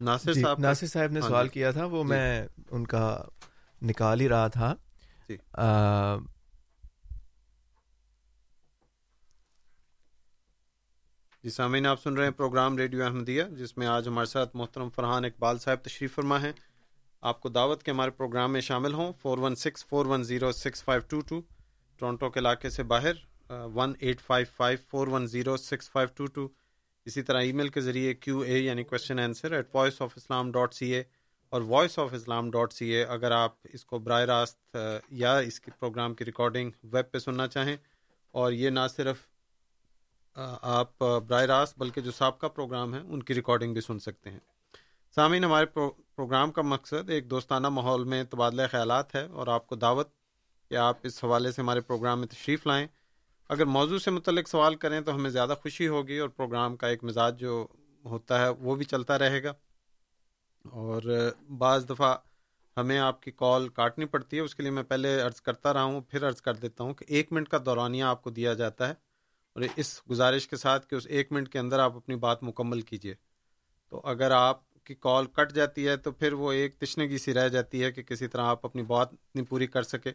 ناصر 0.00 0.32
جی 0.32 0.40
صاحب 0.40 0.58
ناصر 0.60 0.86
صاحب 0.86 1.12
نے 1.12 1.20
سوال 1.20 1.48
کیا 1.48 1.70
تھا 1.70 1.84
وہ 1.84 2.02
میں 2.04 2.46
ان 2.70 2.86
کا 2.86 3.04
نکال 3.82 4.20
ہی 4.20 4.28
رہا 4.28 4.48
تھا۔ 4.48 4.74
جی۔ 5.28 5.36
جی 11.44 11.50
سامعین 11.50 11.86
آپ 11.86 12.02
سن 12.02 12.14
رہے 12.14 12.24
ہیں 12.24 12.32
پروگرام 12.32 12.76
ریڈیو 12.78 13.04
احمدیہ 13.04 13.42
جس 13.58 13.76
میں 13.76 13.86
آج 13.86 14.08
ہمارے 14.08 14.26
ساتھ 14.26 14.56
محترم 14.56 14.88
فرحان 14.88 15.24
اقبال 15.24 15.58
صاحب 15.58 15.82
تشریف 15.82 16.14
فرما 16.14 16.40
ہیں۔ 16.42 16.52
آپ 17.22 17.40
کو 17.40 17.48
دعوت 17.48 17.82
کے 17.82 17.90
ہمارے 17.90 18.10
پروگرام 18.10 18.52
میں 18.52 18.60
شامل 18.60 18.94
ہوں۔ 18.94 19.12
Four 19.12 19.38
one 19.38 19.54
six 19.54 19.84
four 19.86 20.06
one 20.06 20.22
zero 20.22 20.52
six 20.52 20.84
five 20.84 21.02
two 21.08 21.20
two 21.20 21.40
Toronto 22.00 22.30
کے 22.30 22.40
علاقے 22.40 22.70
سے 22.70 22.82
باہر 22.82 23.12
one 23.74 23.92
eight 23.98 24.20
five 24.20 24.46
five 24.56 24.78
four 24.90 25.08
one 25.08 25.26
zero 25.26 25.56
six 25.56 25.90
five 25.90 26.08
two 26.16 26.26
two 26.26 26.48
اسی 27.06 27.22
طرح 27.22 27.40
ای 27.40 27.52
میل 27.52 27.68
کے 27.68 27.80
ذریعے 27.80 28.14
کیو 28.14 28.38
اے 28.38 28.58
یعنی 28.58 28.84
question 28.84 29.18
answer 29.18 29.52
at 29.52 29.74
voice 29.74 30.02
of 30.02 30.12
Islam 30.16 30.52
dot 30.52 30.74
C 30.74 30.94
A 30.94 31.02
اور 31.56 31.64
voice 31.66 31.98
of 31.98 32.14
Islam 32.14 32.50
dot 32.50 32.72
C 32.72 32.86
A 32.86 33.02
اگر 33.04 33.30
آپ 33.32 33.52
اس 33.74 33.84
کو 33.84 33.98
براہ 33.98 34.22
راست 34.24 34.76
یا 35.10 35.36
اس 35.38 35.58
کی 35.60 35.70
پروگرام 35.78 36.14
کی 36.14 36.24
ریکارڈنگ 36.24 36.70
ویب 36.92 37.10
پہ 37.12 37.18
سننا 37.18 37.46
چاہیں، 37.48 37.76
اور 38.34 38.52
یہ 38.52 38.70
نہ 38.70 38.80
صرف 38.96 39.24
آپ 40.36 40.98
براہ 40.98 41.42
راست، 41.44 41.78
بلکہ 41.78 42.00
جو 42.00 42.10
سابقہ 42.12 42.46
پروگرام 42.46 42.94
ہیں، 42.94 43.00
ان 43.02 43.22
کی 43.22 43.34
ریکارڈنگ 43.34 43.72
بھی 43.72 43.80
سن 43.80 43.98
سکتے 43.98 44.30
ہیں۔ 44.30 44.38
سامعین، 45.16 45.44
ہمارے 45.44 45.66
پروگرام 45.66 46.52
کا 46.52 46.62
مقصد 46.64 47.10
ایک 47.10 47.30
دوستانہ 47.30 47.68
ماحول 47.70 48.04
میں 48.04 48.22
تبادلہ 48.24 48.62
خیالات 48.70 49.14
ہے، 49.14 49.24
اور 49.24 49.46
آپ 49.48 49.66
کو 49.66 49.76
دعوت 49.76 50.08
کہ 50.70 50.76
آپ 50.78 50.96
اس 51.02 51.22
حوالے 51.24 51.52
سے 51.52 51.62
ہمارے 51.62 51.80
پروگرام 51.82 52.20
میں 52.20 52.28
تشریف 52.28 52.66
لائیں۔ 52.66 52.86
اگر 53.50 53.64
موضوع 53.66 53.98
سے 53.98 54.10
متعلق 54.10 54.48
سوال 54.48 54.74
کریں 54.76 55.00
تو 55.00 55.14
ہمیں 55.14 55.30
زیادہ 55.30 55.54
خوشی 55.62 55.88
ہوگی، 55.88 56.18
اور 56.18 56.28
پروگرام 56.36 56.76
کا 56.76 56.88
ایک 56.88 57.04
مزاج 57.04 57.40
جو 57.40 57.66
ہوتا 58.04 58.40
ہے، 58.40 58.48
وہ 58.48 58.74
بھی 58.76 58.84
چلتا 58.86 59.18
رہے 59.18 59.42
گا۔ 59.42 59.52
اور 60.72 61.30
بعض 61.58 61.88
دفعہ 61.90 62.16
ہمیں 62.76 62.98
آپ 62.98 63.22
کی 63.22 63.30
کال 63.30 63.68
کاٹنی 63.68 64.04
پڑتی 64.04 64.36
ہے، 64.36 64.42
اس 64.42 64.54
کے 64.54 64.62
لیے 64.62 64.72
میں 64.72 64.82
پہلے 64.82 65.20
عرض 65.20 65.40
کرتا 65.40 65.72
رہا 65.72 65.82
ہوں، 65.82 66.00
پھر 66.00 66.26
عرض 66.26 66.40
کر 66.40 66.54
دیتا 66.54 66.84
ہوں 66.84 66.94
کہ 66.94 67.04
ایک 67.08 67.32
منٹ 67.32 67.48
کا 67.48 67.58
دورانیہ 67.66 68.04
آپ 68.04 68.22
کو 68.22 68.30
دیا 68.30 68.54
جاتا 68.54 68.88
ہے 68.88 68.94
اور 69.56 69.62
اس 69.76 70.02
گزارش 70.10 70.48
کے 70.48 70.56
ساتھ 70.56 70.88
کہ 70.88 70.94
اس 70.94 71.06
ایک 71.06 71.32
منٹ 71.32 71.48
کے 71.48 71.58
اندر 71.58 71.78
آپ 71.78 71.96
اپنی 71.96 72.16
بات 72.16 72.42
مکمل 72.42 72.80
کیجیے۔ 72.80 73.14
تو 73.88 74.00
اگر 74.04 74.30
آپ 74.30 74.84
کی 74.84 74.94
کال 74.94 75.26
کٹ 75.26 75.52
جاتی 75.52 75.88
ہے 75.88 75.96
تو 75.96 76.12
پھر 76.12 76.32
وہ 76.32 76.52
ایک 76.52 76.78
تشنگی 76.78 77.18
سی 77.18 77.34
رہ 77.34 77.48
جاتی 77.48 77.84
ہے 77.84 77.92
کہ 77.92 78.02
کسی 78.02 78.26
طرح 78.26 78.42
آپ 78.42 78.66
اپنی 78.66 78.82
بات 78.82 79.12
اتنی 79.12 79.42
پوری 79.42 79.66
کر 79.66 79.82
سکے۔ 79.82 80.12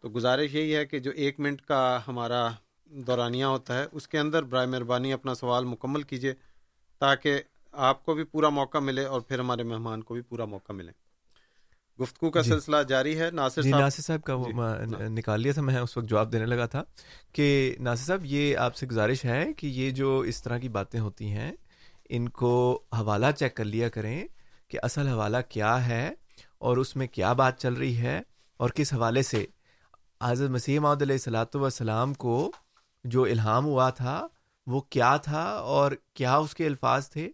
تو 0.00 0.08
گزارش 0.08 0.54
یہی 0.54 0.76
ہے 0.76 0.86
کہ 0.86 0.98
جو 0.98 1.10
ایک 1.10 1.40
منٹ 1.40 1.62
کا 1.62 2.00
ہمارا 2.08 2.48
دورانیہ 2.86 3.44
ہوتا 3.44 3.78
ہے، 3.78 3.86
اس 3.92 4.08
کے 4.08 4.18
اندر 4.18 4.42
برائے 4.42 4.66
مہربانی 4.66 5.12
اپنا 5.12 5.34
سوال 5.34 5.64
مکمل 5.64 6.02
کیجیے 6.02 6.34
تاکہ 6.98 7.42
آپ 7.72 8.04
کو 8.04 8.14
بھی 8.14 8.24
پورا 8.24 8.48
موقع 8.48 8.78
ملے 8.78 9.04
اور 9.04 9.20
پھر 9.20 9.38
ہمارے 9.38 9.62
مہمان 9.62 10.02
کو 10.02 10.14
بھی 10.14 10.22
پورا 10.22 10.44
موقع 10.44 10.72
ملے۔ 10.72 10.92
گفتگو 11.98 12.30
کا 12.30 12.40
جی۔ 12.40 12.50
سلسلہ 12.50 12.76
جاری 12.88 13.20
ہے۔ 13.20 13.30
ناصر 13.30 13.62
جی 13.62 13.70
صاحب 13.70 13.80
ناصر 13.80 14.02
صاحب 14.02 14.22
کا 14.22 14.34
وہ 14.34 14.44
جی۔ 14.44 15.08
نکال 15.08 15.40
لیا 15.40 15.52
تھا 15.52 15.62
میں 15.62 15.78
اس 15.78 15.96
وقت 15.96 16.06
جواب 16.06 16.32
دینے 16.32 16.46
لگا 16.46 16.66
تھا 16.66 16.82
کہ 17.32 17.76
ناصر 17.80 18.04
صاحب 18.04 18.24
یہ 18.24 18.56
آپ 18.56 18.76
سے 18.76 18.86
گزارش 18.86 19.24
ہے 19.24 19.52
کہ 19.52 19.66
یہ 19.66 19.90
جو 19.90 20.18
اس 20.18 20.42
طرح 20.42 20.58
کی 20.58 20.68
باتیں 20.68 21.00
ہوتی 21.00 21.30
ہیں 21.30 21.52
ان 22.08 22.28
کو 22.28 22.82
حوالہ 22.92 23.26
چیک 23.38 23.54
کر 23.56 23.64
لیا 23.64 23.88
کریں 23.88 24.24
کہ 24.68 24.78
اصل 24.82 25.08
حوالہ 25.08 25.36
کیا 25.48 25.86
ہے 25.86 26.10
اور 26.58 26.76
اس 26.76 26.96
میں 26.96 27.06
کیا 27.06 27.32
بات 27.32 27.58
چل 27.58 27.74
رہی 27.74 27.96
ہے 27.96 28.20
اور 28.56 28.70
کس 28.70 28.92
حوالے 28.92 29.22
سے۔ 29.22 29.46
حضرت 30.22 30.50
مسیح 30.50 30.80
محدود 30.80 31.02
علیہ 31.02 31.14
السلاۃ 31.14 31.54
والسلام 31.54 32.14
کو 32.14 32.52
جو 33.04 33.22
الہام 33.22 33.64
ہوا 33.64 33.90
تھا 33.90 34.26
وہ 34.66 34.80
کیا 34.80 35.16
تھا 35.16 35.42
اور 35.42 35.92
کیا 36.14 36.36
اس 36.36 36.54
کے 36.54 36.66
الفاظ 36.66 37.08
تھے؟ 37.08 37.28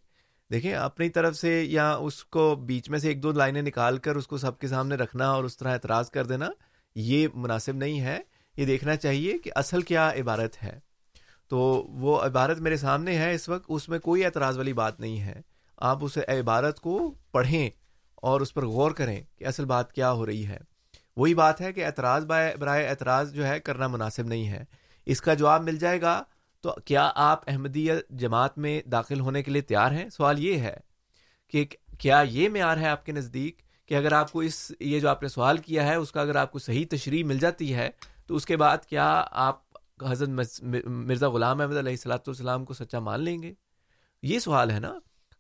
دیکھیں، 0.53 0.75
اپنی 0.75 1.09
طرف 1.09 1.37
سے 1.37 1.63
یا 1.63 1.95
اس 1.95 2.25
کو 2.25 2.57
بیچ 2.57 2.91
میں 2.91 2.99
سے 2.99 3.09
ایک 3.09 3.23
دو 3.23 3.33
لائنیں 3.33 3.63
نکال 3.63 3.99
کر 3.99 4.17
اس 4.17 4.27
کو 4.27 4.39
سب 4.39 4.59
کے 4.59 4.69
سامنے 4.69 4.95
رکھنا 4.95 5.31
اور 5.31 5.45
اس 5.45 5.57
طرح 5.57 5.73
اعتراض 5.73 6.11
کر 6.11 6.27
دینا، 6.27 6.49
یہ 6.95 7.29
مناسب 7.35 7.77
نہیں 7.77 8.01
ہے۔ 8.01 8.19
یہ 8.57 8.67
دیکھنا 8.67 8.97
چاہیے 8.97 9.39
کہ 9.39 9.51
اصل 9.55 9.83
کیا 9.83 10.11
عبارت 10.11 10.63
ہے۔ 10.63 10.79
تو 11.49 11.59
وہ 11.91 12.21
عبارت 12.21 12.59
میرے 12.59 12.77
سامنے 12.77 13.19
ہے، 13.19 13.35
اس 13.35 13.49
وقت 13.49 13.65
اس 13.69 13.89
میں 13.89 13.99
کوئی 13.99 14.25
اعتراض 14.25 14.57
والی 14.57 14.73
بات 14.73 15.01
نہیں 15.01 15.21
ہے۔ 15.21 15.41
آپ 15.77 15.99
اس 16.05 16.19
عبارت 16.19 16.81
کو 16.81 17.15
پڑھیں 17.33 17.71
اور 18.15 18.41
اس 18.41 18.55
پر 18.55 18.67
غور 18.67 18.91
کریں 18.91 19.23
کہ 19.37 19.45
اصل 19.45 19.65
بات 19.65 19.93
کیا 19.93 20.13
ہو 20.13 20.27
رہی 20.27 20.47
ہے۔ 20.47 20.59
وہی 21.17 21.35
بات 21.35 21.61
ہے 21.61 21.73
کہ 21.73 21.85
اعتراض 21.85 22.27
برائے 22.59 22.89
اعتراض 22.89 23.35
جو 23.35 23.47
ہے 23.47 23.61
کرنا 23.61 23.87
مناسب 23.87 24.27
نہیں 24.27 24.49
ہے۔ 24.49 24.65
اس 25.07 25.21
کا 25.21 25.35
جواب 25.35 25.63
مل 25.63 25.77
جائے 25.77 26.01
گا 26.01 26.23
تو 26.65 26.75
کیا 26.85 27.11
آپ 27.15 27.43
احمدیہ 27.47 27.93
جماعت 28.11 28.59
میں 28.59 28.81
داخل 28.91 29.21
ہونے 29.21 29.43
کے 29.43 29.51
لیے 29.51 29.63
تیار 29.63 29.93
ہیں؟ 29.93 30.09
سوال 30.09 30.39
یہ 30.39 30.59
ہے 30.59 30.77
کہ 31.49 31.65
کیا 31.99 32.23
یہ 32.31 32.49
معیار 32.49 32.77
ہے 32.77 32.89
آپ 32.89 33.05
کے 33.07 33.13
نزدیک 33.13 33.63
کہ 33.87 33.95
اگر 33.95 34.13
آپ 34.13 34.33
کو 34.33 34.41
اس 34.41 34.73
یہ 34.81 35.01
جو 35.01 35.09
آپ 35.09 35.23
نے 35.23 35.29
سوال 35.29 35.59
کیا 35.59 35.87
ہے، 35.87 35.95
اس 35.95 36.13
کا 36.13 36.21
اگر 36.21 36.37
آپ 36.37 36.53
کو 36.53 36.59
صحیح 36.59 36.85
تشریح 36.91 37.25
مل 37.25 37.39
جاتی 37.39 37.75
ہے، 37.75 37.89
تو 38.27 38.35
اس 38.35 38.47
کے 38.47 38.57
بعد 38.57 38.85
کیا 38.87 39.25
آپ 39.31 39.61
حضرت 40.09 40.63
مرزا 40.87 41.29
غلام 41.29 41.61
احمد 41.61 41.77
علیہ 41.77 41.93
السلاۃ 41.93 42.27
والسلام 42.27 42.65
کو 42.65 42.75
سچا 42.75 42.99
مان 42.99 43.23
لیں 43.23 43.43
گے؟ 43.43 43.53
یہ 44.23 44.39
سوال 44.39 44.71
ہے 44.71 44.81
نا؟ 44.81 44.93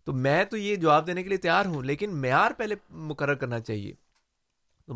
تو 0.06 0.12
میں 0.12 0.44
تو 0.44 0.56
یہ 0.56 0.76
جواب 0.76 1.06
دینے 1.06 1.22
کے 1.22 1.28
لیے 1.28 1.38
تیار 1.38 1.66
ہوں، 1.66 1.82
لیکن 1.82 2.16
معیار 2.16 2.50
پہلے 2.58 2.74
مقرر 2.90 3.34
کرنا 3.34 3.60
چاہیے۔ 3.60 3.92
تو 4.88 4.94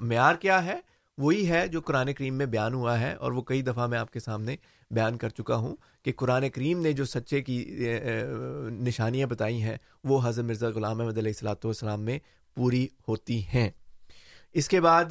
معیار 0.00 0.34
کیا 0.34 0.64
ہے؟ 0.64 0.80
وہی 1.18 1.48
ہے 1.48 1.66
جو 1.68 1.80
قرآن 1.80 2.12
کریم 2.12 2.34
میں 2.34 2.46
بیان 2.46 2.74
ہوا 2.74 3.00
ہے 3.00 3.12
اور 3.14 3.32
وہ 3.32 3.42
کئی 3.42 3.62
دفعہ 3.62 3.86
میں 3.86 3.98
آپ 3.98 4.12
کے 4.12 4.20
سامنے 4.20 4.56
بیان 4.92 5.16
کر 5.16 5.28
چکا 5.28 5.56
ہوں 5.56 5.76
کہ 6.02 6.12
قرآن 6.12 6.48
کریم 6.48 6.80
نے 6.80 6.92
جو 6.92 7.04
سچے 7.04 7.42
کی 7.42 7.86
نشانیاں 8.70 9.26
بتائی 9.26 9.62
ہیں 9.62 9.76
وہ 10.04 10.20
حضرت 10.24 10.44
مرزا 10.44 10.68
غلام 10.68 11.00
احمد 11.00 11.18
علیہ 11.18 11.32
السلاۃ 11.32 11.64
والسلام 11.64 12.00
میں 12.00 12.18
پوری 12.56 12.88
ہوتی 13.08 13.42
ہیں۔ 13.54 13.70
اس 14.52 14.68
کے 14.68 14.80
بعد 14.80 15.04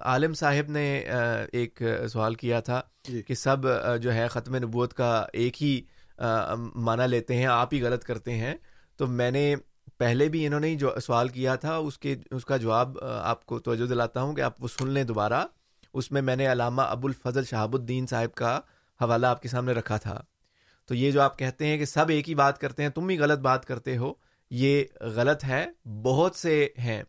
عالم 0.00 0.34
صاحب 0.34 0.70
نے 0.70 1.04
ایک 1.52 1.82
سوال 2.12 2.34
کیا 2.34 2.60
تھا 2.60 2.80
جی۔ 3.08 3.22
کہ 3.22 3.34
سب 3.34 3.56
جو 4.02 4.14
ہے 4.14 4.28
ختم 4.28 4.56
نبوت 4.56 4.94
کا 4.94 5.26
ایک 5.32 5.62
ہی 5.62 5.80
معنی 6.74 7.06
لیتے 7.06 7.36
ہیں 7.36 7.46
آپ 7.46 7.74
ہی 7.74 7.82
غلط 7.82 8.04
کرتے 8.04 8.34
ہیں۔ 8.34 8.54
تو 8.96 9.06
میں 9.06 9.30
نے 9.30 9.54
پہلے 9.98 10.28
بھی 10.28 10.46
انہوں 10.46 10.60
نے 10.60 10.74
جو 10.74 10.90
سوال 11.02 11.28
کیا 11.28 11.54
تھا 11.54 11.76
اس 11.76 11.98
کے 11.98 12.16
اس 12.30 12.44
کا 12.44 12.56
جواب 12.56 12.98
آپ 13.02 13.46
کو 13.46 13.58
توجہ 13.58 13.86
دلاتا 13.86 14.22
ہوں 14.22 14.34
کہ 14.34 14.40
آپ 14.40 14.62
وہ 14.62 14.68
سن 14.68 14.90
لیں 14.90 15.04
دوبارہ۔ 15.04 15.44
اس 15.94 16.12
میں 16.12 16.22
میں 16.22 16.36
نے 16.36 16.52
علامہ 16.52 16.82
ابو 16.82 17.06
الفضل 17.06 17.44
شہاب 17.44 17.74
الدین 17.74 18.06
صاحب 18.06 18.34
کا 18.34 18.60
حوالہ 19.02 19.26
آپ 19.26 19.42
کے 19.42 19.48
سامنے 19.48 19.72
رکھا 19.72 19.96
تھا۔ 19.96 20.20
تو 20.86 20.94
یہ 20.94 21.10
جو 21.10 21.20
آپ 21.20 21.38
کہتے 21.38 21.66
ہیں 21.66 21.78
کہ 21.78 21.84
سب 21.84 22.08
ایک 22.08 22.28
ہی 22.28 22.34
بات 22.34 22.58
کرتے 22.58 22.82
ہیں، 22.82 22.90
تم 22.90 23.06
بھی 23.06 23.18
غلط 23.18 23.38
بات 23.38 23.64
کرتے 23.64 23.96
ہو، 23.96 24.12
یہ 24.50 24.84
غلط 25.00 25.44
ہے 25.44 25.66
بہت 26.02 26.36
سے 26.36 26.68
ہیں۔ 26.78 27.02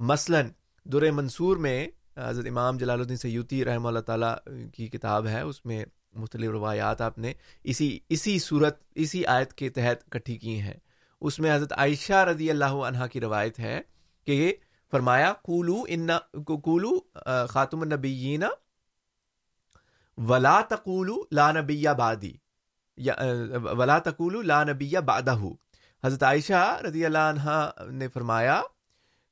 مثلا 0.00 0.40
در 0.84 1.10
منصور 1.10 1.56
میں، 1.56 1.86
حضرت 2.16 2.46
امام 2.48 2.76
جلال 2.76 3.00
الدین 3.00 3.16
سیوتی 3.16 3.64
رحمہ 3.64 3.88
اللہ 3.88 4.00
تعالیٰ 4.00 4.34
کی 4.74 4.88
کتاب 4.88 5.26
ہے، 5.26 5.40
اس 5.40 5.64
میں 5.64 5.84
مختلف 6.14 6.50
روایات 6.50 7.00
آپ 7.00 7.18
نے 7.18 7.32
اسی 7.64 7.98
اسی 8.08 8.38
صورت، 8.38 8.82
اسی 8.94 9.24
آیت 9.26 9.52
کے 9.52 9.68
تحت 9.68 10.10
کٹھی 10.10 10.36
کی 10.36 10.60
ہیں۔ 10.60 10.74
اس 11.20 11.38
میں 11.38 11.54
حضرت 11.56 11.72
عائشہ 11.72 12.12
رضی 12.12 12.50
اللہ 12.50 12.74
عنہا 12.88 13.06
کی 13.06 13.20
روایت 13.20 13.58
ہے 13.58 13.80
کہ 14.24 14.54
فرمایا 14.90 15.32
کولو 15.42 15.82
ان 15.88 16.08
کولو 16.44 16.90
خاتم 17.48 17.80
النبیین 17.80 18.42
ولا 20.18 20.60
تقولو 20.60 21.26
لا 21.32 21.52
نبی 21.52 21.86
بادی 21.98 22.32
یا 22.98 23.14
ولا 23.74 23.98
تقولو 24.00 24.42
لا 24.42 24.62
نبی 24.64 24.94
بادہ 25.04 25.36
حضرت 26.04 26.22
عائشہ 26.22 26.80
رضی 26.86 27.04
اللہ 27.06 27.18
عنہ 27.18 27.90
نے 27.90 28.08
فرمایا 28.08 28.60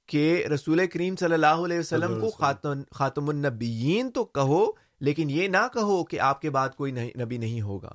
کہ 0.09 0.47
رسول 0.53 0.87
کریم 0.87 1.17
صلی 1.17 1.35
اللہ 1.35 1.65
علیہ 1.65 1.79
وسلم 1.79 2.21
کو 2.21 2.31
خاتم 2.31 2.83
خاتم 2.91 3.29
النبیین 3.29 4.11
تو 4.11 4.25
کہو 4.25 4.65
لیکن 5.01 5.31
یہ 5.31 5.49
نہ 5.49 5.67
کہو 5.75 6.03
کہ 6.05 6.21
آپ 6.21 6.41
کے 6.41 6.51
بعد 6.51 6.69
کوئی 6.77 6.93
نبی 6.93 7.39
نہیں 7.39 7.61
ہوگا. 7.61 7.91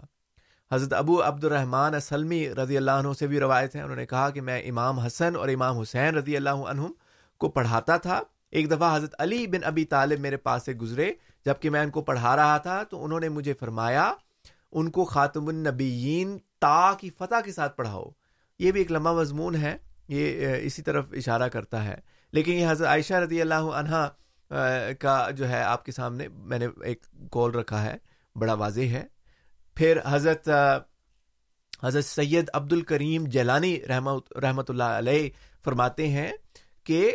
حضرت 0.71 0.93
ابو 0.93 1.21
عبد 1.23 1.43
الرحمٰن 1.43 1.95
اسلمی 1.95 2.49
رضی 2.49 2.77
اللہ 2.77 2.91
عنہ 2.91 3.13
سے 3.19 3.27
بھی 3.27 3.39
روایت 3.39 3.75
ہیں 3.75 3.83
انہوں 3.83 3.95
نے 3.95 4.05
کہا 4.05 4.29
کہ 4.29 4.41
میں 4.41 4.61
امام 4.69 4.99
حسن 4.99 5.35
اور 5.35 5.49
امام 5.49 5.79
حسین 5.79 6.15
رضی 6.15 6.35
اللہ 6.37 6.65
عنہ 6.69 6.87
کو 7.37 7.49
پڑھاتا 7.49 7.97
تھا 7.97 8.21
ایک 8.51 8.71
دفعہ 8.71 8.95
حضرت 8.95 9.15
علی 9.19 9.47
بن 9.47 9.63
ابی 9.63 9.85
طالب 9.85 10.19
میرے 10.19 10.37
پاس 10.37 10.65
سے 10.65 10.73
گزرے 10.73 11.11
جبکہ 11.45 11.69
میں 11.69 11.81
ان 11.81 11.89
کو 11.89 12.01
پڑھا 12.01 12.35
رہا 12.35 12.57
تھا، 12.57 12.83
تو 12.83 13.03
انہوں 13.03 13.19
نے 13.19 13.29
مجھے 13.29 13.53
فرمایا، 13.53 14.13
ان 14.71 14.91
کو 14.91 15.05
خاتم 15.05 15.47
النبیین 15.47 16.37
تا 16.59 16.93
کی 16.99 17.09
فتح 17.09 17.41
کے 17.45 17.51
ساتھ 17.51 17.77
پڑھاؤ۔ 17.77 18.09
یہ 18.59 18.71
بھی 18.71 18.81
ایک 18.81 18.91
لمبا 18.91 19.13
مضمون 19.13 19.55
ہے، 19.55 19.77
یہ 20.07 20.55
اسی 20.61 20.81
طرف 20.81 21.05
اشارہ 21.11 21.47
کرتا 21.47 21.83
ہے۔ 21.83 21.95
لیکن 22.33 22.53
یہ 22.53 22.67
حضرت 22.69 22.87
عائشہ 22.87 23.13
رضی 23.13 23.41
اللہ 23.41 23.53
عنہ 23.53 24.07
کا 24.99 25.29
جو 25.31 25.49
ہے 25.49 25.61
آپ 25.63 25.85
کے 25.85 25.91
سامنے 25.91 26.27
میں 26.27 26.59
نے 26.59 26.67
ایک 26.83 27.05
کال 27.31 27.51
رکھا 27.51 27.83
ہے، 27.83 27.97
بڑا 28.35 28.53
واضح 28.53 28.81
ہے۔ 28.81 29.03
پھر 29.75 29.99
حضرت 30.05 30.49
حضرت 31.83 32.05
سید 32.05 32.49
عبد 32.53 32.73
الکریم 32.73 33.25
جیلانی 33.25 33.79
رحمت 33.87 34.69
اللہ 34.69 34.83
علیہ 34.83 35.29
فرماتے 35.63 36.07
ہیں 36.07 36.31
کہ 36.83 37.11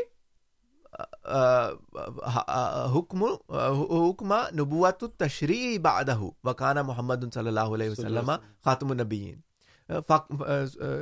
حکم 2.95 3.25
حکم 3.57 4.33
نبوت 4.33 5.05
تشریح 5.17 5.79
بادہ 5.79 6.21
وکانہ 6.45 6.83
محمد 6.83 7.35
صلی 7.35 7.49
اللہ 7.49 7.61
علیہ 7.61 7.91
وسلم 7.91 8.31
خاتم 8.65 8.91
النبیین. 8.91 9.41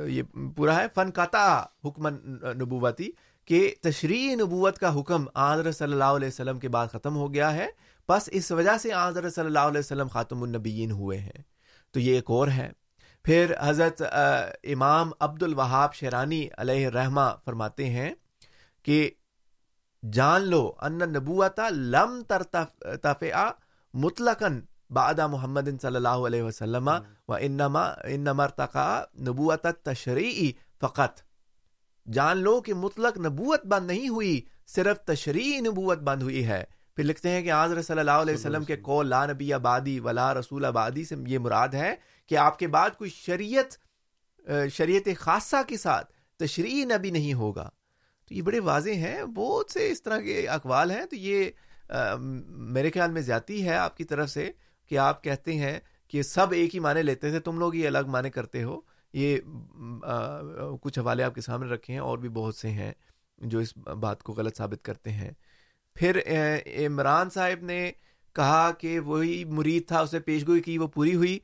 یہ 0.07 0.23
پورا 0.55 0.75
ہے 0.75 0.85
فن 0.95 1.11
کاتا 1.11 1.63
حکم 1.85 2.07
نبوتی 2.47 3.09
کہ 3.45 3.75
تشریح 3.81 4.35
نبوت 4.35 4.77
کا 4.77 4.99
حکم 4.99 5.25
آضر 5.33 5.71
صلی 5.71 5.91
اللہ 5.91 6.03
علیہ 6.03 6.27
وسلم 6.27 6.59
کے 6.59 6.69
بعد 6.69 6.87
ختم 6.87 7.15
ہو 7.15 7.33
گیا 7.33 7.53
ہے 7.53 7.67
بس 8.09 8.29
اس 8.31 8.51
وجہ 8.51 8.77
سے 8.77 8.93
آضر 8.93 9.29
صلی 9.29 9.45
اللہ 9.45 9.59
علیہ 9.59 9.79
وسلم 9.79 10.07
خاتم 10.07 10.43
النبیین 10.43 10.91
ہوئے 10.91 11.17
ہیں۔ 11.17 11.43
تو 11.91 11.99
یہ 11.99 12.15
ایک 12.15 12.25
اور 12.27 12.47
ہے۔ 12.47 12.71
پھر 13.23 13.53
حضرت 13.61 14.01
امام 14.63 15.11
عبد 15.19 15.43
الوہاب 15.43 15.93
شیرانی 15.93 16.47
علیہ 16.57 16.89
رحمہ 16.89 17.35
فرماتے 17.45 17.89
ہیں 17.89 18.13
کہ 18.83 19.09
جان 20.03 20.41
لو 20.41 20.71
ان 20.81 20.97
نبوت 20.97 21.59
لم 21.71 22.21
ترتفع 22.27 23.49
مطلقاً 23.93 24.59
بعد 24.89 25.19
محمد 25.31 25.69
صلی 25.81 25.95
اللہ 25.95 26.27
علیہ 26.27 26.43
وسلم 26.43 26.89
و 27.27 27.33
انما 27.33 27.83
انما 28.05 28.43
ارتقا 28.43 29.03
نبوت 29.19 29.67
تشریعی 29.83 30.51
فقط۔ 30.81 31.21
جان 32.13 32.37
لو 32.37 32.59
کہ 32.61 32.73
مطلق 32.73 33.17
نبوت 33.17 33.65
بند 33.65 33.87
نہیں 33.87 34.09
ہوئی 34.09 34.41
صرف 34.67 34.99
تشریعی 34.99 35.59
نبوت 35.59 35.99
بند 35.99 36.21
ہوئی 36.21 36.45
ہے۔ 36.47 36.63
پھر 36.95 37.03
لکھتے 37.03 37.29
ہیں 37.29 37.41
کہ 37.41 37.51
آضر 37.51 37.81
صلی 37.81 37.99
اللہ 37.99 38.21
علیہ 38.21 38.35
وسلم 38.35 38.63
کے 38.63 38.75
قول 38.77 39.07
لا 39.07 39.25
نبی 39.25 39.53
آبادی 39.53 39.99
ولا 39.99 40.33
رسول 40.33 40.65
آبادی 40.65 41.03
سے 41.03 41.15
یہ 41.27 41.39
مراد 41.39 41.73
ہے 41.73 41.95
کہ 42.27 42.37
آپ 42.37 42.59
کے 42.59 42.67
بعد 42.67 42.97
کوئی 42.97 43.09
شریعت 43.09 43.77
شریعت 44.71 45.09
خاصہ 45.19 45.55
کے 45.67 45.77
ساتھ 45.77 46.11
تشریح 46.39 46.85
نبی 46.85 47.11
نہیں 47.11 47.33
ہوگا۔ 47.33 47.69
تو 48.31 48.35
یہ 48.35 48.41
بڑے 48.41 48.59
واضح 48.59 48.89
ہیں 48.89 49.23
بہت 49.25 49.71
سے 49.71 49.89
اس 49.91 50.01
طرح 50.03 50.19
کے 50.21 50.47
اقوال 50.47 50.91
ہیں۔ 50.91 51.05
تو 51.05 51.15
یہ 51.15 51.49
میرے 52.75 52.91
خیال 52.91 53.11
میں 53.11 53.21
زیادتی 53.21 53.65
ہے 53.65 53.75
آپ 53.75 53.97
کی 53.97 54.03
طرف 54.03 54.29
سے 54.29 54.51
کہ 54.89 54.97
آپ 54.97 55.23
کہتے 55.23 55.53
ہیں 55.53 55.79
کہ 56.07 56.21
سب 56.21 56.51
ایک 56.51 56.75
ہی 56.75 56.79
معنی 56.79 57.01
لیتے 57.01 57.29
تھے، 57.29 57.39
تم 57.39 57.59
لوگ 57.59 57.75
یہ 57.75 57.87
الگ 57.87 58.07
معنی 58.07 58.29
کرتے 58.29 58.63
ہو۔ 58.63 58.79
یہ 59.13 59.37
کچھ 60.81 60.99
حوالے 60.99 61.23
آپ 61.23 61.35
کے 61.35 61.41
سامنے 61.41 61.69
رکھے 61.69 61.93
ہیں 61.93 62.01
اور 62.01 62.17
بھی 62.17 62.29
بہت 62.29 62.55
سے 62.55 62.69
ہیں 62.69 62.91
جو 63.37 63.59
اس 63.59 63.75
بات 63.77 64.23
کو 64.23 64.33
غلط 64.33 64.57
ثابت 64.57 64.85
کرتے 64.85 65.11
ہیں۔ 65.11 65.31
پھر 65.95 66.19
عمران 66.85 67.29
صاحب 67.29 67.63
نے 67.63 67.91
کہا 68.35 68.71
کہ 68.71 68.99
وہی 68.99 69.43
مرید 69.45 69.87
تھا، 69.87 69.99
اسے 69.99 70.19
پیش 70.19 70.47
گوئی 70.47 70.61
کی، 70.61 70.77
وہ 70.77 70.87
پوری 70.87 71.15
ہوئی۔ 71.15 71.39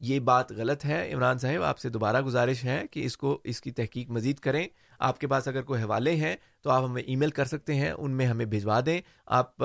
یہ 0.00 0.20
بات 0.20 0.52
غلط 0.52 0.84
ہے۔ 0.84 1.12
عمران 1.12 1.38
صاحب، 1.38 1.62
آپ 1.62 1.78
سے 1.78 1.88
دوبارہ 1.88 2.20
گزارش 2.22 2.64
ہے 2.64 2.82
کہ 2.90 3.04
اس 3.04 3.16
کو، 3.16 3.38
اس 3.44 3.60
کی 3.60 3.70
تحقیق 3.70 4.10
مزید 4.10 4.38
کریں۔ 4.38 4.66
آپ 5.00 5.20
کے 5.20 5.26
پاس 5.26 5.48
اگر 5.48 5.62
کوئی 5.62 5.82
حوالے 5.82 6.16
ہیں 6.16 6.36
تو 6.62 6.70
آپ 6.70 6.84
ہمیں 6.84 7.02
ای 7.02 7.16
میل 7.16 7.30
کر 7.30 7.44
سکتے 7.44 7.74
ہیں، 7.74 7.90
ان 7.90 8.10
میں 8.10 8.26
ہمیں 8.26 8.44
بھجوا 8.44 8.80
دیں۔ 8.86 9.00
آپ 9.26 9.62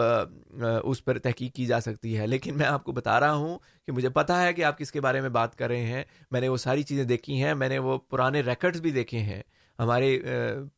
اس 0.83 1.05
پر 1.05 1.19
تحقیق 1.19 1.53
کی 1.53 1.65
جا 1.65 1.79
سکتی 1.79 2.17
ہے۔ 2.17 2.27
لیکن 2.27 2.57
میں 2.57 2.65
آپ 2.65 2.83
کو 2.83 2.91
بتا 2.91 3.19
رہا 3.19 3.33
ہوں 3.33 3.59
کہ 3.85 3.91
مجھے 3.91 4.09
پتا 4.09 4.43
ہے 4.43 4.53
کہ 4.53 4.63
آپ 4.63 4.77
کس 4.77 4.91
کے 4.91 5.01
بارے 5.01 5.21
میں 5.21 5.29
بات 5.29 5.55
کر 5.55 5.67
رہے 5.67 5.85
ہیں۔ 5.85 6.03
میں 6.31 6.41
نے 6.41 6.47
وہ 6.47 6.57
ساری 6.57 6.83
چیزیں 6.83 7.03
دیکھی 7.03 7.43
ہیں، 7.43 7.55
میں 7.55 7.69
نے 7.69 7.79
وہ 7.79 7.97
پرانے 7.97 8.41
ریکڈز 8.41 8.81
بھی 8.81 8.91
دیکھے 8.91 9.19
ہیں۔ 9.19 9.41
ہمارے 9.79 10.19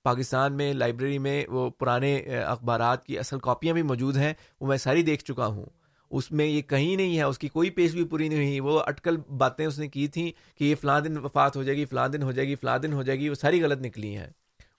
پاکستان 0.04 0.54
میں 0.54 0.74
لائبریری 0.74 1.20
میں 1.20 1.46
وہ 1.48 1.70
پرانے 1.70 2.18
اخبارات 2.46 3.06
کی 3.06 3.20
اصل 3.20 3.40
کاپیاں 3.40 3.74
بھی 3.74 3.82
موجود 3.82 4.18
ہیں، 4.18 4.34
وہ 4.62 4.68
میں 4.68 4.78
ساری 4.78 5.02
دیکھ 5.02 5.24
چکا 5.24 5.46
ہوں۔ 5.46 5.66
اس 6.12 6.32
میں 6.32 6.46
یہ 6.46 6.62
کہیں 6.62 6.96
نہیں 6.96 7.18
ہے، 7.18 7.24
اس 7.24 7.40
کی 7.40 7.48
کوئی 7.48 7.70
پیش 7.70 7.92
بھی 7.92 8.06
پوری 8.06 8.30
نہیں 8.30 8.38
ہوئی۔ 8.38 8.60
وہ 8.60 8.80
اٹکل 8.86 9.18
باتیں 9.18 9.66
اس 9.66 9.80
نے 9.80 9.88
کی 9.88 10.08
تھیں 10.08 10.32
کہ 10.58 10.64
یہ 10.64 10.76
فلاں 10.82 11.02
دن 11.02 11.18
وفات 11.18 11.56
ہو 11.56 11.64
جائے 11.64 11.78
گی، 11.78 11.86
فلاں 11.86 12.08
دن 12.08 12.24
ہو 12.24 12.32
جائے 12.32 12.48
گی، 12.48 12.56
فلاں 12.56 12.78
دن 12.78 12.94
ہو 12.94 13.04
جائے 13.04 13.20
گی، 13.20 13.30
وہ 13.30 13.36
ساری 13.36 13.64
غلط 13.64 13.82
نکلی 13.82 14.18
ہیں۔ 14.18 14.28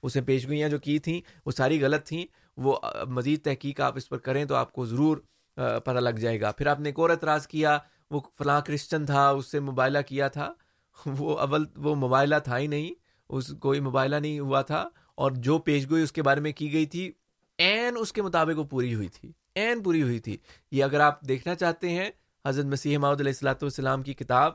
اس 0.02 0.16
نے 0.16 0.22
پیشگوئیاں 0.22 0.68
جو 0.68 0.78
کی 0.78 0.98
تھیں، 0.98 1.20
وہ 1.46 1.50
ساری 1.50 1.84
غلط 1.84 2.06
تھیں، 2.06 2.24
وہ 2.56 2.78
مزید 3.08 3.44
تحقیق 3.44 3.80
آپ 3.80 3.92
اس 3.96 4.08
پر 4.08 4.18
کریں 4.18 4.44
تو 4.44 4.54
آپ 4.54 4.72
کو 4.72 4.86
ضرور 4.86 5.18
پتہ 5.54 5.90
لگ 5.90 6.10
جائے 6.10 6.40
گا۔ 6.40 6.52
پھر 6.52 6.66
آپ 6.66 6.80
نے 6.80 6.88
ایک 6.88 6.98
اور 6.98 7.10
اعتراض 7.10 7.46
کیا، 7.46 7.78
وہ 8.10 8.20
فلاں 8.38 8.60
کرسچن 8.60 9.06
تھا، 9.06 9.28
اس 9.28 9.46
سے 9.46 9.60
مبائلہ 9.60 9.98
کیا 10.06 10.28
تھا۔ 10.28 10.52
وہ 11.18 11.38
اول، 11.38 11.64
وہ 11.76 11.94
مبائلہ 11.94 12.34
تھا 12.44 12.58
ہی 12.58 12.66
نہیں، 12.66 12.90
اس، 13.28 13.48
کوئی 13.60 13.80
مبائلہ 13.80 14.16
نہیں 14.16 14.40
ہوا 14.40 14.62
تھا۔ 14.62 14.88
اور 15.14 15.30
جو 15.30 15.58
پیشگوئی 15.58 16.02
اس 16.02 16.12
کے 16.12 16.22
بارے 16.22 16.40
میں 16.40 16.52
کی 16.52 16.72
گئی 16.72 16.86
تھی 16.86 17.12
این 17.58 17.94
اس 17.98 18.12
کے 18.12 18.22
مطابق 18.22 18.58
وہ 18.58 18.64
پوری 18.64 18.94
ہوئی 18.94 19.08
تھی۔ 19.08 19.32
این 19.54 19.82
پوری 19.82 20.02
ہوئی 20.02 20.18
تھی۔ 20.18 20.36
یہ 20.70 20.84
اگر 20.84 21.00
آپ 21.00 21.20
دیکھنا 21.28 21.54
چاہتے 21.54 21.90
ہیں، 21.90 22.10
حضرت 22.46 22.64
مسیح 22.64 22.98
محمد 22.98 23.20
علیہ 23.20 23.32
السلاۃ 23.32 23.54
والسلام 23.54 24.02
کی 24.02 24.14
کتاب 24.14 24.52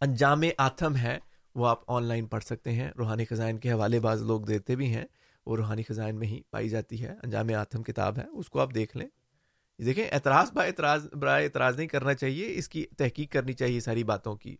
انجام 0.00 0.42
آتم 0.58 0.96
ہے 0.96 1.18
وہ 1.54 1.66
آپ 1.66 1.80
آن 1.86 2.04
لائن 2.04 2.26
پڑھ 2.26 2.44
سکتے 2.44 2.72
ہیں۔ 2.72 2.90
روحانی 2.98 3.24
خزائن 3.24 3.58
کے 3.58 3.72
حوالے 3.72 4.00
بعض 4.00 4.22
لوگ 4.22 4.40
دیتے 4.40 4.76
بھی 4.76 4.94
ہیں۔ 4.94 5.04
وہ 5.46 5.56
روحانی 5.56 5.82
خزائن 5.82 6.16
میں 6.16 6.28
ہی 6.28 6.40
پائی 6.50 6.68
جاتی 6.68 7.02
ہے۔ 7.02 7.14
انجام 7.22 7.54
آتم 7.60 7.82
کتاب 7.82 8.18
ہے، 8.18 8.24
اس 8.26 8.48
کو 8.48 8.60
آپ 8.60 8.74
دیکھ 8.74 8.96
لیں۔ 8.96 9.08
دیکھیں، 9.82 10.08
اعتراض 10.12 10.52
با 10.52 10.64
اعتراض، 10.64 11.06
برائے 11.12 11.44
اعتراض 11.44 11.76
نہیں 11.76 11.86
کرنا 11.86 12.14
چاہیے، 12.14 12.52
اس 12.54 12.68
کی 12.68 12.86
تحقیق 12.98 13.32
کرنی 13.32 13.52
چاہیے 13.52 13.80
ساری 13.80 14.04
باتوں 14.04 14.36
کی۔ 14.36 14.56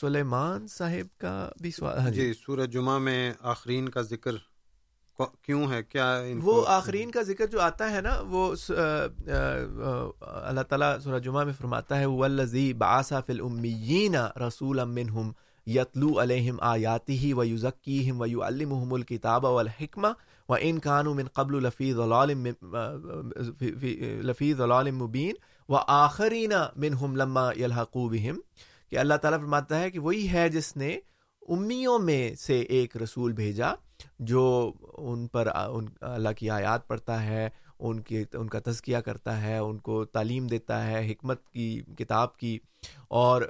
سلیمان 0.00 0.66
صاحب 0.68 1.20
کا 1.20 1.50
بھی 1.60 1.70
سوال 1.70 1.98
ہاں 1.98 2.10
جی۔, 2.10 2.26
جی، 2.26 2.32
سورج 2.32 2.72
جمعہ 2.72 2.98
میں 2.98 3.32
آخرین 3.40 3.88
کا 3.88 4.02
ذکر 4.02 4.32
کیوں 5.20 5.70
ہے؟ 5.72 5.82
کیا 5.82 6.16
ان 6.18 6.40
وہ 6.42 6.64
آخرین 6.68 7.10
کا 7.10 7.22
ذکر 7.22 7.46
جو 7.46 7.60
آتا 7.60 7.90
ہے 7.90 8.00
نا 8.00 8.20
وہ 8.28 8.54
اللہ 10.20 10.60
تعالیٰ 10.68 10.98
سورہ 11.04 11.18
جمعہ 11.18 11.44
میں 11.44 11.52
فرماتا 11.52 11.98
ہے 11.98 12.06
والذی 12.06 12.72
بعث 12.72 13.12
فی 13.26 13.32
الامیین 13.32 14.14
رسولا 14.14 14.84
منہم 14.84 15.30
یتلو 15.66 16.20
علیہم 16.22 16.56
آیاتہ 16.60 17.34
ویزکیہم 17.34 18.20
ویعلمہم 18.20 18.92
الکتاب 18.94 19.44
والحکمہ 19.44 20.08
وان 20.48 20.78
کانوا 20.78 21.14
من 21.14 21.28
قبل 21.28 21.62
لفی 21.62 21.92
ضلال 21.92 22.30
لفی 24.22 24.52
ضلال 24.54 24.90
مبین 24.90 25.34
وآخرین 25.68 26.52
منہم 26.76 27.16
لما 27.16 27.50
بہم. 27.94 28.38
کہ 28.90 28.98
اللہ 28.98 29.14
تعالیٰ 29.14 29.40
فرماتا 29.40 29.80
ہے 29.80 29.90
کہ 29.90 29.98
وہی 29.98 30.28
ہے 30.28 30.48
جس 30.48 30.76
نے 30.76 30.98
امیوں 31.48 31.98
میں 31.98 32.34
سے 32.34 32.60
ایک 32.60 32.96
رسول 32.96 33.32
بھیجا 33.32 33.74
جو 34.20 34.72
ان 34.98 35.26
پر، 35.26 35.48
ان 35.54 35.86
اللہ 36.00 36.32
کی 36.38 36.50
آیات 36.50 36.86
پڑھتا 36.88 37.22
ہے، 37.24 37.48
ان 37.78 38.00
کی 38.00 38.22
ان 38.32 38.48
کا 38.48 38.58
تزکیہ 38.64 38.98
کرتا 39.04 39.40
ہے، 39.42 39.56
ان 39.58 39.78
کو 39.78 40.04
تعلیم 40.04 40.46
دیتا 40.46 40.86
ہے، 40.86 41.00
حکمت 41.10 41.46
کی، 41.48 41.80
کتاب 41.98 42.36
کی، 42.36 42.58
اور 43.08 43.42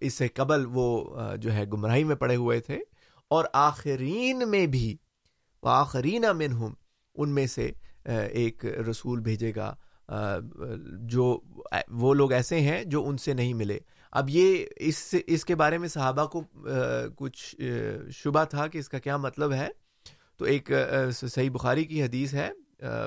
اس 0.00 0.14
سے 0.14 0.28
قبل 0.28 0.64
وہ 0.68 0.88
جو 1.36 1.52
ہے 1.52 1.64
گمراہی 1.72 2.04
میں 2.04 2.16
پڑے 2.16 2.36
ہوئے 2.36 2.60
تھے، 2.60 2.78
اور 3.30 3.44
آخرین 3.52 4.48
میں 4.50 4.66
بھی 4.66 4.96
آخرین 5.62 6.24
منہم، 6.36 6.72
ان 7.16 7.34
میں 7.34 7.46
سے 7.46 7.70
ایک 8.06 8.64
رسول 8.88 9.20
بھیجے 9.20 9.52
گا 9.56 9.74
جو 11.08 11.38
وہ 11.90 12.12
لوگ 12.14 12.32
ایسے 12.32 12.60
ہیں 12.60 12.82
جو 12.84 13.06
ان 13.08 13.16
سے 13.18 13.32
نہیں 13.34 13.54
ملے۔ 13.54 13.78
اب 14.12 14.30
یہ، 14.30 14.64
اس 14.76 14.96
سے، 14.96 15.20
اس 15.26 15.44
کے 15.44 15.54
بارے 15.54 15.78
میں 15.78 15.88
صحابہ 15.88 16.24
کو 16.26 16.42
کچھ 17.16 17.54
شبہ 18.12 18.44
تھا 18.44 18.66
کہ 18.66 18.78
اس 18.78 18.88
کا 18.88 18.98
کیا 18.98 19.16
مطلب 19.16 19.52
ہے۔ 19.52 19.68
تو 20.38 20.44
ایک 20.44 20.70
صحیح 21.12 21.50
بخاری 21.50 21.84
کی 21.84 22.02
حدیث 22.02 22.34
ہے 22.34 22.48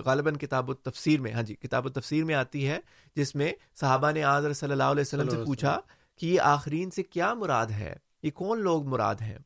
غالباً 0.06 0.36
کتاب 0.36 0.70
التفسیر 0.70 1.22
میں 1.22 1.32
ہاں 1.32 1.44
جی 1.44 1.56
کتاب 1.56 1.86
التفسیر 1.86 2.24
میں 2.24 2.36
آتی 2.36 2.68
ہے 2.68 2.80
جس 3.16 3.36
میں 3.36 3.52
صحابہ 3.80 4.12
نے 4.12 4.24
آضر 4.24 4.54
صلی 4.54 4.72
اللہ 4.72 4.84
علیہ 4.84 5.02
وسلم 5.02 5.30
سے 5.30 5.38
پوچھا 5.46 5.80
کہ 6.18 6.26
یہ 6.26 6.42
آخرین 6.42 6.92
سے 6.92 7.04
کیا 7.04 7.34
مراد 7.34 7.66
ہے؟ 7.66 7.96
یہ 8.24 8.32
کون 8.32 8.62
لوگ 8.62 8.88
مراد 8.88 9.16
ہیں؟ 9.22 9.38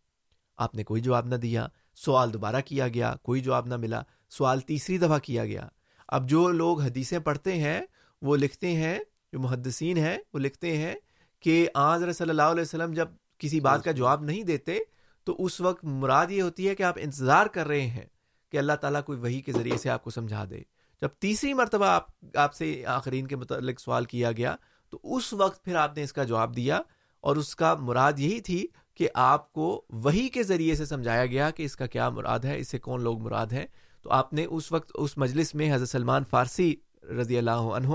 آپ 0.57 0.75
نے 0.75 0.83
کوئی 0.83 1.01
جواب 1.01 1.27
نہ 1.27 1.35
دیا 1.35 1.67
سوال 1.95 2.33
دوبارہ 2.33 2.61
کیا 2.65 2.87
گیا 2.87 3.13
کوئی 3.21 3.41
جواب 3.41 3.67
نہ 3.67 3.77
ملا 3.77 4.01
سوال 4.29 4.59
تیسری 4.59 4.97
دفعہ 4.97 5.19
کیا 5.19 5.45
گیا۔ 5.45 5.67
اب 6.07 6.29
جو 6.29 6.51
لوگ 6.51 6.81
حدیثیں 6.81 7.19
پڑھتے 7.19 7.53
ہیں 7.53 7.81
وہ 8.21 8.37
لکھتے 8.37 8.71
ہیں 8.71 8.99
جو 9.33 9.39
محدثین 9.39 9.97
ہیں 9.97 10.17
وہ 10.33 10.39
لکھتے 10.39 10.77
ہیں 10.77 10.95
کہ 11.39 11.67
آضر 11.73 12.11
صلی 12.13 12.29
اللہ 12.29 12.41
علیہ 12.41 12.61
وسلم 12.61 12.93
جب 12.93 13.07
کسی 13.37 13.59
بات 13.59 13.83
کا 13.83 13.91
جواب 13.91 14.23
نہیں 14.23 14.43
دیتے 14.43 14.77
تو 15.25 15.35
اس 15.39 15.61
وقت 15.61 15.85
مراد 15.85 16.25
یہ 16.29 16.41
ہوتی 16.41 16.69
ہے 16.69 16.75
کہ 16.75 16.83
آپ 16.83 16.93
انتظار 16.97 17.45
کر 17.45 17.67
رہے 17.67 17.81
ہیں 17.81 18.05
کہ 18.51 18.57
اللہ 18.57 18.73
تعالیٰ 18.73 19.03
کوئی 19.03 19.19
وہی 19.19 19.41
کے 19.41 19.51
ذریعے 19.51 19.77
سے 19.77 19.89
آپ 19.89 20.03
کو 20.03 20.09
سمجھا 20.09 20.45
دے۔ 20.49 20.61
جب 21.01 21.07
تیسری 21.07 21.53
مرتبہ 21.53 21.85
آپ 21.85 22.05
آپ 22.35 22.53
سے 22.53 22.85
آخرین 22.85 23.27
کے 23.27 23.35
متعلق 23.35 23.79
سوال 23.79 24.05
کیا 24.05 24.31
گیا، 24.31 24.55
تو 24.89 24.99
اس 25.03 25.33
وقت 25.33 25.65
پھر 25.65 25.75
آپ 25.75 25.97
نے 25.97 26.03
اس 26.03 26.13
کا 26.13 26.23
جواب 26.23 26.55
دیا 26.55 26.81
اور 27.21 27.35
اس 27.35 27.55
کا 27.55 27.75
مراد 27.75 28.13
یہی 28.17 28.41
تھی 28.41 28.67
کہ 28.95 29.07
آپ 29.13 29.53
کو 29.53 29.85
وہی 29.89 30.29
کے 30.29 30.43
ذریعے 30.43 30.75
سے 30.75 30.85
سمجھایا 30.85 31.25
گیا 31.25 31.49
کہ 31.49 31.63
اس 31.63 31.75
کا 31.75 31.85
کیا 31.85 32.09
مراد 32.09 32.39
ہے، 32.39 32.59
اس 32.59 32.67
سے 32.67 32.79
کون 32.79 33.01
لوگ 33.01 33.19
مراد 33.19 33.47
ہیں۔ 33.47 33.65
تو 34.01 34.11
آپ 34.11 34.33
نے 34.33 34.45
اس 34.45 34.71
وقت 34.71 34.91
اس 34.95 35.17
مجلس 35.17 35.55
میں 35.55 35.75
حضرت 35.75 35.89
سلمان 35.89 36.23
فارسی 36.23 36.75
رضی 37.03 37.37
اللہ 37.37 37.51
عنہ 37.51 37.87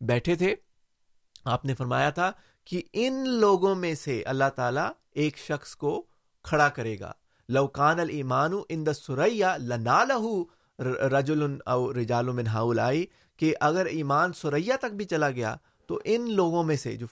بیٹھے 0.00 0.34
تھے۔ 0.34 0.54
آپ 1.44 1.64
نے 1.64 1.74
فرمایا 1.74 2.10
تھا 2.10 2.32
کہ 2.64 2.82
ان 2.92 3.28
لوگوں 3.28 3.74
میں 3.74 3.94
سے 3.94 4.22
اللہ 4.22 4.50
تعالیٰ 4.56 4.90
ایک 5.12 5.38
شخص 5.38 5.76
کو 5.76 6.06
کھڑا 6.46 6.68
کرے 6.68 6.98
گا۔ 7.00 7.12
لوکان 7.48 8.00
المان 8.00 8.52
ان 8.68 8.86
دا 8.86 8.92
سریا 8.92 9.56
لنا 9.56 10.02
لہو 10.04 10.42
رجل 11.10 11.42
او 11.66 11.92
رجال 11.92 12.26
من 12.28 12.46
ہاؤلائی 12.46 13.04
کہ 13.40 13.54
اگر 13.60 13.86
ایمان 13.86 14.32
سریا 14.32 14.76
تک 14.76 14.94
بھی 14.94 15.04
چلا 15.04 15.30
گیا 15.30 15.54
تو 15.88 15.98
ان 16.04 16.30
لوگوں 16.32 16.62
میں 16.64 16.76
سے 16.76 16.96
جو 16.96 17.06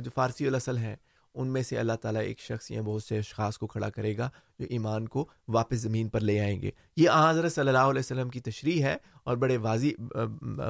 جو 0.00 0.10
فارسی 0.14 0.46
الاصل 0.46 0.78
ہیں، 0.78 0.96
ان 1.34 1.48
میں 1.48 1.62
سے 1.62 1.78
اللہ 1.78 1.96
تعالیٰ 2.02 2.22
ایک 2.22 2.40
شخص 2.40 2.70
یا 2.70 2.82
بہت 2.82 3.02
سے 3.02 3.18
اشخاص 3.18 3.58
کو 3.58 3.66
کھڑا 3.66 3.88
کرے 3.90 4.16
گا 4.18 4.28
جو 4.58 4.66
ایمان 4.70 5.08
کو 5.08 5.26
واپس 5.48 5.78
زمین 5.78 6.08
پر 6.08 6.20
لے 6.20 6.38
آئیں 6.40 6.60
گے۔ 6.62 6.70
یہ 6.96 7.10
حضرت 7.30 7.52
صلی 7.52 7.68
اللہ 7.68 7.90
علیہ 7.90 8.00
وسلم 8.00 8.28
کی 8.28 8.40
تشریح 8.40 8.82
ہے 8.82 8.96
اور 9.24 9.36
بڑے 9.36 9.56
واضح، 9.56 10.22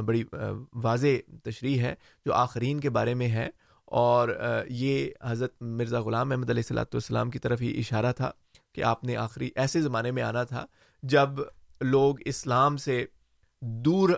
بڑی 0.07 0.25
واضح 0.75 1.31
تشریح 1.45 1.83
ہے 1.83 1.95
جو 2.27 2.33
آخرین 2.35 2.81
کے 2.81 2.91
بارے 2.91 3.15
میں 3.15 3.29
ہے۔ 3.29 3.49
اور 3.87 4.29
یہ 4.69 5.11
حضرت 5.23 5.63
مرزا 5.63 6.01
غلام 6.01 6.31
احمد 6.31 6.51
علیہ 6.51 6.61
السلاۃ 6.61 6.85
والسلام 6.85 7.31
کی 7.31 7.39
طرف 7.39 7.61
ہی 7.63 7.79
اشارہ 7.79 8.13
تھا 8.13 8.31
کہ 8.75 8.83
آپ 8.83 9.05
نے 9.05 9.17
آخری 9.17 9.51
ایسے 9.55 9.81
زمانے 9.81 10.11
میں 10.11 10.23
آنا 10.23 10.45
تھا 10.45 10.67
جب 11.03 11.29
لوگ 11.81 12.17
اسلام 12.25 12.77
سے 12.77 13.07
دور 13.61 14.11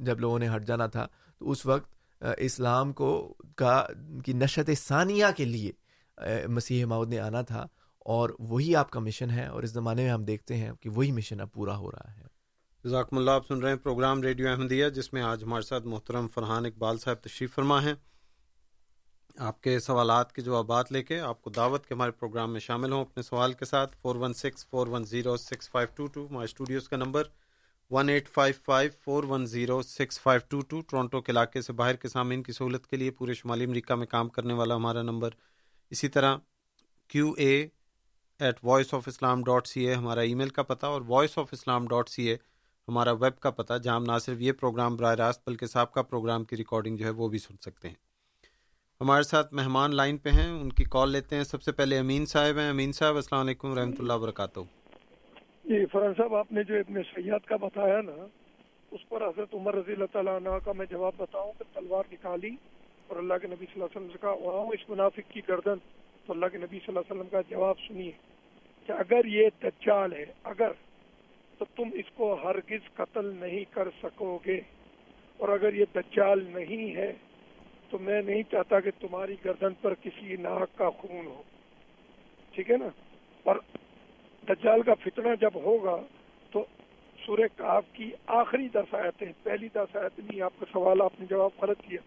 جب 0.00 0.20
لوگوں 0.20 0.38
نے 0.38 0.48
ہٹ 0.56 0.64
جانا 0.64 0.86
تھا 0.86 1.06
تو 1.38 1.50
اس 1.50 1.66
وقت 1.66 2.24
اسلام 2.38 2.92
کو، 2.92 3.34
کا، 3.56 3.86
کی 4.24 4.32
نشت 4.32 4.70
ثانیہ 4.86 5.26
کے 5.36 5.44
لیے 5.44 5.72
مسیح 6.48 6.84
ماؤد 6.84 7.08
نے 7.08 7.18
آنا 7.18 7.42
تھا 7.42 7.66
اور 7.98 8.30
وہی 8.38 8.76
آپ 8.76 8.90
کا 8.90 9.00
مشن 9.00 9.30
ہے 9.30 9.46
اور 9.46 9.62
اس 9.62 9.70
زمانے 9.70 10.02
میں 10.02 10.10
ہم 10.10 10.24
دیکھتے 10.24 10.56
ہیں 10.56 10.72
کہ 10.80 10.90
وہی 10.90 11.12
مشن 11.12 11.40
اب 11.40 11.52
پورا 11.52 11.76
ہو 11.76 11.90
رہا 11.90 12.16
ہے۔ 12.16 12.27
جزاکم 12.84 13.18
اللہ، 13.18 13.30
آپ 13.30 13.46
سن 13.46 13.58
رہے 13.58 13.68
ہیں 13.68 13.76
پروگرام 13.76 14.22
ریڈیو 14.22 14.48
احمدیہ، 14.48 14.88
جس 14.88 15.12
میں 15.12 15.22
آج 15.22 15.42
ہمارے 15.44 15.62
ساتھ 15.62 15.86
محترم 15.86 16.28
فرحان 16.28 16.66
اقبال 16.66 16.98
صاحب 16.98 17.16
تشریف 17.16 17.54
فرما 17.54 17.82
ہیں۔ 17.82 17.94
آپ 19.36 19.62
کے 19.62 19.78
سوالات 19.78 20.32
کے 20.32 20.42
جوابات 20.42 20.92
لے 20.92 21.02
کے 21.02 21.20
آپ 21.20 21.42
کو 21.42 21.50
دعوت 21.50 21.86
کے 21.86 21.94
ہمارے 21.94 22.10
پروگرام 22.10 22.52
میں 22.52 22.60
شامل 22.60 22.92
ہوں۔ 22.92 23.00
اپنے 23.00 23.22
سوال 23.22 23.52
کے 23.52 23.64
ساتھ 23.64 23.96
four 23.96 24.16
one 24.16 24.32
six, 24.32 24.66
four 24.66 24.86
one 24.86 25.04
zero, 25.04 25.36
six 25.36 25.70
five 25.70 25.88
two 25.94 26.06
two 26.06 26.26
ہمارے 26.30 26.44
اسٹوڈیوز 26.44 26.88
کا 26.88 26.96
number 26.96 27.22
one 27.90 28.08
eight 28.08 28.28
five 28.28 28.54
five, 28.64 28.90
four 29.04 29.24
one 29.24 29.46
zero, 29.46 29.82
six 29.82 30.20
five 30.20 30.40
two 30.48 30.60
two, 30.60 30.80
Toronto 30.80 31.20
کے 31.20 31.32
علاقے 31.32 31.62
سے 31.62 31.72
باہر 31.72 31.96
کے 31.96 32.08
سامعین 32.08 32.42
کی 32.42 32.52
سہولت 32.52 32.86
کے 32.86 32.96
لیے 32.96 33.10
پورے 33.10 33.34
شمالی 33.34 33.64
امریکہ 33.64 33.94
میں 33.94 34.06
کام 34.06 34.28
کرنے 34.28 34.54
والا 34.54 34.76
ہمارا 34.76 35.02
نمبر۔ 35.02 35.30
اسی 35.90 36.08
طرح 36.08 36.36
Q 37.08 37.32
A 37.36 37.68
at 38.38 38.58
voice 38.62 38.94
of 38.94 39.08
Islam 39.08 39.44
dot 39.44 39.66
C 39.66 39.88
A, 39.88 39.94
ہمارا 39.94 40.20
ای 40.20 40.34
میل 40.34 40.48
کا 40.48 40.62
پتہ 40.62 40.86
اور 40.86 41.02
voice 41.06 41.38
of 41.38 41.48
Islam 41.52 41.86
dot 41.88 42.08
C 42.08 42.22
A 42.22 42.36
ہمارا 42.88 43.12
ویب 43.12 43.40
کا 43.40 43.50
پتہ، 43.50 43.74
جہاں 43.82 43.96
ہم 43.96 44.02
نہ 44.02 44.18
صرف 44.18 44.40
یہ 44.40 44.52
پروگرام 44.52 44.96
براہ 44.96 45.14
راست 45.14 45.48
بلکہ 45.48 45.66
صاحب 45.66 45.92
کا 45.92 46.02
پروگرام 46.02 46.44
کی 46.44 46.56
ریکارڈنگ 46.56 46.96
جو 46.96 47.04
ہے 47.04 47.10
وہ 47.10 47.28
بھی 47.28 47.38
سن 47.38 47.54
سکتے 47.60 47.88
ہیں۔ 47.88 47.94
ہمارے 49.00 49.22
ساتھ 49.22 49.54
مہمان 49.54 49.96
لائن 49.96 50.18
پہ 50.18 50.30
ہیں، 50.30 50.50
ان 50.50 50.68
کی 50.68 50.84
کال 50.84 51.10
لیتے 51.10 51.36
ہیں۔ 51.36 51.42
سب 51.42 51.62
سے 51.62 51.72
پہلے 51.72 51.98
امین 51.98 52.26
صاحب 52.26 52.58
ہیں۔ 52.58 52.68
امین 52.68 52.92
صاحب، 52.92 53.14
السلام 53.14 53.46
علیکم 53.46 53.78
رحمۃ 53.78 53.98
اللہ 53.98 54.12
وبرکاتہ۔ 54.12 54.60
جی 55.64 55.86
فرحان 55.86 56.12
صاحب، 56.18 56.34
آپ 56.34 56.52
نے 56.52 56.62
جو 56.62 56.74
ابن 56.74 57.02
سیاد 57.14 57.46
کا 57.46 57.56
بتایا 57.56 58.00
نا، 58.00 58.26
اس 58.90 59.08
پر 59.08 59.22
حضرت 59.22 59.54
عمر 59.54 59.74
رضی 59.74 59.92
اللہ 59.92 60.12
تعالیٰ 60.12 60.36
عنہ 60.36 60.58
کا 60.64 60.72
میں 60.72 60.86
جواب 60.86 61.12
بتاؤں 61.16 61.52
کہ 61.58 61.64
تلوار 61.74 62.04
نکالی 62.12 62.50
اور 63.06 63.16
اللہ 63.16 63.34
کے 63.42 63.46
نبی 63.46 63.66
صلی 63.66 63.72
اللہ 63.74 63.84
علیہ 63.84 63.96
وسلم 63.96 64.12
سے 64.12 64.18
کہا 64.20 64.30
وہاں 64.30 64.66
اس 64.66 64.88
منافق 64.88 65.30
کی 65.30 65.40
گردن 65.48 65.78
تو 66.26 66.32
اللہ 66.32 66.46
کے 66.46 66.58
نبی 66.58 66.78
صلی 66.78 66.88
اللہ 66.88 67.00
علیہ 67.00 67.12
وسلم 67.12 67.30
کا 67.30 67.40
جواب 67.50 67.74
سنیے 67.88 68.10
کہ 68.86 68.92
اگر 68.92 69.26
یہ 69.26 69.48
دجال 69.62 70.12
ہے، 70.12 70.24
اگر 70.44 70.72
تو 71.58 71.64
تم 71.76 71.88
اس 71.94 72.04
کو 72.14 72.34
ہرگز 72.34 72.94
قتل 72.94 73.34
نہیں 73.36 73.64
کر 73.74 73.88
سکو 74.02 74.38
گے۔ 74.46 74.60
اور 75.36 75.48
اگر 75.48 75.74
یہ 75.74 75.84
دجال 75.94 76.44
نہیں 76.44 76.96
ہے، 76.96 77.12
تو 77.90 77.98
میں 77.98 78.22
نہیں 78.22 78.42
چاہتا 78.50 78.80
کہ 78.80 78.90
تمہاری 79.00 79.36
گردن 79.44 79.74
پر 79.80 79.94
کسی 79.94 80.36
ناک 80.36 80.78
کا 80.78 80.90
خون 80.90 81.26
ہو۔ 81.26 81.42
ٹھیک 82.52 82.70
ہے 82.70 82.76
نا؟ 82.76 82.88
اور 83.42 83.56
دجال 84.48 84.82
کا 84.82 84.94
فتنہ 84.94 85.28
جب 85.40 85.50
ہوگا، 85.54 85.96
تو 86.50 86.64
سورہ 87.26 87.46
کاف 87.56 87.84
کی 87.92 88.10
آخری 88.26 88.68
دس 88.68 88.94
آیتیں، 88.94 89.32
پہلی 89.42 89.68
دس 89.74 89.96
آیت 89.96 90.18
نہیں 90.18 90.42
آپ 90.42 90.52
کا 90.58 90.66
سوال، 90.72 91.02
آپ 91.02 91.12
نے 91.20 91.26
جواب 91.30 91.50
غلط 91.62 91.80
کیا۔ 91.80 92.00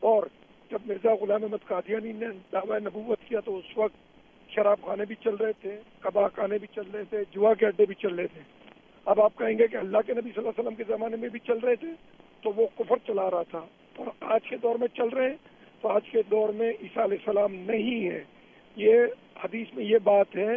اور 0.00 0.22
جب 0.70 0.78
مرزا 0.86 1.14
غلام 1.14 1.44
احمد 1.44 1.66
قادیانی 1.66 2.12
نے 2.12 2.26
دعوی 2.52 2.78
نبوت 2.80 3.18
کیا، 3.28 3.40
تو 3.40 3.56
اس 3.56 3.78
وقت 3.78 3.94
شراب 4.50 4.82
خانے 4.82 5.04
بھی 5.04 5.14
چل 5.14 5.34
رہے 5.34 5.52
تھے 5.52 5.80
کباہ 6.00 6.28
خانے 6.36 6.58
بھی 6.58 6.66
چل 6.74 6.90
رہے 6.94 7.04
تھے، 7.04 7.18
جوا 7.30 7.54
کے 7.54 7.66
اڈے 7.66 7.86
بھی 7.86 7.94
چل 7.94 8.14
رہے 8.14 8.26
تھے۔ 8.26 8.57
اب 9.08 9.20
آپ 9.20 9.38
کہیں 9.38 9.58
گے 9.58 9.68
کہ 9.68 9.76
اللہ 9.76 9.98
کے 10.06 10.12
نبی 10.12 10.30
صلی 10.30 10.32
اللہ 10.36 10.48
علیہ 10.48 10.60
وسلم 10.60 10.74
کے 10.74 10.84
زمانے 10.84 11.16
میں 11.16 11.28
بھی 11.28 11.38
چل 11.38 11.58
رہے 11.58 11.76
تھے، 11.76 11.88
تو 12.42 12.50
وہ 12.56 12.66
کفر 12.78 12.96
چلا 13.06 13.30
رہا 13.30 13.42
تھا۔ 13.42 13.58
اور 13.96 14.06
آج 14.20 14.40
کے 14.50 14.56
دور 14.56 14.76
میں 14.78 14.88
چل 14.88 15.08
رہے 15.08 15.30
ہیں 15.30 15.36
تو 15.82 15.88
آج 15.88 16.02
کے 16.10 16.22
دور 16.30 16.48
میں 16.48 16.72
عیسیٰ 16.82 17.02
علیہ 17.02 17.16
السلام 17.26 17.54
نہیں 17.54 18.10
ہے۔ 18.10 18.24
یہ 18.76 18.92
حدیث 19.44 19.66
میں 19.74 19.84
یہ 19.84 19.98
بات 19.98 20.26
ہے 20.36 20.56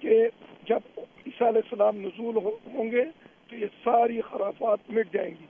کہ 0.00 0.28
جب 0.68 0.78
عیسیٰ 0.96 1.48
علیہ 1.48 1.60
السلام 1.64 1.96
نزول 1.96 2.36
ہوں 2.74 2.90
گے، 2.90 3.04
تو 3.48 3.56
یہ 3.56 3.66
ساری 3.84 4.20
خرافات 4.20 4.90
مٹ 4.90 5.14
جائیں 5.14 5.34
گی۔ 5.40 5.46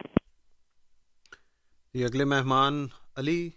جی 1.95 2.05
اگلے 2.05 2.25
مہمان 2.25 2.87
علی۔ 3.17 3.51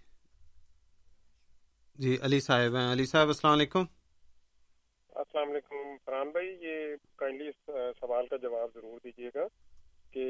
جی 1.95 2.17
علی 2.21 2.39
صاحب 2.39 2.75
ہیں۔ 2.75 2.91
علی 2.91 3.05
صاحب، 3.05 3.27
السلام 3.27 3.53
علیکم۔ 3.53 3.83
السلام 5.24 5.49
علیکم 5.49 5.95
فرحان 6.05 6.30
بھائی 6.30 6.47
یہ 6.61 6.95
کائنڈلی 7.15 7.47
اس 7.47 7.55
سوال 7.99 8.28
کا 8.28 8.38
جواب 8.38 8.69
ضرور 8.74 8.99
دیجیے 9.03 9.30
گا 9.36 9.45
کہ 10.13 10.24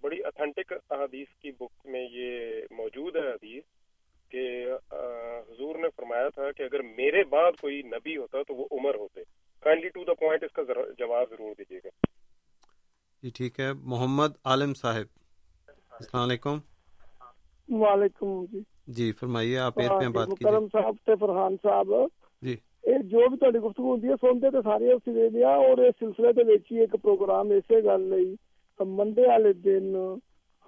بڑی 0.00 0.16
اتھینٹک 0.24 0.72
حدیث 0.90 1.28
کی 1.42 1.50
بک 1.50 1.86
میں 1.86 2.08
یہ 2.12 2.60
موجود 2.70 3.16
ہے 3.16 3.28
حدیث 3.28 3.62
کہ 4.30 4.42
حضور 5.50 5.76
نے 5.78 5.88
فرمایا 5.96 6.28
تھا 6.28 6.50
کہ 6.52 6.62
اگر 6.62 6.82
میرے 6.82 7.24
بعد 7.24 7.60
کوئی 7.60 7.82
نبی 7.82 8.16
ہوتا 8.16 8.42
تو 8.42 8.54
وہ 8.54 8.66
عمر 8.72 8.94
ہوتے۔ 8.94 9.20
کائنڈلی 9.60 9.88
ٹو 9.88 10.04
دا 10.04 10.14
پوائنٹ 10.14 10.44
اس 10.44 10.52
کا 10.52 10.62
جواب 10.98 11.30
ضرور 11.30 11.54
دیجیے 11.58 11.78
گا۔ 11.84 11.88
جی 13.22 13.30
ٹھیک 13.30 13.60
ہے۔ 13.60 13.72
محمد 13.72 14.36
عالم 14.44 14.74
صاحب 14.74 15.06
السلام 15.90 16.22
علیکم۔ 16.28 16.58
وعلیکم 17.68 18.44
جی۔ 18.52 18.60
جی 18.86 19.12
فرمائیے 19.12 19.58
آپ 19.58 19.78
ایئر 19.78 19.90
پہ 20.00 20.08
بات 20.08 20.28
کیجیے۔ 20.28 20.66
صاحب 20.72 20.96
تے 21.06 21.16
فرحان 21.20 21.56
صاحب۔ 21.62 21.94
جی۔ 22.42 22.56
جو 22.84 23.28
بھی 23.28 23.36
تاری 23.36 23.58
گفتگو 23.58 23.94
ہوں 23.94 24.16
سنتے 24.20 24.50
تو 24.50 24.60
سارے 24.62 24.92
اسی 24.92 25.12
دے 25.12 25.44
ہاں 25.44 25.56
اور 25.58 25.78
اس 25.78 25.94
سلسلے 25.98 26.32
دے 26.32 26.52
وچ 26.52 26.72
ایک 26.72 26.94
پروگرام 27.02 27.50
اسے 27.50 27.82
گل 27.84 28.08
لئی 28.10 28.34
منڈے 28.80 29.26
والے 29.26 29.52
دن 29.64 29.94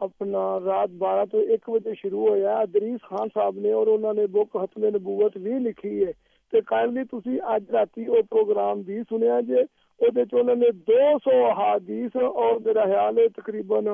اپنا 0.01 0.45
رات 0.61 0.91
بارہ 0.99 1.25
تو 1.25 1.39
ایک 1.39 1.69
بجے 1.71 1.95
شروع 2.03 2.29
ہویا 2.29 2.57
ادریس 2.59 3.03
خان 3.03 3.29
صاحب 3.35 3.59
نے 3.59 3.73
اور 3.73 3.87
انہوں 3.87 4.15
نے 4.15 4.27
بک 4.27 4.53
ختم 4.53 4.85
نبوت 4.87 5.37
بھی 5.37 5.59
لکھی 5.59 6.05
ہے 6.05 6.11
تے 6.53 6.61
کائنڈلی 6.67 7.05
تسی 7.05 7.37
اج 7.47 7.71
راتی 7.71 8.05
او 8.05 8.23
پروگرام 8.31 8.81
بھی 8.81 9.01
سنیا 9.11 9.41
جے 9.41 9.61
او 9.61 10.11
دے 10.11 10.25
چ 10.25 10.35
انہوں 10.35 10.57
نے 10.57 10.71
200 10.91 11.39
احادیث 11.47 12.17
اور 12.17 12.61
میرا 12.61 12.85
خیال 12.85 13.19
ہے 13.19 13.29
تقریباً 13.37 13.87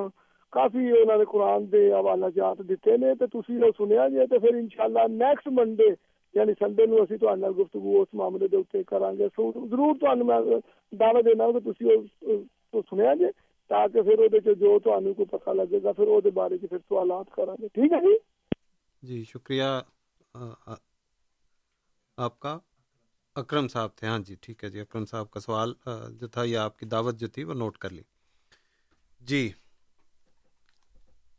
کافی 0.52 0.90
انہوں 0.92 1.18
نے 1.18 1.24
قرآن 1.24 1.70
دے 1.72 1.92
حوالہ 1.92 2.26
جات 2.36 2.58
دیتے 2.68 2.96
نے 2.96 3.14
تے 3.14 3.26
تسی 3.26 3.62
او 3.62 3.70
سنیا 3.78 4.08
جے 4.08 4.26
تے 4.26 4.38
پھر 4.38 4.54
انشاءاللہ 4.54 5.06
نیکسٹ 5.12 5.48
منڈے 5.52 5.90
یعنی 6.38 6.52
سنڈے 6.58 6.86
نو 6.86 7.02
اسی 7.02 7.16
تہاڈے 7.18 7.40
نال 7.40 7.52
گفتگو، 7.58 8.00
اس 8.02 8.14
معاملے 8.14 8.48
دے 8.48 8.56
اوتے 8.56 8.82
کران 8.90 9.18
گے 9.18 9.28
سو 9.36 9.50
ضرور 9.70 9.94
تہانوں 10.00 10.26
میں 10.26 10.38
دعویٰ 10.92 11.24
دینا 11.24 11.50
کہ 11.52 11.60
تسی 11.66 11.84
او 11.92 12.36
تو 12.72 12.80
سنیا 12.90 13.14
جے 13.20 13.30
تاکہ 13.70 14.02
پھر 14.02 14.18
او 14.18 14.28
دے 14.28 14.40
چ 14.40 14.58
جو 14.60 14.78
تہانوں 14.84 15.14
کو 15.14 15.24
پتہ 15.24 15.50
لگے 15.50 15.82
گا، 15.82 15.92
پھر 15.92 16.08
او 16.08 16.20
دے 16.20 16.30
بارے 16.40 16.58
چ 16.58 16.60
پھر 16.60 16.78
سوالات 16.88 17.34
کران 17.36 17.56
گے 17.62 17.68
ٹھیک 17.74 17.92
ہے 17.92 18.00
جی؟ 18.00 18.16
جی 19.02 19.22
شکریہ 19.24 19.70
آپ 22.18 22.38
کا۔ 22.40 22.58
اکرم 23.36 23.68
صاحب 23.68 23.90
تھے۔ 23.96 24.06
ہاں 24.08 24.18
جی 24.18 24.34
ٹھیک 24.40 24.64
ہے 24.64 24.68
جی 24.68 24.80
اکرم 24.80 25.04
صاحب 25.04 25.30
کا 25.30 25.40
سوال 25.40 25.72
جو 26.20 26.26
تھا 26.26 26.44
یہ 26.44 26.58
آپ 26.58 26.78
کی 26.78 26.86
دعوت 26.86 27.18
جو 27.20 27.28
تھی، 27.28 27.44
وہ 27.44 27.54
نوٹ 27.54 27.78
کر 27.78 27.90
لی۔ 27.90 28.02
جی 29.20 29.48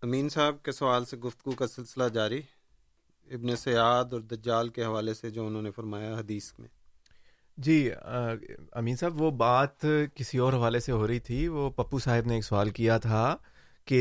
امین 0.03 0.29
صاحب 0.29 0.63
کے 0.63 0.71
سوال 0.71 1.05
سے 1.05 1.17
گفتگو 1.17 1.51
کا 1.51 1.67
سلسلہ 1.67 2.07
جاری۔ 2.13 2.41
ابن 3.29 3.55
سیاد 3.55 4.13
اور 4.13 4.21
دجال 4.21 4.69
کے 4.69 4.83
حوالے 4.83 5.13
سے 5.13 5.29
جو 5.29 5.45
انہوں 5.47 5.61
نے 5.61 5.71
فرمایا 5.71 6.13
حدیث 6.13 6.51
میں۔ 6.59 6.67
جی 7.57 7.89
امین 8.71 8.95
صاحب 8.95 9.21
وہ 9.21 9.31
بات 9.31 9.85
کسی 10.15 10.37
اور 10.37 10.53
حوالے 10.53 10.79
سے 10.79 10.91
ہو 10.91 11.07
رہی 11.07 11.19
تھی۔ 11.19 11.47
وہ 11.47 11.69
پپو 11.69 11.99
صاحب 11.99 12.27
نے 12.27 12.35
ایک 12.35 12.43
سوال 12.43 12.69
کیا 12.69 12.97
تھا 12.97 13.35
کہ 13.85 13.99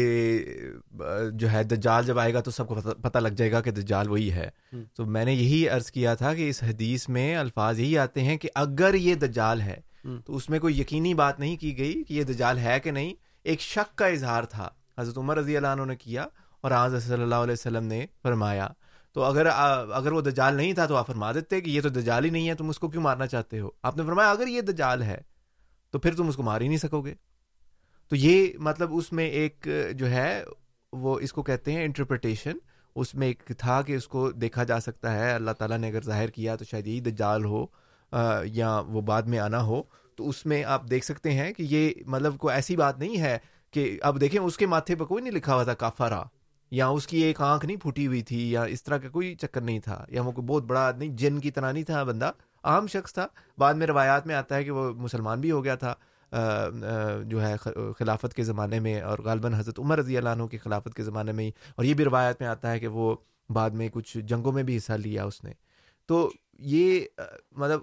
جو 1.32 1.50
ہے 1.50 1.62
دجال 1.64 2.04
جب 2.06 2.18
آئے 2.18 2.32
گا 2.34 2.40
تو 2.40 2.50
سب 2.50 2.68
کو 2.68 2.74
پتہ 3.02 3.18
لگ 3.18 3.28
جائے 3.28 3.52
گا 3.52 3.60
کہ 3.60 3.70
دجال 3.70 4.08
وہی 4.10 4.30
ہے۔ 4.32 4.48
تو 4.96 5.06
میں 5.06 5.24
نے 5.24 5.34
یہی 5.34 5.68
عرض 5.68 5.90
کیا 5.90 6.14
تھا 6.14 6.34
کہ 6.34 6.48
اس 6.48 6.62
حدیث 6.62 7.08
میں 7.08 7.36
الفاظ 7.36 7.78
یہی 7.78 7.98
آتے 7.98 8.22
ہیں 8.22 8.36
کہ 8.36 8.48
اگر 8.54 8.94
یہ 8.94 9.14
دجال 9.14 9.60
ہے 9.60 9.80
تو 10.26 10.36
اس 10.36 10.48
میں 10.50 10.58
کوئی 10.58 10.80
یقینی 10.80 11.14
بات 11.14 11.40
نہیں 11.40 11.56
کی 11.56 11.78
گئی 11.78 12.02
کہ 12.04 12.14
یہ 12.14 12.22
دجال 12.22 12.58
ہے 12.58 12.78
کہ 12.80 12.90
نہیں۔ 12.90 13.14
ایک 13.44 13.60
شک 13.60 13.98
کا 13.98 14.06
اظہار 14.06 14.42
تھا۔ 14.44 14.68
حضرت 14.98 15.18
عمر 15.18 15.38
رضی 15.38 15.56
اللہ 15.56 15.66
عنہ 15.66 15.84
نے 15.84 15.96
کیا 15.96 16.26
اور 16.60 16.70
آج 16.70 16.92
صلی 17.02 17.22
اللہ 17.22 17.34
علیہ 17.34 17.52
وسلم 17.52 17.84
نے 17.84 18.06
فرمایا۔ 18.22 18.68
تو 19.18 19.24
اگر 19.24 19.46
اگر 19.46 20.12
وہ 20.12 20.20
دجال 20.20 20.54
نہیں 20.54 20.72
تھا 20.72 20.84
تو 20.86 20.96
آپ 20.96 21.06
فرما 21.06 21.30
دیتے 21.32 21.60
کہ 21.60 21.70
یہ 21.70 21.80
تو 21.80 21.88
دجال 21.88 22.24
ہی 22.24 22.30
نہیں 22.30 22.48
ہے، 22.48 22.54
تم 22.54 22.68
اس 22.68 22.78
کو 22.78 22.88
کیوں 22.88 23.02
مارنا 23.02 23.26
چاہتے 23.26 23.60
ہو؟ 23.60 23.70
آپ 23.82 23.96
نے 23.96 24.04
فرمایا، 24.06 24.30
اگر 24.30 24.46
یہ 24.46 24.60
دجال 24.60 25.02
ہے 25.02 25.20
تو 25.94 25.98
پھر 25.98 26.14
تم 26.14 26.28
اس 26.28 26.36
کو 26.36 26.42
مار 26.42 26.60
ہی 26.60 26.68
نہیں 26.68 26.78
سکو 26.78 27.00
گے۔ 27.02 27.14
تو 28.08 28.16
یہ 28.16 28.46
مطلب 28.58 28.94
اس 28.96 29.12
میں 29.12 29.26
ایک 29.26 29.68
جو 29.94 30.10
ہے، 30.10 30.44
وہ 30.92 31.18
اس 31.20 31.32
کو 31.32 31.42
کہتے 31.42 31.72
ہیں 31.72 31.84
انٹرپریٹیشن 31.84 32.58
اس 32.96 33.14
میں 33.14 33.26
ایک 33.26 33.42
تھا 33.58 33.80
کہ 33.82 33.96
اس 33.96 34.08
کو 34.08 34.30
دیکھا 34.32 34.64
جا 34.64 34.80
سکتا 34.80 35.14
ہے، 35.14 35.32
اللہ 35.32 35.50
تعالیٰ 35.50 35.78
نے 35.78 35.88
اگر 35.88 36.02
ظاہر 36.02 36.30
کیا 36.30 36.56
تو 36.56 36.64
شاید 36.64 36.86
یہی 36.86 37.00
دجال 37.00 37.44
ہو 37.44 37.66
یا 38.44 38.78
وہ 38.88 39.00
بعد 39.00 39.22
میں 39.22 39.38
آنا 39.38 39.62
ہو۔ 39.62 39.82
تو 40.16 40.28
اس 40.28 40.46
میں 40.46 40.64
آپ 40.64 40.88
دیکھ 40.90 41.04
سکتے 41.04 41.32
ہیں 41.32 41.52
کہ 41.52 41.62
یہ 41.62 41.90
مطلب 42.06 42.38
کوئی 42.38 42.54
ایسی 42.54 42.76
بات 42.76 42.98
نہیں 42.98 43.20
ہے 43.20 43.38
کہ، 43.74 43.98
اب 44.02 44.20
دیکھیں، 44.20 44.40
اس 44.40 44.56
کے 44.56 44.66
ماتھے 44.66 44.94
پہ 44.94 45.04
کوئی 45.04 45.22
نہیں 45.22 45.34
لکھا 45.34 45.54
ہوا 45.54 45.64
تھا 45.64 45.74
کافارا 45.74 46.22
یا 46.70 46.86
اس 46.88 47.06
کی 47.06 47.16
ایک 47.16 47.40
آنکھ 47.40 47.66
نہیں 47.66 47.76
پھوٹی 47.76 48.06
ہوئی 48.06 48.22
تھی 48.22 48.50
یا 48.52 48.62
اس 48.62 48.82
طرح 48.82 48.98
کا 48.98 49.08
کوئی 49.08 49.34
چکر 49.34 49.60
نہیں 49.60 49.80
تھا 49.80 50.04
یا 50.08 50.22
وہ 50.22 50.32
کوئی 50.32 50.46
بہت 50.46 50.64
بڑا 50.64 50.86
آدمی 50.86 51.08
جن 51.08 51.38
کی 51.38 51.50
طرح 51.50 51.72
نہیں 51.72 51.84
تھا 51.84 52.02
بندہ 52.02 52.30
عام 52.64 52.86
شخص 52.86 53.14
تھا۔ 53.14 53.26
بعد 53.58 53.74
میں 53.74 53.86
روایات 53.86 54.26
میں 54.26 54.34
آتا 54.34 54.56
ہے 54.56 54.64
کہ 54.64 54.70
وہ 54.70 54.92
مسلمان 54.92 55.40
بھی 55.40 55.50
ہو 55.50 55.64
گیا 55.64 55.74
تھا 55.74 55.94
جو 57.26 57.42
ہے 57.46 57.56
خلافت 57.98 58.34
کے 58.34 58.44
زمانے 58.44 58.80
میں 58.80 59.00
اور 59.00 59.18
غالباً 59.18 59.54
حضرت 59.54 59.78
عمر 59.78 59.98
رضی 59.98 60.18
اللہ 60.18 60.28
عنہ 60.28 60.42
کی 60.42 60.58
خلافت 60.58 60.94
کے 60.94 61.02
زمانے 61.02 61.32
میں 61.32 61.44
ہی۔ 61.44 61.50
اور 61.76 61.84
یہ 61.84 61.94
بھی 61.94 62.04
روایت 62.04 62.40
میں 62.40 62.48
آتا 62.48 62.70
ہے 62.70 62.80
کہ 62.80 62.88
وہ 62.88 63.16
بعد 63.50 63.70
میں 63.70 63.88
کچھ 63.92 64.18
جنگوں 64.18 64.52
میں 64.52 64.62
بھی 64.62 64.76
حصہ 64.76 64.92
لیا 64.92 65.24
اس 65.24 65.44
نے۔ 65.44 65.52
تو 66.06 66.30
یہ 66.58 67.00
مطلب 67.52 67.80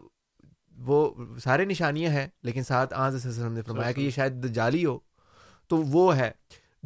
وہ 0.77 1.13
سارے 1.43 1.65
نشانیاں 1.65 2.11
ہیں 2.11 2.27
لیکن 2.43 2.63
ساتھ 2.63 2.93
آج 2.97 3.27
نے 3.38 3.61
فرمایا 3.61 3.91
کہ 3.91 4.01
یہ 4.01 4.09
شاید 4.09 4.51
جعلی 4.51 4.86
ہو۔ 4.86 4.99
تو 5.67 5.77
وہ 5.77 6.15
ہے۔ 6.15 6.31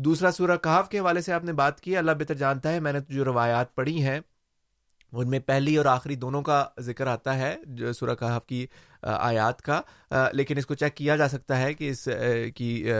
دوسرا 0.05 0.31
سورہ 0.31 0.55
کہاف 0.57 0.89
کے 0.89 0.99
حوالے 0.99 1.21
سے 1.21 1.33
آپ 1.33 1.43
نے 1.43 1.53
بات 1.53 1.79
کی 1.81 1.97
اللہ 1.97 2.11
بہتر 2.19 2.33
جانتا 2.33 2.71
ہے، 2.71 2.79
میں 2.79 2.93
نے 2.93 2.99
جو 3.09 3.25
روایات 3.25 3.75
پڑھی 3.75 4.03
ہیں، 4.03 4.19
ان 5.13 5.29
میں 5.29 5.39
پہلی 5.39 5.75
اور 5.77 5.85
آخری 5.85 6.15
دونوں 6.15 6.41
کا 6.41 6.63
ذکر 6.79 7.07
آتا 7.07 7.37
ہے، 7.37 7.55
جو 7.65 7.91
سورہ 7.93 8.15
کہاف 8.19 8.45
کی 8.45 8.65
آیات 9.01 9.61
کا۔ 9.61 9.81
لیکن 10.33 10.57
اس 10.57 10.65
کو 10.65 10.73
چیک 10.73 10.95
کیا 10.95 11.15
جا 11.15 11.27
سکتا 11.29 11.59
ہے 11.61 11.73
کہ 11.73 11.89
اس 11.89 12.07
کی 12.55 12.91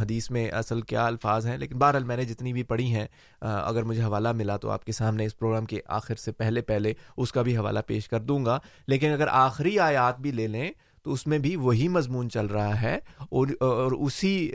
حدیث 0.00 0.30
میں 0.30 0.48
اصل 0.50 0.80
کیا 0.80 1.06
الفاظ 1.06 1.46
ہیں۔ 1.46 1.56
لیکن 1.58 1.78
بہرحال 1.78 2.04
میں 2.04 2.16
نے 2.16 2.24
جتنی 2.24 2.52
بھی 2.52 2.62
پڑھی 2.62 2.94
ہیں 2.94 3.06
اگر 3.40 3.82
مجھے 3.82 4.02
حوالہ 4.02 4.32
ملا 4.32 4.56
تو 4.56 4.70
آپ 4.70 4.84
کے 4.84 4.92
سامنے 4.92 5.26
اس 5.26 5.38
پروگرام 5.38 5.64
کے 5.64 5.80
آخر 5.98 6.14
سے 6.14 6.32
پہلے 6.32 6.62
پہلے 6.62 6.94
اس 7.16 7.32
کا 7.32 7.42
بھی 7.42 7.56
حوالہ 7.56 7.80
پیش 7.86 8.08
کر 8.08 8.20
دوں 8.20 8.44
گا۔ 8.44 8.58
لیکن 8.86 9.12
اگر 9.12 9.28
آخری 9.30 9.78
آیات 9.78 10.20
بھی 10.20 10.30
لے 10.30 10.46
لیں 10.46 10.70
تو 11.06 11.12
اس 11.12 11.26
میں 11.26 11.38
بھی 11.38 11.56
وہی 11.56 11.88
مضمون 11.88 12.30
چل 12.30 12.46
رہا 12.46 12.82
ہے 12.82 12.98
اور 13.18 13.46
اور 13.60 13.92
اسی 13.92 14.52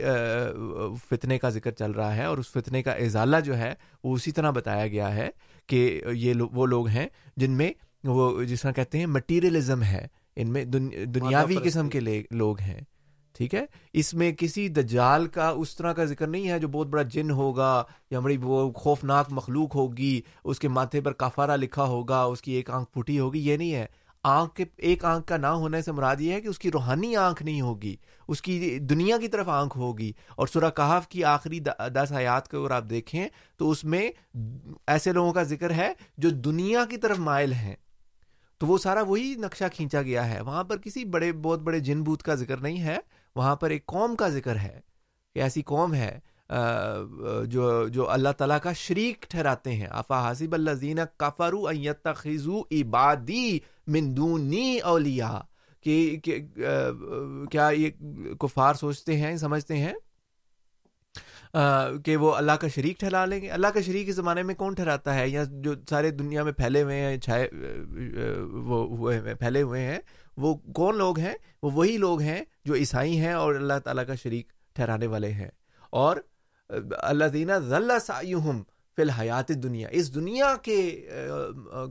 فتنے 1.08 1.38
کا 1.38 1.48
ذکر 1.48 1.70
چل 1.70 1.90
رہا 1.90 2.16
ہے 2.16 2.24
اور 2.24 2.38
اس 2.38 2.50
فتنے 2.50 2.82
کا 2.82 2.92
ازالہ 2.92 3.36
جو 3.44 3.58
ہے 3.58 3.74
وہ 4.04 4.14
اسی 4.14 4.32
طرح 4.32 4.50
بتایا 4.50 4.86
گیا 4.86 5.14
ہے 5.14 5.30
کہ 5.66 6.02
یہ 6.12 6.34
وہ 6.52 6.66
لوگ 6.66 6.88
ہیں 6.88 7.08
جن 7.36 7.50
میں 7.50 7.72
وہ 8.04 8.42
جس 8.42 8.60
طرح 8.60 8.72
کہتے 8.72 8.98
ہیں 8.98 9.06
مٹیریلزم 9.06 9.82
ہے 9.82 10.06
ان 10.36 10.50
میں 10.50 10.64
دنیاوی 10.64 11.56
قسم 11.56 11.88
کے 11.88 12.00
لوگ 12.30 12.60
ہیں 12.60 12.80
ٹھیک 13.36 13.54
ہے؟ 13.54 13.66
اس 13.92 14.14
میں 14.14 14.32
کسی 14.32 14.68
دجال 14.68 15.26
کا 15.26 15.48
اس 15.48 15.76
طرح 15.76 15.92
کا 15.92 16.04
ذکر 16.04 16.26
نہیں 16.26 16.48
ہے 16.48 16.58
جو 16.58 16.68
بہت 16.68 16.86
بڑا 16.86 17.02
جن 17.02 17.30
ہوگا 17.30 17.84
یا 18.10 18.20
بڑی 18.20 18.36
وہ 18.42 18.72
خوفناک 18.72 19.26
مخلوق 19.30 19.74
ہوگی 19.74 20.20
اس 20.44 20.58
کے 20.58 20.68
ماتھے 20.68 21.00
پر 21.00 21.12
کافارہ 21.12 21.56
لکھا 21.56 21.84
ہوگا 21.84 22.22
اس 22.22 22.42
کی 22.42 22.52
ایک 22.52 22.70
آنکھ 22.70 22.92
پھوٹی 22.92 23.18
ہوگی 23.18 23.38
یہ 23.38 23.56
نہیں 23.56 23.74
ہے۔ 23.74 23.86
آنکھ 24.24 24.54
کے 24.54 24.64
ایک 24.76 25.04
آنکھ 25.04 25.26
کا 25.26 25.36
نہ 25.36 25.46
ہونے 25.46 25.82
سے 25.82 25.92
مراد 25.92 26.16
یہ 26.20 26.32
ہے 26.32 26.40
کہ 26.40 26.48
اس 26.48 26.58
کی 26.58 26.70
روحانی 26.70 27.16
آنکھ 27.16 27.42
نہیں 27.42 27.60
ہوگی، 27.60 27.96
اس 28.28 28.42
کی 28.42 28.78
دنیا 28.78 29.18
کی 29.18 29.28
طرف 29.28 29.48
آنکھ 29.48 29.78
ہوگی۔ 29.78 30.12
اور 30.36 30.46
سورہ 30.46 30.70
کہاف 30.70 31.08
کی 31.08 31.24
آخری 31.24 31.60
دس 31.60 32.12
حیات 32.16 32.50
کو 32.50 32.62
اگر 32.62 32.70
آپ 32.70 32.84
دیکھیں 32.90 33.28
تو 33.56 33.70
اس 33.70 33.84
میں 33.84 34.10
ایسے 34.86 35.12
لوگوں 35.12 35.32
کا 35.32 35.42
ذکر 35.42 35.70
ہے 35.70 35.92
جو 36.18 36.30
دنیا 36.30 36.84
کی 36.84 36.96
طرف 36.96 37.18
مائل 37.18 37.52
ہیں۔ 37.52 37.76
تو 38.58 38.66
وہ 38.66 38.78
سارا 38.78 39.02
وہی 39.02 39.34
نقشہ 39.38 39.64
کھینچا 39.72 40.02
گیا 40.02 40.34
ہے۔ 40.34 40.40
وہاں 40.40 40.64
پر 40.64 40.78
کسی 40.78 41.04
بڑے 41.04 41.32
بہت 41.32 41.60
بڑے 41.60 41.78
جن 41.78 42.02
بوت 42.02 42.22
کا 42.22 42.34
ذکر 42.34 42.56
نہیں 42.56 42.82
ہے، 42.82 42.98
وہاں 43.36 43.56
پر 43.56 43.70
ایک 43.70 43.86
قوم 43.86 44.16
کا 44.16 44.28
ذکر 44.28 44.56
ہے 44.56 44.80
کہ 45.34 45.38
ایسی 45.38 45.62
قوم 45.62 45.94
ہے 45.94 46.18
جو 47.46 47.88
جو 47.88 48.10
اللہ 48.10 48.28
تعالیٰ 48.38 48.60
کا 48.62 48.72
شریک 48.72 49.22
ٹھہراتے 49.22 49.72
ہیں۔ 49.72 49.86
افا 49.90 50.20
حاصب 50.20 50.54
اللہ 50.54 50.70
زین 50.70 50.98
کفرو 51.16 51.64
خزو 52.16 52.60
عبادی 52.60 53.58
مندونی 53.86 54.78
اولیا 54.78 55.40
کہ 55.80 56.20
کیا 57.50 57.68
یہ 57.68 57.90
کفار 58.40 58.74
سوچتے 58.74 59.16
ہیں، 59.16 59.36
سمجھتے 59.36 59.76
ہیں؟ 59.76 59.94
کہ 62.04 62.16
وہ 62.16 62.34
اللہ 62.34 62.52
کا 62.52 62.68
شریک 62.68 62.98
ٹھہرا 62.98 63.24
لیں 63.24 63.42
گے۔ 63.42 63.50
اللہ 63.50 63.66
کا 63.66 63.80
شریک 63.80 64.08
اس 64.08 64.16
زمانے 64.16 64.42
میں 64.42 64.54
کون 64.54 64.74
ٹھہراتا 64.74 65.14
ہے؟ 65.14 65.28
یا 65.28 65.44
جو 65.50 65.74
سارے 65.90 66.10
دنیا 66.10 66.42
میں 66.42 66.52
پھیلے 66.52 66.82
ہوئے 66.82 67.00
ہیں، 67.00 67.18
چھائے 67.18 67.48
وہ 68.52 68.96
ہوئے 68.96 69.20
ہیں، 69.20 69.34
پھیلے 69.34 69.62
ہوئے 69.62 69.82
ہیں، 69.82 69.98
وہ 70.36 70.54
کون 70.54 70.96
لوگ 70.96 71.18
ہیں؟ 71.18 71.34
وہ 71.62 71.70
وہی 71.70 71.96
لوگ 71.96 72.20
ہیں 72.20 72.44
جو 72.64 72.74
عیسائی 72.74 73.18
ہیں 73.18 73.32
اور 73.32 73.54
اللہ 73.54 73.78
تعالیٰ 73.84 74.06
کا 74.06 74.14
شریک 74.14 74.52
ٹھہرانے 74.72 75.06
والے 75.06 75.32
ہیں۔ 75.32 75.48
اور 75.90 76.16
اللہ 76.90 77.24
دینا 77.24 77.58
ذلہ 77.58 77.98
سایہم 78.06 78.62
فی 78.96 79.02
الحیات 79.02 79.48
دنیا 79.48 79.88
اس 79.90 80.14
دنیا 80.14 80.56
کے 80.62 81.08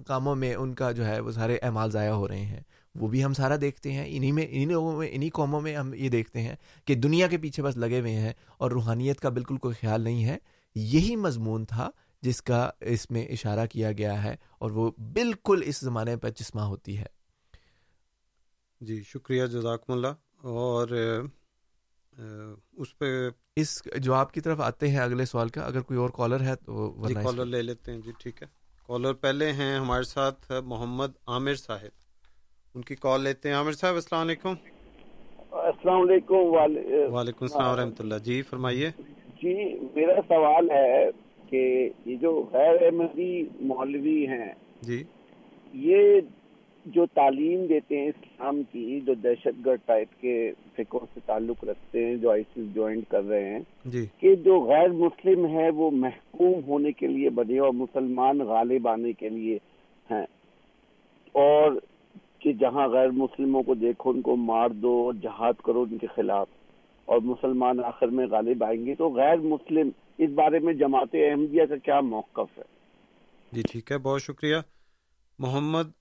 کاموں 0.08 0.36
میں 0.36 0.56
ان 0.56 0.74
کا 0.74 0.92
جو 0.92 1.06
ہے 1.06 1.20
وہ 1.20 1.32
سارے 1.32 1.58
اعمال 1.62 1.92
ضائع 1.92 2.12
ہو 2.12 2.28
رہے 2.28 2.46
ہیں۔ 2.46 2.62
وہ 2.96 3.08
بھی 3.08 3.24
ہم 3.26 3.34
سارا 3.34 3.56
دیکھتے 3.62 3.92
ہیں۔ 3.92 4.06
انہی 4.08 4.32
میں، 4.32 4.44
انہی 4.50 4.66
لوگوں 4.66 4.98
میں، 4.98 5.10
انہی 5.12 5.30
قوموں 5.30 5.62
میں 5.62 5.76
ہم 5.76 5.94
یہ 5.94 6.10
دیکھتے 6.10 6.42
ہیں 6.42 6.56
کہ 6.86 6.96
دنیا 6.96 7.28
کے 7.28 7.38
پیچھے 7.38 7.64
بس 7.64 7.78
لگے 7.78 8.00
ہوئے 8.00 8.16
ہیں 8.16 8.34
اور 8.58 8.72
روحانیت 8.72 9.20
کا 9.20 9.30
بالکل 9.30 9.58
کوئی 9.58 9.76
خیال 9.80 10.02
نہیں 10.02 10.26
ہے۔ 10.26 10.38
یہی 10.76 11.16
مضمون 11.16 11.66
تھا 11.66 11.90
جس 12.22 12.42
کا 12.42 12.70
اس 12.80 13.12
میں 13.12 13.28
اشارہ 13.28 13.66
کیا 13.66 13.92
گیا 13.92 14.24
ہے 14.24 14.36
اور 14.58 14.72
وہ 14.72 14.92
بالکل 15.14 15.62
اس 15.66 15.80
زمانے 15.80 16.18
پر 16.18 16.30
چشمہ 16.30 16.62
ہوتی 16.62 16.98
ہے۔ 16.98 17.06
جی 18.82 19.04
شکریہ 19.04 19.46
جزاکم 19.46 19.94
اللہ۔ 19.94 20.08
اور 20.42 20.88
اس 22.78 22.98
پہ 22.98 23.06
اس 23.56 23.82
جواب 23.98 24.32
کی 24.32 24.42
طرف 24.42 24.62
آتے 24.62 24.88
ہیں 24.88 25.00
اگلے 25.00 25.26
سوال 25.26 25.50
کا 25.50 25.62
اگر 25.62 25.82
کوئی 25.82 26.00
اور 26.00 26.10
کالر 26.10 26.42
ہے 26.42 26.56
تو 26.56 27.04
جی 27.08 27.14
کالر 27.14 27.46
لے 27.46 27.62
لیتے 27.62 27.92
ہیں۔ 27.92 28.00
جی 28.00 28.12
ٹھیک 28.20 28.42
ہے۔ 28.44 28.48
کالر 28.88 29.14
پہلے 29.14 29.52
ہیں 29.52 29.80
ہمارے 29.80 30.04
ساتھ 30.04 30.52
محمد 30.66 31.12
عامر 31.28 31.56
صاحب۔ 31.56 31.90
ان 32.76 32.82
کی 32.82 32.96
کال 32.96 33.22
لیتے 33.22 33.50
ہیں۔ 33.50 33.56
عامر 33.56 33.72
صاحب 33.72 33.94
السلام 33.94 34.22
علیکم۔ 34.22 34.54
السلام 35.52 36.02
علیکم۔ 36.02 36.36
وعلیکم 37.14 37.46
السلام 37.46 37.76
ورحمۃ 37.76 38.00
اللہ۔ 38.00 38.16
جی 38.16 38.42
فرمائیے۔ 38.42 38.90
جی 39.44 39.80
میرا 39.96 40.22
سوال 40.28 40.72
ہے 40.72 41.10
کہ 41.50 41.90
یہ 42.06 42.16
جو 42.16 42.50
غیر 42.54 42.86
احمدی 42.86 43.44
مولوی 43.60 44.28
ہیں 44.28 44.54
جی۔ 44.82 45.04
یہ 45.74 46.22
جو 46.86 47.06
تعلیم 47.06 47.66
دیتے 47.66 48.00
ہیں 48.00 48.08
اسلام 48.08 48.64
کی 48.72 49.00
جو 49.02 49.14
دہشت 49.14 49.66
گرد 49.66 49.80
ٹائپ 49.86 50.08
کے 50.22 50.52
فکوں 50.76 51.06
سے 51.14 51.20
تعلق 51.26 51.64
رکھتے 51.64 52.06
ہیں 52.06 52.16
جو 52.16 52.32
آئیسس 52.32 52.74
جوائنٹ 52.76 53.04
کر 53.10 53.24
رہے 53.24 53.50
ہیں 53.50 53.60
جی۔ 53.86 54.06
کہ 54.20 54.36
جو 54.36 54.60
غیر 54.62 54.88
مسلم 54.88 55.46
ہے 55.48 55.70
وہ 55.70 55.92
محکوم 55.92 56.54
ہونے 56.68 56.92
کے 56.92 57.08
لیے 57.08 57.30
بنے 57.30 57.60
اور 57.60 57.74
مسلمان 57.74 58.40
غالب 58.40 58.88
آنے 58.88 59.14
کے 59.14 59.30
لیے 59.30 59.58
ہیں۔ 60.12 60.26
اور 61.32 61.72
کہ 62.40 62.54
جہاں 62.54 62.88
غیر 62.88 63.10
مسلموں 63.10 63.64
کو 63.64 63.74
دیکھو 63.74 64.10
ان 64.10 64.22
کو 64.22 64.36
مار 64.36 64.70
دو 64.70 64.94
اور 65.06 65.14
جہاد 65.14 65.54
کرو 65.54 65.82
ان 65.82 65.98
کے 65.98 66.08
خلاف 66.08 66.48
اور 67.06 67.20
مسلمان 67.20 67.80
آخر 67.84 68.08
میں 68.08 68.28
غالب 68.28 68.64
آئیں 68.64 68.86
گے۔ 68.86 68.96
تو 68.96 69.10
غیر 69.10 69.38
مسلم 69.38 69.90
اس 70.18 70.30
بارے 70.30 70.60
میں 70.60 70.74
جماعت 70.74 71.08
احمدیہ 71.14 71.66
کا 71.70 71.76
کیا 71.76 72.00
موقف 72.00 72.58
ہے؟ 72.58 72.64
جی 73.52 73.62
ٹھیک 73.72 73.92
ہے 73.92 73.98
بہت 73.98 74.22
شکریہ۔ 74.22 74.56
محمد 75.40 76.01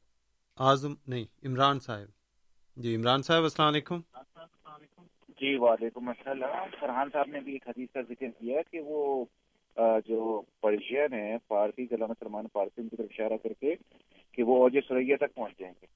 اعظم 0.61 0.95
نہیں، 1.09 1.25
عمران 1.47 1.81
صاحب۔ 1.81 2.07
جی 2.77 2.97
عمران 2.97 3.23
صاحب، 3.23 3.43
السلام 3.43 3.69
علیکم۔ 3.69 4.01
جی 5.29 5.55
وعلیکم 5.55 6.09
السلام۔ 6.09 6.69
فرحان 6.81 7.09
صاحب 7.13 7.27
نے 7.29 7.41
بھی 7.41 7.53
ایک 7.53 7.69
حدیث 7.69 7.89
کا 7.93 8.01
ذکر 8.01 8.27
کیا 8.41 8.61
کہ 8.71 8.81
وہ 8.81 9.25
جو 10.07 10.43
پرشین 10.61 11.13
ہے 11.13 11.37
فارسی 11.49 11.87
علامہ 11.91 12.13
سلمان 12.21 12.45
فارسی 12.53 12.89
کی 12.89 12.97
طرف 12.97 13.07
اشارہ 13.11 13.37
کر 13.43 13.53
کے 13.61 13.75
کہ 14.33 14.43
وہ 14.43 14.63
اوج 14.63 14.79
سریا 14.89 15.17
تک 15.17 15.35
پہنچ 15.35 15.59
جائیں 15.59 15.75
گے۔ 15.83 15.87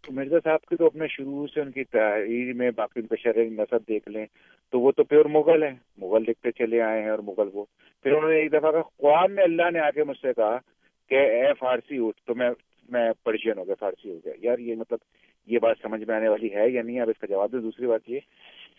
تو 0.00 0.12
مرزا 0.12 0.36
صاحب 0.44 0.60
کی 0.60 0.76
تو 0.76 0.86
اپنے 0.86 1.06
شروع 1.10 1.46
سے 1.46 1.60
ان 1.60 1.70
کی 1.70 1.84
تحریر 1.84 2.52
میں 2.52 2.70
باقی 2.70 3.00
ان 3.00 3.06
کا 3.06 3.16
شرح 3.18 3.44
نصب 3.44 3.88
دیکھ 3.88 4.08
لیں، 4.08 4.26
تو 4.70 4.80
وہ 4.80 4.92
تو 4.92 5.04
پیور 5.04 5.24
مغل 5.24 5.62
ہیں۔ 5.62 5.76
مغل 5.96 6.22
لکھتے 6.22 6.50
چلے 6.52 6.82
آئے 6.82 7.02
ہیں 7.02 7.10
اور 7.10 7.18
مغل 7.18 7.48
وہ۔ 7.52 7.64
پھر 8.02 8.12
انہوں 8.12 8.30
نے 8.30 8.36
ایک 8.36 8.52
دفعہ 8.52 8.72
کہا 8.72 8.82
خواب 8.82 9.30
میں 9.30 9.44
اللہ 9.44 9.70
نے 9.72 9.78
آ 9.78 9.90
کے 9.90 10.04
مجھ 10.04 10.18
سے 10.22 10.34
کہا 10.36 10.58
کہ 11.08 11.14
اے 11.14 11.54
فارسی 11.58 12.06
اٹھ، 12.06 12.22
تو 12.26 12.34
میں 12.34 12.50
میں 12.88 13.12
پرشین 13.24 13.58
ہو 13.58 13.66
گیا 13.66 13.74
فارسی 13.80 14.10
ہو 14.10 14.18
گیا۔ 14.24 14.32
یار، 14.38 14.58
یہ 14.58 14.74
مطلب 14.74 14.98
یہ 15.46 15.58
بات 15.58 15.76
سمجھ 15.82 16.04
میں 16.04 16.16
آنے 16.16 16.28
والی 16.28 16.54
ہے 16.54 16.70
یا 16.70 16.82
نہیں؟ 16.82 17.00
اب 17.00 17.08
اس 17.08 17.18
کا 17.18 17.26
جواب 17.26 17.52
دیں 17.52 17.60
دوسری 17.60 17.86
بات 17.86 18.10
یہ۔ 18.10 18.20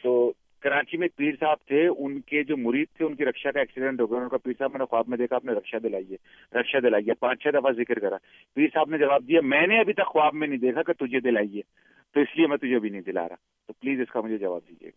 تو 0.03 0.33
کراچی 0.59 0.97
میں 0.97 1.07
پیر 1.15 1.31
صاحب 1.39 1.57
تھے، 1.67 1.87
ان 1.87 2.21
کے 2.21 2.43
جو 2.43 2.57
مرید 2.57 2.87
تھے، 2.97 3.05
ان 3.05 3.15
کی 3.15 3.25
رکشا 3.25 3.51
کا 3.51 3.59
ایکسیڈنٹ 3.59 4.01
ہو 4.01 4.11
گیا۔ 4.11 4.23
ان 4.23 4.29
کا 4.29 4.37
پیر 4.37 4.53
صاحب، 4.57 4.71
میں 4.71 4.79
نے 4.79 4.85
خواب 4.85 5.05
میں 5.07 5.17
دیکھا، 5.17 5.35
آپ 5.35 5.45
نے 5.45 5.53
رکشا 5.53 5.77
دلائیے 5.83 6.17
رکشا 6.59 6.79
دلائیے 6.79 7.13
پانچ 7.13 7.41
چھ 7.43 7.47
دفعہ 7.53 7.71
ذکر 7.71 7.99
کرا۔ 7.99 8.15
پیر 8.53 8.67
صاحب 8.73 8.89
نے 8.89 8.97
جواب 8.97 9.27
دیا، 9.27 9.41
میں 9.41 9.67
نے 9.67 9.79
ابھی 9.79 9.93
تک 9.93 10.07
خواب 10.07 10.33
میں 10.33 10.47
نہیں 10.47 10.59
دیکھا 10.59 10.83
کہ 10.83 10.93
تجھے 10.93 11.19
دلائیے 11.19 11.61
تو 12.13 12.19
اس 12.19 12.37
لیے 12.37 12.47
میں 12.47 12.57
تجھے 12.57 12.75
ابھی 12.75 12.89
نہیں 12.89 13.01
دلا 13.01 13.29
رہا۔ 13.29 13.35
تو 13.67 13.73
پلیز 13.73 14.01
اس 14.01 14.11
کا 14.11 14.21
مجھے 14.21 14.37
جواب 14.37 14.61
دیجیے 14.69 14.91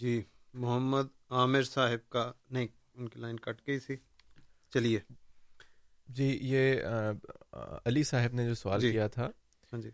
جی 0.00 0.22
محمد 0.54 1.06
عامر 1.30 1.62
صاحب 1.62 2.10
کا، 2.10 2.32
نہیں، 2.50 2.66
ان 2.94 3.08
کی 3.08 3.20
لائن 3.20 3.36
کٹ 3.36 3.66
گئی 3.66 3.78
تھی۔ 3.78 3.96
چلیے۔ 4.74 5.23
جی 6.08 6.38
یہ 6.42 6.74
علی 7.84 8.02
صاحب 8.02 8.34
نے 8.34 8.46
جو 8.46 8.54
سوال 8.54 8.80
جی۔ 8.80 8.92
کیا 8.92 9.06
تھا 9.06 9.30
ہاں 9.72 9.80
جی۔ 9.80 9.90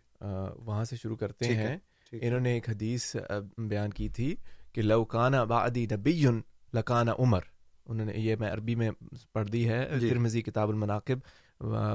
وہاں 0.55 0.83
سے 0.83 0.95
شروع 0.95 1.15
کرتے 1.15 1.45
ہیں۔ 1.55 1.77
انہوں 2.11 2.39
نے 2.39 2.53
ایک 2.53 2.69
حدیث 2.69 3.15
بیان 3.57 3.89
کی 3.89 4.09
تھی 4.09 4.35
کہ 4.73 4.81
لوکانہ 4.81 5.37
بعدی 5.37 5.85
نبی 5.85 6.25
لکانہ 6.73 7.11
عمر۔ 7.19 7.39
انہوں 7.85 8.05
نے 8.05 8.13
یہ 8.15 8.35
میں 8.39 8.51
عربی 8.51 8.75
میں 8.75 8.91
پڑھ 9.33 9.47
دی 9.49 9.69
ہے 9.69 9.99
جی۔ 9.99 10.09
ترمزی 10.09 10.41
کتاب 10.41 10.69
المناقب۔ 10.69 11.17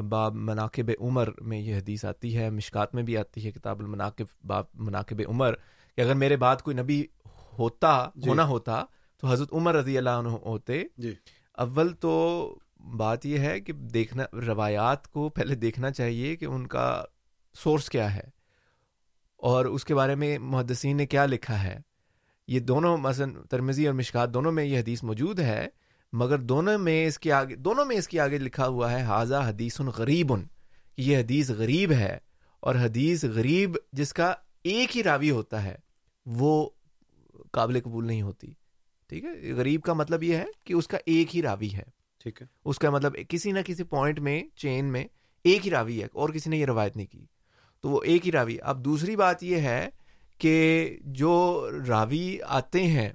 باب 0.08 0.34
مناقب 0.34 0.90
عمر 1.00 1.28
میں 1.40 1.58
یہ 1.58 1.76
حدیث 1.76 2.04
آتی 2.04 2.36
ہے 2.36 2.50
مشکات 2.50 2.94
میں 2.94 3.02
بھی 3.02 3.16
آتی 3.16 3.46
ہے 3.46 3.50
کتاب 3.50 3.80
المناقب 3.80 4.24
باب 4.46 4.64
مناقب 4.74 5.22
عمر۔ 5.28 5.54
کہ 5.96 6.00
اگر 6.00 6.14
میرے 6.14 6.36
بعد 6.36 6.56
کوئی 6.56 6.76
نبی 6.76 7.04
ہوتا۔ 7.58 8.08
ہونا 8.26 8.44
ہوتا 8.44 8.84
تو 9.20 9.26
حضرت 9.26 9.48
عمر 9.52 9.74
رضی 9.74 9.98
اللہ 9.98 10.10
عنہ 10.10 10.28
ہوتے۔ 10.28 10.82
اول 11.52 11.92
تو 11.92 12.58
بات 12.92 13.26
یہ 13.26 13.38
ہے 13.38 13.60
کہ 13.60 13.72
دیکھنا، 13.72 14.24
روایات 14.46 15.08
کو 15.08 15.28
پہلے 15.28 15.54
دیکھنا 15.54 15.90
چاہیے 15.90 16.36
کہ 16.36 16.44
ان 16.44 16.66
کا 16.66 17.04
سورس 17.54 17.88
کیا 17.88 18.14
ہے 18.14 18.24
اور 19.36 19.64
اس 19.64 19.84
کے 19.84 19.94
بارے 19.94 20.14
میں 20.14 20.38
محدثین 20.38 20.96
نے 20.96 21.06
کیا 21.06 21.26
لکھا 21.26 21.62
ہے۔ 21.62 21.80
یہ 22.48 22.60
دونوں، 22.60 22.96
مثلا 22.96 23.26
ترمزی 23.50 23.86
اور 23.86 23.94
مشکات، 23.94 24.34
دونوں 24.34 24.52
میں 24.52 24.64
یہ 24.64 24.78
حدیث 24.78 25.02
موجود 25.02 25.40
ہے، 25.40 25.68
مگر 26.12 26.38
دونوں 26.38 26.78
میں 26.78 27.06
اس 27.06 27.18
کے 27.18 27.32
آگے، 27.32 27.56
دونوں 27.56 27.84
میں 27.84 27.96
اس 27.96 28.08
کے 28.08 28.20
آگے 28.20 28.38
لکھا 28.38 28.68
ہوا 28.68 28.92
ہے 28.92 29.02
حاضہ 29.02 29.44
حدیث 29.48 29.80
غریب 29.80 30.32
یہ 30.96 31.18
حدیث 31.18 31.50
غریب 31.50 31.92
ہے 31.92 32.18
اور 32.60 32.74
حدیث 32.74 33.24
غریب 33.24 33.76
جس 33.92 34.12
کا 34.12 34.34
ایک 34.62 34.96
ہی 34.96 35.02
راوی 35.02 35.30
ہوتا 35.30 35.62
ہے، 35.62 35.76
وہ 36.26 36.70
قابل 37.52 37.80
قبول 37.80 38.06
نہیں 38.06 38.22
ہوتی۔ 38.22 38.52
ٹھیک 39.06 39.24
ہے؟ 39.24 39.52
غریب 39.52 39.82
کا 39.82 39.92
مطلب 39.92 40.22
یہ 40.22 40.36
ہے 40.36 40.44
کہ 40.64 40.74
اس 40.74 40.88
کا 40.88 40.98
ایک 41.06 41.36
ہی 41.36 41.42
راوی 41.42 41.74
ہے۔ 41.74 41.96
ٹھیک 42.18 42.42
ہے۔ 42.42 42.46
اس 42.64 42.78
کا 42.78 42.90
مطلب 42.90 43.16
کسی 43.28 43.52
نہ 43.52 43.58
کسی 43.66 43.82
پوائنٹ 43.82 44.18
میں 44.18 44.42
چین 44.56 44.84
میں 44.84 45.04
ایک 45.44 45.66
ہی 45.66 45.70
راوی 45.70 46.02
ہے 46.02 46.08
اور 46.12 46.28
کسی 46.28 46.50
نے 46.50 46.56
یہ 46.56 46.66
روایت 46.66 46.96
نہیں 46.96 47.06
کی۔ 47.06 47.26
تو 47.80 47.88
وہ 47.88 48.02
ایک 48.02 48.26
ہی 48.26 48.32
راوی۔ 48.32 48.58
اب 48.62 48.84
دوسری 48.84 49.16
بات 49.16 49.42
یہ 49.42 49.56
ہے 49.56 49.88
کہ 50.38 50.96
جو 51.00 51.68
راوی 51.88 52.38
آتے 52.46 52.82
ہیں 52.82 53.10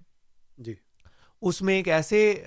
جی۔ 0.58 0.74
اس 1.42 1.62
میں 1.62 1.74
ایک 1.74 1.88
ایسے 1.88 2.44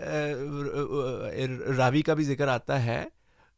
راوی 1.76 2.02
کا 2.02 2.14
بھی 2.14 2.24
ذکر 2.24 2.48
آتا 2.48 2.84
ہے 2.84 3.04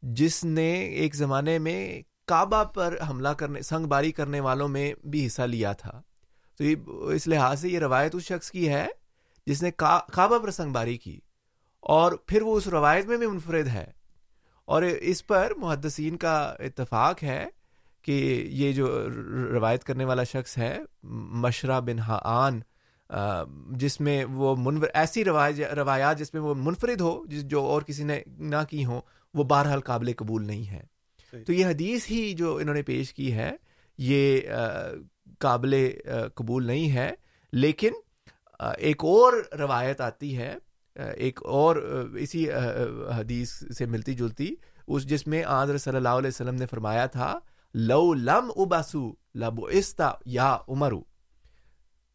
جس 0.03 0.45
نے 0.45 0.73
ایک 0.73 1.17
زمانے 1.17 1.59
میں 1.59 2.03
کعبہ 2.27 2.65
پر 2.65 2.97
حملہ 3.09 3.29
کرنے 3.29 3.63
سنگ 3.63 3.87
باری 3.87 4.13
کرنے 4.13 4.41
والوں 4.41 4.69
میں 4.69 4.95
بھی 5.07 5.27
حصہ 5.27 5.43
لیا 5.43 5.73
تھا۔ 5.73 6.03
تو 6.59 6.65
یہ 6.65 6.77
اس 6.87 7.29
لحاظ 7.29 7.61
سے 7.61 7.69
یہ 7.69 7.79
روایت 7.79 8.15
اس 8.15 8.23
شخص 8.23 8.51
کی 8.51 8.69
ہے 8.69 8.87
جس 9.47 9.63
نے 9.63 9.71
کعبہ 10.13 10.39
پر 10.39 10.51
سنگ 10.51 10.73
باری 10.73 10.97
کی۔ 10.97 11.21
اور 11.89 12.13
پھر 12.13 12.43
وہ 12.43 12.57
اس 12.57 12.67
روایت 12.67 13.07
میں 13.07 13.17
بھی 13.17 13.27
منفرد 13.27 13.67
ہے۔ 13.67 13.91
اور 14.65 14.83
اس 14.83 15.27
پر 15.27 15.53
محدثین 15.57 16.17
کا 16.17 16.55
اتفاق 16.59 17.23
ہے 17.23 17.47
کہ 18.03 18.47
یہ 18.51 18.73
جو 18.73 19.09
روایت 19.53 19.85
کرنے 19.85 20.05
والا 20.05 20.25
شخص 20.25 20.59
ہے 20.59 20.79
مشرہ 21.03 21.81
بن 21.81 21.99
حان 21.99 22.61
جس 23.71 24.01
میں 24.01 24.25
وہ 24.25 24.57
منفر 24.59 24.87
ایسی 24.95 25.25
روایات 25.25 26.19
جس 26.19 26.35
میں 26.35 26.43
وہ 26.43 26.55
منفرد 26.55 27.01
ہو 27.01 27.27
جس 27.27 27.45
جو 27.45 27.63
اور 27.63 27.83
کسی 27.83 28.05
نے 28.05 28.23
نہ 28.27 28.57
کی 28.71 28.85
ہوں 28.85 29.01
وہ 29.35 29.45
بہرحال 29.45 29.81
قابل 29.81 30.13
قبول 30.17 30.47
نہیں 30.47 30.71
ہے۔ 30.71 30.85
تو 31.45 31.53
یہ 31.53 31.67
حدیث 31.67 32.11
ہی 32.11 32.33
جو 32.33 32.57
انہوں 32.57 32.75
نے 32.75 32.83
پیش 32.83 33.15
کی 33.15 33.33
ہے 33.33 33.53
یہ 33.99 34.41
قابل 35.39 35.91
قبول 36.35 36.67
نہیں 36.67 36.93
ہے۔ 36.93 37.15
لیکن 37.53 37.93
ایک 38.79 39.05
اور 39.05 39.33
روایت 39.59 40.01
آتی 40.01 40.37
ہے 40.39 40.55
ایک 40.97 41.41
اور 41.45 41.77
اسی 42.17 42.49
حدیث 42.51 43.53
سے 43.79 43.87
ملتی 43.87 44.15
جلتی، 44.15 44.55
اس 44.87 45.07
جس 45.09 45.27
میں 45.27 45.43
آضر 45.45 45.79
صلی 45.79 45.97
اللہ 45.97 46.17
علیہ 46.19 46.29
وسلم 46.29 46.55
نے 46.55 46.67
فرمایا 46.67 47.07
تھا، 47.09 47.39
لو 47.75 48.15
لم 48.15 48.51
اباسو 48.57 49.11
لبو 49.35 49.67
استا 49.73 50.11
یا 50.27 50.57
عمرو 50.69 51.01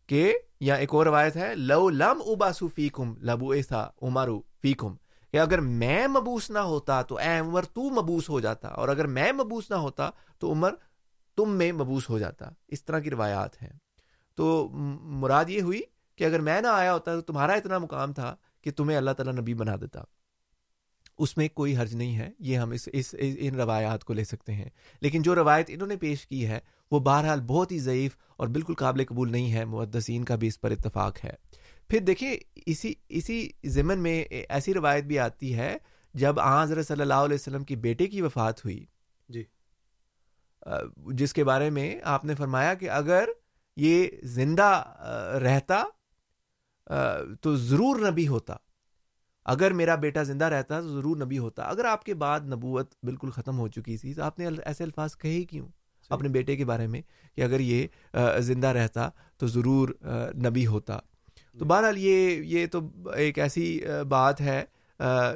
کہ 0.10 0.34
یا 0.60 0.76
ایک 0.76 0.94
اور 0.94 1.06
روایت 1.06 1.36
ہے، 1.36 1.53
لو 1.56 1.90
لم 1.90 2.22
اباسو 2.26 2.68
فیکم 2.68 3.14
لبو 3.22 3.49
استا 3.52 3.88
عمرو 4.02 4.40
فیکم، 4.62 4.95
کہ 5.34 5.40
اگر 5.40 5.60
میں 5.62 6.08
مبوس 6.08 6.49
نہ 6.52 6.60
ہوتا 6.60 7.02
تو 7.02 7.18
اے 7.18 7.38
عمر 7.40 7.64
تو 7.74 7.90
مبوس 7.91 8.30
ہو 8.30 8.40
جاتا، 8.40 8.68
اور 8.68 8.90
اگر 8.90 9.08
میں 9.08 9.32
مبوس 9.34 9.70
نہ 9.72 9.76
ہوتا 9.78 10.10
تو 10.40 10.52
عمر 10.52 10.74
تم 11.38 11.58
میں 11.58 11.72
مبوس 11.72 12.10
ہو 12.10 12.20
جاتا، 12.20 12.49
اس 12.68 12.84
طرح 12.86 12.99
کی 12.99 13.10
روایات 13.10 13.62
ہیں۔ 13.62 13.70
تو 14.38 14.68
مراد 14.72 15.49
یہ 15.49 15.62
ہوئی 15.62 15.82
کہ 16.20 16.24
اگر 16.24 16.40
میں 16.40 16.62
نہ 16.62 16.68
آیا 16.68 16.94
ہوتا 16.94 17.14
تو 17.16 17.22
تمہارا 17.22 17.53
اتنا 17.53 17.78
مقام 17.78 18.14
تھا 18.14 18.36
کہ 18.62 18.72
تمہیں 18.72 18.98
اللہ 18.98 19.12
تعالیٰ 19.12 19.34
نبی 19.34 19.54
بنا 19.54 19.76
دیتا۔ 19.76 20.02
اس 21.18 21.38
میں 21.38 21.48
کوئی 21.54 21.78
حرج 21.78 21.96
نہیں 21.96 22.18
ہے 22.18 22.30
یہ 22.40 22.58
ہم 22.58 22.72
اس 22.72 22.90
اس 22.94 23.16
ان 23.20 23.56
روایات 23.56 24.04
کو 24.04 24.14
لے 24.14 24.24
سکتے 24.24 24.54
ہیں۔ 24.54 24.70
لیکن 25.02 25.22
جو 25.22 25.36
روایت 25.36 25.66
انہوں 25.70 25.88
نے 25.88 25.96
پیش 25.96 26.28
کی 26.28 26.48
ہے 26.48 26.60
وہ 26.92 27.00
بہرحال 27.00 27.42
بہت 27.42 27.72
ہی 27.72 27.80
ضعیف 27.80 28.18
اور 28.38 28.48
بالکل 28.48 28.74
قابل 28.74 29.06
قبول 29.06 29.32
نہیں 29.32 29.54
ہے 29.54 29.66
محدثین 29.66 30.24
کا 30.24 30.36
بھی 30.36 30.48
اس 30.48 30.62
پر 30.62 30.72
اتفاق 30.72 31.26
ہے۔ 31.26 31.34
پھر 31.90 32.00
دیکھیں 32.00 32.38
اسی 32.66 32.94
اسی 33.10 33.50
ضمن 33.66 34.00
میں 34.00 34.24
ایسی 34.24 34.74
روایت 34.74 35.04
بھی 35.04 35.20
آتی 35.20 35.56
ہے 35.56 35.78
جب 36.14 36.40
حضرت 36.40 36.88
صلی 36.88 37.02
اللہ 37.02 37.14
علیہ 37.14 37.36
وسلم 37.36 37.64
کی 37.64 37.76
بیٹے 37.76 38.08
کی 38.08 38.22
وفات 38.22 38.66
ہوئی۔ 38.66 38.86
جی۔ 39.30 39.44
جس 40.98 41.34
کے 41.34 41.44
بارے 41.44 41.70
میں 41.70 42.00
آپ 42.04 42.26
نے 42.26 42.36
فرمایا 42.36 42.74
کہ 42.74 42.90
اگر 42.90 43.30
یہ 43.76 44.08
زندہ 44.24 44.84
رہتا 45.44 45.84
تو 47.41 47.55
ضرور 47.55 47.99
نبی 48.09 48.27
ہوتا۔ 48.27 48.55
اگر 49.45 49.73
میرا 49.73 49.95
بیٹا 49.95 50.23
زندہ 50.23 50.45
رہتا 50.45 50.80
تو 50.81 50.89
ضرور 50.89 51.18
نبی 51.18 51.38
ہوتا۔ 51.38 51.63
اگر 51.63 51.85
آپ 51.85 52.03
کے 52.03 52.13
بعد 52.13 52.39
نبوت 52.45 52.93
بالکل 53.03 53.30
ختم 53.30 53.59
ہو 53.59 53.68
چکی 53.68 53.97
تھی 53.97 54.13
تو 54.13 54.23
آپ 54.23 54.39
نے 54.39 54.47
ایسے 54.65 54.84
الفاظ 54.84 55.15
کہے 55.18 55.43
کیوں؟ 55.43 55.68
اپنے 56.09 56.30
بیٹے 56.30 56.55
کے 56.55 56.65
بارے 56.65 56.88
میں 56.88 57.01
کہ 57.35 57.41
اگر 57.41 57.59
یہ 57.59 57.88
زندہ 58.39 58.68
رہتا 58.68 59.09
تو 59.38 59.47
ضرور 59.47 59.89
نبی 60.45 60.65
ہوتا۔ 60.68 60.97
تو 61.59 61.65
بہرحال 61.65 61.97
یہ 61.97 62.41
یہ 62.45 62.65
تو 62.72 62.80
ایک 63.15 63.39
ایسی 63.39 63.80
بات 64.09 64.41
ہے 64.41 64.63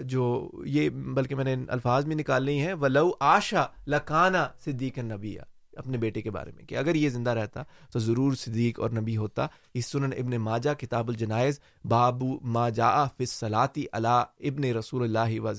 جو 0.03 0.51
یہ 0.65 0.89
بلکہ 0.89 1.35
میں 1.35 1.43
نے 1.43 1.55
الفاظ 1.67 2.05
میں 2.05 2.15
نکال 2.15 2.43
لی 2.43 2.59
ہیں۔ 2.59 2.73
ولو 2.73 3.11
آشا 3.19 3.65
لکانا 3.87 4.47
صدیق 4.65 4.97
نبیہ 4.97 5.41
اپنے 5.75 5.97
بیٹے 5.97 6.21
کے 6.21 6.31
بارے 6.31 6.51
میں 6.55 6.63
کہ 6.65 6.77
اگر 6.77 6.95
یہ 6.95 7.09
زندہ 7.09 7.29
رہتا 7.29 7.63
تو 7.91 7.99
ضرور 7.99 8.33
صدیق 8.33 8.79
اور 8.79 8.89
نبی 8.89 9.17
ہوتا۔ 9.17 9.47
اس 9.73 9.85
سنن 9.85 10.13
ابن 10.17 10.37
ماجہ 10.37 10.73
کتاب 10.73 11.07
الجنائز 11.07 11.59
بابو 11.87 12.39
ما 12.41 12.69
جا 12.69 13.05
فص 13.05 13.29
صلاطی 13.29 13.85
علا 13.91 14.19
ابن 14.19 14.63
رسول 14.63 15.03
اللہ 15.03 15.39
و 15.39 15.53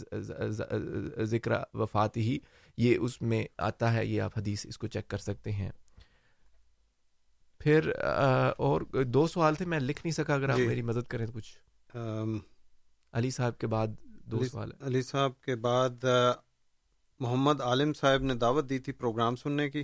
ذکر 1.25 1.53
وفات 1.75 2.17
ہی 2.17 2.39
یہ 2.77 2.99
اس 3.01 3.23
میں 3.23 3.45
آتا 3.59 3.93
ہے 3.93 4.07
یہ 4.07 4.23
آپ 4.23 4.39
حدیث 4.39 4.67
اس 4.67 4.79
کو 4.79 4.87
چیک 4.87 5.09
کر 5.09 5.19
سکتے 5.19 5.53
ہیں۔ 5.53 5.71
پھر 7.59 7.91
اور 8.59 8.81
دو 9.05 9.27
سوال 9.27 9.55
تھے 9.55 9.65
میں 9.65 9.81
لکھ 9.81 10.01
نہیں 10.05 10.13
سکا۔ 10.13 10.35
اگر 10.35 10.49
آپ 10.49 10.57
جی. 10.57 10.67
میری 10.67 10.83
مدد 10.83 11.07
کریں 11.09 11.27
کچھ۔ 11.35 11.97
علی 13.13 13.31
صاحب 13.31 13.59
کے 13.59 13.67
بعد 13.67 13.87
دو 14.25 14.45
سوال 14.45 14.71
علی 14.81 15.03
صاحب 15.03 15.41
کے 15.41 15.55
بعد 15.57 16.05
محمد 17.21 17.61
عالم 17.61 17.93
صاحب 17.93 18.23
نے 18.23 18.35
دعوت 18.35 18.69
دی 18.71 18.79
تھی 18.79 18.93
پروگرام 18.93 19.37
سننے 19.37 19.71
کی۔ 19.71 19.83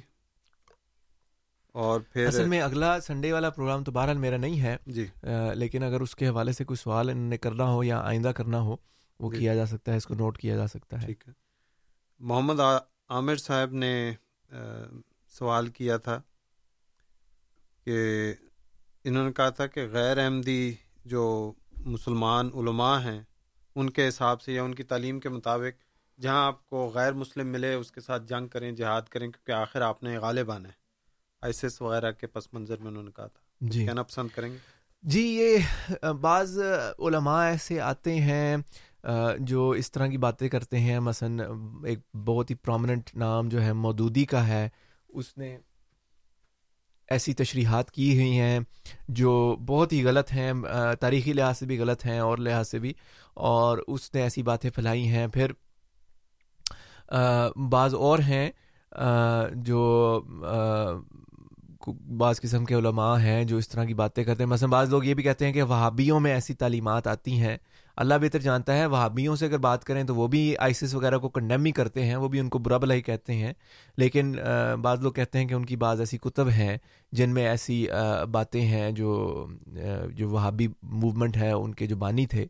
اور 1.73 2.01
پھر 2.01 2.27
اصل 2.27 2.47
میں 2.47 2.61
اگلا 2.61 3.01
سنڈے 3.01 3.33
والا 3.33 3.51
پروگرام 3.51 3.85
تو 3.85 3.93
بہرحال 3.93 4.19
میرا 4.19 4.37
نہیں 4.37 4.61
ہے۔ 4.61 4.77
جی۔ 4.87 5.07
لیکن 5.55 5.83
اگر 5.83 6.01
اس 6.01 6.15
کے 6.17 6.29
حوالے 6.29 6.53
سے 6.53 6.65
کوئی 6.65 6.77
سوال 6.77 7.11
انہوں 7.11 7.29
نے 7.29 7.39
کرنا 7.39 7.65
ہو 7.65 7.85
یا 7.85 8.01
آئندہ 8.01 8.29
کرنا 8.29 8.61
ہو 8.61 8.77
وہ 9.21 9.33
جی. 9.33 9.39
کیا 9.39 9.55
جا 9.55 9.67
سکتا 9.67 9.93
ہے 9.93 9.97
اس 9.97 10.07
کو 10.07 10.15
نوٹ 10.15 10.39
کیا 10.39 10.57
جا 10.57 10.67
سکتا 10.67 11.03
ہے۔ 11.03 11.07
ٹھیک 11.07 11.25
ہے۔ 11.29 11.33
محمد 12.21 12.61
عامر 13.09 13.37
صاحب 13.37 13.73
نے 13.73 14.13
سوال 15.29 15.69
کیا 15.69 15.97
تھا 15.97 16.21
کہ 17.85 18.35
انہوں 19.05 19.25
نے 19.25 19.33
کہا 19.33 19.49
تھا 19.49 19.67
کہ 19.67 19.87
غیر 19.93 20.19
احمدی 20.19 20.75
جو 21.05 21.53
مسلمان 21.87 22.51
علماء 22.55 22.99
ہیں 23.01 23.23
ان 23.75 23.91
کے 23.91 24.09
حساب 24.09 24.43
سے 24.43 24.53
یا 24.53 24.63
ان 24.63 24.75
کی 24.75 24.83
تعلیم 24.83 25.21
کے 25.21 25.29
مطابق 25.29 25.83
جہاں 26.21 26.47
آپ 26.47 26.69
کو 26.69 26.93
غیر 26.95 27.13
مسلم 27.13 27.47
ملے 27.47 27.75
اس 27.75 27.93
کے 27.93 28.01
ساتھ 28.01 28.23
جنگ 28.27 28.49
کریں 28.49 28.73
جہاد 28.73 29.03
کریں 29.03 29.31
کیونکہ 29.31 29.53
آخر 29.53 29.81
آپ 29.81 30.03
نے 30.03 30.19
غالب 30.19 30.51
آنا 30.51 30.69
ہے۔ 30.69 30.82
آئسس 31.43 31.83
وغیرہ 31.83 32.13
کے 32.13 32.27
پس 32.27 32.55
منظر 32.55 32.77
میں 32.77 32.89
انہوں 32.89 33.03
نے 33.03 33.11
کہا 33.17 33.27
تھا۔ 33.27 33.41
جی۔ 33.61 33.87
کہنا 33.87 34.03
پسند 34.03 34.29
کریں 34.35 34.53
گے؟ 34.53 34.57
جی 35.03 35.21
یہ 35.21 35.59
بعض 36.13 36.59
علماء 36.99 37.45
ایسے 37.45 37.81
آتے 37.81 38.15
ہیں 38.15 38.57
جو 39.39 39.71
اس 39.71 39.93
طرح 39.93 40.07
کی 40.07 40.19
باتیں 40.19 40.49
کرتے 40.49 40.81
ہیں۔ 40.81 41.01
مثلا 41.01 41.45
ایک 41.85 42.17
بہت 42.17 42.51
ہی 42.51 42.55
پرومننٹ 42.55 43.11
نام 43.15 43.49
جو 43.49 43.63
ہے 43.63 43.73
مودودی 43.73 44.25
کا 44.25 44.47
ہے 44.47 44.69
اس 45.09 45.39
نے 45.39 45.59
ایسی 47.11 47.35
تشریحات 47.35 47.91
کی 47.91 48.15
ہوئی 48.15 48.39
ہیں 48.39 48.61
جو 49.09 49.57
بہت 49.67 49.93
ہی 49.93 50.05
غلط 50.05 50.33
ہیں۔ 50.33 50.53
تاریخی 51.01 51.33
لحاظ 51.33 51.59
سے 51.59 51.67
بھی 51.67 51.79
غلط 51.79 52.07
ہیں 52.07 52.19
اور 52.19 52.39
لحاظ 52.39 52.69
سے 52.69 52.79
بھی۔ 52.79 52.93
اور 53.35 53.79
اس 53.87 54.15
نے 54.15 54.23
ایسی 54.23 54.43
باتیں 54.43 54.71
پھیلائی 54.71 55.09
ہیں۔ 55.09 55.27
پھر 55.29 55.53
بعض 57.57 57.95
اور 57.95 58.19
ہیں 58.19 58.51
جو 59.55 60.21
بعض 61.89 62.41
قسم 62.41 62.65
کے 62.65 62.75
علماء 62.75 63.17
ہیں 63.17 63.45
جو 63.45 63.57
اس 63.57 63.69
طرح 63.69 63.85
کی 63.85 63.95
باتیں 63.95 64.25
کرتے 64.25 64.43
ہیں۔ 64.43 64.51
مثلا 64.51 64.69
بعض 64.69 64.91
لوگ 64.91 65.05
یہ 65.05 65.15
بھی 65.15 65.23
کہتے 65.23 65.47
ہیں 65.47 65.53
کہ 65.53 65.63
وہابیوں 65.63 66.21
میں 66.21 66.33
ایسی 66.33 66.55
تعلیمات 66.55 67.07
آتی 67.07 67.41
ہیں۔ 67.41 67.57
اللہ 67.97 68.15
بہتر 68.23 68.39
جانتا 68.39 68.77
ہے 68.79 68.87
وہابیوں 68.87 69.37
سے 69.37 69.47
اگر 69.47 69.59
بات 69.59 69.85
کریں 69.85 70.05
تو 70.05 70.15
وہ 70.15 70.27
بھی 70.29 70.57
آئسس 70.59 70.95
وغیرہ 70.95 71.19
کو 71.19 71.29
کنڈیم 71.29 71.65
ہی 71.65 71.73
کرتے 71.73 72.05
ہیں، 72.05 72.17
وہ 72.17 72.29
بھی 72.29 72.41
ان 72.41 72.49
کو 72.49 72.59
برا 72.59 72.77
بلا 72.77 72.95
ہی 72.95 73.03
کہتے 73.03 73.35
ہیں۔ 73.35 73.53
لیکن 73.97 74.37
بعض 74.83 75.01
لوگ 75.01 75.13
کہتے 75.13 75.39
ہیں 75.39 75.47
کہ 75.47 75.55
ان 75.55 75.65
کی 75.67 75.77
بعض 75.77 76.01
ایسی 76.01 76.19
کتب 76.19 76.49
ہیں 76.49 76.77
جن 77.13 77.31
میں 77.31 77.47
ایسی 77.49 77.87
باتیں 78.33 78.63
ہیں 78.63 78.91
جو 78.93 79.47
جو 80.15 80.29
وہابی 80.29 80.69
موومنٹ 80.83 81.37
ہے، 81.37 81.51
ان 81.51 81.75
کے 81.75 81.87
جو 81.87 81.97
بانی 81.97 82.27
تھے۔ 82.27 82.47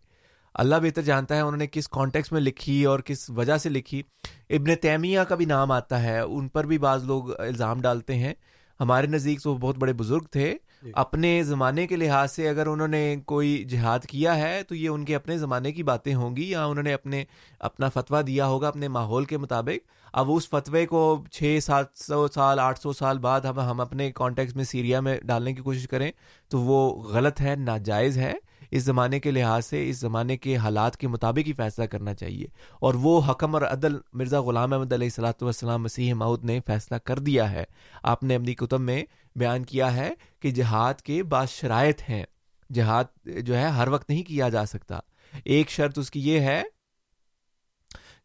اللہ 0.54 0.76
بہتر 0.82 1.02
جانتا 1.02 1.36
ہے 1.36 1.40
انہوں 1.40 1.56
نے 1.56 1.66
کس 1.66 1.88
کانٹیکس 1.88 2.32
میں 2.32 2.40
لکھی 2.40 2.84
اور 2.84 3.00
کس 3.00 3.30
وجہ 3.30 3.56
سے 3.56 3.68
لکھی۔ 3.68 4.02
ابن 4.50 4.74
تیمیہ 4.80 5.20
کا 5.20 5.34
بھی 5.34 5.44
نام 5.44 5.72
آتا 5.72 6.02
ہے، 6.02 6.20
ان 6.20 6.48
پر 6.48 6.66
بھی 6.66 6.78
بعض 6.78 7.04
لوگ 7.04 7.40
الزام 7.40 7.80
ڈالتے 7.80 8.14
ہیں۔ 8.14 8.34
ہمارے 8.82 9.06
نزدیک 9.06 9.42
تو 9.42 9.54
بہت 9.54 9.78
بڑے 9.78 9.92
بزرگ 9.92 10.22
تھے۔ 10.30 10.54
جی۔ 10.82 10.90
اپنے 10.94 11.42
زمانے 11.42 11.86
کے 11.86 11.96
لحاظ 11.96 12.32
سے 12.32 12.48
اگر 12.48 12.66
انہوں 12.66 12.88
نے 12.88 13.16
کوئی 13.26 13.64
جہاد 13.64 13.98
کیا 14.00 14.36
ہے 14.36 14.62
تو 14.68 14.74
یہ 14.74 14.88
ان 14.88 15.04
کے 15.04 15.16
اپنے 15.16 15.38
زمانے 15.38 15.72
کی 15.72 15.82
باتیں 15.82 16.14
ہوں 16.14 16.36
گی 16.36 16.50
یا 16.50 16.64
انہوں 16.64 16.82
نے 16.82 16.92
اپنے 16.92 17.24
اپنا 17.58 17.88
فتویٰ 17.88 18.26
دیا 18.26 18.46
ہوگا 18.46 18.68
اپنے 18.68 18.88
ماحول 18.88 19.24
کے 19.24 19.38
مطابق۔ 19.38 19.90
اب 20.12 20.32
اس 20.32 20.48
فتوے 20.48 20.86
کو 20.86 21.24
چھ 21.32 21.58
سات 21.62 21.86
سو 21.94 22.28
سال 22.28 22.58
آٹھ 22.58 22.80
سو 22.80 22.92
سال 22.92 23.18
بعد 23.18 23.40
ہم 23.40 23.60
ہم 23.60 23.80
اپنے 23.80 24.12
کانٹیکس 24.12 24.56
میں 24.56 24.64
سیریا 24.64 25.00
میں 25.00 25.18
ڈالنے 25.22 25.52
کی 25.52 25.62
کوشش 25.62 25.88
کریں 25.88 26.12
تو 26.48 26.60
وہ 26.60 27.02
غلط 27.02 27.40
ہے 27.40 27.54
ناجائز 27.56 28.18
ہے۔ 28.18 28.32
اس 28.72 28.82
زمانے 28.82 29.20
کے 29.20 29.30
لحاظ 29.30 29.66
سے، 29.66 29.90
اس 29.90 29.96
زمانے 29.96 30.36
کے 30.36 30.56
حالات 30.56 30.96
کے 30.96 31.08
مطابق 31.08 31.48
ہی 31.48 31.52
فیصلہ 31.52 31.84
کرنا 31.84 32.14
چاہیے۔ 32.14 32.46
اور 32.80 32.94
وہ 32.94 33.20
حکم 33.28 33.54
اور 33.54 33.62
عدل 33.62 33.96
مرزا 34.12 34.40
غلام 34.40 34.72
احمد 34.72 34.92
علیہ 34.92 35.06
السلاۃ 35.06 35.42
والسلام 35.42 35.82
مسیح 35.82 36.14
ماؤد 36.14 36.44
نے 36.44 36.60
فیصلہ 36.66 36.96
کر 36.96 37.18
دیا 37.18 37.50
ہے۔ 37.50 37.64
آپ 38.02 38.22
نے 38.22 38.34
اپنی 38.34 38.54
کتب 38.54 38.80
میں 38.80 39.02
بیان 39.36 39.64
کیا 39.64 39.94
ہے 39.94 40.10
کہ 40.40 40.50
جہاد 40.50 40.94
کے 40.94 41.22
بعض 41.22 41.48
شرائط 41.48 42.02
ہیں۔ 42.08 42.24
جہاد 42.72 43.04
جو 43.24 43.56
ہے، 43.56 43.68
ہر 43.68 43.88
وقت 43.88 44.10
نہیں 44.10 44.22
کیا 44.22 44.48
جا 44.48 44.66
سکتا۔ 44.66 44.98
ایک 45.44 45.70
شرط 45.70 45.98
اس 45.98 46.10
کی 46.10 46.20
یہ 46.20 46.40
ہے 46.40 46.62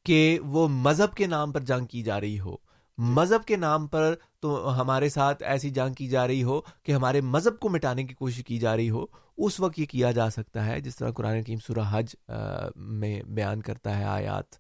کہ 0.06 0.40
وہ 0.46 0.68
مذہب 0.68 1.16
کے 1.16 1.26
نام 1.26 1.52
پر 1.52 1.60
جنگ 1.60 1.86
کی 1.86 2.04
جا 2.04 2.22
رہی 2.22 2.40
ہو۔ 2.40 2.56
مذہب 2.98 3.46
کے 3.46 3.56
نام 3.56 3.88
پر 3.88 4.16
تو 4.40 4.82
ہمارے 4.82 5.10
ساتھ 5.10 5.44
ایسی 5.44 5.70
جنگ 5.70 5.94
کی 5.94 6.08
جا 6.08 6.28
رہی 6.28 6.44
ہو 6.44 6.62
کہ 6.84 6.92
ہمارے 6.92 7.22
مذہب 7.22 7.60
کو 7.60 7.70
مٹانے 7.70 8.04
کی 8.04 8.14
کوشش 8.14 8.44
کی 8.44 8.60
جا 8.60 8.76
رہی 8.76 8.90
ہو۔ 8.90 9.06
اس 9.38 9.60
وقت 9.60 9.80
یہ 9.80 9.86
کیا 9.86 10.12
جا 10.12 10.30
سکتا 10.30 10.66
ہے 10.66 10.80
جس 10.82 10.96
طرح 10.96 11.12
قرآن 11.12 11.44
کیم 11.44 11.60
سورہ 11.68 11.84
حج 11.90 12.16
میں 12.76 13.22
بیان 13.28 13.62
کرتا 13.62 13.98
ہے 14.00 14.04
آیات 14.04 14.56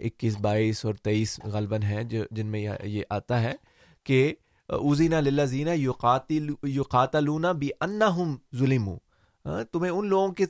اکیس 0.00 0.36
بائیس 0.40 0.84
اور 0.84 0.94
تیئیس 0.94 1.40
غلباً 1.44 1.82
ہیں 1.82 2.02
جو 2.04 2.24
جن 2.30 2.46
میں 2.46 2.68
یہ 2.84 3.02
آتا 3.10 3.42
ہے 3.42 3.52
کہ 4.04 4.34
اوزینہ 4.68 5.16
للہ 5.16 5.44
زینہ 5.44 5.70
بھی 7.52 7.70
انا 7.80 8.16
ہم 8.16 8.36
ظلم 8.56 8.88
تمہیں 9.72 9.90
ان 9.92 10.06
لوگوں 10.06 10.28
کے 10.28 10.46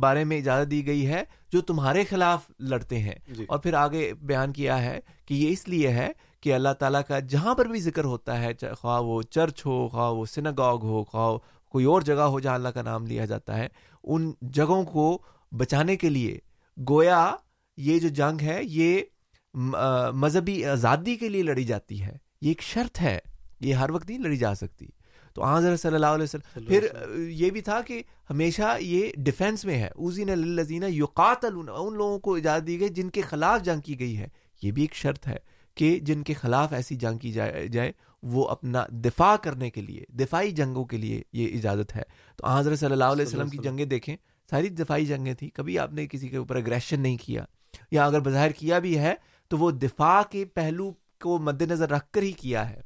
بارے 0.00 0.24
میں 0.24 0.38
اجازت 0.38 0.70
دی 0.70 0.86
گئی 0.86 1.06
ہے 1.06 1.24
جو 1.52 1.60
تمہارے 1.60 2.04
خلاف 2.04 2.50
لڑتے 2.60 2.98
ہیں 2.98 3.14
جی. 3.34 3.44
اور 3.48 3.58
پھر 3.58 3.74
آگے 3.74 4.12
بیان 4.14 4.52
کیا 4.52 4.82
ہے 4.82 5.00
کہ 5.26 5.34
یہ 5.34 5.52
اس 5.52 5.68
لیے 5.68 5.88
ہے 5.88 6.08
کہ 6.40 6.54
اللہ 6.54 6.72
تعالیٰ 6.78 7.00
کا 7.08 7.18
جہاں 7.18 7.54
پر 7.54 7.66
بھی 7.66 7.80
ذکر 7.80 8.04
ہوتا 8.04 8.40
ہے 8.40 8.52
خواہ 8.80 9.00
وہ 9.00 9.22
چرچ 9.22 9.66
ہو 9.66 9.88
خواہ 9.88 10.10
وہ 10.10 10.24
سنگاگ 10.24 10.82
ہو 10.82 11.04
خواہ 11.04 11.36
کوئی 11.68 11.84
اور 11.84 12.02
جگہ 12.02 12.14
ہو 12.14 12.40
جہاں 12.40 12.54
اللہ 12.54 12.68
کا 12.68 12.82
نام 12.82 13.06
لیا 13.06 13.24
جاتا 13.24 13.56
ہے 13.56 13.68
ان 14.04 14.32
جگہوں 14.40 14.84
کو 14.84 15.22
بچانے 15.52 15.96
کے 15.96 16.08
لیے 16.08 16.38
گویا 16.88 17.36
یہ 17.76 17.98
جو 17.98 18.08
جنگ 18.08 18.42
ہے 18.42 18.60
یہ 18.62 19.00
مذہبی 20.14 20.64
آزادی 20.64 21.16
کے 21.16 21.28
لیے 21.28 21.42
لڑی 21.42 21.64
جاتی 21.64 22.02
ہے۔ 22.02 22.16
یہ 22.40 22.48
ایک 22.48 22.62
شرط 22.62 23.00
ہے۔ 23.00 23.18
یہ 23.60 23.74
ہر 23.74 23.90
وقت 23.90 24.08
نہیں 24.08 24.18
لڑی 24.18 24.36
جا 24.36 24.54
سکتی۔ 24.54 24.86
تو 25.34 25.44
حضرت 25.44 25.80
صلی 25.80 25.94
اللہ 25.94 26.06
علیہ 26.06 26.24
وسلم 26.24 26.64
پھر 26.66 26.86
یہ 27.16 27.50
بھی 27.50 27.60
تھا 27.60 27.80
کہ 27.82 28.02
ہمیشہ 28.30 28.76
یہ 28.80 29.10
ڈیفینس 29.16 29.64
میں 29.64 29.74
ہے۔ 29.74 29.88
اوزین 29.96 30.30
الزین 30.30 30.84
یوقات 30.88 31.44
ان 31.44 31.94
لوگوں 31.94 32.18
کو 32.18 32.34
اجازت 32.34 32.66
دی 32.66 32.80
گئی 32.80 32.88
جن 32.88 33.10
کے 33.10 33.20
خلاف 33.20 33.62
جنگ 33.62 33.80
کی 33.80 34.00
گئی 34.00 34.18
ہے۔ 34.18 34.28
یہ 34.62 34.70
بھی 34.70 34.82
ایک 34.82 34.94
شرط 34.94 35.28
ہے 35.28 35.38
کہ 35.74 35.98
جن 36.02 36.22
کے 36.22 36.34
خلاف 36.34 36.72
ایسی 36.72 36.96
جنگ 36.96 37.18
کی 37.18 37.32
جائے 37.32 37.68
جائے۔ 37.68 37.92
وہ 38.22 38.48
اپنا 38.48 38.86
دفاع 38.90 39.36
کرنے 39.36 39.70
کے 39.70 39.80
لیے 39.80 40.04
دفاعی 40.08 40.50
جنگوں 40.50 40.84
کے 40.84 40.96
لیے 40.96 41.22
یہ 41.32 41.54
اجازت 41.54 41.96
ہے۔ 41.96 42.02
تو 42.36 42.46
حضرت 42.46 42.78
صلی 42.78 42.92
اللہ 42.92 43.04
علیہ 43.04 43.26
وسلم 43.26 43.48
کی 43.48 43.58
جنگیں 43.58 43.84
دیکھیں 43.84 44.16
ساری 44.50 44.68
دفاعی 44.68 45.06
جنگیں 45.06 45.34
تھیں 45.34 45.48
کبھی 45.48 45.78
آپ 45.78 45.92
نے 45.92 46.06
کسی 46.06 46.28
کے 46.28 46.36
اوپر 46.36 46.56
اگریشن 46.56 47.00
نہیں 47.00 47.16
کیا 47.16 47.44
یا 47.90 48.06
اگر 48.06 48.20
بظاہر 48.20 48.50
کیا 48.50 48.78
بھی 48.78 48.98
ہے 48.98 49.14
تو 49.48 49.58
وہ 49.58 49.70
دفاع 49.70 50.22
کے 50.30 50.44
پہلو 50.44 50.92
کو 51.20 51.38
مد 51.38 51.62
نظر 51.62 51.90
رکھ 51.90 52.10
کر 52.12 52.22
ہی 52.22 52.32
کیا 52.32 52.70
ہے۔ 52.70 52.80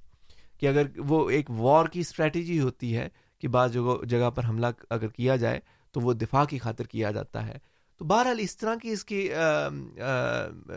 کہ 0.59 0.67
اگر 0.67 0.83
وہ 0.97 1.31
ایک 1.31 1.51
وار 1.51 1.87
کی 1.87 2.01
اسٹریٹجی 2.01 2.61
ہوتی 2.61 2.97
ہے 2.97 3.09
کہ 3.39 3.49
بعض 3.49 3.73
جگہ 3.73 4.05
جگہ 4.05 4.31
پر 4.31 4.45
حملہ 4.45 4.67
اگر 4.91 5.09
کیا 5.09 5.37
جائے 5.37 5.61
تو 5.93 6.01
وہ 6.01 6.13
دفاع 6.13 6.45
کی 6.45 6.59
خاطر 6.59 6.85
کیا 6.85 7.11
جاتا 7.11 7.47
ہے۔ 7.47 7.59
تو 7.99 8.05
بہرحال 8.05 8.37
اس 8.39 8.57
طرح 8.57 8.75
کی 8.83 8.91
اس 8.91 9.05
کی 9.05 9.29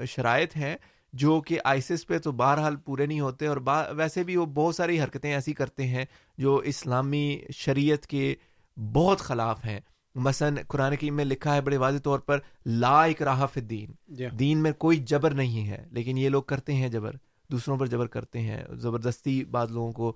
شرائط 0.07 0.57
ہیں۔ 0.57 0.75
جو 1.14 1.41
کہ 1.41 1.60
آئسس 1.64 2.07
پہ 2.07 2.18
تو 2.18 2.31
بہرحال 2.31 2.76
پورے 2.76 3.06
نہیں 3.06 3.19
ہوتے 3.19 3.48
اور 3.48 3.57
ویسے 3.95 4.23
بھی 4.23 4.35
وہ 4.35 4.45
بہت 4.45 4.76
ساری 4.76 5.02
حرکتیں 5.02 5.34
ایسی 5.34 5.53
کرتے 5.53 5.88
ہیں 5.88 6.06
جو 6.38 6.56
اسلامی 6.56 7.40
شریعت 7.53 8.07
کے 8.07 8.35
بہت 8.94 9.19
خلاف 9.19 9.65
ہیں۔ 9.65 9.80
مثلا 10.15 10.61
قرآن 10.68 10.95
کی 10.95 11.11
میں 11.11 11.26
لکھا 11.26 11.56
ہے 11.56 11.61
بڑے 11.61 11.77
واضح 11.77 11.98
طور 11.98 12.19
پر 12.19 12.40
لا 12.65 13.03
اکراہ 13.03 13.45
فی 13.53 13.60
الدین۔ 13.60 13.91
جی۔ 14.07 14.30
دین 14.30 14.57
میں 14.57 14.72
کوئی 14.72 14.98
جبر 14.98 15.31
نہیں 15.31 15.68
ہے 15.68 15.85
لیکن 15.91 16.18
یہ 16.18 16.30
لوگ 16.30 16.44
کرتے 16.44 16.73
ہیں 16.73 16.90
جبر۔ 16.90 17.15
دوسروں 17.52 17.77
پر 17.77 17.85
جبر 17.85 18.07
کرتے 18.07 18.40
ہیں۔ 18.40 18.64
زبردستی 18.72 19.45
بعض 19.45 19.72
لوگوں 19.72 19.91
کو 19.91 20.14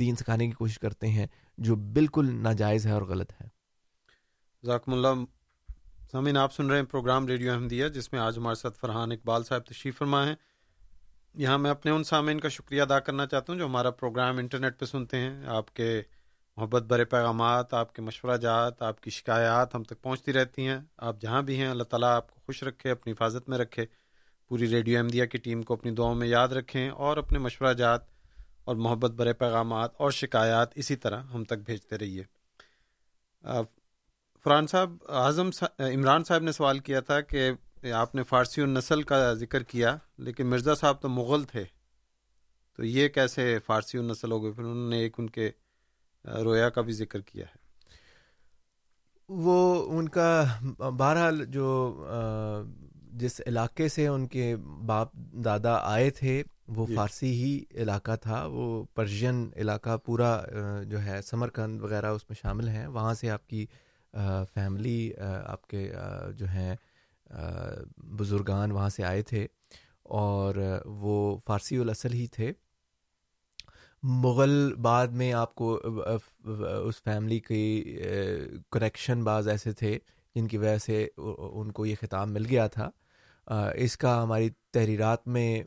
دین 0.00 0.16
سکھانے 0.16 0.46
کی 0.46 0.52
کوشش 0.52 0.78
کرتے 0.78 1.08
ہیں 1.08 1.26
جو 1.58 1.76
بالکل 1.76 2.34
ناجائز 2.34 2.86
ہے 2.86 2.92
اور 2.92 3.02
غلط 3.02 3.32
ہے۔ 3.40 3.48
ذاکم 4.66 4.92
اللہ 4.92 5.39
سامعین 6.12 6.36
آپ 6.36 6.52
سن 6.52 6.66
رہے 6.66 6.78
ہیں 6.78 6.84
پروگرام 6.84 7.26
ریڈیو 7.26 7.52
احمدیہ، 7.52 7.88
جس 7.88 8.12
میں 8.12 8.20
آج 8.20 8.38
ہمارے 8.38 8.54
ساتھ 8.54 8.78
فرحان 8.78 9.12
اقبال 9.12 9.44
صاحب 9.44 9.66
تشریف 9.66 9.98
فرما 9.98 10.26
ہیں۔ 10.26 10.34
یہاں 11.34 11.58
میں 11.58 11.70
اپنے 11.70 11.90
ان 11.90 12.04
سامعین 12.04 12.40
کا 12.40 12.48
شکریہ 12.48 12.82
ادا 12.82 13.00
کرنا 13.00 13.26
چاہتا 13.26 13.52
ہوں 13.52 13.58
جو 13.58 13.66
ہمارا 13.66 13.90
پروگرام 13.90 14.38
انٹرنیٹ 14.38 14.78
پہ 14.78 14.84
سنتے 14.84 15.16
ہیں۔ 15.16 15.46
آپ 15.46 15.74
کے 15.74 16.02
محبت 16.56 16.82
برے 16.82 17.04
پیغامات، 17.04 17.74
آپ 17.74 17.94
کے 17.94 18.02
مشورہ 18.02 18.36
جات، 18.36 18.82
آپ 18.82 19.00
کی 19.00 19.10
شکایات 19.10 19.74
ہم 19.74 19.82
تک 19.82 20.02
پہنچتی 20.02 20.32
رہتی 20.32 20.66
ہیں۔ 20.66 20.78
آپ 20.96 21.20
جہاں 21.20 21.42
بھی 21.42 21.56
ہیں، 21.56 21.68
اللہ 21.68 21.82
تعالیٰ 21.82 22.16
آپ 22.16 22.34
کو 22.34 22.40
خوش 22.46 22.62
رکھے، 22.62 22.90
اپنی 22.90 23.12
حفاظت 23.12 23.48
میں 23.48 23.58
رکھے۔ 23.58 23.86
پوری 24.48 24.68
ریڈیو 24.68 24.98
احمدیہ 24.98 25.24
کی 25.24 25.38
ٹیم 25.38 25.62
کو 25.62 25.74
اپنی 25.74 25.90
دعاؤں 25.90 26.14
میں 26.14 26.28
یاد 26.28 26.48
رکھیں 26.48 26.88
اور 26.88 27.16
اپنے 27.16 27.38
مشورہ 27.38 27.72
جات 27.72 28.00
اور 28.64 28.76
محبت 28.76 29.10
برے 29.10 29.32
پیغامات 29.32 29.90
اور 29.96 30.10
شکایات 30.10 30.68
اسی 30.74 30.96
طرح 30.96 31.22
ہم 31.22 31.44
تک 31.44 31.58
بھیجتے 31.66 31.98
رہیے۔ 31.98 32.22
فرحان 34.44 34.66
صاحب 34.66 34.96
اعظم 35.08 35.50
عمران 35.78 36.24
صاحب 36.24 36.42
نے 36.42 36.52
سوال 36.52 36.78
کیا 36.78 37.00
تھا 37.00 37.20
کہ 37.20 37.50
آپ 37.94 38.14
نے 38.14 38.22
فارسی 38.22 38.62
النسل 38.62 39.02
کا 39.02 39.32
ذکر 39.34 39.62
کیا 39.62 39.96
لیکن 40.18 40.46
مرزا 40.46 40.74
صاحب 40.74 41.00
تو 41.00 41.08
مغل 41.08 41.42
تھے۔ 41.44 41.64
تو 42.76 42.84
یہ 42.84 43.08
کیسے 43.08 43.58
فارسی 43.66 43.98
النسل 43.98 44.32
ہو 44.32 44.42
گئے؟ 44.42 44.52
پھر 44.52 44.62
انہوں 44.62 44.90
نے 44.90 44.98
ایک 44.98 45.14
ان 45.18 45.30
کے 45.30 45.50
رویا 46.24 46.68
کا 46.68 46.80
بھی 46.80 46.92
ذکر 46.92 47.20
کیا 47.20 47.46
ہے۔ 47.46 47.58
وہ 49.28 49.58
ان 49.98 50.08
کا 50.08 50.44
بہرحال 50.78 51.44
جو 51.44 51.68
جس 53.12 53.40
علاقے 53.46 53.88
سے 53.88 54.06
ان 54.06 54.26
کے 54.28 54.56
باپ 54.86 55.12
دادا 55.44 55.74
آئے 55.82 56.10
تھے 56.10 56.42
وہ 56.68 56.86
جی. 56.86 56.94
فارسی 56.94 57.32
ہی 57.32 57.64
علاقہ 57.82 58.16
تھا۔ 58.16 58.44
وہ 58.46 58.84
پرشین 58.94 59.50
علاقہ 59.56 59.96
پورا 59.96 60.40
جو 60.86 61.02
ہے 61.02 61.22
سمرکند 61.22 61.80
وغیرہ 61.80 62.06
اس 62.06 62.28
میں 62.28 62.36
شامل 62.42 62.68
ہیں۔ 62.68 62.86
وہاں 62.86 63.14
سے 63.14 63.30
آپ 63.30 63.46
کی 63.48 63.66
فیملی 64.54 65.10
آپ 65.46 65.66
کے 65.66 65.92
جو 66.36 66.46
ہیں 66.46 66.74
بزرگان 68.18 68.72
وہاں 68.72 68.88
سے 68.88 69.04
آئے 69.04 69.22
تھے 69.22 69.46
اور 70.02 70.54
وہ 70.84 71.38
فارسی 71.46 71.78
الاصل 71.78 72.12
ہی 72.12 72.26
تھے۔ 72.26 72.52
مغل 74.02 74.74
بعد 74.74 75.06
میں 75.06 75.32
آپ 75.32 75.54
کو 75.54 75.80
اس 76.84 77.02
فیملی 77.04 77.38
کی 77.40 77.98
کریکشن 78.72 79.24
بعض 79.24 79.48
ایسے 79.48 79.72
تھے 79.72 79.98
جن 80.34 80.48
کی 80.48 80.58
وجہ 80.58 80.78
سے 80.78 81.06
ان 81.18 81.72
کو 81.72 81.86
یہ 81.86 81.94
خطاب 82.00 82.28
مل 82.28 82.46
گیا 82.46 82.66
تھا۔ 82.66 82.90
اس 83.74 83.96
کا 83.96 84.22
ہماری 84.22 84.50
تحریرات 84.72 85.28
میں 85.28 85.62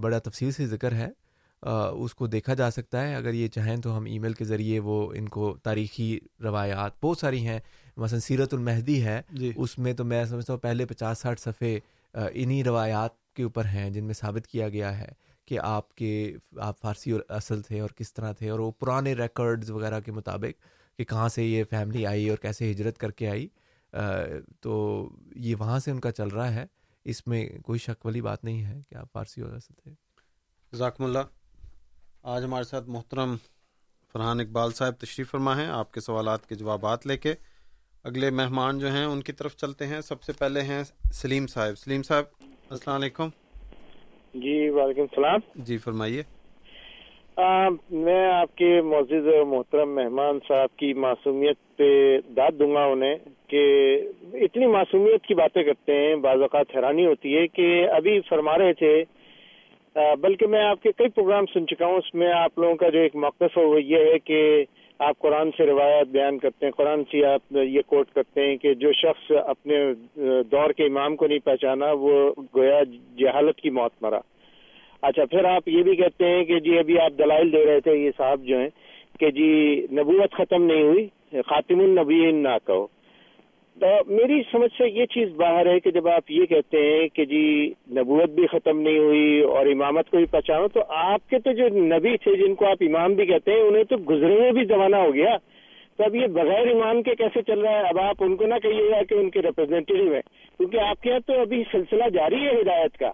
بڑا 0.00 0.18
تفصیل 0.18 0.50
سے 0.52 0.66
ذکر 0.66 0.92
ہے۔ 0.92 1.08
اس 1.92 2.14
کو 2.14 2.26
دیکھا 2.26 2.54
جا 2.54 2.70
سکتا 2.70 3.08
ہے۔ 3.08 3.14
اگر 3.14 3.32
یہ 3.32 3.48
چاہیں 3.48 3.76
تو 3.76 3.96
ہم 3.96 4.04
ای 4.04 4.18
میل 4.18 4.32
کے 4.32 4.44
ذریعے 4.44 4.78
وہ 4.78 5.12
ان 5.14 5.28
کو 5.28 5.56
تاریخی 5.62 6.18
روایات 6.40 6.92
بہت 7.02 7.18
ساری 7.18 7.46
ہیں 7.46 7.60
مثلا 7.96 8.20
سیرت 8.20 8.54
المہدی 8.54 9.04
ہے۔ 9.04 9.22
جی۔ 9.32 9.52
اس 9.56 9.78
میں 9.78 9.92
تو 9.92 10.04
میں 10.04 10.24
سمجھتا 10.24 10.52
ہوں 10.52 10.60
پہلے 10.60 10.86
پچاس 10.86 11.18
ساٹھ 11.18 11.40
صفحے 11.40 11.78
انہی 12.14 12.64
روایات 12.64 13.34
کے 13.34 13.42
اوپر 13.42 13.64
ہیں 13.64 13.90
جن 13.90 14.04
میں 14.04 14.14
ثابت 14.14 14.46
کیا 14.46 14.68
گیا 14.68 14.98
ہے 14.98 15.08
کہ 15.44 15.58
آپ 15.58 15.94
کے 15.94 16.36
آپ 16.56 16.80
فارسی 16.80 17.10
اور 17.10 17.20
اصل 17.28 17.62
تھے 17.62 17.80
اور 17.80 17.90
کس 17.96 18.14
طرح 18.14 18.32
تھے 18.32 18.50
اور 18.50 18.58
وہ 18.58 18.70
پرانے 18.70 19.12
ریکارڈز 19.12 19.70
وغیرہ 19.70 20.00
کے 20.00 20.12
مطابق 20.12 20.62
کہ 20.98 21.04
کہاں 21.04 21.28
سے 21.28 21.44
یہ 21.44 21.64
فیملی 21.70 22.06
آئی 22.06 22.28
اور 22.28 22.38
کیسے 22.38 22.70
ہجرت 22.70 22.98
کر 22.98 23.10
کے 23.10 23.30
آئی۔ 23.30 23.48
تو 24.60 25.08
یہ 25.36 25.54
وہاں 25.54 25.78
سے 25.78 25.90
ان 25.90 26.00
کا 26.00 26.10
چل 26.12 26.28
رہا 26.28 26.54
ہے۔ 26.54 26.66
اس 27.04 27.26
میں 27.26 27.48
کوئی 27.64 27.78
شک 27.78 28.06
والی 28.06 28.20
بات 28.20 28.44
نہیں 28.44 28.64
ہے 28.64 28.82
کہ 28.88 28.94
آپ 28.94 29.12
فارسی 29.12 29.40
اور 29.40 29.52
اصل 29.52 29.74
تھے۔ 29.74 29.90
ذاکم 30.74 31.04
اللہ۔ 31.04 31.18
آج 32.22 32.44
ہمارے 32.44 32.64
ساتھ 32.64 32.88
محترم 32.88 33.36
فرحان 34.12 34.40
اقبال 34.40 34.70
صاحب 34.70 34.92
تشریف 34.92 35.30
فرما 35.30 35.60
ہیں۔ 35.60 35.66
آپ 35.66 35.92
کے 35.92 36.00
سوالات 36.00 36.48
کے 36.48 36.54
جوابات 36.54 37.06
لے 37.06 37.16
کے 37.16 37.32
اگلے 38.04 38.30
مہمان 38.30 38.78
جو 38.78 38.88
ہیں 38.88 39.04
ان 39.04 39.20
کی 39.20 39.32
طرف 39.32 39.56
چلتے 39.56 39.86
ہیں۔ 39.86 40.00
سب 40.00 40.22
سے 40.22 40.32
پہلے 40.38 40.60
ہیں 40.60 40.82
سلیم 41.12 41.46
صاحب۔ 41.46 41.78
سلیم 41.78 42.02
صاحب 42.02 42.24
السلام 42.70 43.00
علیکم۔ 43.00 43.28
جی 44.34 44.68
وعلیکم 44.68 45.00
السلام۔ 45.00 45.40
جی 45.54 45.78
فرمائیے۔ 45.78 46.22
میں 47.90 48.32
آپ 48.32 48.56
کے 48.56 48.82
معزز 48.82 49.26
محترم 49.46 49.94
مہمان 49.94 50.38
صاحب 50.48 50.78
کی 50.78 50.92
معصومیت 50.94 51.76
پہ 51.76 52.18
داد 52.36 52.52
دوں 52.58 52.74
گا 52.74 52.84
انہیں 52.84 53.16
کہ 53.46 53.62
اتنی 54.32 54.66
معصومیت 54.66 55.24
کی 55.24 55.34
باتیں 55.34 55.62
کرتے 55.62 55.92
ہیں 55.92 56.16
بعض 56.16 56.40
اوقات 56.40 56.66
حیرانی 56.76 57.06
ہوتی 57.06 57.36
ہے 57.36 57.46
کہ 57.46 57.88
ابھی 57.88 58.20
فرما 58.28 58.58
رہے 58.58 58.72
تھے 58.72 59.04
بلکہ 60.20 60.46
میں 60.46 60.62
آپ 60.62 60.82
کے 60.82 60.92
کئی 60.96 61.08
پروگرام 61.08 61.46
سن 61.46 61.66
چکا 61.66 61.86
ہوں، 61.86 61.96
اس 61.96 62.14
میں 62.14 62.32
آپ 62.32 62.58
لوگوں 62.58 62.74
کا 62.74 62.88
جو 62.88 62.98
ایک 62.98 63.16
موقف 63.16 63.58
ہے، 63.58 63.64
وہ 63.64 63.82
یہ 63.82 64.04
ہے 64.12 64.18
کہ 64.18 64.64
آپ 64.98 65.18
قرآن 65.18 65.50
سے 65.56 65.66
روایت 65.66 66.08
بیان 66.08 66.38
کرتے 66.38 66.66
ہیں، 66.66 66.72
قرآن 66.72 67.02
سے 67.10 67.24
آپ 67.24 67.52
یہ 67.52 67.82
کوٹ 67.86 68.10
کرتے 68.14 68.46
ہیں 68.46 68.56
کہ 68.56 68.74
جو 68.74 68.92
شخص 68.92 69.30
اپنے 69.46 69.78
دور 70.52 70.70
کے 70.70 70.84
امام 70.84 71.16
کو 71.16 71.26
نہیں 71.26 71.38
پہچانا، 71.44 71.92
وہ 71.92 72.32
گویا 72.56 72.82
جہالت 73.18 73.60
کی 73.60 73.70
موت 73.70 73.92
مرا۔ 74.02 74.20
اچھا 75.02 75.24
پھر 75.24 75.44
آپ 75.44 75.68
یہ 75.68 75.82
بھی 75.82 75.96
کہتے 75.96 76.28
ہیں 76.28 76.44
کہ 76.44 76.58
جی 76.60 76.78
ابھی 76.78 76.98
آپ 77.00 77.18
دلائل 77.18 77.52
دے 77.52 77.64
رہے 77.66 77.80
تھے، 77.80 77.96
یہ 77.96 78.10
صاحب 78.16 78.42
جو 78.42 78.58
ہیں، 78.58 78.68
کہ 79.20 79.30
جی 79.30 79.50
نبوت 79.92 80.32
ختم 80.32 80.62
نہیں 80.62 80.82
ہوئی، 80.82 81.06
خاتم 81.46 81.80
النبیین 81.80 82.42
نہ 82.42 82.56
کہو۔ 82.66 82.86
میری 84.06 84.42
سمجھ 84.52 84.70
سے 84.78 84.88
یہ 84.88 85.06
چیز 85.06 85.28
باہر 85.28 85.66
ہے 85.66 85.80
کہ 85.80 85.90
جب 85.90 86.08
آپ 86.08 86.30
یہ 86.30 86.46
کہتے 86.46 86.78
ہیں 86.78 87.08
کہ 87.08 87.24
جی 87.24 87.72
نبوت 87.90 88.30
بھی 88.30 88.46
ختم 88.46 88.80
نہیں 88.80 88.98
ہوئی 88.98 89.40
اور 89.40 89.66
امامت 89.66 90.10
کو 90.10 90.16
بھی 90.16 90.26
پہچانو، 90.26 90.68
تو 90.68 90.80
آپ 90.88 91.30
کے 91.30 91.38
تو 91.38 91.52
جو 91.52 91.68
نبی 91.68 92.16
تھے 92.16 92.36
جن 92.36 92.54
کو 92.54 92.66
آپ 92.66 92.76
امام 92.80 93.14
بھی 93.14 93.26
کہتے 93.26 93.52
ہیں، 93.52 93.60
انہیں 93.60 93.84
تو 93.84 93.96
گزرے 93.96 94.34
ہوئے 94.34 94.52
بھی 94.52 94.64
زمانہ 94.64 94.96
ہو 94.96 95.14
گیا۔ 95.14 95.36
تو 95.96 96.04
اب 96.04 96.14
یہ 96.14 96.26
بغیر 96.26 96.74
امام 96.74 97.02
کے 97.02 97.14
کیسے 97.14 97.42
چل 97.42 97.60
رہا 97.60 97.70
ہے؟ 97.70 97.80
اب 97.80 97.98
آپ 97.98 98.16
ان 98.20 98.36
کو 98.36 98.46
نہ 98.46 98.54
کہیے 98.62 98.90
گا 98.90 99.02
کہ 99.02 99.14
ان 99.14 99.30
کے 99.30 99.42
ریپرزینٹیو 99.42 100.12
ہیں، 100.12 100.22
کیونکہ 100.56 100.76
آپ 100.76 101.02
کے 101.02 101.10
یہاں 101.10 101.20
تو 101.26 101.40
ابھی 101.40 101.64
سلسلہ 101.72 102.04
جاری 102.12 102.46
ہے 102.46 102.60
ہدایت 102.60 102.98
کا۔ 102.98 103.12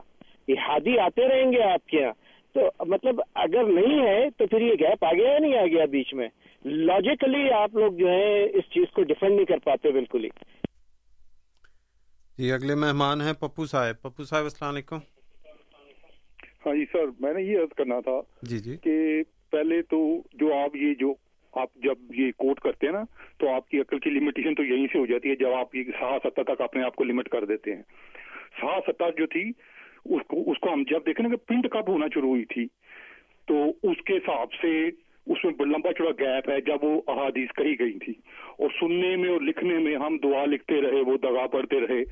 یہ 0.48 0.55
ہادی 0.68 0.98
آتے 0.98 1.28
رہیں 1.28 1.52
گے 1.52 1.62
آپ 1.62 1.86
کے 1.86 2.01
یہاں۔ 2.01 2.12
تو 2.55 2.60
مطلب 2.86 3.20
اگر 3.34 3.64
نہیں 3.64 4.06
ہے 4.06 4.28
تو 4.36 4.47
پھر 4.47 4.60
یہ 4.60 4.72
گیپ 4.80 5.05
آ 5.05 5.12
گیا 5.12 5.32
یا 5.32 5.38
نہیں 5.38 5.56
آ 5.59 5.66
گیا 5.66 5.84
بیچ 5.84 6.14
میں؟ 6.14 6.28
لاجیکلی 6.65 7.51
آپ 7.51 7.74
لوگ 7.74 7.93
جو 7.93 8.09
ہے 8.09 8.45
اس 8.45 8.65
چیز 8.74 8.85
کو 8.93 9.03
ڈیفینڈ 9.03 9.35
نہیں 9.35 9.45
کر 9.45 9.59
پاتے 9.65 9.91
بالکل 9.91 10.24
ہی۔ 10.24 10.28
جی 12.39 12.53
اگلے 12.53 12.74
مہمان 12.74 13.20
ہیں 13.20 13.33
پپو 13.33 13.66
صاحب۔ 13.66 14.03
پپو 14.03 14.24
صاحب 14.24 14.43
السلام 14.43 14.74
علیکم۔ 14.74 14.99
ہاں 16.66 16.74
جی 16.74 16.85
سر 16.93 17.05
میں 17.20 17.35
نے 17.35 17.43
یہ 17.43 17.59
عرض 17.59 17.74
کرنا 17.77 18.01
تھا 18.01 18.20
جی 18.43 18.59
جی۔ 18.59 18.77
کہ 18.77 19.23
پہلے 19.51 19.83
تو 19.83 20.23
جو 20.35 20.55
آپ 20.55 20.77
یہ 20.77 20.95
جو 20.95 21.15
آپ 21.53 21.74
جب 21.74 22.15
یہ 22.15 22.33
کوٹ 22.37 22.61
کرتے 22.61 22.87
ہیں 22.87 22.93
نا 22.93 23.03
تو 23.39 23.55
آپ 23.55 23.69
کی 23.69 23.81
عقل 23.81 23.99
کی 23.99 24.11
لمیٹیشن 24.11 24.55
تو 24.55 24.62
یہیں 24.65 24.87
سے 24.93 24.99
ہو 24.99 25.07
جاتی 25.07 25.31
ہے 25.31 25.37
جب 25.37 25.53
آپ 25.53 25.77
یہ 25.77 25.83
سہا 26.01 26.19
ستہ 26.24 26.43
تک 26.43 26.61
اپنے 26.61 26.83
آپ 26.83 26.97
کو 26.97 27.05
لمٹ 27.05 27.28
کر 27.28 27.45
دیتے 27.45 27.74
ہیں۔ 27.74 27.83
سہا 28.61 28.78
ستہ 28.87 29.05
جو 29.19 29.27
تھی 29.27 29.43
اس 30.05 30.27
کو 30.28 30.51
اس 30.51 30.59
کو 30.59 30.73
ہم 30.73 30.83
جب 30.91 31.07
دیکھیں 31.07 31.28
نا 31.28 31.37
کہ 31.37 31.49
پرنٹ 31.49 31.70
کب 31.70 31.89
ہونا 31.89 32.07
شروع 32.15 32.28
ہوئی 32.28 32.45
تھی 32.45 32.66
تو 33.47 33.65
اس 33.83 33.97
کے 34.07 34.16
حساب 34.16 34.53
سے 34.53 34.91
اس 35.27 35.44
میں 35.44 35.53
لمبا 35.66 35.93
چوڑا 35.93 36.11
گیپ 36.11 36.51
ہے 36.51 36.61
جب 36.61 36.85
وہ 36.85 37.01
احادیث 37.07 37.48
کہی 37.57 37.78
گئی 37.78 37.98
تھی 37.98 38.12
اور 38.59 38.70
سننے 38.81 39.16
میں 39.16 39.28
اور 39.28 39.40
لکھنے 39.40 39.78
میں 39.78 39.97
ہم 39.97 40.19
دعا 40.23 40.44
لکھتے 40.44 40.81
رہے، 40.81 41.01
وہ 41.01 41.16
دگا 41.16 41.47
پڑھتے 41.47 41.81
رہے۔ 41.81 42.05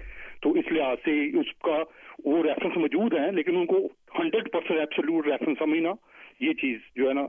تو 0.42 0.52
اس 0.52 0.72
لحاظ 0.72 0.96
سے 1.04 1.40
اس 1.40 1.52
کا 1.62 1.82
وہ 2.24 2.42
ریفرنس 2.42 2.76
موجود 2.76 3.14
ہیں، 3.14 3.30
لیکن 3.32 3.56
ان 3.56 3.66
کو 3.66 3.78
ہنڈریڈ 4.18 4.50
پرسینٹ 4.52 4.78
ایبسلوٹ 4.80 5.26
ریفرنس 5.26 5.58
سمجھنا 5.58 5.92
یہ 6.40 6.52
چیز 6.52 6.78
جو 6.96 7.08
ہے 7.08 7.14
نا، 7.14 7.26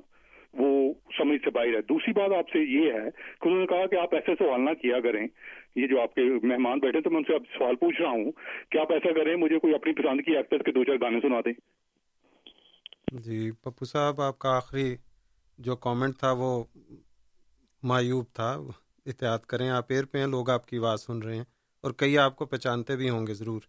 وہ 0.53 0.94
سمجھ 1.18 1.40
سے 1.44 1.49
باہر 1.49 1.76
ہے۔ 1.76 1.82
دوسری 1.82 2.14
بات 2.14 2.32
آپ 2.32 2.49
سے 2.49 2.60
یہ 2.60 2.91
ہے 2.91 3.10
کہ 3.41 3.48
انہوں 3.48 3.60
نے 3.60 3.68
کہا 3.68 3.86
کہ 3.86 3.95
آپ 3.95 4.16
ایسے 4.16 4.36
سوال 4.40 4.62
نہ 4.62 4.74
کیا 4.82 4.99
کریں۔ 4.99 5.28
یہ 5.76 5.88
جو 5.88 6.02
آپ 6.02 6.14
کے 6.16 6.22
مہمان 6.44 6.80
بیٹھے 6.80 7.02
تو 7.02 7.10
میں 7.10 7.18
ان 7.18 7.24
سے 7.24 7.36
اب 7.36 7.44
سوال 7.57 7.76
پوچھ 7.76 8.02
رہا 8.02 8.10
ہوں 8.10 8.32
کہ 8.70 8.78
آپ 8.78 8.94
ایسا 8.94 9.14
کریں، 9.14 9.36
مجھے 9.36 9.60
کوئی 9.60 9.76
اپنی 9.76 9.94
پسند 9.94 10.22
کی 10.22 10.36
ایکٹر 10.38 10.64
کے 10.64 10.72
دو 10.72 10.84
چار 10.84 10.95
گانے 11.02 11.20
سنا 11.22 11.41
دیں 11.45 11.53
جی 13.26 13.52
پپو 13.52 13.86
صاحب، 13.86 14.22
آپ 14.22 14.40
کا 14.40 14.56
آخری 14.57 14.95
جو 15.57 15.76
کامنٹ 15.76 16.18
تھا 16.18 16.32
وہ 16.32 16.64
معیوب 17.84 18.26
تھا۔ 18.34 18.57
احتیاط 19.06 19.45
کریں 19.45 19.69
آپ 19.69 19.86
ایئر 19.90 20.06
پہ 20.06 20.18
ہیں 20.18 20.27
لوگ 20.27 20.49
آپ 20.49 20.68
کی 20.68 20.77
آواز 20.77 21.02
سن 21.02 21.19
رہے 21.19 21.36
ہیں 21.36 21.44
اور 21.82 21.91
کئی 21.91 22.18
آپ 22.18 22.36
کو 22.36 22.45
پہچانتے 22.45 22.95
بھی 22.95 23.10
ہوں 23.10 23.27
گے 23.27 23.34
ضرور۔ 23.34 23.61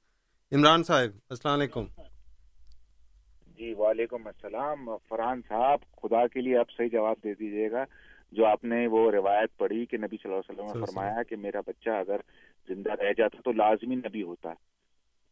عمران 0.53 0.83
صاحب 0.83 1.19
السلام 1.31 1.59
علیکم۔ 1.59 1.85
جی 3.47 3.75
وعلیکم 3.79 4.27
السلام۔ 4.27 4.91
فرحان 5.09 5.41
صاحب 5.49 5.79
خدا 6.03 6.27
کے 6.27 6.41
لیے 6.41 6.59
آپ 6.59 6.71
صحیح 6.77 6.89
جواب 6.93 7.17
دے 7.25 7.35
دیجیے 7.35 7.71
گا۔ 7.71 7.85
جو 8.33 8.47
آپ 8.47 8.65
نے 8.65 8.87
وہ 8.87 9.11
روایت 9.11 9.57
پڑھی 9.57 9.87
کہ 9.87 9.97
نبی 9.97 10.17
صلی 10.23 10.33
اللہ 10.33 10.37
علیہ 10.37 10.61
وسلم 10.61 10.81
نے 10.81 10.87
فرمایا 10.87 11.23
کہ 11.23 11.37
میرا 11.37 11.61
بچہ 11.61 11.91
اگر 11.91 12.17
زندہ 12.69 12.93
رہ 12.93 13.13
جاتا 13.17 13.39
تو 13.45 13.53
لازمی 13.53 13.95
نبی 13.95 14.23
ہوتا۔ 14.23 14.49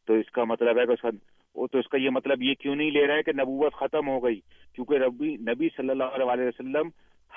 تو 0.06 0.12
اس 0.12 0.31
کا 0.31 0.44
مطلب 0.44 0.78
ہے 0.78 0.86
کہ 0.86 1.06
وہ 1.55 1.66
تو 1.66 1.78
اس 1.78 1.89
کا 1.89 1.98
یہ 1.98 2.10
مطلب 2.10 2.43
یہ 2.43 2.55
کیوں 2.55 2.76
نہیں 2.76 2.90
لے 2.90 3.06
رہا 3.06 3.14
ہے 3.14 3.22
کہ 3.22 3.32
نبوت 3.32 3.72
ختم 3.72 4.09
ہو 4.09 4.24
گئی؟ 4.24 4.40
کیونکہ 4.74 4.94
ربی 4.94 5.36
نبی 5.36 5.68
صلی 5.76 5.90
اللہ 5.90 6.05
علیہ 6.05 6.44
وسلم 6.44 6.89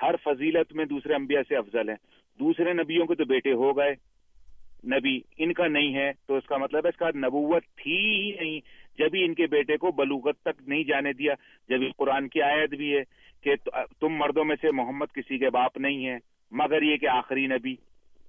ہر 0.01 0.15
فضیلت 0.23 0.73
میں 0.73 0.85
دوسرے 0.85 1.13
انبیاء 1.13 1.41
سے 1.49 1.55
افضل 1.55 1.89
ہیں۔ 1.89 1.95
دوسرے 2.39 2.73
نبیوں 2.73 3.05
کے 3.05 3.15
تو 3.15 3.25
بیٹے 3.25 3.51
ہو 3.51 3.77
گئے۔ 3.77 3.95
نبی 4.83 5.19
ان 5.37 5.53
کا 5.53 5.67
نہیں 5.67 5.95
ہے، 5.95 6.11
تو 6.27 6.35
اس 6.35 6.45
کا 6.45 6.57
مطلب 6.57 6.85
ہے 6.85 6.89
اس 6.89 6.97
کا 6.97 7.09
نبوت 7.15 7.63
تھی 7.75 7.97
ہی 7.97 8.31
نہیں۔ 8.41 8.59
جبھی 8.97 9.23
ان 9.23 9.33
کے 9.33 9.47
بیٹے 9.47 9.77
کو 9.77 9.91
بلوغت 9.91 10.41
تک 10.41 10.61
نہیں 10.67 10.83
جانے 10.83 11.13
دیا، 11.13 11.33
جب 11.69 11.77
قرآن 11.97 12.27
کی 12.27 12.41
آیت 12.41 12.69
بھی 12.69 12.97
ہے 12.97 13.03
کہ 13.43 13.55
تم 13.99 14.09
مردوں 14.09 14.45
میں 14.45 14.55
سے 14.61 14.71
محمد 14.71 15.05
کسی 15.15 15.37
کے 15.37 15.49
باپ 15.49 15.77
نہیں 15.77 16.05
ہے 16.05 16.17
مگر 16.51 16.81
یہ 16.81 16.97
کہ 16.97 17.07
آخری 17.07 17.47
نبی۔ 17.47 17.75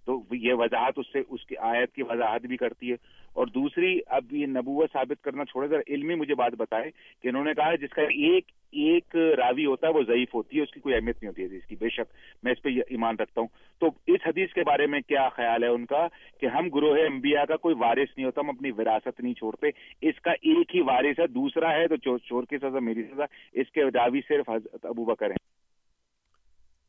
تو 0.08 0.34
یہ 0.34 0.54
وضاحت 0.54 0.92
اس 0.96 1.06
سے، 1.12 1.18
اس 1.28 1.46
کی 1.46 1.56
آیت 1.56 1.92
کی 1.92 2.02
وضاحت 2.02 2.40
بھی 2.40 2.56
کرتی 2.56 2.88
ہے۔ 2.90 2.94
اور 3.32 3.46
دوسری، 3.46 4.00
اب 4.06 4.32
یہ 4.32 4.46
نبوت 4.46 4.92
ثابت 4.92 5.24
کرنا 5.24 5.44
چھوڑے، 5.44 5.68
ذرا 5.68 5.80
علمی 5.88 6.14
مجھے 6.14 6.34
بات 6.34 6.52
بتائے 6.52 6.90
کہ 7.22 7.28
انہوں 7.28 7.44
نے 7.44 7.54
کہا 7.54 7.74
جس 7.74 7.90
کا 7.90 8.02
ایک 8.02 8.44
ایک 8.72 9.16
راوی 9.16 9.66
ہوتا 9.66 9.86
ہے 9.86 9.92
وہ 9.92 10.02
ضعیف 10.02 10.34
ہوتی 10.34 10.56
ہے، 10.56 10.62
اس 10.62 10.70
کی 10.70 10.80
کوئی 10.80 10.94
اہمیت 10.94 11.22
نہیں 11.22 11.28
ہوتی 11.28 11.42
ہے 11.42 11.56
اس 11.56 11.66
کی، 11.66 11.76
بے 11.76 11.88
شک 11.88 12.14
میں 12.42 12.52
اس 12.52 12.62
پہ 12.62 12.68
ایمان 12.68 13.14
رکھتا 13.18 13.40
ہوں۔ 13.40 13.48
تو 13.80 13.86
اس 13.86 14.20
حدیث 14.26 14.52
کے 14.52 14.62
بارے 14.62 14.86
میں 14.86 15.00
کیا 15.00 15.28
خیال 15.28 15.62
ہے 15.62 15.68
ان 15.68 15.86
کا؟ 15.86 16.08
کہ 16.40 16.46
ہم 16.46 16.68
گروہ 16.68 16.96
انبیاء 16.96 17.44
کا 17.44 17.56
کوئی 17.56 17.74
وارث 17.78 18.08
نہیں 18.16 18.24
ہوتا، 18.24 18.40
ہم 18.40 18.48
اپنی 18.48 18.70
وراثت 18.70 19.20
نہیں 19.20 19.34
چھوڑتے۔ 19.34 19.66
اس 20.08 20.20
کا 20.20 20.30
ایک 20.30 20.76
ہی 20.76 20.80
وارث 20.80 21.20
ہے، 21.20 21.26
دوسرا 21.26 21.72
ہے 21.72 21.88
تو 21.88 22.16
چور 22.18 22.42
کی 22.50 22.58
سزا، 22.58 22.78
میری 22.78 23.02
سزا۔ 23.02 23.24
اس 23.52 23.70
کے 23.70 23.84
راوی 23.84 24.20
صرف 24.28 24.50
حضرت 24.50 24.86
ابو 24.86 25.04
بکر 25.04 25.30
ہیں۔ 25.30 25.58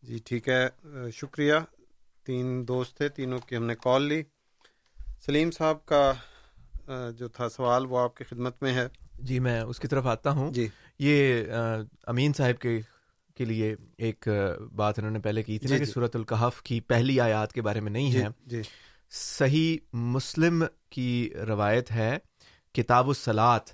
جی 0.03 0.17
ٹھیک 0.25 0.49
ہے۔ 0.49 0.67
شکریہ۔ 1.11 1.78
تین 2.25 2.67
دوست 2.67 2.97
تھے 2.97 3.09
تینوں 3.09 3.39
کی 3.39 3.55
ہم 3.55 3.63
نے 3.63 3.75
کال 3.75 4.01
لی۔ 4.03 4.23
سلیم 5.25 5.51
صاحب 5.51 5.85
کا 5.85 6.13
جو 7.17 7.27
تھا 7.27 7.49
سوال 7.49 7.85
وہ 7.85 7.99
آپ 7.99 8.15
کی 8.15 8.23
خدمت 8.23 8.63
میں 8.63 8.73
ہے۔ 8.73 8.87
جی 9.19 9.39
میں 9.39 9.61
اس 9.61 9.79
کی 9.79 9.87
طرف 9.87 10.05
آتا 10.05 10.31
ہوں۔ 10.31 10.51
جی۔ 10.51 10.67
یہ 10.99 11.43
امین 12.03 12.33
صاحب 12.33 12.61
کے 12.61 12.81
کے 13.35 13.45
لیے 13.45 13.75
ایک 13.97 14.27
بات 14.75 14.99
انہوں 14.99 15.11
نے 15.11 15.19
پہلے 15.19 15.43
کی 15.43 15.59
تھی 15.59 15.67
جی 15.67 15.77
جی۔ 15.77 15.85
صورت 15.85 16.15
القحف 16.15 16.61
کی 16.63 16.79
پہلی 16.79 17.19
آیات 17.19 17.53
کے 17.53 17.61
بارے 17.61 17.79
میں 17.79 17.91
نہیں 17.91 18.11
جی 18.11 18.21
ہے۔ 18.21 18.27
جی۔ 18.45 18.61
صحیح 19.11 19.77
مسلم 19.93 20.63
کی 20.89 21.29
روایت 21.47 21.91
ہے 21.91 22.17
کتاب 22.73 23.07
الصلاط 23.07 23.69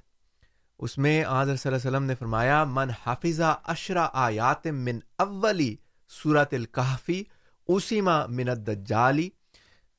اس 0.79 0.97
میں 0.97 1.23
آج 1.23 1.47
صلی 1.47 1.57
اللہ 1.65 1.77
علیہ 1.77 1.89
وسلم 1.89 2.03
نے 2.03 2.15
فرمایا 2.15 2.63
من 2.63 2.89
حافظہ 3.05 3.59
اشرا 3.63 4.09
آیات 4.13 4.67
من 4.67 4.99
اولی 5.17 5.75
صورت 6.23 6.53
القحفی 6.53 7.23
اسیما 7.69 8.25
من 8.27 8.49
الدجالی 8.49 9.29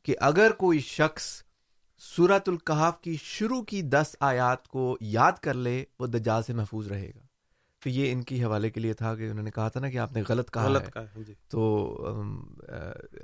کہ 0.02 0.14
اگر 0.20 0.50
کوئی 0.50 0.80
شخص 0.80 1.42
سورت 2.02 2.48
القحف 2.48 3.00
کی 3.00 3.16
شروع 3.22 3.62
کی 3.62 3.82
دس 3.82 4.16
آیات 4.20 4.68
کو 4.68 4.96
یاد 5.00 5.32
کر 5.40 5.54
لے 5.54 5.84
وہ 6.00 6.06
دجال 6.06 6.42
سے 6.42 6.52
محفوظ 6.52 6.88
رہے 6.88 7.08
گا 7.08 7.24
تو 7.82 7.88
یہ 7.88 8.12
ان 8.12 8.22
کی 8.22 8.44
حوالے 8.44 8.70
کے 8.70 8.80
لیے 8.80 8.92
تھا 8.92 9.14
کہ 9.14 9.30
انہوں 9.30 9.44
نے 9.44 9.50
کہا 9.50 9.68
تھا 9.68 9.80
نا 9.80 9.90
کہ 9.90 9.98
آپ 9.98 10.12
نے 10.12 10.22
غلط 10.28 10.50
کہا 10.50 10.64
غلط 10.64 10.82
ہے 10.82 10.90
کہا 10.92 11.22
جی. 11.26 11.34
تو 11.48 12.16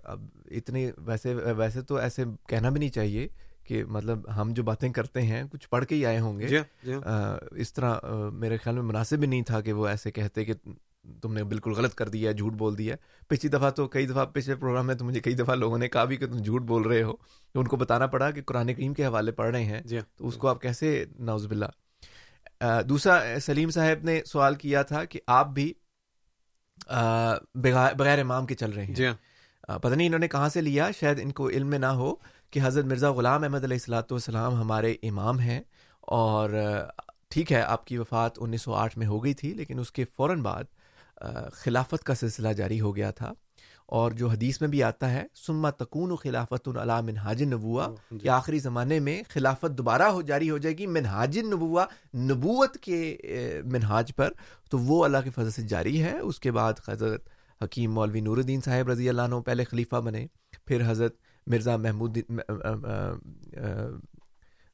اب 0.04 0.26
اتنے 0.50 0.90
ویسے 0.98 1.34
ویسے 1.34 1.82
تو 1.82 1.96
ایسے 1.96 2.24
کہنا 2.48 2.68
بھی 2.68 2.78
نہیں 2.78 2.90
چاہیے 2.90 3.28
کہ 3.64 3.84
مطلب 3.84 4.28
ہم 4.36 4.52
جو 4.52 4.62
باتیں 4.62 4.88
کرتے 4.92 5.22
ہیں 5.22 5.42
کچھ 5.52 5.68
پڑھ 5.68 5.84
کے 5.84 5.94
ہی 5.94 6.06
آئے 6.06 6.18
ہوں 6.18 6.40
گے 6.40 6.48
جی, 6.48 6.58
جی. 6.82 6.94
اس 7.52 7.72
طرح 7.72 7.98
میرے 8.32 8.56
خیال 8.56 8.74
میں 8.74 8.82
مناسب 8.82 9.18
بھی 9.18 9.26
نہیں 9.26 9.42
تھا 9.42 9.60
کہ 9.60 9.72
وہ 9.72 9.86
ایسے 9.86 10.10
کہتے 10.10 10.44
کہ 10.44 10.54
تم 11.22 11.32
نے 11.32 11.44
بالکل 11.44 11.72
غلط 11.72 11.94
کر 11.94 12.08
دیا 12.08 12.32
جھوٹ 12.32 12.52
بول 12.52 12.78
دیا 12.78 12.96
پچھلی 13.28 13.50
دفعہ 13.50 13.70
تو 13.70 13.88
کئی 13.88 14.06
دفعہ 14.06 14.24
پچھلے 14.26 14.56
پروگرام 14.56 14.86
میں 14.86 14.94
تو 14.94 15.04
مجھے 15.04 15.20
کئی 15.20 15.34
دفعہ 15.34 15.54
لوگوں 15.54 15.78
نے 15.78 15.88
کہا 15.88 16.04
بھی 16.04 16.16
کہ 16.16 16.26
تم 16.26 16.38
جھوٹ 16.38 16.62
بول 16.62 16.82
رہے 16.82 17.02
ہو۔ 17.02 17.12
تو 17.52 17.60
ان 17.60 17.66
کو 17.66 17.76
بتانا 17.76 18.06
پڑا 18.06 18.30
کہ 18.30 18.42
قرآن 18.42 18.74
کریم 18.74 18.94
کے 18.94 19.06
حوالے 19.06 19.32
پڑھ 19.32 19.50
رہے 19.50 19.64
ہیں۔ 19.64 19.82
جی۔ 19.84 19.98
تو 20.16 20.28
اس 20.28 20.36
کو 20.36 20.48
آپ 20.48 20.60
کیسے 20.60 21.04
نوز 21.18 21.46
بلّہ 21.46 21.66
دوسرا 22.88 23.38
سلیم 23.40 23.70
صاحب 23.70 24.04
نے 24.04 24.20
سوال 24.26 24.54
کیا 24.54 24.82
تھا 24.82 25.04
کہ 25.04 25.20
آپ 25.26 25.48
بھی 25.48 25.72
بغیر 27.96 28.18
امام 28.18 28.46
کے 28.46 28.54
چل 28.54 28.70
رہے 28.70 28.84
ہیں۔ 28.84 28.94
جی۔ 28.94 29.06
پتہ 29.82 29.94
نہیں 29.94 30.06
انہوں 30.06 30.20
نے 30.20 30.28
کہاں 30.28 30.48
سے 30.48 30.60
لیا 30.60 30.90
شاید 31.00 31.20
ان 31.22 31.32
کو 31.32 31.48
علم 31.48 31.68
میں 31.68 31.78
نہ 31.78 31.86
ہو 31.86 32.14
کہ 32.50 32.60
حضرت 32.62 32.84
مرزا 32.84 33.10
غلام 33.12 33.42
احمد 33.42 33.64
علیہ 33.64 33.74
السلاۃ 33.74 34.10
والسلام 34.10 34.54
ہمارے 34.54 34.94
امام 35.02 35.40
ہیں۔ 35.40 35.60
اور 36.00 36.50
ٹھیک 37.28 37.52
ہے 37.52 37.60
آپ 37.62 37.86
کی 37.86 37.98
وفات 37.98 38.32
انیس 38.40 38.62
سو 38.62 38.74
آٹھ 38.74 38.98
میں 38.98 39.06
ہو 39.06 39.24
گئی 39.24 39.34
تھی 39.34 39.54
لیکن 39.54 39.78
اس 39.78 39.92
کے 39.92 40.04
فوراً 40.16 40.42
بعد 40.42 40.64
خلافت 41.52 42.04
کا 42.04 42.14
سلسلہ 42.14 42.48
جاری 42.48 42.80
ہو 42.80 42.96
گیا 42.96 43.10
تھا 43.10 43.32
اور 43.86 44.12
جو 44.12 44.28
حدیث 44.28 44.60
میں 44.60 44.68
بھی 44.68 44.82
آتا 44.82 45.10
ہے 45.12 45.24
سما 45.46 45.70
تکون 45.70 46.10
و 46.10 46.16
خلافت 46.16 46.68
العلا 46.68 47.00
منہاج 47.00 47.42
نبوا 47.42 47.86
کہ 48.08 48.18
جی۔ 48.18 48.28
آخری 48.28 48.58
زمانے 48.58 49.00
میں 49.00 49.22
خلافت 49.28 49.76
دوبارہ 49.78 50.02
ہو 50.02 50.22
جاری 50.22 50.50
ہو 50.50 50.58
جائے 50.58 50.78
گی 50.78 50.86
منہاج 50.86 51.38
نبوا 51.38 51.84
نبوت 52.14 52.76
کے 52.76 53.16
منہاج 53.64 54.14
پر۔ 54.16 54.32
تو 54.70 54.78
وہ 54.78 55.04
اللہ 55.04 55.18
کے 55.24 55.30
فضل 55.30 55.50
سے 55.50 55.62
جاری 55.62 56.02
ہے۔ 56.02 56.18
اس 56.18 56.40
کے 56.40 56.50
بعد 56.52 56.72
حضرت 56.88 57.28
حکیم 57.64 57.92
مولوی 57.92 58.20
نور 58.20 58.36
الدین 58.36 58.60
صاحب 58.60 58.88
رضی 58.88 59.08
اللہ 59.08 59.22
عنہ 59.22 59.40
پہلے 59.40 59.64
خلیفہ 59.64 59.96
بنے 59.96 60.26
پھر 60.66 60.90
حضرت 60.90 61.16
مرزا 61.46 61.76
محمود 61.76 62.18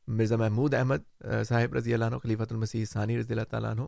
مرزا 0.09 0.37
محمود 0.37 0.75
احمد 0.75 1.25
صاحب 1.49 1.75
رضی 1.75 1.95
اللہ 1.95 2.05
عنہ 2.05 2.17
خلیفۃ 2.17 2.51
المسیح 2.51 2.85
ثانی 2.85 3.19
رضی 3.19 3.33
اللہ 3.33 3.45
تعالیٰ 3.51 3.71
عنہ۔ 3.71 3.83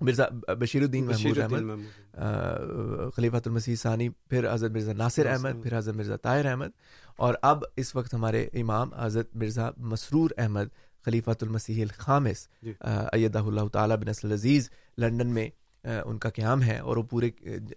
مرزا 0.00 0.24
بشیر 0.54 0.82
الدین 0.82 1.04
محمود 1.04 1.38
احمد 1.38 3.10
خلیفۃ 3.16 3.46
المسیح 3.46 3.74
ثانی 3.74 4.08
پھر 4.28 4.52
حضرت 4.52 4.70
مرزا 4.72 4.92
ناصر 4.92 5.26
احمد 5.26 5.62
پھر 5.62 5.76
حضرت 5.78 5.96
مرزا 5.96 6.16
طاہر 6.16 6.46
احمد 6.46 6.70
اور 7.16 7.34
اب 7.42 7.64
اس 7.76 7.94
وقت 7.96 8.14
ہمارے 8.14 8.46
امام 8.60 8.94
حضرت 8.94 9.36
مرزا 9.36 9.70
مسرور 9.84 10.30
احمد 10.38 10.74
خلیفۃ 11.04 11.42
المسیح 11.42 11.82
الخامس 11.82 12.46
جی۔ 12.62 12.72
ایدہ 13.12 13.38
اللہ 13.38 13.68
تعالیٰ 13.72 13.96
بن 13.96 14.08
اصل 14.08 14.32
عزیز 14.32 14.68
لنڈن 14.98 15.26
میں 15.28 15.48
ان 15.84 16.18
کا 16.18 16.30
قیام 16.30 16.62
ہے 16.62 16.78
اور 16.78 16.96
وہ 16.96 17.02
پورے 17.02 17.30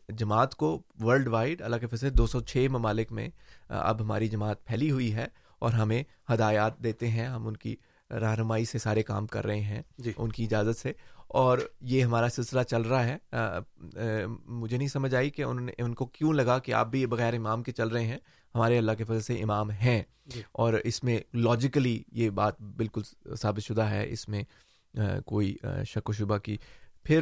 جماعت 0.10 0.56
کو 0.56 0.78
ورلڈ 1.02 1.28
وائڈ 1.28 1.62
اللہ 1.62 1.76
کے 1.76 1.88
فصل 1.88 2.18
دو 2.18 2.26
سو 2.28 2.40
چھ 2.42 2.68
ممالک 2.72 3.12
میں 3.12 3.30
اب 3.70 4.02
ہماری 4.02 4.28
جماعت 4.28 4.66
پھیلی 4.66 4.90
ہوئی 4.92 5.14
ہے 5.16 5.28
اور 5.62 5.72
ہمیں 5.72 6.02
ہدایات 6.30 6.84
دیتے 6.84 7.08
ہیں 7.08 7.28
ہم 7.28 7.48
ان 7.48 7.58
کی 7.58 7.76
رہنمائی 8.12 8.66
سے 8.66 8.78
سارے 8.78 9.04
کام 9.04 9.28
کر 9.28 9.46
رہے 9.46 9.60
ہیں 9.60 9.82
جی۔ 9.98 10.14
ان 10.18 10.32
کی 10.32 10.44
اجازت 10.44 10.80
سے۔ 10.80 10.94
اور 11.28 11.58
یہ 11.82 12.04
ہمارا 12.04 12.30
سلسلہ 12.30 12.64
چل 12.64 12.82
رہا 12.82 13.08
ہے۔ 13.08 13.18
مجھے 14.46 14.78
نہیں 14.78 14.88
سمجھ 14.88 15.16
آئی 15.16 15.30
کہ 15.30 15.42
انہوں 15.42 15.66
نے 15.66 15.72
ان 15.78 15.94
کو 15.94 16.06
کیوں 16.06 16.34
لگا 16.34 16.60
کہ 16.60 16.74
آپ 16.74 16.88
بھی 16.88 17.06
بغیر 17.06 17.34
امام 17.34 17.64
کے 17.64 17.72
چل 17.72 17.88
رہے 17.88 18.06
ہیں۔ 18.06 18.18
ہمارے 18.56 18.78
اللہ 18.78 18.92
کے 18.92 19.04
فضل 19.04 19.22
سے 19.22 19.34
امام 19.34 19.72
ہیں۔ 19.72 20.04
جی۔ 20.26 20.42
اور 20.52 20.74
اس 20.74 21.04
میں 21.04 21.20
لاجیکلی 21.34 22.04
یہ 22.12 22.30
بات 22.30 22.62
بالکل 22.62 23.02
ثابت 23.36 23.64
شدہ 23.64 23.82
ہے۔ 23.82 24.10
اس 24.10 24.30
میں 24.30 24.44
کوئی 25.26 25.56
شک 25.88 26.10
و 26.10 26.14
شبہ 26.14 26.38
کی۔ 26.38 26.58
پھر 27.04 27.22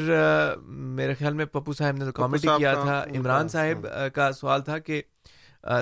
میرے 0.68 1.14
خیال 1.14 1.34
میں 1.34 1.46
پپو 1.46 1.74
صاحب 1.74 1.96
نے 1.96 2.06
کامنٹ 2.16 2.42
کیا 2.42 2.74
تھا 2.74 3.06
عمران 3.18 3.48
صاحب 3.48 3.88
کا 4.14 4.32
سوال 4.32 4.62
تھا 4.62 4.78
کہ 4.80 5.02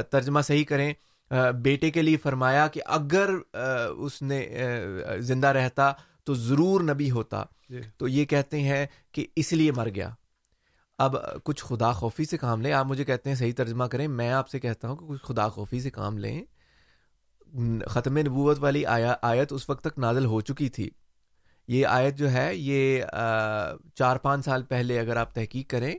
ترجمہ 0.09 0.41
صحیح 0.41 0.63
کریں 0.63 0.93
بیٹے 1.61 1.91
کے 1.91 2.01
لیے 2.01 2.17
فرمایا 2.17 2.67
کہ 2.67 2.81
اگر 2.85 3.29
اس 3.97 4.21
نے 4.21 4.47
زندہ 5.19 5.47
رہتا 5.47 5.91
تو 6.23 6.33
ضرور 6.33 6.81
نبی 6.81 7.11
ہوتا۔ 7.11 7.43
جی۔ 7.69 7.81
تو 7.97 8.07
یہ 8.07 8.25
کہتے 8.25 8.61
ہیں 8.61 8.85
کہ 9.11 9.27
اس 9.35 9.53
لیے 9.53 9.71
مر 9.71 9.89
گیا۔ 9.95 10.09
اب 10.97 11.15
کچھ 11.43 11.63
خدا 11.63 11.91
خوفی 11.91 12.25
سے 12.25 12.37
کام 12.37 12.61
لیں۔ 12.61 12.73
آپ 12.73 12.85
مجھے 12.85 13.03
کہتے 13.03 13.29
ہیں 13.29 13.37
صحیح 13.37 13.51
ترجمہ 13.57 13.83
کریں۔ 13.83 14.07
میں 14.07 14.31
آپ 14.31 14.49
سے 14.49 14.59
کہتا 14.59 14.87
ہوں 14.87 14.95
کہ 14.95 15.05
کچھ 15.05 15.21
خدا 15.23 15.49
خوفی 15.49 15.79
سے 15.79 15.89
کام 15.89 16.17
لیں۔ 16.17 16.43
ختم 17.87 18.17
نبوت 18.17 18.57
والی 18.59 18.85
آیت 19.21 19.53
اس 19.53 19.69
وقت 19.69 19.83
تک 19.83 19.99
نازل 19.99 20.25
ہو 20.25 20.41
چکی 20.41 20.69
تھی۔ 20.69 20.89
یہ 21.67 21.85
آیت 21.85 22.15
جو 22.15 22.31
ہے 22.31 22.55
یہ 22.55 23.01
چار 23.95 24.17
پانچ 24.17 24.45
سال 24.45 24.63
پہلے 24.63 24.99
اگر 24.99 25.15
آپ 25.15 25.35
تحقیق 25.35 25.69
کریں 25.69 25.95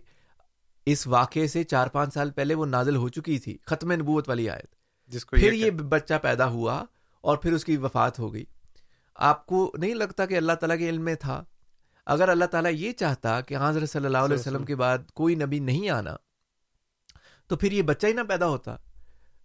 اس 0.87 1.07
واقعے 1.07 1.47
سے 1.47 1.65
چار 1.65 1.87
پانچ 1.87 2.15
سال 2.15 2.31
پہلے 2.31 2.55
وہ 2.55 2.67
نازل 2.67 2.97
ہو 2.97 3.09
چکی 3.09 3.39
تھی۔ 3.39 3.59
ختم 3.67 3.93
نبوت 3.93 4.29
والی 4.29 4.51
آیت۔ 4.51 4.76
جس 5.07 5.25
کو 5.25 5.37
پھر 5.37 5.53
یہ 5.53 5.71
بچہ 5.71 6.15
پیدا 6.23 6.47
ہوا 6.47 6.85
اور 7.21 7.37
پھر 7.37 7.53
اس 7.53 7.65
کی 7.65 7.77
وفات 7.77 8.19
ہو 8.19 8.33
گئی۔ 8.35 8.45
آپ 9.15 9.47
کو 9.47 9.73
نہیں 9.79 9.95
لگتا 9.95 10.27
کہ 10.27 10.37
اللہ 10.37 10.53
تعالیٰ 10.53 10.79
کے 10.79 10.89
علم 10.89 11.05
میں 11.05 11.15
تھا؟ 11.15 11.45
اگر 12.07 12.29
اللہ 12.29 12.45
تعالیٰ 12.45 12.73
یہ 12.75 12.93
چاہتا 12.93 13.41
کہ 13.41 13.57
حضرت 13.61 13.91
صلی 13.91 14.07
اللہ 14.07 14.19
علیہ 14.19 14.37
وسلم 14.37 14.65
کے 14.65 14.77
بعد 14.77 14.99
کوئی 15.15 15.35
نبی 15.35 15.59
نہیں 15.59 15.91
آنا 15.91 16.17
تو 17.47 17.57
پھر 17.57 17.73
یہ 17.73 17.83
بچہ 17.83 18.07
ہی 18.07 18.13
نہ 18.13 18.21
پیدا 18.29 18.47
ہوتا۔ 18.47 18.77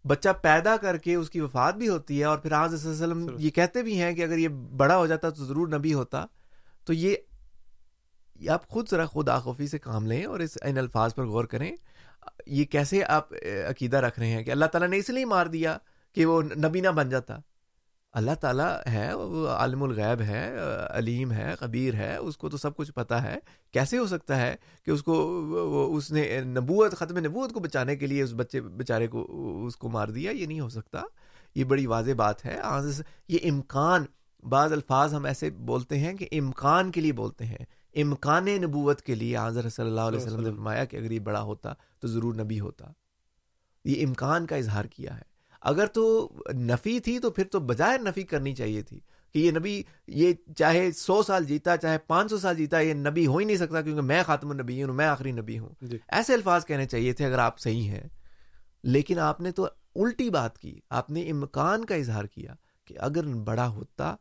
بچہ 0.08 0.30
پیدا 0.42 0.78
کر 0.78 0.98
کے 0.98 1.16
اس 1.16 1.30
کی 1.30 1.40
وفات 1.40 1.76
بھی 1.76 1.90
ہوتی 1.90 2.20
ہے 2.20 2.24
اور 2.26 2.38
پھر 2.38 2.66
حضرت 2.66 2.80
صلی 2.80 2.92
اللہ 2.92 3.04
علیہ 3.04 3.24
وسلم۔ 3.24 3.36
یہ 3.40 3.50
کہتے 3.50 3.82
بھی 3.82 4.02
ہیں 4.02 4.14
کہ 4.14 4.24
اگر 4.24 4.38
یہ 4.38 4.48
بڑا 4.48 4.98
ہو 4.98 5.08
جاتا 5.08 5.30
تو 5.30 5.46
ضرور 5.46 5.68
نبی 5.68 5.94
ہوتا۔ 5.94 6.26
تو 6.86 6.94
یہ 6.94 7.16
آپ 8.50 8.68
خود 8.68 8.90
ذرا 8.90 9.06
خود 9.06 9.30
آخوفی 9.30 9.68
سے 9.68 9.80
کام 9.80 10.08
لیں 10.08 10.26
اور 10.26 10.40
اس 10.40 10.58
ان 10.62 10.78
الفاظ 10.78 11.16
پر 11.16 11.26
غور 11.26 11.46
کریں۔ 11.46 11.76
یہ 12.46 12.66
کیسے 12.66 13.04
آپ 13.04 13.34
عقیدہ 13.70 13.98
رکھ 13.98 14.20
رہے 14.20 14.28
ہیں 14.28 14.44
کہ 14.44 14.52
اللہ 14.52 14.66
تعالیٰ 14.66 14.90
نے 14.90 14.98
اس 14.98 15.10
لیے 15.10 15.26
مار 15.26 15.46
دیا 15.46 15.78
کہ 16.14 16.26
وہ 16.26 16.42
نبی 16.42 16.82
نہ 16.82 16.88
بن 16.88 17.10
جاتا؟ 17.10 17.38
اللہ 18.14 18.32
تعالیٰ 18.42 18.78
ہے، 18.90 19.14
وہ 19.14 19.48
عالم 19.48 19.84
الغیب 19.84 20.22
ہے 20.22 20.58
علیم 20.90 21.32
ہے 21.32 21.56
قبیر 21.60 21.94
ہے، 21.94 22.16
اس 22.16 22.38
کو 22.38 22.50
تو 22.50 22.58
سب 22.58 22.76
کچھ 22.76 22.92
پتہ 22.92 23.14
ہے۔ 23.14 23.38
کیسے 23.72 23.98
ہو 23.98 24.08
سکتا 24.08 24.42
ہے 24.42 24.56
کہ 24.86 24.92
اس 24.92 25.04
کو 25.04 25.94
اس 25.96 26.12
نے 26.12 26.42
نبوت، 26.42 26.96
ختم 26.96 27.18
نبوت 27.18 27.54
کو 27.54 27.60
بچانے 27.60 27.96
کے 27.96 28.08
لیے 28.08 28.24
اس 28.24 28.34
بچے 28.36 28.62
بیچارے 28.62 29.08
کو، 29.08 29.28
اس 29.66 29.76
کو 29.76 29.90
مار 29.90 30.08
دیا؟ 30.08 30.32
یہ 30.32 30.46
نہیں 30.46 30.60
ہو 30.60 30.70
سکتا۔ 30.70 31.02
یہ 31.56 31.64
بڑی 31.64 31.86
واضح 31.86 32.12
بات 32.18 32.46
ہے۔ 32.46 32.60
یہ 33.28 33.38
امکان، 33.44 34.06
بعض 34.50 34.72
الفاظ 34.72 35.14
ہم 35.14 35.26
ایسے 35.26 35.50
بولتے 35.50 36.00
ہیں 36.00 36.14
کہ 36.14 36.28
امکان 36.32 36.92
کے 36.92 37.02
لیے 37.02 37.12
بولتے 37.12 37.46
ہیں۔ 37.46 37.66
امکان 37.96 38.46
نبوت 38.46 39.02
کے 39.02 39.16
لیے 39.16 39.38
حضر 39.38 39.70
صلی 39.70 39.86
اللہ 39.86 40.02
علیہ 40.02 40.20
وسلم 40.20 40.42
نے 40.42 40.52
فرمایا 40.52 40.86
کہ 40.86 40.98
اگر 40.98 41.12
یہ 41.12 41.20
بڑا 41.20 41.42
ہوتا 41.42 41.74
تو 42.00 42.08
ضرور 42.08 42.34
نبی 42.36 42.60
ہوتا۔ 42.60 42.86
یہ 43.86 44.06
امکان 44.08 44.46
کا 44.46 44.56
اظہار 44.56 44.86
کیا 44.86 45.18
ہے۔ 45.18 45.32
اگر 45.62 45.86
تو 45.86 46.30
نفی 46.54 47.00
تھی 47.00 47.20
تو 47.20 47.32
پھر 47.32 47.44
تو 47.44 47.60
بجائے 47.60 47.98
نفی 47.98 48.24
کرنی 48.24 48.56
چاہیے 48.56 48.82
تھی 48.82 49.00
کہ 49.34 49.40
یہ 49.40 49.52
نبی 49.52 49.84
یہ 50.08 50.34
چاہے 50.56 50.92
سو 50.92 51.24
سال 51.24 51.46
جیتا 51.46 51.78
چاہے 51.78 51.98
پانچ 51.98 52.30
سو 52.30 52.38
سال 52.38 52.56
جیتا 52.56 52.80
یہ 52.80 52.94
نبی 52.94 53.28
ہو 53.28 53.38
ہی 53.38 53.46
نہیں 53.46 53.58
سکتا 53.58 53.82
کیونکہ 53.82 54.02
میں 54.02 54.24
خاتم 54.24 54.50
النبی 54.50 54.84
ہوں 54.84 54.94
میں 54.94 55.06
آخری 55.06 55.32
نبی 55.32 55.60
ہوں۔ 55.60 55.70
جی۔ 55.82 55.98
ایسے 56.08 56.34
الفاظ 56.34 56.66
کہنے 56.66 56.86
چاہیے 56.86 57.14
تھے 57.14 57.26
اگر 57.26 57.40
آپ 57.40 57.60
صحیح 57.60 57.90
ہیں۔ 57.90 58.08
لیکن 58.84 59.20
آپ 59.20 59.42
نے 59.42 59.52
تو 59.52 59.66
الٹی 59.96 60.30
بات 60.30 60.58
کی 60.58 60.80
آپ 60.90 61.10
نے 61.10 61.32
امکان 61.32 61.86
کا 61.86 61.96
اظہار 61.96 62.26
کیا 62.26 62.56
کہ 62.86 62.96
اگر 63.00 63.24
بڑا 63.24 63.68
ہوتا 63.68 64.16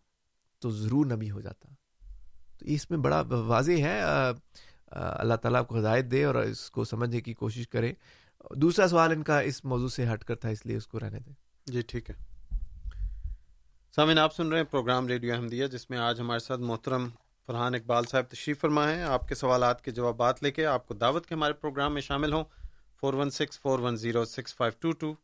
تو 0.59 0.70
ضرور 0.70 1.06
نبی 1.06 1.30
ہو 1.30 1.40
جاتا۔ 1.40 1.74
تو 2.60 2.66
اس 2.66 2.90
میں 2.90 2.98
بڑا 2.98 3.20
واضح 3.28 3.80
ہے 3.82 4.00
اللہ 4.90 5.34
تعالیٰ 5.34 5.60
آپ 5.60 5.68
کو 5.68 5.78
ہدایت 5.78 6.10
دے 6.10 6.24
اور 6.24 6.34
اس 6.34 6.70
کو 6.70 6.84
سمجھنے 6.84 7.20
کی 7.20 7.34
کوشش 7.34 7.68
کرے 7.68 7.92
دوسرا 8.54 8.88
سوال 8.88 9.12
ان 9.12 9.22
کا 9.22 9.38
اس 9.40 9.64
موضوع 9.64 9.88
سے 9.88 10.06
ہٹ 10.12 10.24
کر 10.24 10.34
تھا، 10.34 10.48
اس 10.48 10.66
لیے 10.66 10.76
اس 10.76 10.86
کو 10.86 11.00
رہنے 11.00 11.18
دیں۔ 11.18 11.32
جی 11.66 11.82
ٹھیک 11.82 12.10
ہے۔ 12.10 12.14
سامعین، 13.96 14.18
آپ 14.18 14.34
سن 14.34 14.48
رہے 14.48 14.58
ہیں 14.58 14.64
پروگرام 14.64 15.06
ریڈیو 15.06 15.34
احمدیہ، 15.34 15.66
جس 15.66 15.88
میں 15.90 15.98
آج 15.98 16.20
ہمارے 16.20 16.38
ساتھ 16.38 16.60
محترم 16.60 17.08
فرحان 17.46 17.74
اقبال 17.74 18.04
صاحب 18.10 18.24
تشریف 18.28 18.60
فرما 18.60 18.90
ہیں۔ 18.90 19.02
آپ 19.02 19.28
کے 19.28 19.34
سوالات 19.34 19.84
کے 19.84 19.90
جوابات 19.90 20.42
لے 20.42 20.50
کے 20.50 20.66
آپ 20.66 20.86
کو 20.88 20.94
دعوت 20.94 21.26
کے 21.26 21.34
ہمارے 21.34 21.52
پروگرام 21.52 21.94
میں 21.94 22.02
شامل 22.02 22.32
ہوں۔ 22.32 22.44
Four 23.00 23.14
one 23.14 23.30
six 23.30 23.60
four 23.60 23.78
one 23.78 23.96
zero 23.96 24.24
six 24.24 24.54
five 24.54 24.72
two 24.80 24.90
two 24.92 25.14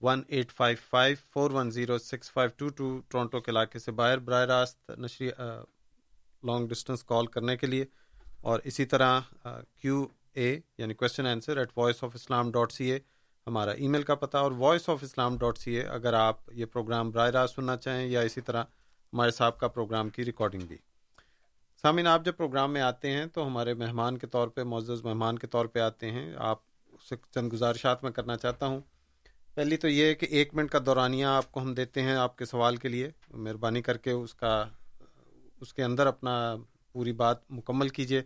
one 0.00 0.22
eight 0.28 0.52
five 0.52 0.76
five 0.90 1.16
four 1.32 1.50
one 1.50 1.70
zero 1.70 1.98
six 1.98 2.30
five 2.32 2.50
two 2.56 2.68
two 2.68 3.00
Toronto 3.08 3.40
کے 3.40 3.50
علاقے 3.50 3.78
سے 3.78 3.92
باہر، 3.92 4.18
براہ 4.18 4.44
راست 4.44 4.90
نشری 4.98 5.28
لانگ 6.42 6.68
ڈسٹینس 6.68 7.04
کال 7.04 7.26
کرنے 7.26 7.56
کے 7.56 7.66
لیے 7.66 7.84
اور 8.40 8.60
اسی 8.64 8.84
طرح 8.84 9.20
کیو 9.76 10.06
اے 10.34 10.60
یعنی 10.78 10.94
question 10.94 11.26
answer 11.26 11.56
at 11.56 11.68
voice 11.76 12.04
of 12.04 12.10
Islam 12.14 12.50
dot 12.50 12.72
C 12.72 12.90
A 12.90 12.98
ہمارا 13.46 13.70
ای 13.70 13.88
میل 13.88 14.02
کا 14.02 14.14
پتہ 14.14 14.36
اور 14.36 14.52
voice 14.52 14.88
of 14.88 14.98
Islam 15.02 15.38
dot 15.38 15.58
C 15.58 15.74
A 15.74 15.82
اگر 15.82 16.12
آپ 16.12 16.52
یہ 16.52 16.64
پروگرام 16.64 17.10
براہ 17.10 17.30
راست 17.30 17.54
سننا 17.54 17.76
چاہیں 17.76 18.06
یا 18.06 18.20
اسی 18.20 18.40
طرح 18.40 18.64
ہمارے 19.12 19.30
صاحب 19.30 19.58
کا 19.58 19.68
پروگرام 19.68 20.08
کی 20.08 20.24
ریکارڈنگ 20.24 20.60
بھی۔ 20.60 20.76
سامعین، 21.82 22.06
آپ 22.06 22.24
جب 22.24 22.36
پروگرام 22.36 22.72
میں 22.72 22.80
آتے 22.80 23.10
ہیں 23.10 23.26
تو 23.26 23.46
ہمارے 23.46 23.74
مہمان 23.74 24.18
کے 24.18 24.26
طور 24.26 24.48
پہ، 24.48 24.62
معزز 24.62 25.04
مہمان 25.04 25.38
کے 25.38 25.46
طور 25.46 25.66
پہ 25.66 25.78
آتے 25.78 26.10
ہیں۔ 26.10 26.34
آپ 26.36 26.58
سے 27.08 27.16
چند 27.34 27.52
گزارشات 27.52 28.02
میں 28.04 28.12
کرنا 28.12 28.36
چاہتا 28.36 28.66
ہوں۔ 28.66 28.80
پہلی 29.54 29.76
تو 29.76 29.88
یہ 29.88 30.04
ہے 30.04 30.14
کہ 30.14 30.26
ایک 30.30 30.54
منٹ 30.54 30.70
کا 30.70 30.78
دورانیہ 30.86 31.24
آپ 31.24 31.52
کو 31.52 31.60
ہم 31.60 31.74
دیتے 31.74 32.02
ہیں 32.02 32.14
آپ 32.14 32.38
کے 32.38 32.44
سوال 32.44 32.76
کے 32.76 32.88
لیے۔ 32.88 33.10
مہربانی 33.30 33.82
کر 33.82 33.96
کے 33.96 34.10
اس 34.10 34.34
کا 34.34 34.64
اس 35.60 35.74
کے 35.74 35.84
اندر 35.84 36.06
اپنا 36.06 36.56
پوری 36.92 37.12
بات 37.12 37.50
مکمل 37.50 37.88
کیجیے 37.88 38.22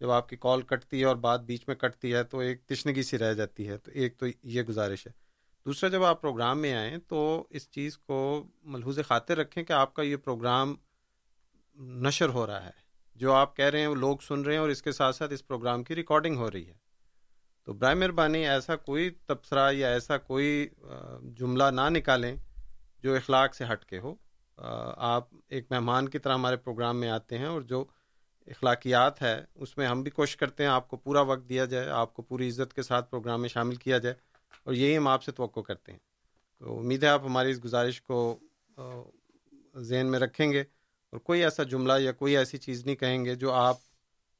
جب 0.00 0.10
آپ 0.10 0.28
کی 0.28 0.36
کال 0.36 0.62
کٹتی 0.62 1.00
ہے 1.00 1.04
اور 1.04 1.16
بات 1.16 1.40
بیچ 1.40 1.64
میں 1.68 1.76
کٹتی 1.76 2.14
ہے 2.14 2.24
تو 2.24 2.38
ایک 2.38 2.66
تشنگی 2.66 3.02
سی 3.02 3.18
رہ 3.18 3.34
جاتی 3.34 3.68
ہے، 3.68 3.78
تو 3.78 3.90
ایک 3.90 4.18
تو 4.18 4.26
یہ 4.42 4.62
گزارش 4.62 5.06
ہے۔ 5.06 5.12
دوسرا، 5.64 5.90
جب 5.90 6.04
آپ 6.04 6.20
پروگرام 6.20 6.58
میں 6.58 6.74
آئیں 6.74 6.98
تو 6.98 7.46
اس 7.50 7.70
چیز 7.70 7.98
کو 7.98 8.44
ملحوظ 8.62 8.98
خاطر 9.08 9.38
رکھیں 9.38 9.64
کہ 9.64 9.72
آپ 9.72 9.94
کا 9.94 10.02
یہ 10.02 10.16
پروگرام 10.16 10.76
نشر 11.78 12.28
ہو 12.28 12.46
رہا 12.46 12.64
ہے۔ 12.64 12.90
جو 13.14 13.32
آپ 13.32 13.56
کہہ 13.56 13.64
رہے 13.64 13.80
ہیں، 13.80 13.86
وہ 13.86 13.94
لوگ 13.94 14.18
سن 14.18 14.42
رہے 14.42 14.52
ہیں 14.52 14.60
اور 14.60 14.68
اس 14.68 14.82
کے 14.82 14.92
ساتھ 14.92 15.16
ساتھ 15.16 15.32
اس 15.32 15.46
پروگرام 15.46 15.84
کی 15.84 15.94
ریکارڈنگ 15.94 16.36
ہو 16.36 16.50
رہی 16.50 16.68
ہے۔ 16.68 16.74
تو 17.64 17.72
برائے 17.72 17.94
مہربانی 17.94 18.46
ایسا 18.46 18.76
کوئی 18.76 19.10
تبصرہ 19.10 19.72
یا 19.72 19.88
ایسا 19.88 20.18
کوئی 20.18 20.68
جملہ 21.22 21.64
نہ 21.64 21.88
نکالیں 21.88 22.36
جو 23.02 23.16
اخلاق 23.16 23.54
سے 23.54 23.64
ہٹ 23.72 23.84
کے 23.84 23.98
ہو۔ 23.98 24.14
آپ 24.96 25.28
ایک 25.48 25.64
مہمان 25.70 26.08
کی 26.08 26.18
طرح 26.18 26.34
ہمارے 26.34 26.56
پروگرام 26.56 27.00
میں 27.00 27.08
آتے 27.08 27.38
ہیں 27.38 27.46
اور 27.46 27.62
جو 27.62 27.84
اخلاقیات 28.46 29.22
ہے، 29.22 29.44
اس 29.54 29.78
میں 29.78 29.86
ہم 29.86 30.02
بھی 30.02 30.10
کوشش 30.10 30.36
کرتے 30.36 30.62
ہیں 30.62 30.70
آپ 30.70 30.88
کو 30.88 30.96
پورا 30.96 31.20
وقت 31.20 31.48
دیا 31.48 31.64
جائے، 31.64 31.88
آپ 31.88 32.14
کو 32.14 32.22
پوری 32.22 32.48
عزت 32.48 32.74
کے 32.74 32.82
ساتھ 32.82 33.10
پروگرام 33.10 33.40
میں 33.40 33.48
شامل 33.48 33.74
کیا 33.74 33.98
جائے 33.98 34.14
اور 34.64 34.74
یہی 34.74 34.96
ہم 34.96 35.08
آپ 35.08 35.22
سے 35.22 35.32
توقع 35.32 35.60
کرتے 35.60 35.92
ہیں۔ 35.92 35.98
تو 36.58 36.78
امید 36.78 37.02
ہے 37.02 37.08
آپ 37.08 37.22
ہماری 37.24 37.50
اس 37.50 37.64
گزارش 37.64 38.02
کو 38.02 38.38
ذہن 39.76 40.06
میں 40.06 40.18
رکھیں 40.18 40.52
گے 40.52 40.60
اور 40.60 41.18
کوئی 41.18 41.44
ایسا 41.44 41.62
جملہ 41.62 41.92
یا 42.00 42.12
کوئی 42.12 42.36
ایسی 42.36 42.58
چیز 42.58 42.86
نہیں 42.86 42.96
کہیں 42.96 43.24
گے 43.24 43.34
جو 43.34 43.52
آپ 43.52 43.76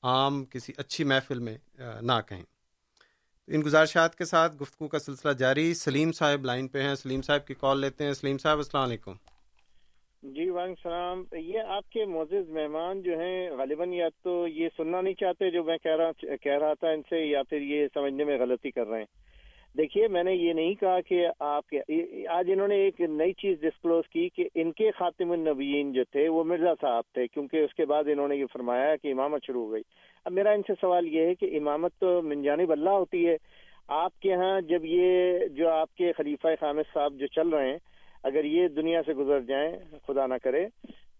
عام 0.02 0.44
کسی 0.44 0.72
اچھی 0.76 1.04
محفل 1.04 1.38
میں 1.38 1.58
نہ 2.00 2.20
کہیں۔ 2.28 2.42
ان 3.46 3.62
گزارشات 3.64 4.16
کے 4.16 4.24
ساتھ 4.24 4.56
گفتگو 4.62 4.88
کا 4.88 4.98
سلسلہ 4.98 5.32
جاری۔ 5.32 5.74
سلیم 5.74 6.12
صاحب 6.12 6.44
لائن 6.44 6.68
پہ 6.68 6.82
ہیں۔ 6.82 6.94
سلیم 6.94 7.22
صاحب 7.22 7.46
کی 7.46 7.54
کال 7.54 7.80
لیتے 7.80 8.04
ہیں۔ 8.04 8.12
سلیم 8.12 8.38
صاحب، 8.38 8.56
السلام 8.56 8.82
علیکم۔ 8.82 9.12
جی 10.22 10.48
وعلیکم 10.50 10.88
السلام 10.88 11.22
یہ 11.32 11.58
آپ 11.66 11.90
کے 11.90 12.04
معزز 12.04 12.48
مہمان 12.50 13.00
جو 13.02 13.18
ہیں، 13.18 13.50
غالباً 13.50 13.92
یا 13.92 14.08
تو 14.22 14.32
یہ 14.48 14.68
سننا 14.76 15.00
نہیں 15.00 15.14
چاہتے 15.14 15.50
جو 15.50 15.62
میں 15.64 15.76
کہہ 15.82 15.96
رہا 15.96 16.36
کہہ 16.42 16.58
رہا 16.58 16.74
تھا 16.74 16.88
ان 16.88 17.02
سے، 17.10 17.24
یا 17.26 17.42
پھر 17.42 17.60
یہ 17.60 17.86
سمجھنے 17.94 18.24
میں 18.24 18.38
غلطی 18.38 18.70
کر 18.70 18.86
رہے 18.86 18.98
ہیں۔ 18.98 19.06
دیکھیے، 19.76 20.08
میں 20.08 20.22
نے 20.22 20.34
یہ 20.34 20.52
نہیں 20.52 20.74
کہا 20.74 21.00
کہ 21.00 21.26
آپ 21.38 21.66
کے 21.66 21.80
آج 22.28 22.50
انہوں 22.52 22.68
نے 22.68 22.74
ایک 22.74 23.00
نئی 23.00 23.32
چیز 23.32 23.60
ڈسکلوز 23.60 24.08
کی 24.08 24.28
کہ 24.28 24.48
ان 24.54 24.72
کے 24.72 24.90
خاتم 24.90 25.30
النبیین 25.30 25.92
جو 25.92 26.04
تھے، 26.04 26.28
وہ 26.28 26.44
مرزا 26.44 26.74
صاحب 26.80 27.04
تھے، 27.14 27.26
کیونکہ 27.26 27.64
اس 27.64 27.74
کے 27.74 27.84
بعد 27.84 28.04
انہوں 28.06 28.28
نے 28.28 28.36
یہ 28.36 28.52
فرمایا 28.52 28.96
کہ 28.96 29.12
امامت 29.12 29.46
شروع 29.46 29.64
ہو 29.66 29.72
گئی۔ 29.72 29.82
اب 30.24 30.32
میرا 30.32 30.50
ان 30.50 30.62
سے 30.66 30.72
سوال 30.80 31.08
یہ 31.08 31.26
ہے 31.26 31.34
کہ 31.34 31.56
امامت 31.56 31.92
تو 31.98 32.20
من 32.22 32.42
جانب 32.42 32.72
اللہ 32.72 33.00
ہوتی 33.00 33.26
ہے۔ 33.28 33.36
آپ 33.88 34.18
کے 34.20 34.34
ہاں 34.34 34.60
جب 34.60 34.84
یہ 34.84 35.38
جو 35.46 35.68
آپ 35.68 35.94
کے 35.94 36.12
خلیفہ 36.12 36.48
خامد 36.60 36.92
صاحب 36.94 37.14
جو 37.14 37.26
چل 37.26 37.48
رہے 37.48 37.70
ہیں 37.70 37.78
اگر 38.24 38.44
یہ 38.44 38.68
دنیا 38.68 39.00
سے 39.06 39.14
گزر 39.14 39.40
جائیں 39.40 39.70
خدا 40.06 40.26
نہ 40.26 40.34
کرے 40.42 40.66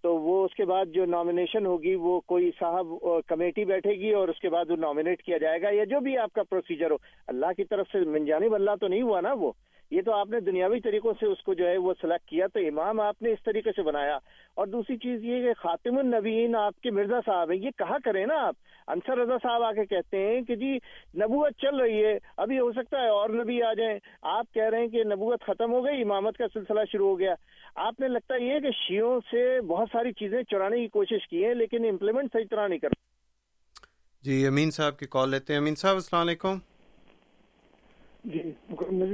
تو 0.02 0.16
وہ 0.16 0.44
اس 0.44 0.54
کے 0.54 0.64
بعد 0.64 0.86
جو 0.86 1.06
نامینیشن 1.06 1.66
ہوگی 1.66 1.94
وہ 1.94 2.20
کوئی 2.20 2.50
صاحب 2.60 2.86
کمیٹی 3.26 3.64
بیٹھے 3.64 3.90
گی 3.90 4.12
اور 4.12 4.28
اس 4.28 4.40
کے 4.40 4.48
بعد 4.48 4.70
وہ 4.70 4.76
نامینیٹ 4.76 5.22
کیا 5.22 5.38
جائے 5.38 5.62
گا 5.62 5.70
یا 5.70 5.84
جو 5.84 6.00
بھی 6.00 6.18
آپ 6.18 6.32
کا 6.32 6.42
پروسیجر 6.42 6.90
ہو۔ 6.90 6.96
اللہ 7.26 7.46
کی 7.56 7.64
طرف 7.64 7.86
سے 7.92 7.98
من 7.98 8.24
جانب 8.24 8.54
اللہ 8.54 8.70
تو 8.80 8.88
نہیں 8.88 9.02
ہوا 9.02 9.20
نا 9.20 9.32
وہ۔ 9.32 9.52
یہ 9.90 10.02
تو 10.02 10.12
آپ 10.12 10.30
نے 10.30 10.40
دنیاوی 10.40 10.80
طریقوں 10.80 11.12
سے 11.20 11.26
اس 11.26 11.42
کو 11.42 11.54
جو 11.54 11.68
ہے 11.68 11.76
وہ 11.76 11.94
سلیکٹ 12.00 12.28
کیا، 12.28 12.46
تو 12.46 12.60
امام 12.60 13.00
آپ 13.00 13.22
نے 13.22 13.30
اس 13.30 13.38
طریقے 13.44 13.70
سے 13.76 13.82
بنایا۔ 13.82 14.18
اور 14.54 14.66
دوسری 14.66 14.96
چیز 14.96 15.24
یہ 15.24 15.42
کہ 15.42 15.52
خاتم 15.56 15.98
النبیین 15.98 16.56
آپ 16.56 16.80
کے 16.80 16.90
مرزا 16.90 17.20
صاحب 17.26 17.50
ہیں، 17.50 17.58
یہ 17.58 17.70
کہا 17.78 17.96
کریں 18.04 18.26
نا 18.26 18.46
آپ۔ 18.46 18.54
انصر 18.86 19.18
رضا 19.18 19.36
صاحب 19.42 19.62
آ 19.62 19.72
کے 19.72 19.84
کہتے 19.84 20.18
ہیں 20.18 20.42
کہ 20.42 20.56
جی 20.56 20.76
نبوت 21.14 21.52
چل 21.58 21.76
رہی 21.76 22.04
ہے، 22.04 22.18
ابھی 22.36 22.60
ہو 22.60 22.72
سکتا 22.72 23.02
ہے 23.02 23.08
اور 23.08 23.30
نبی 23.30 23.62
آ 23.62 23.72
جائیں۔ 23.72 23.98
آپ 24.22 24.54
کہہ 24.54 24.62
رہے 24.62 24.78
ہیں 24.78 24.88
کہ 24.88 25.04
نبوت 25.04 25.42
ختم 25.42 25.72
ہو 25.72 25.84
گئی، 25.84 26.02
امامت 26.02 26.36
کا 26.36 26.44
سلسلہ 26.54 26.80
شروع 26.92 27.08
ہو 27.08 27.18
گیا۔ 27.18 27.34
آپ 27.74 28.00
نے 28.00 28.08
لگتا 28.08 28.36
یہ 28.36 28.58
کہ 28.58 28.68
شیوں 28.70 29.20
سے 29.30 29.60
بہت 29.60 29.88
ساری 29.92 30.12
چیزیں 30.12 30.42
چرانے 30.42 30.76
کی 30.76 30.88
کوشش 30.88 31.28
کی 31.28 31.44
ہے 31.44 31.54
لیکن 31.54 31.84
امپلیمنٹ 31.84 32.32
صحیح 32.32 32.44
طرح 32.50 32.68
نہیں 32.68 32.78
کر 32.78 32.88
جی 34.22 34.46
امین 34.46 34.70
صاحب 34.70 34.98
کی 34.98 35.06
کال 35.06 35.30
لیتے 35.30 35.52
ہیں۔ 35.52 35.60
امین 35.60 35.74
صاحب 35.74 35.94
السلام 35.94 36.26
علیکم۔ 36.26 36.58
جی 38.24 38.52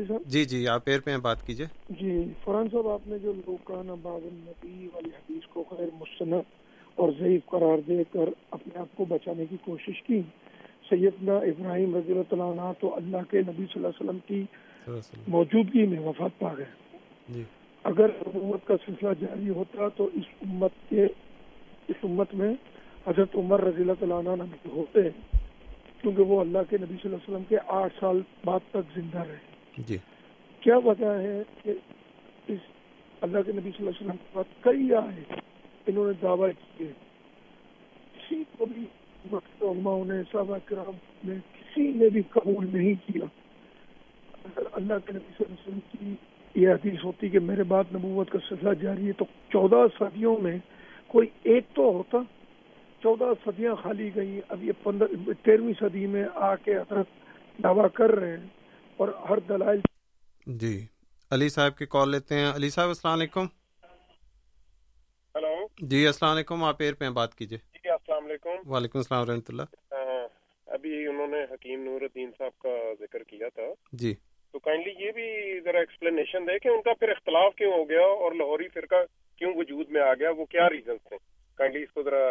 صاحب؟ 0.08 0.22
جی 0.26 0.44
جی 0.44 0.68
آپ 0.68 0.84
پیر 0.84 1.00
پہ 1.00 1.16
بات 1.16 1.46
کیجیے۔ 1.46 1.66
جی 1.90 2.32
فرحان 2.44 2.68
صاحب 2.72 2.88
آپ 2.88 3.06
نے 3.06 3.18
جو 3.18 3.32
لوکانہ 3.32 3.92
باب 4.02 4.20
النبی 4.24 4.88
والی 4.94 5.08
حدیث 5.08 5.46
کو 5.48 5.64
خیر 5.70 5.88
مستند 5.94 6.34
اور 6.94 7.12
ضعیف 7.18 7.46
قرار 7.46 7.78
دے 7.78 8.04
کر 8.12 8.28
اپنے 8.50 8.78
آپ 8.78 8.96
کو 8.96 9.04
بچانے 9.04 9.46
کی 9.46 9.56
کوشش 9.64 10.02
کی 10.02 10.20
سیدنا 10.88 11.36
ابراہیم 11.36 11.96
رضی 11.96 12.12
اللہ 12.12 12.22
تعالیٰ 12.22 12.58
عنہ 12.58 12.72
تو 12.80 12.96
اللہ 12.96 13.30
کے 13.30 13.38
نبی 13.38 13.64
صلی 13.72 13.84
اللہ 13.84 13.86
علیہ 13.86 14.00
وسلم 14.00 14.18
کی 14.26 14.44
موجودگی 15.28 15.86
میں 15.86 15.98
وفات 15.98 16.38
پا 16.38 16.54
گئے۔ 16.54 16.64
جی۔ 17.28 17.42
اگر 17.86 18.10
حکومت 18.26 18.66
کا 18.66 18.74
سلسلہ 18.86 19.08
جاری 19.20 19.48
ہوتا 19.48 19.88
تو 19.88 20.08
اس 20.14 20.24
امت 20.40 20.70
کے 20.88 21.04
اس 21.88 21.96
امت 22.02 22.34
میں 22.34 22.54
حضرت 23.06 23.36
عمر 23.36 23.60
رضی 23.60 23.82
اللہ 23.82 23.92
تعالیٰ 24.00 24.18
عنہ 24.18 24.42
نبی 24.42 24.70
ہوتے 24.70 25.00
کیونکہ 26.00 26.22
وہ 26.22 26.40
اللہ 26.40 26.58
کے 26.70 26.76
نبی 26.76 26.94
صلی 26.94 27.00
اللہ 27.04 27.16
علیہ 27.16 27.28
وسلم 27.28 27.42
کے 27.48 27.56
آٹھ 27.66 27.92
سال 28.00 28.20
بعد 28.44 28.60
تک 28.70 28.94
زندہ 28.94 29.18
رہے۔ 29.18 29.82
جی۔ 29.88 29.96
کیا 30.60 30.76
وجہ 30.76 31.06
ہے 31.06 31.42
کہ 31.62 31.72
اس 32.48 32.58
اللہ 33.20 33.38
کے 33.46 33.52
نبی 33.52 33.70
صلی 33.76 33.86
اللہ 33.86 33.90
علیہ 33.90 34.06
وسلم 34.06 34.16
کے 34.16 34.28
بعد 34.32 34.62
کئی 34.62 34.94
آئے 34.94 35.40
انہوں 35.86 36.06
نے 36.06 36.12
دعویٰ 36.22 36.50
کیے؟ 36.78 36.92
کسی 38.14 38.44
کو 38.56 38.66
بھی 38.66 38.84
علماء 39.60 40.04
نے 40.04 40.22
صحابہ 40.32 40.58
کرام 40.64 40.96
نے 41.24 41.34
کسی 41.52 41.92
نے 41.94 42.08
بھی 42.08 42.22
قبول 42.30 42.66
نہیں 42.72 42.94
کیا۔ 43.06 43.24
اللہ 44.72 44.94
کے 45.06 45.12
نبی 45.12 45.32
صلی 45.38 45.44
اللہ 45.48 45.54
علیہ 45.54 45.68
وسلم 45.68 45.78
کی 45.92 46.14
یہ 46.56 46.68
حدیث 46.68 47.04
ہوتی 47.04 47.28
کہ 47.28 47.38
میرے 47.38 47.62
بعد 47.62 47.84
نبوت 47.94 48.30
کا 48.30 48.38
سلسلہ 48.48 48.74
جاری 48.74 49.06
ہے 49.06 49.12
تو 49.12 49.24
چودہ 49.24 49.86
صدیوں 49.98 50.38
میں 50.38 50.58
کوئی 51.06 51.28
ایک 51.42 51.64
تو 51.74 51.82
ہوتا 51.82 52.18
چودہ 53.02 53.24
صدیاں 53.44 53.74
خالی 53.74 54.10
گئی 54.14 54.40
اب 54.48 54.64
یہ 54.64 54.72
پندرہ 54.82 55.32
تیرہویں 55.44 55.72
صدی 55.80 56.06
میں 56.06 56.24
آ 56.34 56.54
کے 56.56 56.76
حضرت 56.76 57.06
دعویٰ 57.62 57.86
کر 57.94 58.10
رہے 58.10 58.36
ہیں 58.36 58.46
اور 58.96 59.08
ہر 59.08 59.38
دلائل 59.38 59.80
جی 60.46 60.86
علی 61.30 61.48
صاحب 61.48 61.78
کی 61.78 61.86
کال 61.86 62.10
لیتے 62.10 62.34
ہیں۔ 62.34 62.50
علی 62.54 62.70
صاحب 62.70 62.88
السلام 62.88 63.18
علیکم۔ 63.18 63.46
ہلو۔ 65.36 65.54
جی 65.80 66.06
السلام 66.06 66.34
علیکم 66.34 66.64
آپ 66.64 66.76
ایر 66.80 66.94
پہ 66.94 67.10
بات 67.10 67.34
کیجیے 67.34 67.58
جی 67.58 67.88
السلام 67.88 68.24
علیکم۔ 68.24 68.70
وعلیکم 68.70 68.98
السلام 68.98 69.28
ورحمۃ 69.28 69.48
اللہ۔ 69.48 69.62
ابھی 70.66 71.06
انہوں 71.06 71.26
نے 71.26 71.44
حکیم 71.54 71.84
نور 71.84 72.00
الدین 72.00 72.30
صاحب 72.38 72.58
کا 72.58 72.68
ذکر 73.00 73.22
کیا 73.22 73.48
تھا۔ 73.54 73.62
جی۔ 73.92 74.14
تو 74.56 74.60
کائنڈلی 74.60 75.04
یہ 75.06 75.10
بھی 75.12 75.60
ذرا 75.60 75.78
ایکسپلینیشن 75.78 76.46
دے 76.46 76.58
کہ 76.58 76.68
ان 76.68 76.82
کا 76.82 76.92
پھر 76.94 77.08
اختلاف 77.08 77.54
کیوں 77.54 77.72
ہو 77.72 77.88
گیا 77.88 78.00
اور 78.00 78.32
لاہوری 78.32 78.68
فرقہ 78.68 78.94
کیوں 79.38 79.52
وجود 79.56 79.86
میں 79.90 80.00
آ 80.00 80.14
گیا؟ 80.14 80.30
وہ 80.30 80.44
کیا 80.44 80.68
ریزنس 80.68 81.08
تھے 81.08 81.16
کائنڈلی 81.54 81.82
اس 81.82 81.92
کو 81.92 82.02
ذرا 82.02 82.22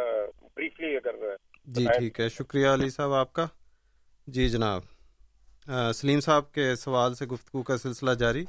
بریفلی 0.56 0.96
اگر 0.96 1.36
جی 1.66 1.86
ٹھیک 2.00 2.20
ہے۔ 2.20 2.30
شکریہ 2.30 2.68
علی 2.68 2.90
صاحب 2.90 3.14
آپ 3.14 3.34
کا؟ 3.34 3.46
جی 4.28 4.50
جناب۔ 4.50 4.82
سلیم 5.94 6.20
صاحب 6.20 6.52
کے 6.52 6.76
سوال 6.76 7.16
سے 7.16 7.26
گفتگو 7.26 7.64
کا 7.64 7.78
سلسلہ 7.78 8.12
جاری۔ 8.12 8.46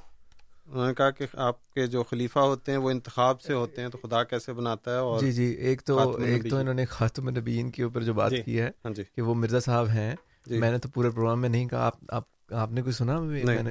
انہوں 0.67 0.87
نے 0.87 0.95
کہا 0.95 1.11
کہ 1.11 1.27
آپ 1.35 1.75
کے 1.75 1.87
جو 1.87 2.03
خلیفہ 2.03 2.39
ہوتے 2.39 2.73
ہیں 2.73 2.79
وہ 2.79 2.91
انتخاب 2.91 3.41
سے 3.41 3.53
ہوتے 3.53 3.83
ہیں 3.83 3.89
تو 3.89 3.99
خدا 3.99 4.25
کیسے 4.25 4.53
بناتا 4.53 4.91
ہے 4.91 4.97
اور 4.97 5.21
جی 5.21 5.33
جی 5.33 5.45
ایک 5.45 5.83
تو 5.83 6.17
ایک 6.17 6.51
تو 6.51 6.57
انہوں 6.57 6.75
نے 6.75 6.85
خاتم 6.85 7.27
النبیین 7.27 7.71
کے 7.71 7.83
اوپر 7.83 8.03
جو 8.03 8.15
بات 8.15 8.31
جی۔ 8.31 8.43
کی 8.43 8.61
ہے 8.61 8.71
ہاں 8.85 8.93
جی۔ 8.93 9.03
کہ 9.17 9.23
وہ 9.23 9.35
مرزا 9.35 9.61
صاحب 9.61 9.89
ہیں۔ 9.89 10.17
جی۔ 10.47 10.59
میں 10.59 10.71
نے 10.71 10.79
تو 10.79 10.89
پورے 10.89 11.11
پروگرام 11.11 11.41
میں 11.41 11.49
نہیں 11.49 11.69
کہا 11.69 11.87
آپ 11.87 11.95
آپ 12.09 12.36
آپ 12.53 12.73
نے 12.73 12.83
کوئی 12.83 12.93
سنا؟ 12.93 13.19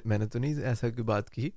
میں 0.05 0.17
نے 0.17 0.27
تو 0.27 0.39
نہیں 0.39 0.55
ایسا 0.55 0.89
کوئی 0.89 1.03
بات 1.03 1.29
کی۔ 1.29 1.49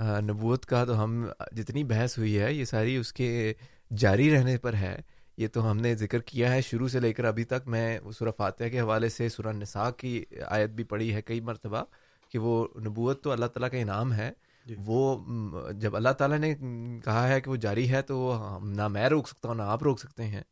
نبوت 0.00 0.66
کا 0.66 0.84
تو 0.84 1.04
ہم 1.04 1.26
جتنی 1.52 1.84
بحث 1.84 2.18
ہوئی 2.18 2.38
ہے 2.38 2.52
یہ 2.52 2.64
ساری 2.64 2.96
اس 2.96 3.12
کے 3.12 3.52
جاری 3.96 4.30
رہنے 4.34 4.56
پر 4.58 4.74
ہے۔ 4.74 4.96
یہ 5.36 5.48
تو 5.52 5.70
ہم 5.70 5.76
نے 5.76 5.94
ذکر 5.94 6.18
کیا 6.18 6.52
ہے 6.52 6.60
شروع 6.60 6.88
سے 6.88 7.00
لے 7.00 7.12
کر 7.12 7.24
ابھی 7.24 7.44
تک۔ 7.44 7.66
میں 7.66 7.98
سورہ 8.18 8.28
فاتحہ 8.36 8.68
کے 8.68 8.80
حوالے 8.80 9.08
سے 9.08 9.28
سورہ 9.28 9.52
نساء 9.52 9.90
کی 9.90 10.24
آیت 10.46 10.70
بھی 10.70 10.84
پڑھی 10.84 11.14
ہے 11.14 11.22
کئی 11.22 11.40
مرتبہ 11.40 11.84
کہ 12.30 12.38
وہ 12.38 12.66
نبوت 12.84 13.22
تو 13.24 13.30
اللہ 13.30 13.46
تعالیٰ 13.46 13.70
کا 13.70 13.76
انعام 13.76 14.12
ہے۔ 14.12 14.30
جی۔ 14.66 14.74
وہ 14.86 15.18
جب 15.72 15.96
اللہ 15.96 16.08
تعالیٰ 16.08 16.38
نے 16.38 16.54
کہا 17.04 17.28
ہے 17.28 17.40
کہ 17.40 17.50
وہ 17.50 17.56
جاری 17.56 17.90
ہے 17.90 18.02
تو 18.02 18.18
وہ 18.18 18.58
نہ 18.64 18.88
میں 18.88 19.08
روک 19.08 19.28
سکتا 19.28 19.48
ہوں 19.48 19.54
نہ 19.54 19.62
آپ 19.62 19.82
روک 19.82 20.00
سکتے 20.00 20.24
ہیں۔ 20.24 20.42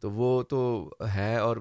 تو 0.00 0.10
وہ 0.10 0.42
تو 0.42 0.90
ہے 1.14 1.36
اور 1.36 1.56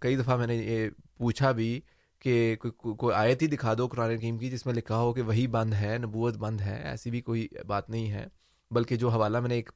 کئی 0.00 0.16
دفعہ 0.16 0.36
میں 0.36 0.46
نے 0.46 0.56
یہ 0.56 0.88
پوچھا 1.18 1.50
بھی 1.50 1.80
کہ 2.24 2.54
کوئی 2.56 2.94
کوئی 2.96 3.14
آیت 3.14 3.42
ہی 3.42 3.46
دکھا 3.46 3.74
دو 3.78 3.86
قرآن 3.86 4.10
حکیم 4.10 4.38
کی 4.38 4.50
جس 4.50 4.64
میں 4.66 4.74
لکھا 4.74 4.98
ہو 4.98 5.12
کہ 5.12 5.22
وہی 5.22 5.46
بند 5.46 5.74
ہے، 5.74 5.96
نبوت 5.98 6.36
بند 6.36 6.60
ہے، 6.60 6.80
ایسی 6.84 7.10
بھی 7.10 7.20
کوئی 7.20 7.46
بات 7.66 7.90
نہیں 7.90 8.10
ہے۔ 8.10 8.26
بلکہ 8.70 8.96
جو 8.96 9.08
حوالہ 9.08 9.40
میں 9.40 9.48
نے 9.48 9.54
ایک 9.54 9.70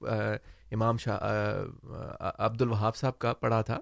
امام 0.72 0.96
شاہ 0.96 1.18
عبد 2.38 2.62
الوہاب 2.62 2.96
صاحب 2.96 3.18
کا 3.18 3.32
پڑھا 3.32 3.60
تھا، 3.62 3.78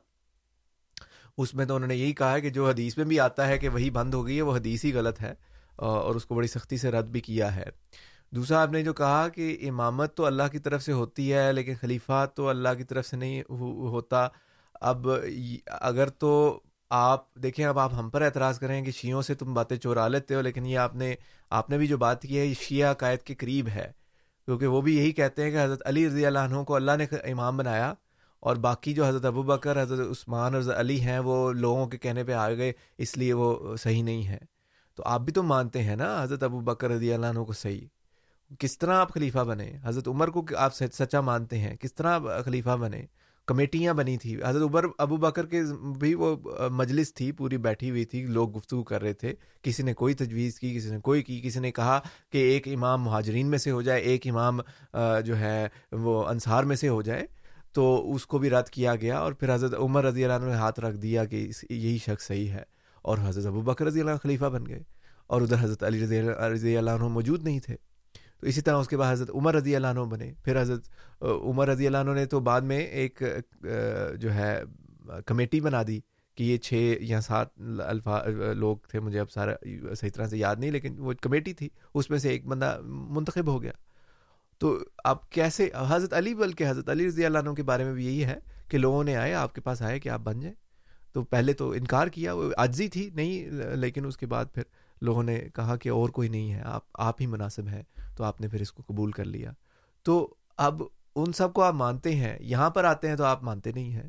اس 1.39 1.55
میں 1.55 1.65
تو 1.67 1.75
انہوں 1.77 1.89
نے 1.89 1.97
یہی 1.97 2.13
کہا 2.13 2.33
ہے 2.33 2.41
کہ 2.41 2.51
جو 2.51 2.69
حدیث 2.69 2.97
میں 2.97 3.05
بھی 3.05 3.21
آتا 3.21 3.47
ہے 3.49 3.59
کہ 3.59 3.69
وہی 3.69 3.91
بند 3.91 4.15
ہو 4.15 4.27
گئی 4.27 4.37
ہے، 4.37 4.43
وہ 4.43 4.57
حدیث 4.57 4.85
ہی 4.85 4.93
غلط 4.93 5.21
ہے 5.21 5.33
اور 5.77 6.15
اس 6.15 6.25
کو 6.25 6.35
بڑی 6.35 6.49
سختی 6.49 6.77
سے 6.77 6.91
رد 6.91 7.07
بھی 7.07 7.21
کیا 7.21 7.55
ہے۔ 7.57 7.65
دوسرا، 8.33 8.63
آپ 8.63 8.73
نے 8.73 8.83
جو 8.83 8.93
کہا 8.95 9.29
کہ 9.29 9.57
امامت 9.69 10.17
تو 10.17 10.25
اللہ 10.27 10.43
کی 10.53 10.59
طرف 10.59 10.83
سے 10.83 10.93
ہوتی 10.93 11.33
ہے، 11.33 11.53
لیکن 11.53 11.75
خلیفہ 11.81 12.25
تو 12.35 12.49
اللہ 12.49 12.75
کی 12.79 12.85
طرف 12.85 13.07
سے 13.07 13.17
نہیں 13.17 13.43
ہوتا۔ 13.51 14.27
اب 14.75 15.09
اگر 15.67 16.09
تو 16.09 16.61
آپ 16.91 17.35
دیکھیں، 17.35 17.65
اب 17.65 17.79
آپ 17.79 17.95
ہم 17.95 18.11
پر 18.11 18.23
اعتراض 18.23 18.59
کریں 18.59 18.85
کہ 18.85 18.91
شیعوں 18.91 19.23
سے 19.23 19.35
تم 19.35 19.55
باتیں 19.55 19.77
چورا 19.77 20.09
لیتے 20.09 20.35
ہو، 20.35 20.41
لیکن 20.41 20.67
یہ 20.67 20.79
آپ 20.79 20.97
نے 20.97 21.15
آپ 21.51 21.71
نے 21.71 21.79
بھی 21.79 21.87
جو 21.87 21.99
بات 21.99 22.23
کی 22.23 22.39
ہے، 22.39 22.47
یہ 22.47 22.55
شیعہ 22.61 22.91
عقائد 22.91 23.19
کے 23.19 23.35
قریب 23.35 23.69
ہے۔ 23.69 23.93
کیونکہ 24.45 24.67
وہ 24.67 24.81
بھی 24.81 24.99
یہی 24.99 25.13
کہتے 25.13 25.43
ہیں 25.43 25.51
کہ 25.51 25.65
حضرت 25.65 25.83
علی 25.85 26.07
رضی 26.07 26.27
اللہ 26.27 26.39
عنہ 26.39 26.63
کو 26.63 26.75
اللہ 26.75 26.91
نے 26.99 27.31
امام 27.31 27.57
بنایا 27.57 27.95
اور 28.41 28.57
باقی 28.57 28.93
جو 28.93 29.07
حضرت 29.07 29.25
ابو 29.25 29.43
بکر، 29.43 29.83
حضرت 29.83 30.07
عثمان 30.11 30.53
اور 30.53 30.61
حضرت 30.61 30.79
علی 30.79 31.01
ہیں، 31.01 31.19
وہ 31.19 31.53
لوگوں 31.53 31.87
کے 31.87 31.99
کہنے 31.99 32.25
پہ 32.25 32.33
آ 32.33 32.51
گئے، 32.51 32.73
اس 32.99 33.19
لیے 33.19 33.33
وہ 33.33 33.77
صحیح 33.77 34.03
نہیں 34.03 34.27
ہے۔ 34.27 34.39
تو 34.95 35.03
آپ 35.07 35.21
بھی 35.21 35.33
تو 35.33 35.43
مانتے 35.43 35.83
ہیں 35.83 35.97
نا 35.97 36.23
حضرت 36.23 36.43
ابو 36.43 36.61
بکر 36.61 36.91
رضی 36.91 37.13
اللہ 37.13 37.27
عنہ 37.27 37.39
کو 37.39 37.53
صحیح۔ 37.53 37.87
کس 38.59 38.79
طرح 38.79 38.95
آپ 38.95 39.15
خلیفہ 39.15 39.39
بنے؟ 39.39 39.73
حضرت 39.83 40.09
عمر 40.09 40.29
کو 40.29 40.47
آپ 40.59 40.75
سچا 40.75 41.21
مانتے 41.21 41.59
ہیں؟ 41.59 41.77
کس 41.77 41.95
طرح 41.95 42.15
آپ 42.15 42.23
خلیفہ 42.45 42.77
بنے؟ 42.77 43.07
کمیٹیاں 43.47 43.95
بنی 43.95 44.17
تھی۔ 44.17 44.37
حضرت 44.47 44.63
عمر، 44.63 44.85
ابو 44.99 45.17
بکر 45.17 45.47
کے 45.47 45.63
بھی 45.99 46.15
وہ 46.15 46.37
مجلس 46.71 47.15
تھی، 47.15 47.33
پوری 47.33 47.57
بیٹھی 47.57 47.91
ہوئی 47.91 48.05
تھی۔ 48.05 48.27
لوگ 48.27 48.57
گفتگو 48.57 48.85
کر 48.85 49.03
رہے 49.03 49.13
تھے۔ 49.13 49.35
کسی 49.63 49.83
نے 49.83 49.95
کوئی 49.95 50.15
تجویز 50.15 50.61
کی، 50.61 50.77
کسی 50.77 50.91
نے 50.91 51.01
کوئی 51.01 51.23
کی۔ 51.23 51.41
کسی 51.41 51.61
نے 51.61 51.73
کہا 51.73 52.01
کہ 52.33 52.39
ایک 52.39 52.69
امام 52.69 53.03
مہاجرین 53.03 53.47
میں 53.47 53.59
سے 53.59 53.71
ہو 53.71 53.83
جائے، 53.83 54.01
ایک 54.01 54.27
امام 54.27 54.61
جو 55.25 55.39
ہے، 55.39 55.69
وہ 55.93 56.25
انصار 56.25 56.65
میں 56.65 56.77
سے 56.77 56.89
ہو 56.89 57.03
جائے۔ 57.03 57.27
تو 57.73 58.13
اس 58.15 58.27
کو 58.27 58.39
بھی 58.39 58.51
رد 58.51 58.69
کیا 58.69 58.95
گیا 58.97 59.19
اور 59.19 59.33
پھر 59.33 59.55
حضرت 59.55 59.75
عمر 59.79 60.05
رضی 60.05 60.25
اللہ 60.25 60.37
عنہ 60.37 60.45
نے 60.45 60.55
ہاتھ 60.55 60.81
رکھ 60.81 60.97
دیا 60.97 61.25
کہ 61.25 61.49
یہی 61.71 61.99
شخص 61.99 62.27
صحیح 62.27 62.49
ہے۔ 62.49 62.63
اور 63.03 63.19
حضرت 63.25 63.47
ابو 63.47 63.61
بکر 63.61 63.85
رضی 63.87 64.01
اللہ 64.01 64.11
خلیفہ 64.23 64.45
بن 64.45 64.67
گئے۔ 64.67 64.83
اور 65.27 65.43
ادھر 65.43 65.57
حضرت 65.61 65.83
علی 65.83 66.05
رضی 66.05 66.23
رضی 66.23 66.77
اللہ 66.77 66.91
عنہ 66.91 67.05
موجود 67.05 67.45
نہیں 67.45 67.61
تھے۔ 67.61 67.77
تو 68.41 68.47
اسی 68.47 68.61
طرح 68.61 68.77
اس 68.77 68.89
کے 68.89 68.97
بعد 68.97 69.13
حضرت 69.13 69.31
عمر 69.35 69.55
رضی 69.55 69.77
اللہ 69.77 69.87
عنہ 69.87 70.01
بنے۔ 70.01 70.33
پھر 70.45 70.61
حضرت 70.61 70.89
عمر 71.23 71.69
رضی 71.69 71.87
اللہ 71.87 71.99
عنہ 71.99 72.11
نے 72.11 72.27
تو 72.27 72.41
بعد 72.41 72.61
میں 72.61 72.79
ایک 72.79 73.23
جو 74.21 74.35
ہے، 74.35 74.63
کمیٹی 75.27 75.61
بنا 75.61 75.83
دی 75.87 76.01
کہ 76.35 76.45
یہ 76.45 76.57
چھ 76.57 76.97
یا 77.01 77.21
سات 77.21 77.49
الفا 77.87 78.23
لوگ 78.57 78.77
تھے، 78.91 79.01
مجھے 79.01 79.21
اب 79.21 79.31
سارا 79.31 79.55
صحیح 79.95 80.11
طرح 80.15 80.27
سے 80.29 80.39
یاد 80.39 80.57
نہیں، 80.57 80.71
لیکن 80.71 80.99
وہ 80.99 81.13
کمیٹی 81.23 81.53
تھی۔ 81.53 81.69
اس 81.95 82.11
میں 82.11 82.19
سے 82.19 82.29
ایک 82.29 82.47
بندہ 82.47 82.79
منتخب 82.85 83.47
ہو 83.47 83.63
گیا۔ 83.63 83.73
تو 84.59 84.79
آپ 85.05 85.31
کیسے، 85.33 85.69
حضرت 85.89 86.13
علی 86.13 86.35
بلکہ 86.35 86.69
حضرت 86.69 86.89
علی 86.89 87.07
رضی 87.07 87.25
اللہ 87.27 87.39
عنہ 87.39 87.51
کے 87.51 87.63
بارے 87.63 87.85
میں 87.85 87.93
بھی 87.93 88.07
یہی 88.07 88.25
ہے 88.25 88.39
کہ 88.69 88.79
لوگوں 88.79 89.05
نے 89.05 89.17
آئے، 89.17 89.35
آپ 89.35 89.55
کے 89.55 89.61
پاس 89.61 89.83
آئے 89.83 90.01
کہ 90.01 90.09
آپ 90.09 90.21
بن 90.21 90.41
جائیں۔ 90.41 90.55
تو 91.13 91.23
پہلے 91.23 91.53
تو 91.53 91.71
انکار 91.71 92.07
کیا، 92.07 92.33
وہ 92.33 92.51
عجزی 92.57 92.89
تھی، 92.89 93.11
نہیں، 93.15 93.51
لیکن 93.77 94.07
اس 94.07 94.17
کے 94.17 94.27
بعد 94.27 94.45
پھر 94.55 94.63
لوگوں 95.01 95.23
نے 95.23 95.45
کہا 95.55 95.77
کہ 95.77 95.89
اور 95.89 96.09
کوئی 96.09 96.29
نہیں 96.29 96.53
ہے، 96.53 96.61
آپ 96.65 96.83
آپ 96.95 97.17
ہی 97.21 97.27
مناسب 97.27 97.69
ہیں، 97.69 97.83
تو 98.17 98.25
آپ 98.25 98.41
نے 98.41 98.49
پھر 98.49 98.61
اس 98.61 98.73
کو 98.73 98.83
قبول 98.87 99.11
کر 99.11 99.25
لیا۔ 99.25 99.53
تو 100.03 100.35
اب 100.57 100.83
ان 101.17 101.33
سب 101.33 101.53
کو 101.53 101.63
آپ 101.63 101.75
مانتے 101.75 102.15
ہیں، 102.15 102.39
یہاں 102.41 102.71
پر 102.71 102.85
آتے 102.85 103.09
ہیں 103.09 103.17
تو 103.17 103.25
آپ 103.25 103.43
مانتے 103.43 103.73
نہیں 103.73 103.93
ہیں۔ 103.93 104.09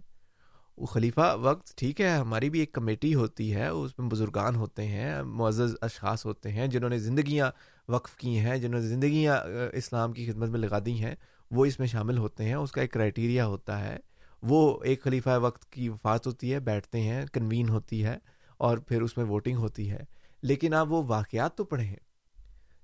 وہ 0.77 0.85
خلیفہ 0.85 1.35
وقت 1.41 1.77
ٹھیک 1.77 2.01
ہے، 2.01 2.09
ہماری 2.09 2.49
بھی 2.49 2.59
ایک 2.59 2.71
کمیٹی 2.71 3.15
ہوتی 3.15 3.53
ہے، 3.55 3.67
اس 3.67 3.99
میں 3.99 4.09
بزرگان 4.09 4.55
ہوتے 4.55 4.87
ہیں، 4.87 5.21
معزز 5.21 5.75
اشخاص 5.81 6.25
ہوتے 6.25 6.51
ہیں، 6.51 6.67
جنہوں 6.67 6.89
نے 6.89 6.99
زندگیاں 6.99 7.51
وقف 7.87 8.15
کی 8.15 8.39
ہیں، 8.39 8.57
جنہوں 8.57 8.81
نے 8.81 8.87
زندگیاں 8.87 9.37
اسلام 9.73 10.13
کی 10.13 10.31
خدمت 10.31 10.49
میں 10.49 10.59
لگا 10.59 10.79
دی 10.85 11.03
ہیں، 11.03 11.15
وہ 11.51 11.65
اس 11.65 11.79
میں 11.79 11.87
شامل 11.87 12.17
ہوتے 12.17 12.43
ہیں۔ 12.43 12.53
اس 12.53 12.71
کا 12.71 12.81
ایک 12.81 12.91
کرائٹیریا 12.91 13.45
ہوتا 13.45 13.83
ہے۔ 13.83 13.97
وہ 14.43 14.83
ایک 14.83 15.03
خلیفہ 15.03 15.39
وقت 15.41 15.71
کی 15.71 15.89
وفات 15.89 16.27
ہوتی 16.27 16.53
ہے، 16.53 16.59
بیٹھتے 16.59 17.01
ہیں، 17.01 17.25
کنوین 17.33 17.69
ہوتی 17.69 18.03
ہے 18.03 18.17
اور 18.57 18.77
پھر 18.77 19.01
اس 19.01 19.17
میں 19.17 19.25
ووٹنگ 19.25 19.57
ہوتی 19.57 19.91
ہے۔ 19.91 19.99
لیکن 20.41 20.73
آپ 20.73 20.87
وہ 20.89 21.03
واقعات 21.07 21.57
تو 21.57 21.63
پڑھیں 21.63 21.95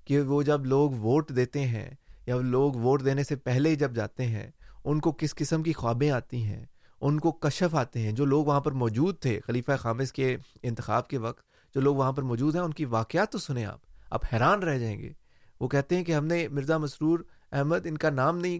کہ 0.06 0.22
وہ 0.22 0.44
جب 0.44 0.66
لوگ 0.66 0.92
ووٹ 0.92 1.30
دیتے 1.36 1.68
ہیں 1.68 1.90
یا 2.26 2.36
لوگ 2.36 2.74
ووٹ 2.74 3.06
دینے 3.06 3.24
سے 3.24 3.36
پہلے 3.36 3.76
جب 3.76 3.96
جاتے 3.96 4.26
ہیں، 4.26 4.52
ان 4.84 5.00
کو 5.00 5.12
کس 5.12 5.36
قسم 5.36 5.64
کی 5.64 5.74
خوابیں 5.74 6.12
آتی 6.12 6.44
ہیں؟ 6.44 6.66
ان 7.02 7.20
کو 7.20 7.32
کشف 7.32 7.76
آتے 7.76 8.00
ہیں۔ 8.00 8.12
جو 8.12 8.26
لوگ 8.26 8.46
وہاں 8.46 8.62
پر 8.62 8.72
موجود 8.72 9.20
تھے، 9.20 9.40
خلیفہ 9.48 9.72
خامص 9.80 10.12
کے 10.12 10.38
انتخاب 10.64 11.08
کے 11.08 11.18
وقت، 11.18 11.44
جو 11.76 11.82
لوگ 11.82 11.96
وہاں 11.96 12.12
پر 12.12 12.22
موجود 12.22 12.56
ہیں، 12.56 12.62
ان 12.62 12.74
کی 12.74 12.86
واقعات 12.86 13.32
تو 13.32 13.38
سنیں 13.38 13.66
آپ۔ 13.66 13.80
آپ 14.10 14.26
حیران 14.34 14.64
رہ 14.64 14.78
جائیں 14.78 15.00
گے۔ 15.00 15.14
وہ 15.60 15.68
کہتے 15.68 15.98
ہیں 15.98 16.04
کہ 16.04 16.16
ہم 16.16 16.26
نے 16.26 16.48
مرزا 16.48 16.78
مسرور 16.78 17.20
احمد، 17.52 17.86
ان 17.86 17.98
کا 17.98 18.10
نام 18.10 18.38
نہیں 18.38 18.60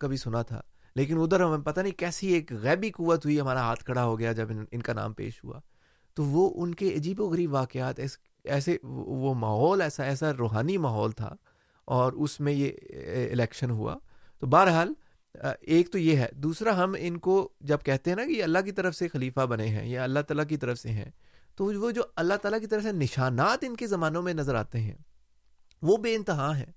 کبھی 0.00 0.16
سنا 0.16 0.42
تھا، 0.42 0.60
لیکن 0.94 1.18
ادھر 1.18 1.40
ہمیں 1.40 1.58
پتہ 1.58 1.80
نہیں 1.80 1.98
کیسی 1.98 2.26
ایک 2.26 2.52
غیبی 2.52 2.90
قوت 2.90 3.24
ہوئی، 3.24 3.40
ہمارا 3.40 3.60
ہاتھ 3.60 3.84
کھڑا 3.84 4.04
ہو 4.04 4.18
گیا 4.18 4.32
جب 4.32 4.48
ان 4.70 4.82
کا 4.82 4.92
نام 4.92 5.12
پیش 5.12 5.44
ہوا۔ 5.44 5.60
تو 6.14 6.24
وہ 6.24 6.62
ان 6.62 6.74
کے 6.74 6.94
عجیب 6.94 7.20
و 7.20 7.24
غریب 7.24 7.52
واقعات 7.52 8.00
ایسے 8.44 8.76
وہ 8.82 9.34
ماحول، 9.34 9.82
ایسا 9.82 10.04
ایسا 10.04 10.32
روحانی 10.32 10.76
ماحول 10.78 11.12
تھا 11.12 11.34
اور 11.88 12.12
اس 12.12 12.38
میں 12.40 12.52
یہ 12.52 12.70
الیکشن 13.30 13.70
ہوا۔ 13.70 13.96
تو 14.42 14.46
بہرحال 14.46 14.92
ایک 15.60 15.90
تو 15.90 15.98
یہ 15.98 16.16
ہے۔ 16.16 16.28
دوسرا، 16.34 16.76
ہم 16.82 16.94
ان 16.98 17.18
کو 17.18 17.48
جب 17.60 17.82
کہتے 17.84 18.10
ہیں 18.10 18.16
نا 18.16 18.24
کہ 18.24 18.32
یہ 18.32 18.42
اللہ 18.42 18.58
کی 18.64 18.72
طرف 18.72 18.94
سے 18.94 19.08
خلیفہ 19.08 19.46
بنے 19.46 19.66
ہیں، 19.66 19.86
یا 19.88 20.04
اللہ 20.04 20.20
تعالیٰ 20.20 20.46
کی 20.48 20.56
طرف 20.56 20.78
سے 20.78 20.88
ہیں، 20.88 21.10
تو 21.56 21.64
وہ 21.64 21.90
جو 21.90 22.02
اللہ 22.16 22.34
تعالیٰ 22.42 22.60
کی 22.60 22.66
طرف 22.66 22.82
سے 22.82 22.92
نشانات 22.92 23.64
ان 23.64 23.76
کے 23.76 23.86
زمانوں 23.86 24.22
میں 24.22 24.34
نظر 24.34 24.54
آتے 24.54 24.80
ہیں، 24.80 24.94
وہ 25.82 25.96
بے 25.96 26.14
انتہا 26.14 26.56
ہیں۔ 26.58 26.70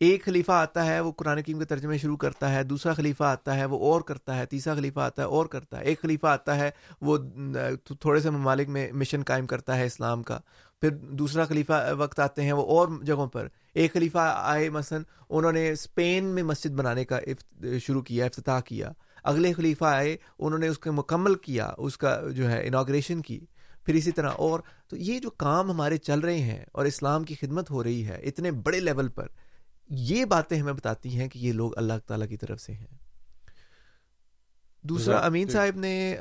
ایک 0.00 0.24
خلیفہ 0.24 0.52
آتا 0.52 0.84
ہے، 0.86 0.98
وہ 1.00 1.12
قرآن 1.12 1.40
کیم 1.42 1.58
کے 1.58 1.64
ترجمے 1.64 1.96
شروع 1.98 2.16
کرتا 2.16 2.52
ہے، 2.52 2.62
دوسرا 2.64 2.92
خلیفہ 2.92 3.24
آتا 3.24 3.54
ہے، 3.56 3.64
وہ 3.64 3.78
اور 3.84 4.00
کرتا 4.00 4.36
ہے، 4.36 4.44
تیسرا 4.46 4.74
خلیفہ 4.74 5.00
آتا 5.00 5.22
ہے، 5.22 5.26
اور 5.26 5.46
کرتا 5.46 5.78
ہے۔ 5.78 5.84
ایک 5.84 6.00
خلیفہ 6.02 6.26
آتا 6.26 6.56
ہے، 6.56 6.70
وہ 7.00 7.16
تھوڑے 7.90 8.20
سے 8.20 8.30
ممالک 8.30 8.68
میں 8.68 8.90
مشن 8.92 9.22
قائم 9.22 9.46
کرتا 9.46 9.76
ہے 9.76 9.86
اسلام 9.86 10.22
کا۔ 10.22 10.38
پھر 10.80 10.90
دوسرا 10.90 11.44
خلیفہ 11.44 11.92
وقت 11.92 12.20
آتے 12.20 12.42
ہیں 12.42 12.52
وہ 12.52 12.62
اور 12.62 12.88
جگہوں 13.02 13.26
پر۔ 13.26 13.48
ایک 13.74 13.92
خلیفہ 13.92 14.32
آئے 14.36 14.70
مثلا 14.70 14.98
انہوں 15.30 15.52
نے 15.52 15.70
اسپین 15.70 16.24
میں 16.24 16.42
مسجد 16.42 16.70
بنانے 16.70 17.04
کا 17.04 17.18
شروع 17.80 18.02
کیا 18.02 18.24
افتتاح 18.24 18.60
کیا۔ 18.60 18.92
اگلے 19.24 19.52
خلیفہ 19.52 19.84
آئے 19.84 20.16
انہوں 20.38 20.58
نے 20.58 20.68
اس 20.68 20.78
کو 20.78 20.92
مکمل 20.92 21.34
کیا 21.34 21.72
اس 21.78 21.98
کا 21.98 22.20
جو 22.30 22.50
ہے 22.50 22.66
اناگریشن 22.66 23.22
کی۔ 23.22 23.40
پھر 23.84 23.94
اسی 23.94 24.12
طرح 24.12 24.28
اور۔ 24.28 24.60
تو 24.88 24.96
یہ 24.96 25.18
جو 25.18 25.30
کام 25.30 25.70
ہمارے 25.70 25.96
چل 25.96 26.20
رہے 26.20 26.38
ہیں 26.38 26.64
اور 26.72 26.84
اسلام 26.84 27.24
کی 27.24 27.34
خدمت 27.34 27.70
ہو 27.70 27.84
رہی 27.84 28.06
ہے 28.06 28.16
اتنے 28.16 28.50
بڑے 28.50 28.80
لیول 28.80 29.08
پر 29.08 29.26
یہ 29.90 30.24
باتیں 30.24 30.60
ہمیں 30.60 30.72
بتاتی 30.72 31.08
ہیں 31.08 31.28
کہ 31.28 31.38
یہ 31.38 31.52
لوگ 31.52 31.72
اللہ 31.76 31.92
تعالیٰ 32.06 32.28
کی 32.28 32.36
طرف 32.36 32.60
سے 32.60 32.72
ہیں۔ 32.72 32.98
دوسرا 34.82 35.16
امین 35.18 35.48
صاحب 35.48 35.78
نے 35.78 36.16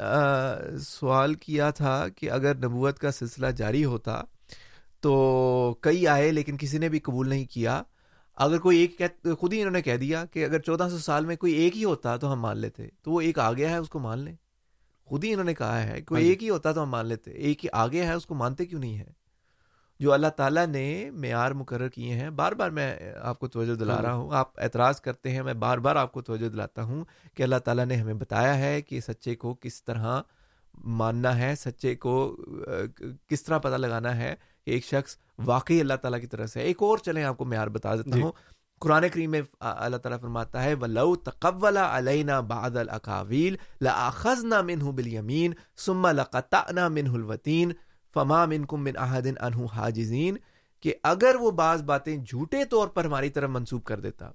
سوال 0.81 1.33
کیا 1.33 1.69
تھا 1.69 2.07
کہ 2.09 2.31
اگر 2.31 2.55
نبوت 2.55 2.99
کا 2.99 3.11
سلسلہ 3.11 3.47
جاری 3.47 3.85
ہوتا 3.85 4.21
تو 5.07 5.75
کئی 5.81 6.07
آئے 6.07 6.31
لیکن 6.31 6.57
کسی 6.57 6.77
نے 6.77 6.89
بھی 6.89 6.99
قبول 6.99 7.29
نہیں 7.29 7.45
کیا۔ 7.45 7.83
اگر 8.35 8.57
کوئی 8.57 8.77
ایک 8.79 9.01
خود 9.39 9.53
ہی 9.53 9.59
انہوں 9.59 9.71
نے 9.71 9.81
کہہ 9.81 9.97
دیا 9.97 10.25
کہ 10.25 10.45
اگر 10.45 10.59
چودہ 10.59 10.87
سو 10.91 10.97
سال 10.97 11.25
میں 11.25 11.35
کوئی 11.35 11.53
ایک 11.53 11.77
ہی 11.77 11.83
ہوتا 11.83 12.17
تو 12.17 12.33
ہم 12.33 12.39
مان 12.39 12.57
لیتے۔ 12.57 12.87
تو 13.01 13.11
وہ 13.11 13.21
ایک 13.21 13.39
آ 13.39 13.53
گیا 13.53 13.69
ہے 13.69 13.77
اس 13.77 13.89
کو 13.89 13.99
مان 13.99 14.19
لیں۔ 14.19 14.35
خود 15.05 15.23
ہی 15.23 15.31
انہوں 15.31 15.45
نے 15.45 15.53
کہا 15.53 15.83
ہے 15.83 16.01
کوئی 16.01 16.21
ہاں 16.21 16.25
جی۔ 16.25 16.29
ایک 16.29 16.43
ہی 16.43 16.49
ہوتا 16.49 16.71
تو 16.71 16.83
ہم 16.83 16.89
مان 16.89 17.05
لیتے۔ 17.05 17.31
ایک 17.31 17.63
ہی 17.65 17.69
آگے 17.73 18.03
ہے 18.03 18.13
اس 18.13 18.25
کو 18.25 18.35
مانتے 18.35 18.65
کیوں 18.65 18.79
نہیں 18.79 18.97
ہے 18.97 19.11
جو 19.99 20.13
اللہ 20.13 20.27
تعالیٰ 20.27 20.67
نے 20.67 21.11
معیار 21.11 21.51
مقرر 21.51 21.89
کیے 21.89 22.13
ہیں 22.13 22.29
بار 22.29 22.51
بار 22.51 22.69
میں 22.69 22.95
آپ 23.21 23.39
کو 23.39 23.47
توجہ 23.47 23.75
دلا 23.75 24.01
رہا 24.01 24.13
ہوں۔ 24.13 24.29
آپ 24.33 24.59
اعتراض 24.59 25.01
کرتے 25.01 25.31
ہیں 25.31 25.43
میں 25.43 25.53
بار 25.53 25.77
بار 25.77 25.95
آپ 25.95 26.11
کو 26.11 26.21
توجہ 26.21 26.49
دلاتا 26.49 26.83
ہوں 26.83 27.05
کہ 27.33 27.43
اللہ 27.43 27.55
تعالیٰ 27.55 27.85
نے 27.85 27.95
ہمیں 27.95 28.13
بتایا 28.13 28.57
ہے 28.57 28.81
کہ 28.81 28.99
سچے 28.99 29.35
کو 29.35 29.53
کس 29.53 29.83
طرح 29.83 30.21
ماننا 30.83 31.37
ہے 31.37 31.53
سچے 31.55 31.95
کو 31.95 32.37
کس 33.27 33.43
طرح 33.43 33.57
پتہ 33.57 33.75
لگانا 33.75 34.17
ہے۔ 34.17 34.35
ایک 34.71 34.85
شخص 34.85 35.17
واقعی 35.45 35.79
اللہ 35.79 35.93
تعالیٰ 36.01 36.19
کی 36.21 36.27
طرف 36.27 36.49
سے 36.49 36.61
ایک 36.61 36.83
اور 36.83 36.97
چلیں 36.97 37.23
آپ 37.23 37.37
کو 37.37 37.45
معیار 37.45 37.67
بتا 37.75 37.95
دیتا 37.95 38.15
جی۔ 38.15 38.21
ہوں 38.21 38.31
قرآن 38.81 39.07
کریم 39.09 39.31
میں 39.31 39.41
اللہ 39.61 39.97
تعالیٰ 39.97 40.19
فرماتا 40.21 40.63
ہے 40.63 40.73
وَلَوْ 40.75 41.15
تَقَوَّلَ 41.23 41.77
عَلَيْنَا 41.79 42.39
بَعْدَ 42.49 42.79
الْأَقَاوِيلِ 42.79 43.57
لَأَخَذْنَا 43.81 44.61
مِنْهُ 44.61 44.91
بِالْيَمِينِ 44.91 45.53
ثُمَّ 45.85 46.13
لَقَطَعْنَا 46.13 46.87
مِنْهُ 46.89 47.15
الْوَتِينَ 47.15 47.85
فما 48.15 48.45
من 48.47 48.65
کم 48.65 48.83
من 48.83 48.97
احدن 48.97 49.41
انہو 49.41 49.65
حاجزین 49.71 50.37
کہ 50.83 50.93
اگر 51.03 51.35
وہ 51.39 51.51
بعض 51.53 51.83
باتیں 51.83 52.15
جھوٹے 52.17 52.63
طور 52.65 52.87
پر 52.87 53.05
ہماری 53.05 53.29
طرف 53.29 53.49
منسوب 53.49 53.83
کر 53.83 53.99
دیتا 53.99 54.29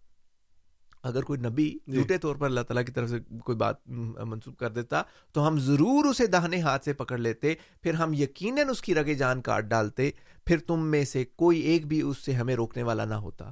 اگر 1.03 1.23
کوئی 1.23 1.41
نبی 1.41 1.75
جھوٹے 1.93 2.19
طور 2.19 2.37
پر 2.37 2.47
اللہ 2.47 2.61
تعالیٰ 2.61 2.85
کی 2.85 2.93
طرف 2.93 3.11
سے 3.11 3.19
کوئی 3.45 3.57
بات 3.59 3.89
منسوب 3.89 4.57
کر 4.57 4.71
دیتا 4.71 5.03
تو 5.33 5.49
ہم 5.49 5.59
ضرور 5.59 6.05
اسے 6.05 6.27
دہنے 6.27 6.61
ہاتھ 6.61 6.85
سے 6.85 6.93
پکڑ 6.93 7.19
لیتے 7.19 7.55
پھر 7.83 7.95
ہم 7.95 8.13
یقیناً 8.13 8.69
اس 8.69 8.81
کی 8.83 8.95
رگے 8.95 9.15
جان 9.15 9.43
کاٹ 9.43 9.65
ڈالتے 9.65 10.11
پھر 10.47 10.59
تم 10.59 10.87
میں 10.87 11.05
سے 11.05 11.25
کوئی 11.25 11.61
ایک 11.61 11.87
بھی 11.87 12.03
اس 12.03 12.19
سے 12.19 12.33
ہمیں 12.33 12.55
روکنے 12.55 12.83
والا 12.83 13.05
نہ 13.05 13.15
ہوتا۔ 13.15 13.51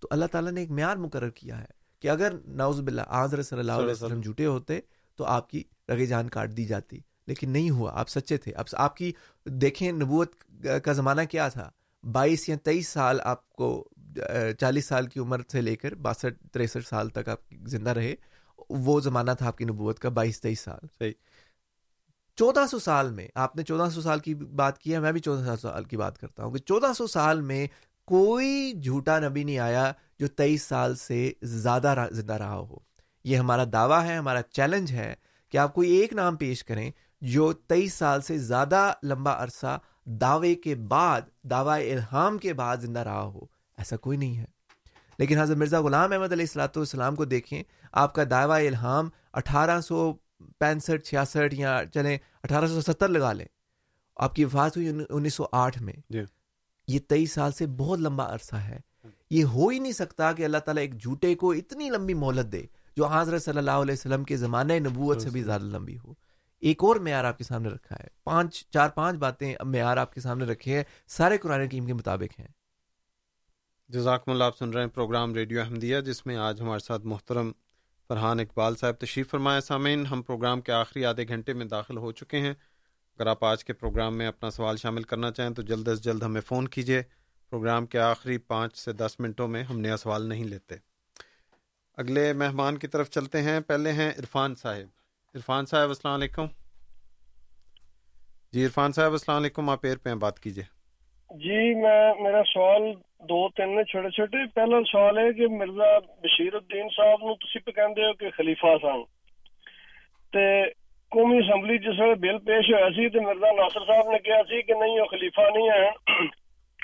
تو 0.00 0.08
اللہ 0.10 0.24
تعالیٰ 0.24 0.52
نے 0.52 0.60
ایک 0.60 0.70
معیار 0.70 0.96
مقرر 0.96 1.30
کیا 1.30 1.60
ہے 1.60 1.84
کہ 2.00 2.08
اگر 2.08 2.34
ناؤز 2.46 2.80
باللہ 2.80 3.02
آضر 3.08 3.42
صلی 3.42 3.58
اللہ 3.58 3.72
علیہ 3.72 3.90
وسلم۔ 3.90 4.20
جھوٹے 4.20 4.46
ہوتے 4.46 4.80
تو 5.16 5.24
آپ 5.24 5.50
کی 5.50 5.62
رگے 5.88 6.06
جان 6.06 6.28
کاٹ 6.28 6.56
دی 6.56 6.64
جاتی۔ 6.64 6.98
لیکن 7.26 7.50
نہیں 7.50 7.70
ہوا 7.70 7.90
آپ 7.94 8.08
سچے 8.08 8.36
تھے۔ 8.36 8.52
اب 8.52 8.64
آپ 8.72 8.96
کی 8.96 9.12
دیکھیں 9.46 9.92
نبوت 9.92 10.34
کا 10.84 10.92
زمانہ 10.92 11.20
کیا 11.30 11.48
تھا؟ 11.48 11.70
بائیس 12.12 12.48
یا 12.48 12.56
تیئیس 12.56 12.88
سال 12.88 13.20
آپ 13.20 13.48
کو 13.50 13.88
چالیس 14.60 14.86
سال 14.86 15.06
کی 15.06 15.20
عمر 15.20 15.40
سے 15.52 15.60
لے 15.60 15.76
کر 15.76 15.94
باسٹھ 15.94 16.48
تریسٹھ 16.52 16.88
سال 16.88 17.08
تک 17.08 17.28
آپ 17.28 17.38
زندہ 17.66 17.90
رہے 17.90 18.14
وہ 18.70 19.00
زمانہ 19.00 19.30
تھا 19.38 19.46
آپ 19.46 19.58
کی 19.58 19.64
نبوت 19.64 19.98
کا 19.98 20.08
بائیس 20.08 20.40
تیئیس 20.40 20.60
سال۔ 20.60 20.86
صحیح۔ 20.98 21.12
چودہ 22.36 22.64
سو 22.70 22.78
سال 22.78 23.10
میں 23.10 23.28
آپ 23.34 23.56
نے 23.56 23.62
چودہ 23.62 23.90
سو 23.90 24.02
سال 24.02 24.18
کی 24.18 24.34
بات 24.34 24.78
کی 24.78 24.94
ہے 24.94 24.98
میں 24.98 25.12
بھی 25.12 25.20
چودہ 25.20 25.44
سو 25.44 25.68
سال 25.68 25.84
کی 25.84 25.96
بات 25.96 26.18
کرتا 26.18 26.44
ہوں 26.44 26.50
کہ 26.50 26.58
چودہ 26.58 26.92
سو 26.96 27.06
سال 27.06 27.40
میں 27.40 27.66
کوئی 28.04 28.72
جھوٹا 28.82 29.18
نبی 29.18 29.44
نہیں 29.44 29.58
آیا 29.58 29.92
جو 30.18 30.28
تیئیس 30.28 30.62
سال 30.62 30.96
سے 30.96 31.32
زیادہ 31.42 32.06
زندہ 32.10 32.32
رہا 32.32 32.54
ہو۔ 32.54 32.78
یہ 33.24 33.36
ہمارا 33.36 33.64
دعویٰ 33.72 34.04
ہے 34.04 34.16
ہمارا 34.16 34.42
چیلنج 34.42 34.92
ہے 34.92 35.14
کہ 35.48 35.58
آپ 35.58 35.74
کوئی 35.74 35.90
ایک 35.90 36.12
نام 36.12 36.36
پیش 36.36 36.64
کریں 36.64 36.90
جو 37.20 37.52
تیئیس 37.52 37.94
سال 37.94 38.20
سے 38.20 38.38
زیادہ 38.38 38.92
لمبا 39.02 39.44
عرصہ 39.44 39.78
دعوے 40.04 40.54
کے 40.54 40.74
بعد 40.74 41.20
دعوی 41.42 41.92
الہام 41.92 42.38
کے 42.38 42.52
بعد 42.52 42.76
زندہ 42.76 43.00
رہا 43.00 43.22
ہو۔ 43.22 43.53
ایسا 43.78 43.96
کوئی 43.96 44.18
نہیں 44.18 44.38
ہے۔ 44.38 44.44
لیکن 45.18 45.38
حضرت 45.38 45.56
مرزا 45.56 45.80
غلام 45.80 46.12
احمد 46.12 46.32
علیہ 46.32 46.44
السلاۃ 46.44 46.68
والسلام 46.76 47.14
کو 47.14 47.24
دیکھیں 47.24 47.62
آپ 47.92 48.14
کا 48.14 48.22
دعوی 48.30 48.68
الہام 48.68 49.08
اٹھارہ 49.32 49.80
سو 49.80 50.12
پینسٹھ 50.58 51.02
چھیاسٹھ 51.02 51.54
یا 51.54 51.82
چلیں 51.94 52.18
اٹھارہ 52.42 52.66
سو 52.66 52.80
ستر 52.80 53.08
لگا 53.08 53.32
لیں۔ 53.32 53.46
آپ 54.16 54.34
کی 54.34 54.44
وفات 54.44 54.76
ہوئی 54.76 54.92
انیس 55.10 55.34
سو 55.34 55.44
آٹھ 55.52 55.82
میں۔ 55.82 55.92
جی۔ 56.10 56.22
یہ 56.88 56.98
تیئیس 56.98 57.32
سال 57.32 57.52
سے 57.52 57.66
بہت 57.66 57.98
لمبا 57.98 58.34
عرصہ 58.34 58.56
ہے۔ 58.56 58.80
یہ 59.30 59.44
ہو 59.44 59.68
ہی 59.68 59.78
نہیں 59.78 59.92
سکتا 59.92 60.32
کہ 60.32 60.44
اللہ 60.44 60.58
تعالیٰ 60.58 60.82
ایک 60.82 61.02
جھوٹے 61.02 61.34
کو 61.34 61.52
اتنی 61.52 61.90
لمبی 61.90 62.14
مہلت 62.14 62.52
دے 62.52 62.62
جو 62.96 63.06
حضرت 63.06 63.42
صلی 63.42 63.58
اللہ 63.58 63.70
علیہ 63.70 63.94
وسلم 63.94 64.24
کے 64.24 64.36
زمانے 64.36 64.78
نبوت 64.78 65.22
سے 65.22 65.30
بھی 65.30 65.42
زیادہ 65.42 65.62
لمبی 65.62 65.98
ہو۔ 65.98 66.14
ایک 66.60 66.84
اور 66.84 66.96
معیار 66.96 67.24
آپ 67.24 67.38
کے 67.38 67.44
سامنے 67.44 67.68
رکھا 67.68 67.96
ہے۔ 68.00 68.06
پانچ 68.24 68.70
چار 68.70 68.88
پانچ 68.88 69.16
باتیں 69.16 69.54
معیار 69.64 69.96
آپ 69.96 70.14
کے 70.14 70.20
سامنے 70.20 70.44
رکھے 70.44 70.76
ہیں 70.76 70.84
سارے 71.08 71.38
قرآن 71.38 71.66
ٹیم 71.66 71.86
کے 71.86 71.92
مطابق 71.92 72.40
ہیں۔ 72.40 72.48
جزاکم 73.88 74.30
اللہ، 74.30 74.44
آپ 74.44 74.58
سن 74.58 74.70
رہے 74.70 74.80
ہیں 74.80 74.88
پروگرام 74.88 75.34
ریڈیو 75.34 75.60
احمدیہ، 75.60 76.00
جس 76.00 76.26
میں 76.26 76.36
آج 76.36 76.60
ہمارے 76.60 76.78
ساتھ 76.78 77.06
محترم 77.06 77.52
فرحان 78.08 78.40
اقبال 78.40 78.76
صاحب 78.76 78.94
تشریف 78.94 79.30
فرمایا 79.30 79.60
سامعین، 79.60 80.06
ہم 80.06 80.22
پروگرام 80.22 80.60
کے 80.60 80.72
آخری 80.72 81.04
آدھے 81.04 81.28
گھنٹے 81.28 81.52
میں 81.52 81.66
داخل 81.66 81.96
ہو 81.96 82.12
چکے 82.12 82.38
ہیں۔ 82.38 82.54
اگر 83.14 83.26
آپ 83.26 83.44
آج 83.44 83.64
کے 83.64 83.72
پروگرام 83.72 84.18
میں 84.18 84.26
اپنا 84.26 84.50
سوال 84.50 84.76
شامل 84.76 85.02
کرنا 85.02 85.30
چاہیں 85.30 85.50
تو 85.50 85.62
جلد 85.62 85.88
از 85.88 86.00
جلد 86.00 86.22
ہمیں 86.22 86.40
فون 86.40 86.68
کیجیے 86.68 87.02
پروگرام 87.50 87.86
کے 87.86 87.98
آخری 87.98 88.38
پانچ 88.38 88.76
سے 88.76 88.92
دس 88.92 89.16
منٹوں 89.18 89.48
میں 89.48 89.62
ہم 89.62 89.80
نیا 89.80 89.96
سوال 89.96 90.22
نہیں 90.22 90.44
لیتے۔ 90.44 90.74
اگلے 91.94 92.32
مہمان 92.32 92.78
کی 92.78 92.86
طرف 92.86 93.10
چلتے 93.10 93.42
ہیں۔ 93.42 93.60
پہلے 93.60 93.92
ہیں 93.92 94.10
عرفان 94.10 94.54
صاحب۔ 94.54 94.86
عرفان 95.34 95.66
صاحب، 95.66 95.88
السلام 95.88 96.14
علیکم۔ 96.14 96.46
جی 98.52 98.64
عرفان 98.64 98.92
صاحب، 98.92 99.12
السلام 99.12 99.36
علیکم۔ 99.36 99.70
آپ 99.70 99.78
ایر 99.82 99.96
پہ 99.96 100.14
بات 100.14 100.40
کیجیے 100.40 100.73
جی 101.34 101.74
میں، 101.74 102.14
میرا 102.20 102.42
سوال 102.52 102.82
دو 103.28 103.48
تین 103.48 103.76
نے 103.76 103.84
چھوٹے 103.84 104.10
چھوٹے۔ 104.10 104.36
پہلا 104.54 104.76
سوال 104.92 105.18
ہے 105.18 105.32
کہ 105.32 105.46
مرزا 105.46 105.98
بشیر 106.22 106.54
الدین 106.54 106.88
صاحب 106.96 107.18
نو 107.22 107.34
تسی 107.34 107.58
پہ 107.58 107.70
کہندے 107.70 108.06
ہو 108.06 108.12
کہ 108.12 108.30
خلیفہ 108.36 108.66
سن۔ 108.82 109.02
تے 110.32 110.62
قومی 111.10 111.38
اسمبلی 111.38 111.78
جس 111.78 112.00
وقت 112.00 112.18
بل 112.18 112.38
پیش 112.38 112.70
ہوا 112.70 112.88
سی 112.90 113.08
تے 113.08 113.20
مرزا 113.20 113.52
ناصر 113.52 113.80
صاحب 113.86 114.12
نے 114.12 114.18
کہا 114.18 114.42
سی 114.48 114.62
کہ 114.62 114.74
نہیں، 114.74 115.00
وہ 115.00 115.04
خلیفہ 115.04 115.40
نہیں 115.40 115.70
ہے۔ 115.70 115.90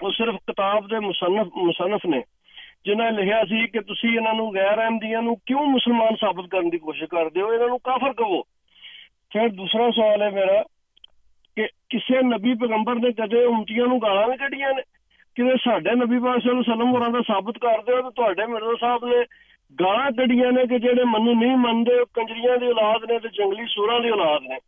وہ 0.02 0.10
صرف 0.18 0.35
کتاب 0.47 0.90
دے 0.90 0.98
مصنف 0.98 1.47
مصنف 1.56 2.05
نے 2.05 2.20
جنہیں 2.85 3.10
لکھیا 3.10 3.43
سی 3.43 3.66
کہ 3.66 3.81
تسی 3.81 4.18
انہاں 4.18 4.35
نو 4.35 4.51
غیر 4.51 4.78
احمدیاں 4.78 5.22
نو 5.22 5.35
کیوں 5.35 5.66
مسلمان 5.66 6.14
ثابت 6.20 6.51
کرنے 6.51 6.70
دی 6.70 6.78
کوشش 6.78 7.05
کردے 7.10 7.40
ہو؟ 7.40 7.47
انہاں 7.47 7.68
نو 7.68 7.78
کافر 7.78 8.12
کہو۔ 8.12 8.43
پھر 9.31 9.48
دوسرا 9.48 9.90
سوال 9.94 10.22
ہے 10.22 10.31
میرا 10.31 10.62
کہ 11.61 11.66
کسی 11.91 12.20
نبی 12.27 12.55
پیغمبر 12.59 12.95
نے 12.97 13.12
کدے 13.12 13.45
امتیاں 13.45 13.87
نو 13.87 13.99
گالاں 13.99 14.27
نہیں 14.27 14.39
کڈیاں 14.39 14.73
نے 14.73 14.82
کہ 15.37 15.55
ساڈے 15.65 15.95
نبی 15.95 16.19
پاک 16.19 16.43
صلی 16.43 16.51
اللہ 16.51 16.61
علیہ 16.61 16.73
وسلم 16.73 16.93
ہوراں 16.95 17.09
دا 17.09 17.20
ثابت 17.27 17.59
کر 17.62 17.82
دیو 17.87 18.03
تے 18.03 18.11
تواڈے 18.16 18.47
مرزا 18.47 18.74
صاحب 18.81 19.05
نے 19.05 19.20
گالاں 19.78 20.11
کڈیاں 20.11 20.51
نے 20.53 20.66
کہ 20.66 20.78
جڑے 20.78 21.05
منو 21.07 21.32
نہیں 21.35 21.57
مندے 21.57 21.99
کنجریاں 22.15 22.57
دی 22.57 22.66
اولاد 22.66 23.11
نے 23.11 23.19
تے 23.19 23.28
جنگلی 23.37 23.66
سوراں 23.74 23.99
دی 24.01 24.09
اولاد 24.09 24.49
نے 24.49 24.59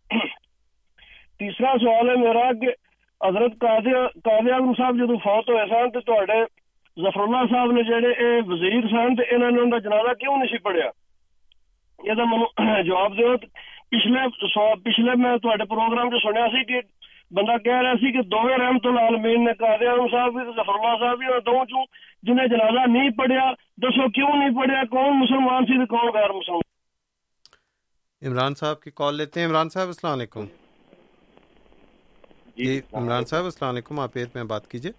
تیسرا 1.39 1.75
سوال 1.81 2.11
ہے 2.11 2.17
میرا 2.17 2.51
کہ 2.61 2.75
حضرت 3.21 3.59
قاضی 3.61 3.93
قاضی 4.25 4.51
اعظم 4.51 4.73
صاحب 4.75 4.97
جدوں 4.97 5.17
فوت 5.25 5.49
ہوئے 5.49 5.67
سن 5.71 5.91
تے 5.91 6.01
تواڈے 6.07 6.41
ظفر 6.97 7.21
اللہ 7.21 7.45
صاحب 7.51 7.73
نے 7.73 7.83
جڑے 7.83 8.13
اے 8.15 8.31
وزیر 8.47 8.89
سن 8.91 9.15
تے 9.17 9.35
انہاں 9.35 9.51
نے 9.51 9.61
ان 9.61 9.73
دا 9.73 9.79
جنازہ 9.81 10.15
کیوں 10.21 10.37
نہیں 10.37 10.53
سی 10.53 10.59
پڑھیا 10.63 10.91
یہ 11.99 12.15
تو 12.15 12.27
منو 12.27 12.83
جواب 12.83 13.19
دیو 13.19 13.37
پچھلے 13.93 14.29
پچھلے 14.75 15.17
میں 15.17 15.37
پروگرام 15.39 16.09
جو 16.09 16.19
سنیا 16.19 16.47
سی 16.49 16.65
کہ 16.65 16.81
بندہ 17.31 17.59
کہہ 17.59 17.81
رہا 17.83 17.95
سی 17.95 18.13
کہ 18.13 18.23
دوویں 18.23 18.59
رحمت 18.59 18.87
العالمین 18.87 19.45
نے 19.45 19.53
قاضی 19.53 19.87
اعظم 19.87 20.09
صاحب 20.11 20.33
بھی 20.33 20.53
ظفر 20.53 20.75
اللہ 20.75 20.99
صاحب 21.01 21.19
بھی 21.19 21.27
اور 21.27 21.41
دو 21.41 21.65
چوں 21.65 21.85
جنہیں 22.23 22.47
جنازہ 22.47 22.91
نہیں 22.91 23.11
پڑھیا 23.11 23.53
دسو 23.77 24.11
کیوں 24.11 24.29
نہیں 24.29 24.51
پڑھیا 24.51 24.83
کون 24.91 25.21
مسلمان 25.21 25.67
سی 25.67 25.87
کون 25.87 26.09
غیر 26.15 26.33
مسلمان؟ 26.33 26.61
عمران 28.29 28.55
صاحب 28.55 28.81
کی 28.81 28.91
کال 28.95 29.17
لیتے 29.17 29.41
ہیں۔ 29.41 29.47
عمران 29.47 29.69
صاحب 29.69 29.87
السلام 29.87 30.13
علیکم۔ 30.13 30.45
جی, 32.57 32.65
جی، 32.65 32.81
عمران 32.93 33.25
صاحب 33.25 33.45
السلام 33.45 33.71
علیکم۔ 33.71 34.01
آپ 34.01 34.11
ایئر 34.15 34.29
میں 34.35 34.45
بات 34.45 34.71
کیجیے۔ 34.71 34.93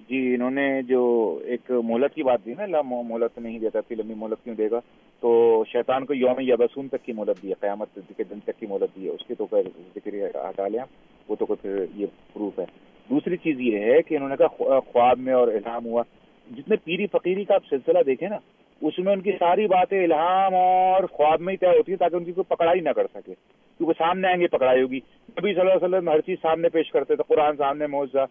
جی 0.00 0.34
انہوں 0.34 0.50
نے 0.50 0.82
جو 0.82 1.38
ایک 1.44 1.70
مہلت 1.70 2.14
کی 2.14 2.22
بات 2.22 2.44
دی 2.44 2.54
نا 2.54 2.62
اللہ 2.62 2.82
مہلت 2.84 3.38
نہیں 3.38 3.58
دیتا 3.58 3.78
اتنی 3.78 3.96
لمبی 3.96 4.14
مہلت 4.14 4.44
کیوں 4.44 4.54
دے 4.54 4.70
گا؟ 4.70 4.80
تو 5.22 5.64
شیطان 5.72 6.06
کو 6.06 6.14
یوم 6.14 6.40
یا 6.40 6.54
بسون 6.54 6.88
تک 6.88 7.04
کی 7.04 7.12
مہلت 7.12 7.42
دی 7.42 7.48
ہے، 7.48 7.54
قیامت 7.60 7.98
کے 8.16 8.24
دن 8.24 8.40
تک 8.40 8.60
کی 8.60 8.66
مہلت 8.66 8.96
دی 8.96 9.04
ہے۔ 9.04 9.10
اس 9.10 9.26
کی 9.26 9.34
تو 9.34 9.46
ذکر 9.94 10.14
ہٹا 10.50 10.68
لیا، 10.68 10.84
وہ 11.28 11.34
تو 11.34 11.46
پھر 11.46 11.84
یہ 11.96 12.06
پروف 12.32 12.58
ہے۔ 12.58 12.64
دوسری 13.10 13.36
چیز 13.36 13.60
یہ 13.60 13.78
ہے 13.78 14.02
کہ 14.02 14.14
انہوں 14.14 14.28
نے 14.28 14.36
کہا 14.36 14.80
خواب 14.80 15.18
میں 15.18 15.32
اور 15.32 15.48
الہام 15.48 15.86
ہوا۔ 15.86 16.02
جتنے 16.50 16.76
پیری 16.76 17.06
فقیری 17.06 17.44
کا 17.44 17.54
آپ 17.54 17.62
سلسلہ 17.70 17.98
دیکھیں 18.06 18.28
نا، 18.28 18.36
اس 18.80 18.98
میں 18.98 19.12
ان 19.12 19.20
کی 19.20 19.32
ساری 19.32 19.66
باتیں 19.66 20.04
الہام 20.04 20.54
اور 20.54 21.04
خواب 21.04 21.40
میں 21.40 21.52
ہی 21.52 21.56
طے 21.56 21.66
ہوتی 21.66 21.92
ہیں 21.92 21.98
تاکہ 21.98 22.16
ان 22.16 22.24
کی 22.24 22.32
کوئی 22.32 22.54
پکڑائی 22.54 22.80
نہ 22.80 22.90
کر 22.90 23.06
سکے۔ 23.14 23.34
کیونکہ 23.78 23.98
سامنے 23.98 24.28
آئیں 24.28 24.40
گے، 24.40 24.46
پکڑائی 24.46 24.82
ہوگی۔ 24.82 25.00
نبی 25.30 25.52
صلی 25.52 25.60
اللہ 25.60 25.72
علیہ 25.72 25.84
وسلم 25.84 26.08
ہر 26.08 26.20
چیز 26.20 26.38
سامنے 26.42 26.68
پیش 26.68 26.90
کرتے 26.90 27.16
تھے، 27.16 27.24
قرآن 27.28 27.56
سامنے 27.56 27.86
موضوع 27.86 28.24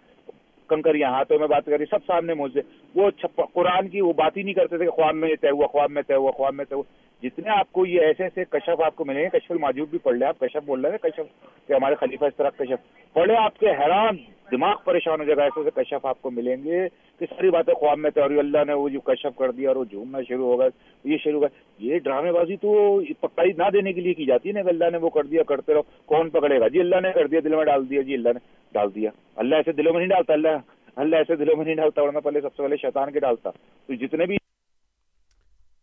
کنکریاں 0.72 1.12
ہاتھوں 1.12 1.40
میں 1.40 1.48
بات 1.48 1.66
کری 1.66 1.86
سب 1.92 2.06
سامنے 2.08 2.34
موجود 2.34 2.64
وہ 2.96 3.10
قرآن 3.54 3.88
کی 3.88 4.02
وہ 4.02 4.14
بات 4.14 4.38
ہی 4.38 4.44
نہیں 4.44 4.54
کرتے 4.54 4.78
تھے 4.78 4.86
کہ 4.86 4.92
خواب 4.92 5.16
میں 5.16 5.36
طے 5.42 5.50
ہوا، 5.50 5.68
خواب 5.68 5.92
میں 5.92 6.02
طے 6.08 6.16
ہوا، 6.16 6.32
خواب 6.32 6.54
میں 6.54 6.66
طے 6.66 6.76
ہوا۔ 6.76 6.88
جتنے 7.24 7.50
آپ 7.50 7.72
کو 7.72 7.86
یہ 7.86 8.02
ایسے 8.02 8.24
ایسے 8.24 8.44
کشف 8.50 8.82
آپ 8.82 8.96
کو 8.96 9.06
ملیں 9.06 9.24
گے، 9.24 9.30
کشف 9.30 9.52
الماجوب 9.52 9.90
بھی 9.90 9.98
پڑھ 9.98 10.16
لیں، 10.16 10.28
آپ 10.28 10.40
کشف 10.40 10.66
بول 10.66 10.82
رہے 10.82 10.92
ہیں، 10.92 10.98
کشف 10.98 11.68
کہ 11.68 11.74
ہمارے 11.74 11.96
خلیفہ 11.96 12.26
اس 12.26 12.36
طرح 12.36 12.50
کشف۔ 12.50 13.14
پڑھے 13.14 13.36
آپ 13.36 13.58
کے 13.58 13.70
حیران، 13.70 14.18
دماغ 14.52 14.76
پریشان 14.86 15.20
ہو 15.20 15.26
جائے 15.26 15.38
گا، 15.38 15.44
ایسے 15.44 15.60
ایسے 15.60 15.84
کشف 15.84 16.06
آپ 16.06 16.22
کو 16.22 16.32
ملیں 16.32 16.58
گے 16.64 16.88
کہ 17.20 17.26
ساری 17.30 17.50
باتیں 17.50 17.74
خواب 17.74 17.98
میں 17.98 18.10
طے 18.10 18.22
اور 18.22 18.32
اللہ 18.32 18.58
نے 18.68 18.74
وہ 18.74 18.90
جو 18.90 19.00
کشف 19.00 19.38
کر 19.38 19.52
دیا 19.52 19.70
اور 19.70 19.76
وہ 19.76 19.84
جھومنا 19.84 20.22
شروع 20.28 20.46
ہوگا، 20.46 20.66
یہ 21.04 21.18
شروع 21.18 21.40
ہوگا۔ 21.40 21.48
یہ 21.80 22.00
ڈرامے 22.00 22.32
بازی 22.32 22.56
تو 22.56 23.02
پکائی 23.20 23.52
نہ 23.58 23.70
دینے 23.74 23.94
کے 23.94 24.02
لیے 24.02 24.14
کی 24.14 24.26
جاتی 24.26 24.50
ہے 24.50 24.54
نا 24.54 24.70
اللہ 24.70 24.90
نے 24.92 24.98
وہ 24.98 25.10
کر 25.10 25.24
دیا، 25.24 25.44
کرتے 25.44 25.74
رہو۔ 25.74 25.82
کون 26.06 26.30
پکڑے 26.30 26.60
گا؟ 26.60 26.68
جی 26.68 26.80
اللہ 26.80 27.00
نے 27.04 27.12
کر 27.12 27.28
دیا، 27.28 27.40
دل 27.44 27.56
میں 27.56 27.66
ڈال 27.66 27.90
دیا 27.90 28.02
جی 28.02 28.14
اللہ 28.14 28.30
نے 28.30 28.40
ڈال 28.74 28.96
دیا۔ 28.96 29.10
اللہ 29.36 29.56
ایسے 29.56 29.72
دلوں 29.72 29.94
میں 29.94 30.00
نہیں 30.00 30.10
ڈالتا، 30.10 30.34
اللہ 30.34 30.58
اللہ 30.96 31.16
ایسے 31.16 31.36
دلوں 31.36 31.58
میں 31.58 31.66
نہیں 31.66 31.76
ڈالتا، 31.76 32.02
ورنہ 32.02 32.20
پہلے 32.20 32.42
سب 32.42 32.56
سے 32.56 32.64
پہلے 32.64 32.78
شیطان 32.78 33.12
کے 33.12 33.20
ڈالتا۔ 33.20 33.50
تو 33.88 33.94
جتنے 33.94 34.26
بھی 34.26 34.38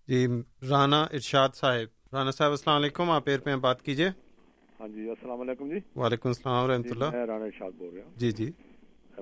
جی 0.08 0.26
رانا 0.70 1.02
ارشاد 1.02 1.48
صاحب۔ 1.54 2.14
رانا 2.14 2.30
صاحب 2.30 2.50
السلام 2.50 2.76
علیکم۔ 2.76 3.10
آپ 3.10 3.22
ایر 3.26 3.40
پہ 3.40 3.56
بات 3.56 3.82
کیجیے 3.82 4.08
ہاں 4.80 4.88
جی 4.88 5.08
السلام 5.10 5.40
علیکم 5.40 5.68
جی۔ 5.68 5.78
وعلیکم 5.96 6.28
السلام 6.28 6.64
ورحمۃ 6.64 6.90
اللہ۔ 6.90 7.10
میں 7.12 7.26
رانا 7.26 7.44
ارشاد 7.44 7.70
بول 7.78 7.94
رہا 7.94 8.04
ہوں۔ 8.04 8.10
جی 8.16 8.30
جی۔ 8.32 8.50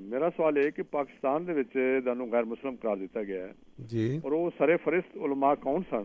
میرا 0.00 0.28
سوال 0.36 0.56
ہے 0.56 0.70
کہ 0.70 0.82
پاکستان 0.82 1.46
دے 1.46 1.52
وچ 1.52 1.76
دانو 2.04 2.26
غیر 2.26 2.44
مسلم 2.44 2.74
قرار 2.82 2.96
دیتا 2.96 3.22
گیا 3.22 3.44
ہے۔ 3.46 3.52
جی۔ 3.78 4.20
اور 4.22 4.32
وہ 4.32 4.50
سرے 4.58 4.76
فرست 4.76 5.16
علماء 5.16 5.54
کون 5.54 5.82
سن؟ 5.90 6.04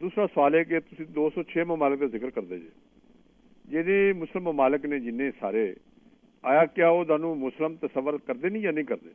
دوسرا 0.00 0.26
سوال 0.34 0.54
ہے 0.54 0.64
کہ 0.64 0.80
تسی 0.80 1.04
دو 1.04 1.30
سو 1.34 1.42
چھ 1.42 1.58
ممالک 1.66 2.00
کا 2.00 2.06
ذکر 2.06 2.30
کر 2.30 2.42
دے 2.42 2.58
جی۔ 2.58 3.82
جی 3.82 4.12
مسلم 4.12 4.44
ممالک 4.44 4.84
نے 4.84 4.98
جن 4.98 5.30
سارے 5.40 5.74
آیا 6.42 6.64
کیا 6.64 6.90
وہ 6.90 7.04
دانو 7.04 7.34
مسلم 7.34 7.74
تصور 7.76 8.14
کرتے 8.26 8.48
نہیں 8.48 8.62
یا 8.62 8.70
نہیں 8.70 8.84
کرتے 8.84 9.08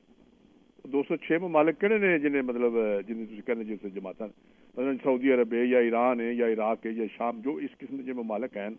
دو 0.83 1.03
سو 1.03 1.15
چھ 1.15 1.31
ممالک 1.41 1.81
کہڑے 1.81 1.97
نے 1.97 2.19
جنہیں 2.19 2.41
مطلب 2.41 2.71
جنہیں 3.07 3.41
کہنے 3.41 3.63
جی 3.63 3.75
جماعت 3.89 4.21
مثلا 4.21 4.91
سعودی 5.03 5.33
عرب 5.33 5.53
ہے 5.53 5.65
یا 5.65 5.79
ایران 5.79 6.19
ہے 6.19 6.33
یا 6.33 6.45
عراق 6.45 6.85
ہے 6.85 6.91
یا 6.91 7.03
شام 7.17 7.41
جو 7.41 7.55
اس 7.55 7.77
قسم 7.77 8.03
کے 8.03 8.13
ممالک 8.13 8.57
ہیں۔ 8.57 8.69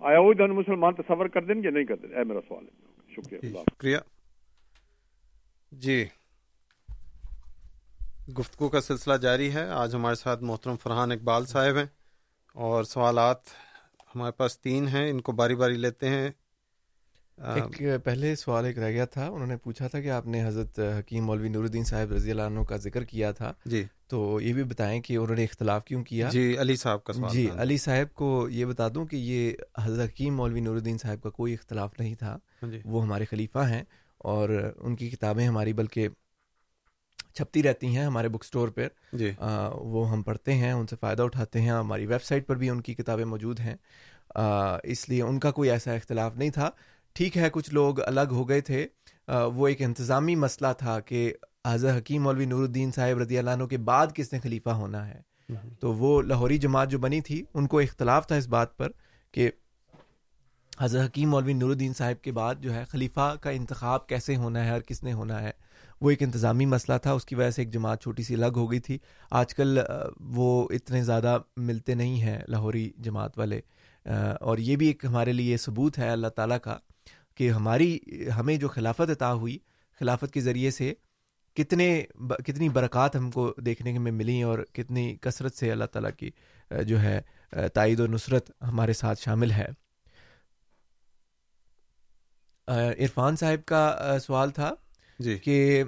آیا 0.00 0.20
وہ 0.20 0.32
دن 0.32 0.50
مسلمان 0.50 0.94
تصور 0.94 1.26
کر 1.26 1.44
دیں 1.44 1.54
یا 1.64 1.70
نہیں 1.70 1.84
کرتے 1.84 2.06
اے 2.06 2.24
میرا 2.24 2.40
سوال 2.48 2.64
ہے۔ 2.64 2.70
شکریہ 3.12 3.56
شکریہ۔ 3.70 3.96
جی 5.72 6.04
گفتگو 8.38 8.68
کا 8.68 8.80
سلسلہ 8.80 9.14
جاری 9.14 9.54
ہے۔ 9.54 9.64
آج 9.64 9.94
ہمارے 9.94 10.14
ساتھ 10.14 10.42
محترم 10.42 10.76
فرحان 10.76 11.12
اقبال 11.12 11.46
صاحب 11.46 11.76
ہیں 11.76 11.86
اور 12.54 12.84
سوالات 12.84 13.36
ہمارے 14.14 14.32
پاس 14.32 14.60
تین 14.60 14.88
ہیں۔ 14.88 15.10
ان 15.10 15.20
کو 15.20 15.32
باری 15.32 15.54
باری 15.54 15.74
لیتے 15.74 16.08
ہیں۔ 16.08 16.30
ایک 17.40 18.04
پہلے 18.04 18.36
سوال 18.36 18.64
ایک 18.64 18.78
رہ 18.78 18.90
گیا 18.90 19.04
تھا 19.04 19.26
انہوں 19.26 19.46
نے 19.46 19.56
پوچھا 19.56 19.88
تھا 19.88 20.00
کہ 20.00 20.10
آپ 20.10 20.26
نے 20.26 20.46
حضرت 20.46 20.80
حکیم 20.98 21.24
مولوی 21.24 21.48
نور 21.48 21.64
الدین 21.64 21.84
صاحب 21.84 22.12
رضی 22.12 22.30
اللہ 22.30 22.42
عنہ 22.42 22.60
کا 22.60 22.76
ذکر 22.76 23.04
کیا 23.04 23.32
تھا۔ 23.32 23.52
جی۔ 23.64 23.84
تو 24.08 24.40
یہ 24.40 24.52
بھی 24.52 24.62
بتائیں 24.64 25.00
کہ 25.02 25.16
انہوں 25.16 25.36
نے 25.36 25.44
اختلاف 25.44 25.84
کیوں 25.84 26.04
کیا؟ 26.04 26.28
جی 26.28 26.56
علی 26.58 26.76
صاحب 26.76 27.04
کا 27.04 27.12
سوال 27.12 27.32
جی 27.32 27.48
علی 27.56 27.76
صاحب 27.76 28.14
کو 28.14 28.48
یہ 28.50 28.64
بتا 28.64 28.88
دوں 28.94 29.06
کہ 29.06 29.16
یہ 29.16 29.52
حضرت 29.78 30.08
حکیم 30.08 30.36
مولوی 30.36 30.60
نور 30.60 30.76
الدین 30.76 30.98
صاحب 30.98 31.22
کا 31.22 31.30
کوئی 31.30 31.54
اختلاف 31.54 31.90
نہیں 31.98 32.14
تھا۔ 32.14 32.38
جی۔ 32.62 32.80
وہ 32.84 33.02
ہمارے 33.02 33.24
خلیفہ 33.24 33.58
ہیں 33.58 33.82
اور 34.18 34.72
ان 34.76 34.96
کی 34.96 35.10
کتابیں 35.10 35.46
ہماری 35.46 35.72
بلکہ 35.72 36.08
چھپتی 37.34 37.62
رہتی 37.62 37.86
ہیں 37.86 38.04
ہمارے 38.04 38.28
بک 38.28 38.44
سٹور 38.44 38.68
پر۔ 38.68 38.88
جی۔ 39.12 39.32
وہ 39.74 40.10
ہم 40.10 40.22
پڑھتے 40.22 40.54
ہیں 40.54 40.72
ان 40.72 40.86
سے 40.86 40.96
فائدہ 41.00 41.22
اٹھاتے 41.22 41.60
ہیں 41.60 41.70
ہماری 41.70 42.06
ویب 42.06 42.22
سائٹ 42.22 42.46
پر 42.46 42.56
بھی 42.56 42.70
ان 42.70 42.80
کی 42.80 42.94
کتابیں 42.94 43.24
موجود 43.24 43.60
ہیں۔ 43.60 43.76
اس 44.82 45.08
لیے 45.08 45.22
ان 45.22 45.38
کا 45.38 45.50
کوئی 45.50 45.70
ایسا 45.70 45.92
اختلاف 45.92 46.36
نہیں 46.36 46.50
تھا۔ 46.50 46.70
ٹھیک 47.12 47.38
ہے 47.38 47.48
کچھ 47.52 47.74
لوگ 47.74 48.00
الگ 48.00 48.28
ہو 48.30 48.48
گئے 48.48 48.60
تھے۔ 48.60 48.86
وہ 49.28 49.68
ایک 49.68 49.82
انتظامی 49.82 50.34
مسئلہ 50.34 50.72
تھا 50.78 51.00
کہ 51.00 51.32
حضرت 51.66 51.96
حکیم 51.96 52.22
مولوی 52.22 52.44
نور 52.44 52.62
الدین 52.62 52.92
صاحب 52.92 53.18
رضی 53.18 53.38
اللہ 53.38 53.50
عنہ 53.50 53.64
کے 53.64 53.78
بعد 53.78 54.06
کس 54.14 54.32
نے 54.32 54.40
خلیفہ 54.40 54.70
ہونا 54.70 55.08
ہے۔ 55.08 55.20
تو 55.80 55.92
وہ 55.94 56.22
لاہوری 56.22 56.58
جماعت 56.58 56.90
جو 56.90 56.98
بنی 56.98 57.20
تھی 57.20 57.42
ان 57.54 57.66
کو 57.66 57.78
اختلاف 57.78 58.26
تھا 58.26 58.36
اس 58.36 58.48
بات 58.48 58.76
پر 58.76 58.90
کہ 59.32 59.50
حضرت 60.80 61.04
حکیم 61.04 61.30
مولوی 61.30 61.52
نور 61.52 61.70
الدین 61.70 61.92
صاحب 61.94 62.22
کے 62.24 62.32
بعد 62.32 62.54
جو 62.60 62.74
ہے 62.74 62.84
خلیفہ 62.84 63.34
کا 63.40 63.50
انتخاب 63.50 64.06
کیسے 64.06 64.36
ہونا 64.36 64.64
ہے 64.64 64.70
اور 64.70 64.80
کس 64.80 65.02
نے 65.02 65.12
ہونا 65.12 65.42
ہے۔ 65.42 65.50
وہ 66.00 66.10
ایک 66.10 66.22
انتظامی 66.22 66.66
مسئلہ 66.66 66.98
تھا 66.98 67.12
اس 67.12 67.24
کی 67.24 67.34
وجہ 67.34 67.50
سے 67.50 67.62
ایک 67.62 67.72
جماعت 67.72 68.02
چھوٹی 68.02 68.22
سی 68.22 68.34
الگ 68.34 68.56
ہو 68.56 68.70
گئی 68.70 68.80
تھی۔ 68.80 68.98
آج 69.30 69.54
کل 69.54 69.78
وہ 70.20 70.68
اتنے 70.70 71.02
زیادہ 71.04 71.38
ملتے 71.56 71.94
نہیں 71.94 72.20
ہیں 72.20 72.38
لاہوری 72.48 72.90
جماعت 72.98 73.38
والے۔ 73.38 73.60
اور 74.40 74.58
یہ 74.58 74.76
بھی 74.76 74.86
ایک 74.86 75.04
ہمارے 75.04 75.32
لیے 75.32 75.56
ثبوت 75.56 75.98
ہے 75.98 76.08
اللہ 76.08 76.28
تعالیٰ 76.28 76.58
کا 76.62 76.78
کہ 77.40 77.50
ہماری 77.50 77.98
ہمیں 78.36 78.56
جو 78.56 78.68
خلافت 78.68 79.10
عطا 79.10 79.32
ہوئی 79.32 79.58
خلافت 80.00 80.32
کے 80.32 80.40
ذریعے 80.40 80.70
سے 80.70 80.94
کتنے 81.56 82.02
کتنی 82.46 82.68
برکات 82.68 83.16
ہم 83.16 83.30
کو 83.30 83.54
دیکھنے 83.66 83.98
میں 83.98 84.12
ملی 84.12 84.42
اور 84.42 84.58
کتنی 84.72 85.16
کثرت 85.20 85.54
سے 85.54 85.72
اللہ 85.72 85.84
تعالیٰ 85.84 86.10
کی 86.16 86.30
جو 86.84 87.00
ہے 87.00 87.20
تائید 87.74 88.00
و 88.00 88.06
نصرت 88.06 88.50
ہمارے 88.62 88.92
ساتھ 88.92 89.20
شامل 89.20 89.50
ہے۔ 89.50 89.66
عرفان 92.66 93.36
صاحب 93.36 93.66
کا 93.66 93.98
سوال 94.26 94.50
تھا 94.50 94.74
جی۔ 95.18 95.38
کہ 95.38 95.84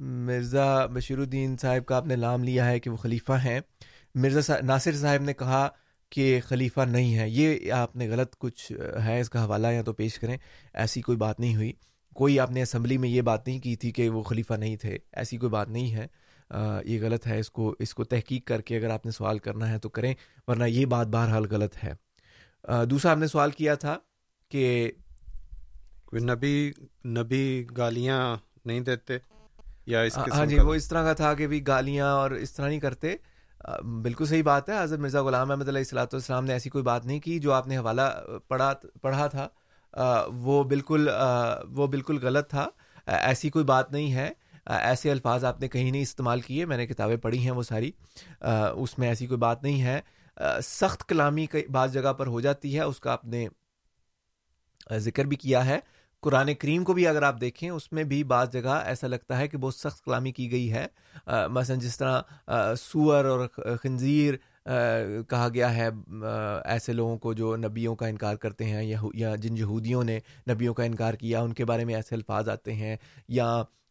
مرزا 0.00 0.86
بشیر 0.86 1.18
الدین 1.18 1.56
صاحب 1.56 1.86
کا 1.86 1.96
آپ 1.96 2.06
نے 2.06 2.16
نام 2.16 2.44
لیا 2.44 2.66
ہے 2.66 2.80
کہ 2.80 2.90
وہ 2.90 2.96
خلیفہ 2.96 3.32
ہیں۔ 3.32 3.60
مرزا 4.14 4.60
ناصر 4.60 4.92
صاحب 4.92 5.22
نے 5.22 5.34
کہا 5.34 5.68
کہ 6.10 6.40
خلیفہ 6.48 6.80
نہیں 6.80 7.18
ہے۔ 7.18 7.28
یہ 7.28 7.72
آپ 7.72 7.96
نے 7.96 8.08
غلط 8.08 8.36
کچھ 8.38 8.72
ہے 9.04 9.20
اس 9.20 9.30
کا 9.30 9.44
حوالہ 9.44 9.66
یا 9.66 9.82
تو 9.82 9.92
پیش 9.92 10.18
کریں۔ 10.18 10.36
ایسی 10.74 11.00
کوئی 11.02 11.18
بات 11.18 11.40
نہیں 11.40 11.56
ہوئی۔ 11.56 11.72
کوئی 12.14 12.40
آپ 12.40 12.50
نے 12.50 12.62
اسمبلی 12.62 12.98
میں 12.98 13.08
یہ 13.08 13.22
بات 13.22 13.46
نہیں 13.46 13.58
کی 13.60 13.76
تھی 13.76 13.92
کہ 13.92 14.08
وہ 14.08 14.22
خلیفہ 14.22 14.54
نہیں 14.54 14.76
تھے۔ 14.76 14.98
ایسی 15.12 15.36
کوئی 15.36 15.50
بات 15.50 15.68
نہیں 15.68 15.94
ہے۔ 15.94 16.06
یہ 16.84 17.02
غلط 17.02 17.26
ہے۔ 17.26 17.38
اس 17.38 17.50
کو 17.50 17.74
اس 17.78 17.94
کو 17.94 18.04
تحقیق 18.04 18.46
کر 18.46 18.60
کے 18.60 18.76
اگر 18.76 18.90
آپ 18.90 19.06
نے 19.06 19.12
سوال 19.12 19.38
کرنا 19.38 19.70
ہے 19.70 19.78
تو 19.78 19.88
کریں 19.88 20.14
ورنہ 20.46 20.64
یہ 20.64 20.86
بات 20.86 21.06
بہرحال 21.06 21.46
غلط 21.50 21.84
ہے۔ 21.84 21.92
دوسرا 22.86 23.12
آپ 23.12 23.18
نے 23.18 23.26
سوال 23.26 23.50
کیا 23.50 23.74
تھا 23.74 23.98
کہ 24.48 24.90
کوئی 26.04 26.22
نبی 26.22 26.72
نبی 27.04 27.66
گالیاں 27.76 28.36
نہیں 28.64 28.80
دیتے 28.80 29.18
یا 29.86 30.00
اس 30.00 30.18
ہاں 30.18 30.46
جی 30.46 30.58
وہ 30.58 30.74
اس 30.74 30.88
طرح 30.88 31.02
کا 31.04 31.12
تھا 31.12 31.34
کہ 31.34 31.46
بھی 31.46 31.66
گالیاں 31.66 32.06
اور 32.06 32.30
اس 32.30 32.52
طرح 32.52 32.68
نہیں 32.68 32.80
کرتے۔ 32.80 33.16
بالکل 34.02 34.26
صحیح 34.26 34.42
بات 34.42 34.68
ہے، 34.68 34.82
حضرت 34.82 34.98
مرزا 34.98 35.22
غلام 35.22 35.50
احمد 35.50 35.68
علیہ 35.68 35.78
السلاۃ 35.78 36.06
والسلام 36.12 36.44
نے 36.44 36.52
ایسی 36.52 36.70
کوئی 36.70 36.84
بات 36.84 37.06
نہیں 37.06 37.20
کی 37.20 37.38
جو 37.38 37.52
آپ 37.52 37.66
نے 37.66 37.78
حوالہ 37.78 38.02
پڑھا 38.48 38.72
پڑھا 39.02 39.26
تھا۔ 39.26 39.48
وہ 40.34 40.62
بالکل 40.64 41.08
وہ 41.70 41.86
بالکل 41.86 42.18
غلط 42.22 42.50
تھا۔ 42.50 42.68
ایسی 43.06 43.50
کوئی 43.50 43.64
بات 43.64 43.92
نہیں 43.92 44.12
ہے۔ 44.12 44.30
ایسے 44.66 45.10
الفاظ 45.10 45.44
آپ 45.44 45.60
نے 45.60 45.68
کہیں 45.68 45.90
نہیں 45.90 46.02
استعمال 46.02 46.40
کیے، 46.40 46.64
میں 46.64 46.76
نے 46.76 46.86
کتابیں 46.86 47.16
پڑھی 47.16 47.38
ہیں 47.38 47.50
وہ 47.50 47.62
ساری۔ 47.62 47.90
اس 48.74 48.98
میں 48.98 49.08
ایسی 49.08 49.26
کوئی 49.26 49.38
بات 49.38 49.62
نہیں 49.62 49.82
ہے۔ 49.82 50.00
سخت 50.62 51.08
کلامی 51.08 51.46
بعض 51.72 51.92
جگہ 51.92 52.12
پر 52.12 52.26
ہو 52.26 52.40
جاتی 52.40 52.76
ہے، 52.76 52.82
اس 52.82 53.00
کا 53.00 53.12
آپ 53.12 53.24
نے 53.24 53.46
ذکر 54.96 55.24
بھی 55.24 55.36
کیا 55.36 55.64
ہے۔ 55.66 55.78
قرآن 56.22 56.52
کریم 56.54 56.84
کو 56.84 56.92
بھی 56.92 57.06
اگر 57.06 57.22
آپ 57.22 57.40
دیکھیں، 57.40 57.68
اس 57.70 57.90
میں 57.92 58.04
بھی 58.04 58.22
بعض 58.24 58.50
جگہ 58.52 58.80
ایسا 58.84 59.06
لگتا 59.06 59.38
ہے 59.38 59.48
کہ 59.48 59.58
بہت 59.58 59.74
سخت 59.74 60.04
کلامی 60.04 60.32
کی 60.32 60.50
گئی 60.52 60.72
ہے۔ 60.72 60.86
مثلا 61.50 61.76
جس 61.76 61.98
طرح 61.98 62.74
سور 62.78 63.24
اور 63.24 63.46
خنزیر 63.82 64.34
کہا 65.28 65.48
گیا 65.54 65.74
ہے 65.74 65.88
ایسے 66.64 66.92
لوگوں 66.92 67.16
کو 67.18 67.32
جو 67.34 67.54
نبیوں 67.56 67.94
کا 67.96 68.06
انکار 68.06 68.36
کرتے 68.36 68.64
ہیں 68.64 68.82
یا 69.14 69.34
جن 69.36 69.56
یہودیوں 69.58 70.02
نے 70.04 70.18
نبیوں 70.50 70.74
کا 70.74 70.84
انکار 70.84 71.14
کیا، 71.14 71.40
ان 71.40 71.52
کے 71.52 71.64
بارے 71.64 71.84
میں 71.84 71.94
ایسے 71.94 72.14
الفاظ 72.14 72.48
آتے 72.48 72.72
ہیں، 72.74 72.96
یا 73.28 73.46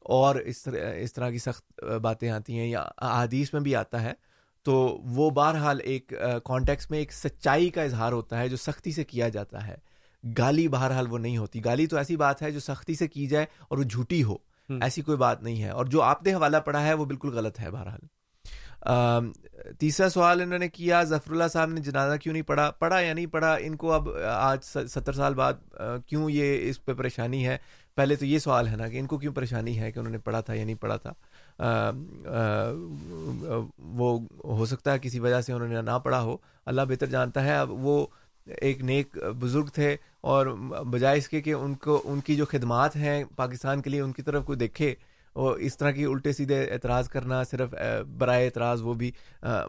اور 0.05 0.35
اس 0.35 0.61
طرح 0.63 0.93
اس 0.95 1.13
طرح 1.13 1.29
کی 1.29 1.37
سخت 1.37 1.83
باتیں 2.01 2.29
آتی 2.29 2.59
ہیں، 2.59 2.67
یا 2.67 2.85
حدیث 3.01 3.53
میں 3.53 3.61
بھی 3.61 3.75
آتا 3.75 4.01
ہے۔ 4.01 4.13
تو 4.65 4.75
وہ 5.15 5.29
بہرحال 5.29 5.79
ایک 5.83 6.13
کانٹیکس 6.45 6.89
میں 6.91 6.99
ایک 6.99 7.13
سچائی 7.13 7.69
کا 7.69 7.81
اظہار 7.81 8.11
ہوتا 8.11 8.39
ہے 8.39 8.49
جو 8.49 8.57
سختی 8.57 8.91
سے 8.91 9.03
کیا 9.03 9.29
جاتا 9.29 9.67
ہے۔ 9.67 9.75
گالی 10.37 10.67
بہرحال 10.67 11.07
وہ 11.09 11.17
نہیں 11.17 11.37
ہوتی۔ 11.37 11.65
گالی 11.65 11.87
تو 11.87 11.97
ایسی 11.97 12.15
بات 12.15 12.41
ہے 12.41 12.51
جو 12.51 12.59
سختی 12.59 12.95
سے 12.95 13.07
کی 13.07 13.27
جائے 13.27 13.45
اور 13.67 13.77
وہ 13.77 13.83
جھوٹی 13.83 14.23
ہو۔ 14.23 14.35
ایسی 14.69 15.01
کوئی 15.01 15.17
بات 15.17 15.43
نہیں 15.43 15.63
ہے۔ 15.63 15.69
اور 15.69 15.85
جو 15.85 16.01
آپ 16.01 16.23
نے 16.23 16.33
حوالہ 16.33 16.57
پڑھا 16.57 16.85
ہے 16.85 16.93
وہ 16.93 17.05
بالکل 17.05 17.29
غلط 17.29 17.59
ہے 17.59 17.71
بہرحال۔ 17.71 17.99
تیسرا 19.79 20.09
سوال 20.09 20.41
انہوں 20.41 20.59
نے 20.59 20.69
کیا 20.69 21.03
ظفر 21.03 21.31
اللہ 21.31 21.47
صاحب 21.53 21.69
نے 21.69 21.81
جنازہ 21.81 22.17
کیوں 22.17 22.33
نہیں 22.33 22.43
پڑھا؟ 22.43 22.71
پڑھا 22.71 22.99
یا 22.99 23.13
نہیں 23.13 23.25
پڑھا؟ 23.25 23.55
ان 23.55 23.75
کو 23.75 23.93
اب 23.93 24.09
آج 24.33 24.63
ستر 24.63 25.13
سال 25.13 25.33
بعد 25.33 25.53
کیوں 26.07 26.29
یہ 26.29 26.69
اس 26.69 26.85
پہ 26.85 26.93
پریشانی 26.93 27.47
ہے؟ 27.47 27.57
پہلے 27.95 28.15
تو 28.15 28.25
یہ 28.25 28.39
سوال 28.39 28.67
ہے 28.67 28.75
نا 28.75 28.87
کہ 28.87 28.99
ان 28.99 29.05
کو 29.05 29.17
کیوں 29.17 29.33
پریشانی 29.33 29.79
ہے 29.79 29.91
کہ 29.91 29.99
انہوں 29.99 30.11
نے 30.11 30.17
پڑھا 30.17 30.41
تھا 30.41 30.53
یا 30.53 30.65
نہیں 30.65 30.75
پڑھا 30.75 30.97
تھا؟ 30.97 31.13
وہ 33.77 34.19
ہو 34.43 34.65
سکتا 34.65 34.93
ہے 34.93 34.99
کسی 34.99 35.19
وجہ 35.19 35.41
سے 35.41 35.53
انہوں 35.53 35.67
نے 35.67 35.81
نہ 35.81 35.99
پڑھا 36.03 36.21
ہو۔ 36.21 36.37
اللہ 36.65 36.81
بہتر 36.89 37.05
جانتا 37.05 37.43
ہے۔ 37.43 37.57
اب 37.57 37.71
وہ 37.71 38.07
ایک 38.61 38.81
نیک 38.81 39.17
بزرگ 39.39 39.65
تھے 39.65 39.95
اور 40.21 40.45
بجائے 40.91 41.17
اس 41.17 41.29
کے 41.29 41.41
کہ 41.41 41.53
ان 41.53 41.73
کو 41.75 42.01
ان 42.05 42.19
کی 42.19 42.35
جو 42.35 42.45
خدمات 42.45 42.95
ہیں 42.95 43.23
پاکستان 43.35 43.81
کے 43.81 43.89
لیے 43.89 44.01
ان 44.01 44.11
کی 44.11 44.21
طرف 44.21 44.45
کوئی 44.45 44.57
دیکھے 44.57 44.93
اور 45.35 45.57
اس 45.57 45.77
طرح 45.77 45.91
کی 45.91 46.03
الٹے 46.05 46.31
سیدھے 46.33 46.63
اعتراض 46.65 47.09
کرنا 47.09 47.43
صرف 47.43 47.73
برائے 48.17 48.45
اعتراض 48.45 48.81
وہ 48.81 48.93
بھی 48.93 49.11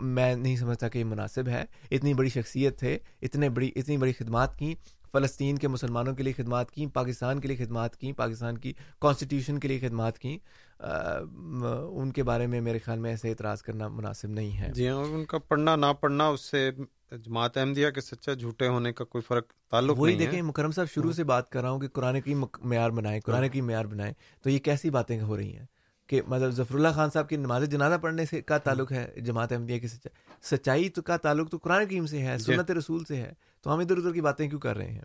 میں 0.00 0.34
نہیں 0.34 0.56
سمجھتا 0.56 0.88
کہ 0.88 0.98
یہ 0.98 1.04
مناسب 1.04 1.48
ہے۔ 1.48 1.64
اتنی 1.90 2.14
بڑی 2.14 2.28
شخصیت 2.28 2.78
تھے، 2.78 2.98
اتنے 3.22 3.48
بڑی، 3.48 3.70
اتنی 3.76 3.96
بڑی 3.96 4.12
خدمات 4.12 4.58
کیں 4.58 4.74
فلسطین 5.12 5.58
کے 5.58 5.68
مسلمانوں 5.68 6.14
کے 6.14 6.22
لیے 6.22 6.32
خدمات 6.32 6.70
کیں 6.70 6.86
پاکستان 6.94 7.40
کے 7.40 7.48
لیے 7.48 7.56
خدمات 7.56 7.96
کیں 7.96 8.12
پاکستان 8.12 8.58
کی 8.58 8.72
کانسٹیٹیوشن 9.00 9.58
کے 9.60 9.68
لیے 9.68 9.78
خدمات 9.78 10.18
کیں 10.18 10.36
ان 10.80 12.10
کے 12.10 12.22
بارے 12.22 12.46
میں 12.46 12.60
میرے 12.60 12.78
خیال 12.78 12.98
میں 12.98 13.10
ایسے 13.10 13.30
اعتراض 13.30 13.62
کرنا 13.62 13.88
مناسب 13.88 14.30
نہیں 14.30 14.56
ہے۔ 14.58 14.72
جی 14.74 14.88
ہاں 14.88 15.04
ان 15.04 15.24
کا 15.24 15.38
پڑھنا، 15.38 15.76
نہ 15.76 15.92
پڑھنا، 16.00 16.28
اس 16.28 16.40
سے 16.40 16.70
جماعت 17.12 17.56
احمدیہ 17.56 17.90
کے 17.90 18.00
سچا 18.00 18.34
جھوٹے 18.34 18.66
ہونے 18.68 18.92
کا 18.92 19.04
کوئی 19.04 19.22
فرق 19.22 19.52
تعلق 19.70 19.98
وہی 19.98 20.16
دیکھیں 20.16 20.42
مکرم 20.42 20.70
صاحب 20.70 20.86
شروع 20.94 21.12
سے 21.12 21.24
بات 21.24 21.50
کر 21.50 21.60
رہا 21.62 21.70
ہوں 21.70 21.80
کہ 21.80 21.88
قرآن 21.88 22.20
کی 22.20 22.34
معیار 22.62 22.90
بنائیں 22.90 23.20
قرآن 23.20 23.48
کی 23.48 23.60
معیار 23.60 23.84
بنائیں 23.84 24.14
تو 24.42 24.50
یہ 24.50 24.58
کیسی 24.58 24.90
باتیں 24.90 25.20
ہو 25.20 25.36
رہی 25.36 25.56
ہیں؟ 25.56 25.66
کہ 26.06 26.22
مطلب 26.28 26.50
ظفر 26.50 26.74
اللہ 26.74 26.88
خان 26.94 27.10
صاحب 27.10 27.28
کی 27.28 27.36
نماز 27.36 27.68
جنازہ 27.68 27.94
پڑھنے 27.98 28.24
سے 28.24 28.42
کا 28.42 28.58
تعلق 28.58 28.92
ہے 28.92 29.14
جماعت 29.16 29.52
احمدیہ 29.52 29.78
کی 29.78 29.88
سچائی؟ 29.88 30.56
سچائی 30.56 30.88
تو 30.88 31.02
کا 31.02 31.16
تعلق 31.16 31.50
تو 31.50 31.56
قرآن 31.56 31.86
کریم 31.86 32.06
سے 32.06 32.18
ہے 32.22 32.38
سنت 32.38 32.70
رسول 32.70 33.04
سے 33.04 33.16
ہے 33.16 33.32
تو 33.62 33.74
ہم 33.74 33.78
ادھر 33.78 33.96
ادھر 33.96 34.12
کی 34.12 34.20
باتیں 34.20 34.48
کیوں 34.48 34.60
کر 34.60 34.76
رہے 34.76 34.90
ہیں؟ 34.90 35.04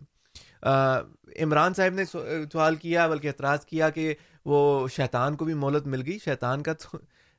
عمران 1.42 1.74
صاحب 1.74 1.94
نے 1.94 2.04
سوال 2.04 2.76
کیا 2.76 3.08
بلکہ 3.08 3.28
اعتراض 3.28 3.64
کیا 3.64 3.90
کہ 3.90 4.14
وہ 4.44 4.88
شیطان 4.88 5.36
کو 5.36 5.44
بھی 5.44 5.54
مولت 5.54 5.86
مل 5.86 6.02
گئی 6.06 6.18
شیطان 6.24 6.62
کا 6.62 6.72
تو 6.72 6.98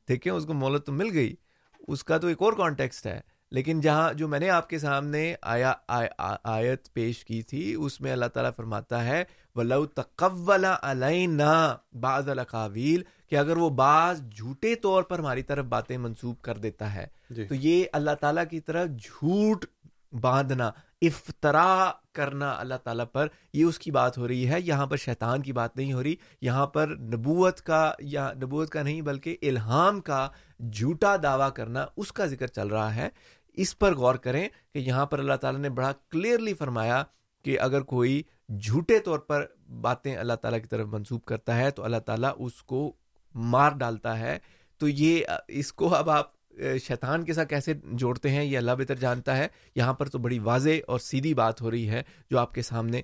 دیکھیں 0.10 0.32
اس 0.32 0.46
کو 0.46 0.54
مولت 0.54 0.86
تو 0.86 0.92
مل 0.92 1.10
گئی 1.14 1.36
اس 1.88 2.04
کا 2.04 2.18
تو 2.18 2.28
ایک 2.28 2.42
اور 2.42 2.54
کانٹیکسٹ 2.54 3.06
ہے۔ 3.06 3.35
لیکن 3.52 3.80
جہاں 3.80 4.14
جو 4.14 4.28
میں 4.28 4.40
نے 4.40 4.50
آپ 4.50 4.70
کے 4.70 4.80
سامنے 4.80 5.36
آیا 5.42 5.74
آیت 6.44 6.94
پیش 6.94 7.26
کی 7.26 7.42
تھی 7.42 7.74
اس 7.74 8.02
میں 8.02 8.12
اللہ 8.12 8.26
تعالیٰ 8.26 8.52
فرماتا 8.58 9.04
ہے 9.06 9.24
ولو 9.56 9.86
تقول 9.86 10.66
علینا 10.82 11.76
بعض 12.00 12.30
القاویل 12.30 13.04
کہ 13.30 13.36
اگر 13.36 13.58
وہ 13.58 13.70
بعض 13.70 14.22
جھوٹے 14.22 14.76
طور 14.76 15.04
پر 15.04 15.20
ہماری 15.20 15.44
طرف 15.44 15.66
باتیں 15.66 15.98
منسوب 15.98 16.42
کر 16.42 16.58
دیتا 16.58 16.94
ہے 16.94 17.08
جی. 17.30 17.46
تو 17.46 17.56
یہ 17.56 17.86
اللہ 17.94 18.12
تعالیٰ 18.20 18.44
کی 18.50 18.60
طرف 18.60 18.88
جھوٹ 18.88 19.66
باندھنا 20.22 20.72
افطرا 21.02 21.92
کرنا 22.14 22.52
اللہ 22.52 22.74
تعالیٰ 22.84 23.06
پر 23.12 23.28
یہ 23.54 23.64
اس 23.66 23.80
کی 23.80 23.92
بات 23.92 24.18
ہو 24.18 24.28
رہی 24.28 24.50
ہے 24.50 24.62
یہاں 24.62 24.86
پر 24.86 24.98
شیطان 24.98 25.42
کی 25.42 25.54
بات 25.54 25.76
نہیں 25.78 25.94
ہو 25.94 26.04
رہی 26.04 26.16
یہاں 26.42 26.68
پر 26.68 26.88
نبوت 26.88 27.62
کا 27.62 27.92
یا 28.00 28.34
نبوت 28.34 28.70
کا 28.70 28.82
نہیں 28.82 29.02
بلکہ 29.02 29.38
الہام 29.42 30.02
کا 30.02 30.30
جھوٹا 30.60 31.16
دعویٰ 31.24 31.50
کرنا 31.54 31.86
اس 31.98 32.12
کا 32.12 32.26
ذکر 32.26 32.48
چل 32.48 32.68
رہا 32.68 32.96
ہے 32.96 33.10
اس 33.58 33.80
پر 33.80 33.96
غور 33.96 34.16
کریں 34.16 34.50
کہ 34.74 34.80
یہاں 34.80 35.06
پر 35.06 35.20
اللہ 35.20 35.34
تعالیٰ 35.34 35.62
نے 35.62 35.70
بڑا 35.70 35.92
کلیئرلی 36.10 36.54
فرمایا 36.54 37.04
کہ 37.44 37.60
اگر 37.60 37.82
کوئی 37.82 38.24
جھوٹے 38.50 39.00
طور 39.00 39.20
پر 39.20 39.46
باتیں 39.82 40.16
اللہ 40.16 40.34
تعالیٰ 40.34 40.62
کی 40.62 40.68
طرف 40.68 40.88
منسوب 40.88 41.26
کرتا 41.26 41.58
ہے 41.58 41.72
تو 41.72 41.84
اللہ 41.84 41.98
تعالیٰ 41.98 42.32
اس 42.38 42.64
کو 42.64 42.96
مار 43.36 43.72
ڈالتا 43.72 44.20
ہے۔ 44.20 44.40
تو 44.78 44.88
یہ، 44.88 45.24
اس 45.48 45.74
کو 45.74 45.96
اب 45.96 46.10
آپ 46.10 46.32
شیطان 46.84 47.24
کے 47.24 47.34
ساتھ 47.34 47.50
کیسے 47.50 47.74
جوڑتے 47.84 48.30
ہیں 48.30 48.44
یہ 48.44 48.58
اللہ 48.58 48.72
بہتر 48.72 48.96
جانتا 48.96 49.38
ہے۔ 49.38 49.48
یہاں 49.76 49.94
پر 49.94 50.10
تو 50.10 50.18
بڑی 50.18 50.40
واضح 50.40 50.70
اور 50.88 51.00
سیدھی 51.00 51.34
بات 51.34 51.62
ہو 51.62 51.72
رہی 51.72 51.90
ہے 51.90 52.04
جو 52.32 52.40
آپ 52.40 52.54
کے 52.54 52.62
سامنے 52.62 53.02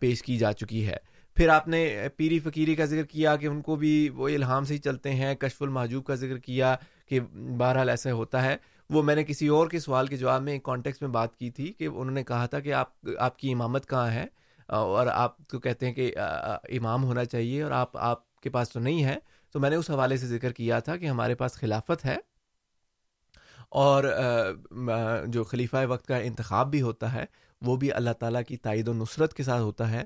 پیش 0.00 0.22
کی 0.22 0.36
جا 0.36 0.52
چکی 0.52 0.86
ہے۔ 0.86 0.96
پھر 1.36 1.48
آپ 1.48 1.68
نے 1.68 2.08
پیری 2.16 2.38
فقیری 2.38 2.74
کا 2.74 2.84
ذکر 2.84 3.04
کیا 3.04 3.36
کہ 3.36 3.46
ان 3.46 3.62
کو 3.62 3.76
بھی 3.76 4.08
وہ 4.08 4.28
الہام 4.28 4.64
سے 4.64 4.74
ہی 4.74 4.78
چلتے 4.78 5.12
ہیں، 5.12 5.34
کشف 5.34 5.62
المحجوب 5.62 6.04
کا 6.04 6.14
ذکر 6.14 6.38
کیا 6.38 6.76
کہ 7.08 7.20
بہرحال 7.58 7.88
ایسا 7.88 8.12
ہوتا 8.12 8.44
ہے۔ 8.44 8.56
وہ 8.90 9.02
میں 9.02 9.14
نے 9.14 9.24
کسی 9.24 9.48
اور 9.48 9.66
کے 9.66 9.80
سوال 9.80 10.06
کے 10.06 10.16
جواب 10.16 10.42
میں 10.42 10.52
ایک 10.52 10.62
کانٹیکس 10.62 11.00
میں 11.00 11.10
بات 11.10 11.36
کی 11.36 11.50
تھی 11.50 11.72
کہ 11.72 11.84
انہوں 11.84 12.10
نے 12.10 12.24
کہا 12.24 12.46
تھا 12.46 12.60
کہ 12.60 12.72
آپ 12.72 12.88
آپ 13.18 13.38
کی 13.38 13.52
امامت 13.52 13.88
کہاں 13.88 14.10
ہے؟ 14.10 14.26
اور 14.66 15.06
آپ 15.06 15.48
کو 15.48 15.58
کہتے 15.58 15.86
ہیں 15.86 15.92
کہ 15.92 16.14
امام 16.68 17.04
ہونا 17.04 17.24
چاہیے 17.24 17.62
اور 17.62 17.70
آپ 17.70 17.96
آپ 17.96 18.40
کے 18.40 18.50
پاس 18.50 18.70
تو 18.70 18.80
نہیں 18.80 19.04
ہے۔ 19.04 19.16
تو 19.52 19.60
میں 19.60 19.70
نے 19.70 19.76
اس 19.76 19.90
حوالے 19.90 20.16
سے 20.16 20.26
ذکر 20.26 20.52
کیا 20.52 20.78
تھا 20.78 20.96
کہ 20.96 21.06
ہمارے 21.06 21.34
پاس 21.34 21.52
خلافت 21.52 22.04
ہے 22.04 22.16
اور 23.68 24.04
جو 25.26 25.44
خلیفہ 25.44 25.86
وقت 25.88 26.06
کا 26.06 26.16
انتخاب 26.16 26.70
بھی 26.70 26.82
ہوتا 26.82 27.12
ہے، 27.12 27.24
وہ 27.62 27.76
بھی 27.76 27.92
اللہ 27.92 28.10
تعالیٰ 28.10 28.42
کی 28.48 28.56
تائید 28.56 28.88
و 28.88 28.92
نصرت 28.92 29.34
کے 29.34 29.42
ساتھ 29.42 29.62
ہوتا 29.62 29.90
ہے۔ 29.90 30.04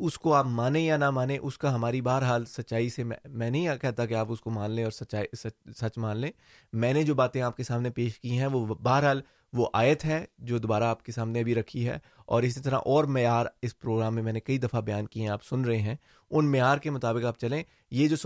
اس 0.00 0.18
کو 0.18 0.34
آپ 0.34 0.46
مانیں 0.46 0.80
یا 0.80 0.96
نہ 0.96 1.10
مانیں، 1.10 1.38
اس 1.42 1.58
کا 1.58 1.74
ہماری 1.74 2.00
بہرحال 2.00 2.44
سچائی 2.44 2.88
سے 2.88 3.04
میں 3.04 3.50
نہیں 3.50 3.68
کہتا 3.80 4.06
کہ 4.06 4.14
آپ 4.14 4.32
اس 4.32 4.40
کو 4.40 4.50
مان 4.50 4.70
لیں 4.70 4.84
اور 4.84 4.92
سچائی، 4.92 5.26
سچ 5.36 5.68
سچ 5.76 5.98
مان 5.98 6.16
لیں۔ 6.16 6.30
میں 6.72 6.92
نے 6.92 7.02
جو 7.02 7.14
باتیں 7.14 7.42
آپ 7.42 7.56
کے 7.56 7.62
سامنے 7.62 7.90
پیش 7.90 8.18
کی 8.20 8.38
ہیں، 8.38 8.46
وہ 8.46 8.66
بہرحال 8.66 9.20
وہ 9.52 9.68
آیت 9.72 10.04
ہے 10.04 10.24
جو 10.38 10.58
دوبارہ 10.58 10.84
آپ 10.84 11.02
کے 11.02 11.12
سامنے 11.12 11.42
بھی 11.44 11.54
رکھی 11.54 11.88
ہے۔ 11.88 11.98
اور 12.26 12.42
اسی 12.42 12.60
طرح 12.60 12.78
اور 12.84 13.04
معیار 13.04 13.46
اس 13.62 13.78
پروگرام 13.78 14.14
میں 14.14 14.22
میں 14.22 14.32
نے 14.32 14.40
کئی 14.40 14.58
دفعہ 14.58 14.80
بیان 14.80 15.06
کیے 15.06 15.22
ہیں، 15.22 15.30
آپ 15.30 15.44
سن 15.44 15.64
رہے 15.64 15.78
ہیں۔ 15.78 15.94
ان 16.30 16.50
معیار 16.50 16.78
کے 16.78 16.90
مطابق 16.90 17.24
آپ 17.24 17.38
چلیں۔ 17.38 17.62
یہ 17.90 18.08
جو 18.08 18.16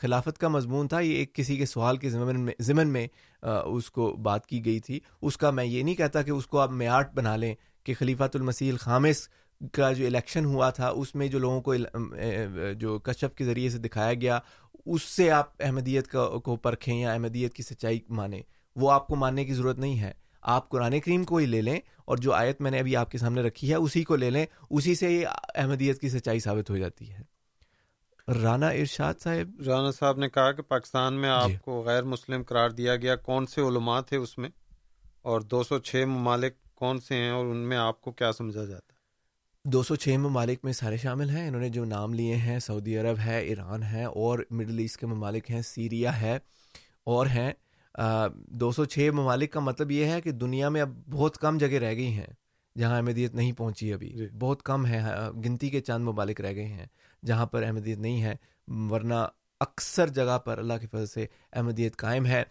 خلافت 0.00 0.38
کا 0.38 0.48
مضمون 0.48 0.88
تھا، 0.88 1.00
یہ 1.00 1.14
ایک 1.14 1.34
کسی 1.34 1.56
کے 1.56 1.66
سوال 1.66 1.96
کے 1.96 2.10
ضمن 2.10 2.40
میں 2.40 2.54
ضمن 2.60 2.88
میں 2.88 3.06
اس 3.64 3.90
کو 3.90 4.10
بات 4.12 4.46
کی 4.46 4.64
گئی 4.64 4.80
تھی۔ 4.80 5.00
اس 5.22 5.36
کا 5.36 5.50
میں 5.50 5.64
یہ 5.64 5.82
نہیں 5.82 5.94
کہتا 5.94 6.22
کہ 6.22 6.30
اس 6.30 6.46
کو 6.46 6.58
آپ 6.58 6.70
معیار 6.70 7.02
بنا 7.14 7.36
لیں 7.36 7.54
کہ 7.84 7.94
خلیفۃ 7.98 8.34
المسیح 8.34 8.72
الخامس 8.72 9.28
کا 9.72 9.92
جو 9.92 10.06
الیکشن 10.06 10.44
ہوا 10.44 10.70
تھا 10.70 10.88
اس 10.88 11.14
میں 11.14 11.28
جو 11.28 11.38
لوگوں 11.38 11.60
کو 11.60 11.74
جو 12.78 12.98
کشف 12.98 13.34
کے 13.34 13.44
ذریعے 13.44 13.70
سے 13.70 13.78
دکھایا 13.78 14.14
گیا 14.14 14.38
اس 14.86 15.02
سے 15.02 15.30
آپ 15.30 15.46
احمدیت 15.60 16.12
کو 16.44 16.56
پرکھیں 16.56 17.00
یا 17.00 17.12
احمدیت 17.12 17.54
کی 17.54 17.62
سچائی 17.62 18.00
مانیں 18.08 18.42
وہ 18.76 18.92
آپ 18.92 19.06
کو 19.06 19.16
ماننے 19.16 19.44
کی 19.44 19.54
ضرورت 19.54 19.78
نہیں 19.78 20.00
ہے۔ 20.00 20.12
آپ 20.42 20.68
قرآن 20.68 21.00
کریم 21.00 21.24
کو 21.24 21.36
ہی 21.36 21.46
لے 21.46 21.62
لیں 21.62 21.80
اور 22.04 22.16
جو 22.16 22.32
آیت 22.32 22.60
میں 22.60 22.70
نے 22.70 22.78
ابھی 22.78 22.96
آپ 22.96 23.10
کے 23.10 23.18
سامنے 23.18 23.42
رکھی 23.42 23.70
ہے 23.70 23.74
اسی 23.74 24.04
کو 24.04 24.16
لے 24.16 24.30
لیں 24.30 24.46
اسی 24.70 24.94
سے 24.94 25.08
ہی 25.08 25.24
احمدیت 25.54 26.00
کی 26.00 26.08
سچائی 26.08 26.40
ثابت 26.40 26.70
ہو 26.70 26.76
جاتی 26.76 27.12
ہے۔ 27.12 27.22
رانا 28.42 28.68
ارشاد 28.68 29.14
صاحب؟ 29.20 29.60
رانا 29.60 29.90
صاحب 29.90 30.18
نے 30.18 30.28
کہا 30.28 30.52
کہ 30.52 30.62
پاکستان 30.62 31.14
میں 31.14 31.28
آپ 31.28 31.48
جی. 31.48 31.56
کو 31.64 31.82
غیر 31.82 32.02
مسلم 32.02 32.42
قرار 32.42 32.70
دیا 32.70 32.96
گیا۔ 32.96 33.16
کون 33.16 33.46
سے 33.46 33.60
علماء 33.60 34.00
تھے 34.00 34.16
اس 34.16 34.38
میں؟ 34.38 34.48
اور 35.22 35.40
دو 35.40 35.62
سو 35.62 35.78
چھ 35.78 36.04
ممالک 36.06 36.74
کون 36.74 37.00
سے 37.00 37.14
ہیں 37.14 37.30
اور 37.30 37.46
ان 37.46 37.56
میں 37.56 37.76
آپ 37.76 38.00
کو 38.00 38.12
کیا 38.12 38.32
سمجھا 38.32 38.64
جاتا؟ 38.64 38.92
ہے 38.92 38.97
دو 39.64 39.82
سو 39.82 39.96
چھ 39.96 40.08
ممالک 40.08 40.58
میں 40.64 40.72
سارے 40.72 40.96
شامل 40.96 41.30
ہیں۔ 41.30 41.48
انہوں 41.48 41.60
نے 41.60 41.68
جو 41.68 41.84
نام 41.84 42.14
لیے 42.14 42.36
ہیں 42.36 42.58
سعودی 42.58 42.98
عرب 42.98 43.18
ہے 43.18 43.40
ایران 43.40 43.82
ہے 43.82 44.04
اور 44.04 44.38
مڈل 44.50 44.78
ایسٹ 44.78 44.96
کے 44.96 45.06
ممالک 45.06 45.50
ہیں 45.50 45.62
سیریا 45.62 46.20
ہے 46.20 46.38
اور 47.04 47.26
ہیں۔ 47.26 47.52
دو 48.34 48.70
سو 48.72 48.84
چھ 48.84 49.10
ممالک 49.12 49.52
کا 49.52 49.60
مطلب 49.60 49.90
یہ 49.90 50.04
ہے 50.04 50.20
کہ 50.20 50.30
دنیا 50.30 50.68
میں 50.68 50.80
اب 50.80 50.90
بہت 51.10 51.38
کم 51.38 51.58
جگہ 51.58 51.78
رہ 51.78 51.94
گئی 51.94 52.12
ہیں 52.12 52.26
جہاں 52.78 52.96
احمدیت 52.96 53.34
نہیں 53.34 53.52
پہنچی 53.52 53.92
ابھی۔ 53.92 54.08
جی۔ 54.08 54.28
بہت 54.38 54.62
کم 54.62 54.86
ہے 54.86 55.00
گنتی 55.44 55.70
کے 55.70 55.80
چاند 55.80 56.04
ممالک 56.04 56.40
رہ 56.40 56.54
گئے 56.54 56.66
ہیں 56.66 56.86
جہاں 57.24 57.46
پر 57.46 57.62
احمدیت 57.62 57.98
نہیں 57.98 58.22
ہے۔ 58.22 58.34
ورنہ 58.90 59.26
اکثر 59.60 60.08
جگہ 60.08 60.38
پر 60.38 60.58
اللہ 60.58 60.74
کی 60.80 60.86
فضل 60.86 61.06
سے 61.06 61.26
احمدیت 61.52 61.96
قائم 61.96 62.26
ہے۔ 62.26 62.42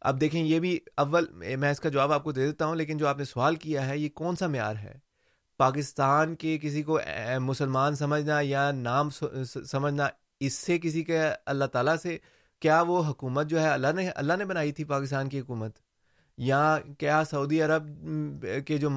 اب 0.00 0.20
دیکھیں 0.20 0.44
یہ 0.44 0.60
بھی 0.60 0.78
اول 0.96 1.26
میں 1.56 1.70
اس 1.70 1.80
کا 1.80 1.88
جواب 1.88 2.12
آپ 2.12 2.24
کو 2.24 2.32
دے 2.32 2.46
دیتا 2.46 2.66
ہوں 2.66 2.76
لیکن 2.76 2.98
جو 2.98 3.06
آپ 3.08 3.18
نے 3.18 3.24
سوال 3.24 3.56
کیا 3.56 3.88
ہے 3.88 3.98
یہ 3.98 4.08
کون 4.08 4.36
سا 4.36 4.46
معیار 4.46 4.76
ہے؟ 4.76 5.05
پاکستان 5.56 6.34
کے 6.34 6.58
کسی 6.62 6.82
کو 6.82 6.98
مسلمان 7.40 7.94
سمجھنا 7.94 8.40
یا 8.40 8.70
نام 8.70 9.08
سمجھنا 9.66 10.08
اس 10.40 10.52
سے 10.52 10.78
کسی 10.78 11.02
کے 11.02 11.18
اللہ 11.46 11.64
تعالیٰ 11.64 11.96
سے 12.02 12.18
کیا 12.60 12.82
وہ 12.82 13.04
حکومت 13.06 13.46
جو 13.46 13.60
ہے 13.60 13.68
اللہ 13.68 13.92
نے 13.96 14.08
اللہ 14.08 14.32
نے 14.38 14.44
بنائی 14.44 14.72
تھی 14.72 14.84
پاکستان 14.84 15.28
کی 15.28 15.40
حکومت؟ 15.40 15.72
یا 16.38 16.78
کیا 16.98 17.24
سعودی 17.24 17.62
عرب 17.62 17.86
کے 18.66 18.78
جو 18.78 18.88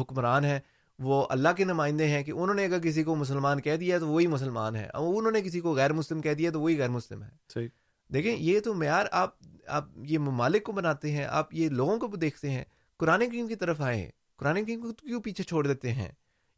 حکمران 0.00 0.44
ہیں 0.44 0.60
وہ 0.98 1.26
اللہ 1.30 1.48
کے 1.56 1.64
نمائندے 1.64 2.06
ہیں 2.08 2.22
کہ 2.22 2.30
انہوں 2.30 2.54
نے 2.54 2.64
اگر 2.64 2.78
کسی 2.78 3.02
کو 3.02 3.14
مسلمان 3.14 3.60
کہہ 3.60 3.76
دیا 3.76 3.98
تو 3.98 4.08
وہی 4.08 4.26
مسلمان 4.26 4.76
ہے 4.76 4.86
اور 4.86 5.14
انہوں 5.16 5.32
نے 5.32 5.40
کسی 5.40 5.60
کو 5.60 5.74
غیر 5.74 5.92
مسلم 5.92 6.20
کہہ 6.20 6.34
دیا 6.34 6.50
تو 6.50 6.60
وہی 6.60 6.78
غیر 6.78 6.88
مسلم 6.88 7.22
ہے 7.22 7.28
صحیح۔ 7.54 7.68
دیکھیں 8.12 8.36
یہ 8.36 8.60
تو 8.60 8.74
معیار 8.74 9.06
آپ 9.10 9.30
آپ 9.66 9.84
یہ 9.96 10.18
ممالک 10.18 10.62
کو 10.62 10.72
بناتے 10.72 11.12
ہیں 11.12 11.24
آپ 11.24 11.54
یہ 11.54 11.68
لوگوں 11.68 11.98
کو 11.98 12.16
دیکھتے 12.16 12.50
ہیں 12.50 12.64
قرآن 12.96 13.20
کریم 13.30 13.46
کی 13.46 13.54
طرف 13.54 13.80
آئے 13.80 13.96
ہیں۔ 13.96 14.10
قرآن 14.42 14.64
کریم 14.64 14.80
کو 14.80 14.92
کیوں 14.92 15.20
پیچھے 15.20 15.44
چھوڑ 15.44 15.66
دیتے 15.66 15.92
ہیں؟ 15.92 16.08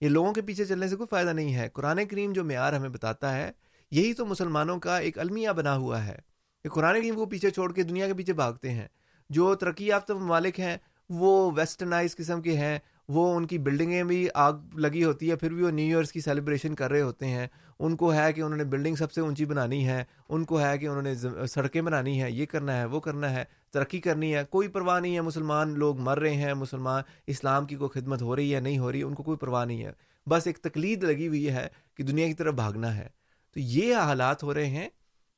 یہ 0.01 0.09
لوگوں 0.09 0.33
کے 0.33 0.43
پیچھے 0.43 0.65
چلنے 0.65 0.89
سے 0.89 0.97
کوئی 0.97 1.07
فائدہ 1.11 1.31
نہیں 1.31 1.55
ہے۔ 1.55 1.69
قرآن 1.69 2.05
کریم 2.05 2.33
جو 2.33 2.45
معیار 2.45 2.73
ہمیں 2.73 2.89
بتاتا 2.89 3.37
ہے، 3.37 3.53
یہی 3.91 4.13
تو 4.13 4.27
مسلمانوں 4.27 4.81
کا 4.81 4.99
ایک 4.99 5.19
المیہ 5.19 5.51
بنا 5.51 5.77
ہوا 5.77 6.07
ہے 6.07 6.19
کہ 6.63 6.69
قرآن 6.69 6.95
کریم 6.95 7.15
کو 7.15 7.27
پیچھے 7.27 7.51
چھوڑ 7.51 7.73
کے 7.73 7.83
دنیا 7.83 8.07
کے 8.07 8.15
پیچھے 8.15 8.33
بھاگتے 8.33 8.71
ہیں۔ 8.71 8.89
جو 9.31 9.55
ترقی 9.55 9.87
یافتہ 9.87 10.13
ممالک 10.13 10.61
ہیں، 10.61 10.77
وہ 11.11 11.51
ویسٹرنائز 11.57 12.17
قسم 12.17 12.43
کے 12.43 12.57
ہیں 12.57 12.79
وہ 13.09 13.37
ان 13.37 13.47
کی 13.47 13.59
بلڈنگیں 13.59 14.03
بھی 14.03 14.29
آگ 14.35 14.53
لگی 14.75 15.05
ہوتی 15.05 15.31
ہے، 15.31 15.37
پھر 15.37 15.55
بھی 15.55 15.63
وہ 15.63 15.71
نیو 15.71 15.97
ایئرس 15.97 16.13
کی 16.13 16.21
سیلیبریشن 16.21 16.75
کر 16.75 16.91
رہے 16.91 17.01
ہوتے 17.01 17.27
ہیں۔ 17.27 17.47
ان 17.79 17.97
کو 17.97 18.15
ہے 18.15 18.33
کہ 18.33 18.41
انہوں 18.41 18.57
نے 18.57 18.65
بلڈنگ 18.65 18.95
سب 18.95 19.13
سے 19.13 19.21
اونچی 19.21 19.45
بنانی 19.45 19.89
ہے، 19.89 20.05
ان 20.29 20.45
کو 20.45 20.61
ہے 20.61 20.79
کہ 20.79 20.87
انہوں 20.87 21.03
نے 21.03 21.15
سڑکیں 21.47 21.83
بنانی 21.83 22.23
ہے 22.23 22.31
یہ 22.31 22.47
کرنا 22.47 22.77
ہے، 22.77 22.85
وہ 22.85 23.01
کرنا 23.01 23.31
ہے، 23.31 23.45
ترقی 23.71 24.01
کرنی 24.01 24.35
ہے۔ 24.35 24.43
کوئی 24.51 24.69
پرواہ 24.69 25.01
نہیں 25.01 25.15
ہے، 25.15 25.21
مسلمان 25.21 25.79
لوگ 25.79 25.99
مر 25.99 26.21
رہے 26.21 26.35
ہیں، 26.35 26.55
مسلمان 26.55 27.03
اسلام 27.27 27.67
کی 27.67 27.77
کوئی 27.77 28.01
خدمت 28.01 28.23
ہو 28.23 28.37
رہی 28.37 28.55
ہے، 28.55 28.61
نہیں 28.61 28.79
ہو 28.79 28.93
رہی، 28.93 29.03
ان 29.03 29.15
کو 29.15 29.23
کوئی 29.23 29.39
پرواہ 29.39 29.65
نہیں 29.65 29.85
ہے۔ 29.85 29.93
بس 30.27 30.47
ایک 30.47 30.59
تقلید 30.59 31.05
لگی 31.05 31.29
ہوئی 31.29 31.49
ہے 31.49 31.69
کہ 31.97 32.05
دنیا 32.05 32.27
کی 32.27 32.35
طرف 32.35 32.55
بھاگنا 32.55 32.97
ہے۔ 32.97 33.09
تو 33.55 33.61
یہ 33.61 33.97
حالات 33.97 34.43
ہو 34.43 34.55
رہے 34.55 34.67
ہیں۔ 34.67 34.89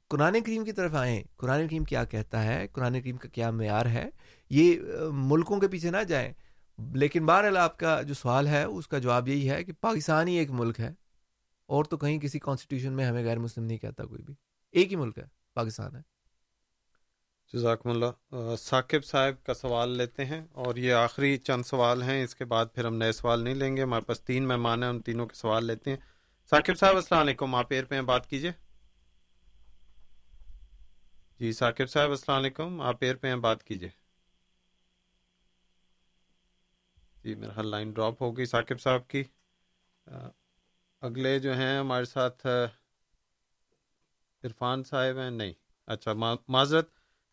قرآن 0.09 0.36
کریم 0.47 0.64
کی 0.64 0.72
طرف 0.72 0.94
آئیں۔ 0.94 1.22
قرآن 1.36 1.68
کریم 1.68 1.84
کیا 1.84 2.05
کہتا 2.05 2.44
ہے؟ 2.44 2.66
قرآن 2.72 3.01
کریم 3.01 3.16
کا 3.16 3.28
کیا 3.28 3.51
معیار 3.51 3.86
ہے؟ 3.86 4.10
یہ 4.51 4.76
ملکوں 5.12 5.60
کے 5.60 5.68
پیچھے 5.68 5.90
نہ 5.90 6.02
جائیں۔ 6.09 6.32
لیکن 6.78 7.26
بہرحال 7.26 7.56
آپ 7.56 7.78
کا 7.78 8.00
جو 8.02 8.14
سوال 8.14 8.46
ہے، 8.46 8.62
اس 8.62 8.88
کا 8.88 8.98
جواب 8.98 9.28
یہی 9.28 9.50
ہے 9.50 9.64
کہ 9.64 9.72
پاکستان 9.80 10.28
ہی 10.28 10.34
ایک 10.34 10.50
ملک 10.50 10.80
ہے، 10.80 10.92
اور 11.68 11.84
تو 11.84 11.96
کہیں 11.96 12.18
کسی 12.20 12.38
کانسٹیٹیوشن 12.38 12.92
میں 12.92 13.04
ہمیں 13.04 13.24
غیر 13.24 13.38
مسلم 13.38 13.64
نہیں 13.64 13.78
کہتا 13.78 14.04
کوئی 14.04 14.22
بھی۔ 14.22 14.34
ایک 14.74 14.90
ہی 14.90 14.96
ملک 14.96 15.18
ہے، 15.18 15.24
پاکستان 15.54 15.96
ہے۔ 15.96 16.00
جزاکم 17.52 17.90
اللہ۔ 17.90 18.56
ثاقب 18.58 19.04
صاحب 19.04 19.44
کا 19.46 19.54
سوال 19.54 19.90
لیتے 19.90 20.24
ہیں، 20.24 20.44
اور 20.52 20.76
یہ 20.76 20.92
آخری 20.92 21.36
چند 21.38 21.62
سوال 21.66 22.02
ہیں۔ 22.02 22.22
اس 22.24 22.34
کے 22.34 22.44
بعد 22.44 22.66
پھر 22.74 22.84
ہم 22.84 22.96
نئے 22.96 23.12
سوال 23.12 23.44
نہیں 23.44 23.54
لیں 23.54 23.76
گے۔ 23.76 23.82
ہمارے 23.82 24.04
پاس 24.04 24.20
تین 24.20 24.48
مہمان 24.48 24.82
ہیں 24.82 24.90
ان 24.90 25.00
تینوں 25.02 25.26
کے 25.26 25.34
سوال 25.34 25.64
لیتے 25.64 25.90
ہیں۔ 25.90 25.98
ثاقب 26.50 26.78
صاحب، 26.78 26.96
السلام 26.96 27.20
علیکم۔ 27.20 27.54
آپ 27.54 27.66
ایر 27.70 27.84
پہ 27.84 27.94
ہیں، 27.94 28.02
بات 28.02 28.26
کیجیے۔ 28.26 28.52
جی 31.40 31.52
ثاقب 31.52 31.90
صاحب، 31.90 32.10
السلام 32.10 32.38
علیکم۔ 32.38 32.80
آپ 32.80 32.96
ایر 33.00 33.16
پہ 33.16 33.28
ہیں، 33.28 33.36
بات 33.36 33.62
کیجیے۔ 33.62 34.05
جی 37.26 37.34
میرا 37.34 37.62
لائن 37.62 37.90
ڈراپ 37.90 38.22
ہو 38.22 38.36
گئی 38.36 38.44
ثاقب 38.44 38.80
صاحب 38.80 39.08
کی۔ 39.08 39.22
اگلے 41.02 41.38
جو 41.38 41.54
ہیں 41.56 41.78
ہمارے 41.78 42.04
ساتھ 42.04 42.46
عرفان 44.44 44.84
صاحب 44.84 45.18
ہیں؟ 45.18 45.30
نہیں۔ 45.30 45.52
اچھا 45.86 46.12
معذرت 46.48 46.88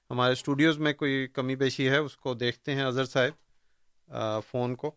ہمارے 0.09 0.33
اسٹوڈیوز 0.33 0.77
میں 0.77 0.93
کوئی 0.93 1.27
کمی 1.27 1.55
بیشی 1.55 1.89
ہے 1.89 1.97
اس 1.97 2.17
کو 2.17 2.33
دیکھتے 2.33 2.75
ہیں 2.75 2.83
اظہر 2.83 3.05
صاحب 3.05 4.39
فون 4.47 4.75
کو 4.75 4.91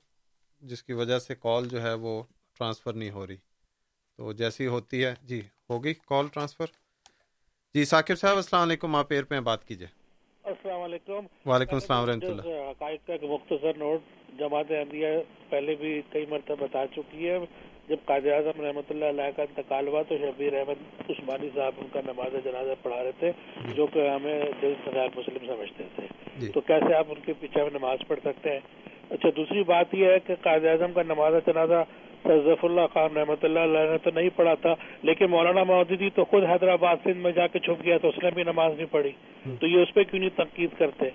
جس 0.62 0.82
کی 0.82 0.92
وجہ 0.92 1.18
سے 1.18 1.34
کال 1.34 1.68
جو 1.68 1.82
ہے 1.82 1.94
وہ 1.94 2.22
ٹرانسفر 2.58 2.92
نہیں 2.92 3.10
ہو 3.10 3.26
رہی۔ 3.26 3.36
تو 4.18 4.32
جیسی 4.32 4.66
ہوتی 4.66 5.04
ہے 5.04 5.14
جی 5.22 5.40
ہوگی 5.70 5.94
کال 5.94 6.28
ٹرانسفر 6.28 6.66
جی 7.74 7.84
ثاقب 7.84 8.18
صاحب 8.18 8.36
السلام 8.36 8.62
علیکم 8.62 8.96
آپ 8.96 9.12
ایئر 9.12 9.24
پہ 9.24 9.40
بات 9.40 9.64
کیجیے 9.64 9.86
السلام 10.44 10.80
علیکم۔ 10.80 11.26
وعلیکم 11.46 11.74
السلام 11.74 12.02
ورحمۃ 12.02 12.28
اللہ۔ 12.28 12.72
کا 13.06 13.14
مختصر 13.22 13.76
نوٹ 13.76 14.15
جماعت 14.38 14.70
احمدیہ 14.70 15.06
پہلے 15.48 15.74
بھی 15.80 16.00
کئی 16.10 16.24
مرتبہ 16.28 16.64
بتا 16.64 16.84
چکی 16.96 17.28
ہے 17.28 17.38
جب 17.88 17.96
قائد 18.04 18.26
اعظم 18.26 18.60
رحمۃ 18.60 18.88
اللہ 18.90 19.04
علیہ 19.04 19.30
کا 19.36 19.42
انتقال 19.42 19.88
ہوا 19.88 20.02
تو 20.02 20.16
شبیر 20.18 20.54
احمد 20.54 21.10
عثمانی 21.10 21.48
صاحب 21.54 21.72
ان 21.78 21.86
کا 21.92 22.00
نماز 22.06 22.44
جنازہ 22.44 22.72
پڑھا 22.82 23.02
رہے 23.02 23.10
تھے 23.18 23.30
جو 23.74 23.86
کہ 23.86 24.08
ہمیں 24.08 24.42
دل 24.62 24.72
غیر 24.94 25.08
مسلم 25.16 25.46
سمجھتے 25.46 25.84
تھے۔ 25.94 26.06
جی۔ 26.40 26.48
تو 26.48 26.60
کیسے 26.60 26.94
آپ 26.94 27.06
ان 27.08 27.20
کے 27.24 27.32
پیچھے 27.40 27.68
نماز 27.72 27.98
پڑھ 28.06 28.20
سکتے 28.24 28.50
ہیں؟ 28.50 28.60
اچھا 29.10 29.28
دوسری 29.36 29.62
بات 29.62 29.94
یہ 29.94 30.06
ہے 30.06 30.18
کہ 30.26 30.34
قائد 30.40 30.64
اعظم 30.64 30.92
کا 30.92 31.02
نماز 31.02 31.34
جنازہ 31.46 31.82
ظف 32.24 32.64
اللہ 32.64 32.86
خان 32.92 33.16
رحمۃ 33.16 33.42
اللہ 33.42 33.58
علیہ 33.58 33.90
نے 33.90 33.98
تو 33.98 34.10
نہیں 34.14 34.28
پڑھا 34.36 34.54
تھا 34.54 34.74
لیکن 35.02 35.30
مولانا 35.30 35.62
مودودی 35.62 36.10
تو 36.10 36.24
خود 36.24 36.44
حیدرآباد 36.44 36.96
سندھ 37.04 37.18
میں 37.18 37.32
جا 37.32 37.46
کے 37.46 37.58
چھپ 37.58 37.84
گیا 37.84 37.98
تو 37.98 38.08
اس 38.08 38.18
نے 38.22 38.30
بھی 38.34 38.44
نماز 38.44 38.76
نہیں 38.76 38.86
پڑھی۔ 38.90 39.12
تو 39.60 39.66
یہ 39.66 39.82
اس 39.82 39.94
پہ 39.94 40.04
کیوں 40.04 40.20
نہیں 40.20 40.36
تنقید 40.36 40.78
کرتے؟ 40.78 41.10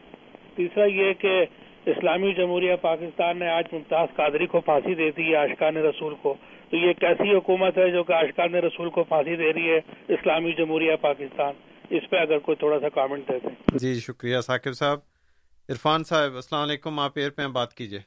تیسرا 0.56 0.86
یہ 0.86 1.14
کہ 1.14 1.46
اسلامی 1.86 2.34
جمہوریہ 2.34 2.76
پاکستان 2.76 3.40
نے 3.40 3.50
آج 3.50 3.66
ممتاز 3.72 4.08
قادری 4.16 4.48
کو 4.48 4.62
پھانسی 4.62 4.96
دے 4.96 5.12
دی 5.12 5.32
ہے 5.32 5.36
آشقان 5.36 5.78
رسول 5.78 6.16
کو۔ 6.16 6.36
تو 6.70 6.78
یہ 6.78 6.94
کیسی 6.94 7.38
حکومت 7.38 7.78
ہے 7.78 7.92
جو 7.92 8.04
کہ 8.04 8.14
آشقان 8.14 8.56
رسول 8.56 8.90
کو 8.90 9.04
پھانسی 9.04 9.36
دے 9.36 9.54
رہی 9.54 9.70
ہے 9.70 9.78
اسلامی 10.14 10.52
جمہوریہ 10.52 10.96
پاکستان۔ 10.96 11.54
اس 11.90 12.10
پہ 12.10 12.16
اگر 12.16 12.40
کوئی 12.40 12.56
تھوڑا 12.56 12.80
سا 12.80 12.90
کامنٹ 12.90 13.28
دے 13.30 13.40
دیں۔ 13.40 13.78
جی 13.80 14.00
شکریہ 14.00 14.40
ثاقب 14.40 14.74
صاحب۔ 14.74 15.00
عرفان 15.70 16.04
صاحب، 16.04 16.36
السلام 16.36 16.62
علیکم۔ 16.62 17.00
آپ 17.00 17.12
ایئر 17.16 17.30
پہ 17.30 17.48
بات 17.48 17.74
کیجیے 17.74 18.00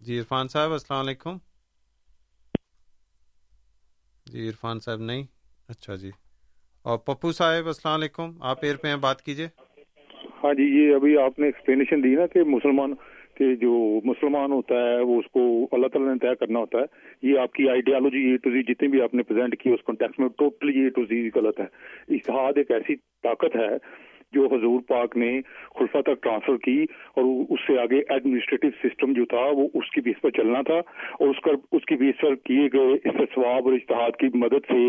جی 0.00 0.18
عرفان 0.18 0.48
صاحب، 0.48 0.72
السلام 0.72 1.06
علیکم۔ 1.06 1.36
جی 4.26 4.48
عرفان 4.48 4.80
صاحب 4.80 5.00
نہیں۔ 5.00 5.22
اچھا 5.68 5.94
جی۔ 5.94 6.10
اور 6.82 6.98
پپو 6.98 7.32
صاحب، 7.32 7.66
السلام 7.66 8.00
علیکم۔ 8.00 8.42
آپ 8.42 8.58
ایئر 8.62 8.76
پہ 8.76 8.96
بات 8.96 9.22
کیجیے 9.22 9.48
ہاں 10.44 10.54
جی 10.54 10.62
یہ 10.62 10.94
ابھی 10.94 11.18
آپ 11.18 11.38
نے 11.38 11.46
ایکسپلینیشن 11.46 12.04
دی 12.04 12.14
نا 12.14 12.26
کہ 12.26 12.44
مسلمان 12.44 12.92
کہ 13.34 13.54
جو 13.54 14.00
مسلمان 14.04 14.52
ہوتا 14.52 14.74
ہے، 14.74 15.00
وہ 15.00 15.18
اس 15.18 15.30
کو 15.30 15.68
اللہ 15.72 15.86
تعالیٰ 15.86 16.12
نے 16.12 16.18
طے 16.18 16.34
کرنا 16.40 16.58
ہوتا 16.58 16.78
ہے۔ 16.78 16.84
یہ 17.22 17.38
آپ 17.38 17.52
کی 17.52 17.68
آئیڈیالوجی 17.68 18.18
اے 18.18 18.36
ٹو 18.36 18.50
زی 18.50 18.62
جتنی 18.62 18.88
بھی 18.88 19.02
آپ 19.02 19.14
نے 19.14 19.22
پریزنٹ 19.22 19.56
کی، 19.56 19.70
اس 19.70 19.84
کانٹیکس 19.84 20.18
میں 20.18 20.28
ٹوٹلی 20.28 20.80
اے 20.80 20.88
ٹو 20.88 21.04
زی 21.04 21.28
غلط 21.34 21.60
ہے۔ 21.60 21.66
اتحاد 22.08 22.52
ایک 22.56 22.70
ایسی 22.70 22.96
طاقت 23.22 23.56
ہے 23.56 23.68
جو 24.32 24.46
حضور 24.52 24.80
پاک 24.88 25.16
نے 25.16 25.30
خلفہ 25.74 26.00
تک 26.00 26.22
ٹرانسفر 26.22 26.56
کی 26.64 26.76
اور 27.14 27.24
اس 27.24 27.66
سے 27.66 27.78
آگے 27.80 27.98
ایڈمنسٹریٹو 28.08 28.68
سسٹم 28.82 29.12
جو 29.12 29.24
تھا 29.24 29.44
وہ 29.58 29.68
اس 29.74 29.90
کی 29.90 30.00
بیس 30.00 30.20
پر 30.22 30.30
چلنا 30.36 30.62
تھا 30.62 30.74
اور 30.74 31.28
اس 31.28 31.42
پر 31.42 31.54
اس 31.72 31.84
کی 31.84 31.96
بیس 31.96 32.20
پر 32.20 32.34
کیے 32.44 32.66
گئے 32.72 32.92
استثواب 33.04 33.68
اور 33.68 33.72
اشتہاد 33.72 34.18
کی 34.20 34.28
مدد 34.34 34.70
سے 34.72 34.82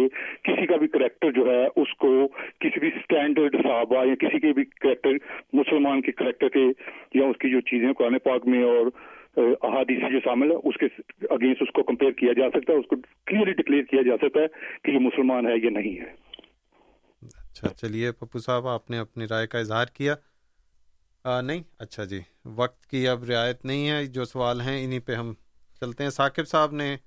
کسی 0.44 0.66
کا 0.66 0.78
بھی 0.78 0.88
کریکٹر 0.88 1.32
جو 1.32 1.50
ہے 1.52 1.64
اس 1.82 1.94
کو 1.98 2.12
کسی 2.60 2.80
بھی 2.80 2.88
اسٹینڈرڈ 2.96 3.56
صحابہ 3.64 4.06
یا 4.06 4.16
کسی 4.20 4.40
کے 4.40 4.54
بھی 4.54 4.64
کریکٹر 4.82 5.18
مسلمان 5.54 6.02
کے 6.02 6.12
کریکٹر 6.12 6.50
کے 6.50 6.66
یا 7.14 7.26
اس 7.26 7.38
کی 7.38 7.50
جو 7.50 7.62
چیزیں 7.72 7.92
قرآن 7.94 8.18
پاک 8.24 8.48
میں 8.48 8.64
اور 8.64 8.92
احادیث 9.38 10.04
جو 10.12 10.20
شامل 10.24 10.52
ہے 10.52 10.56
اس 10.64 10.78
کے 10.78 10.88
اگینسٹ 11.30 11.62
اس 11.62 11.72
کو 11.74 11.84
کمپیئر 11.84 12.12
کیا 12.18 12.34
جا 12.34 12.50
سکتا 12.50 12.74
ہے، 12.74 12.78
اس 12.78 12.86
کو 12.88 12.96
کلیئرلی 13.28 13.54
ڈکلیئر 13.54 13.84
کیا 13.84 14.02
جا 14.02 14.18
سکتا 14.22 14.42
ہے 14.42 14.48
کہ 14.84 14.92
یہ 14.92 15.00
مسلمان 15.00 15.48
ہے 15.48 15.54
یا 15.64 15.70
نہیں 15.70 16.00
ہے۔ 16.02 16.12
اچھا 17.54 17.68
چلیے 17.78 18.12
پپو 18.12 18.40
صاحب 18.40 18.68
آپ 18.68 18.90
نے 18.90 18.98
اپنی 18.98 19.26
رائے 19.28 19.48
کا 19.48 19.60
اظہار 19.60 19.86
کیا۔ 19.86 20.16
آ, 21.24 21.42
نہیں؟ 21.42 21.64
اچھا 21.80 22.04
جی 22.04 22.20
وقت 22.46 22.88
کی 22.88 23.08
اب 23.08 23.24
رعایت 23.24 23.66
نہیں 23.66 23.90
ہے 23.90 24.06
جو 24.06 24.26
سوال 24.26 24.62
ہیں 24.62 24.84
انہی 24.86 25.00
پہ 25.00 25.16
ہم 25.16 25.34
چلتے 25.80 26.04
ہیں۔ 26.04 26.10
ثاقب 26.10 26.48
صاحب 26.48 26.72
نے 26.72 26.98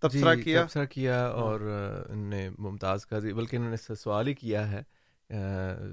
تبصرہ 0.00 0.34
جی 0.34 0.42
کیا؟ 0.42 0.62
تبصرہ 0.62 0.84
کیا 0.84 1.26
اور 1.26 1.60
انہوں 2.08 2.26
نے 2.26 2.50
ممتاز 2.58 3.06
کا 3.06 3.18
بلکہ 3.18 3.56
انہوں 3.56 3.70
نے 3.70 3.94
سوال 3.94 4.28
ہی 4.28 4.34
کیا 4.34 4.70
ہے۔ 4.72 4.82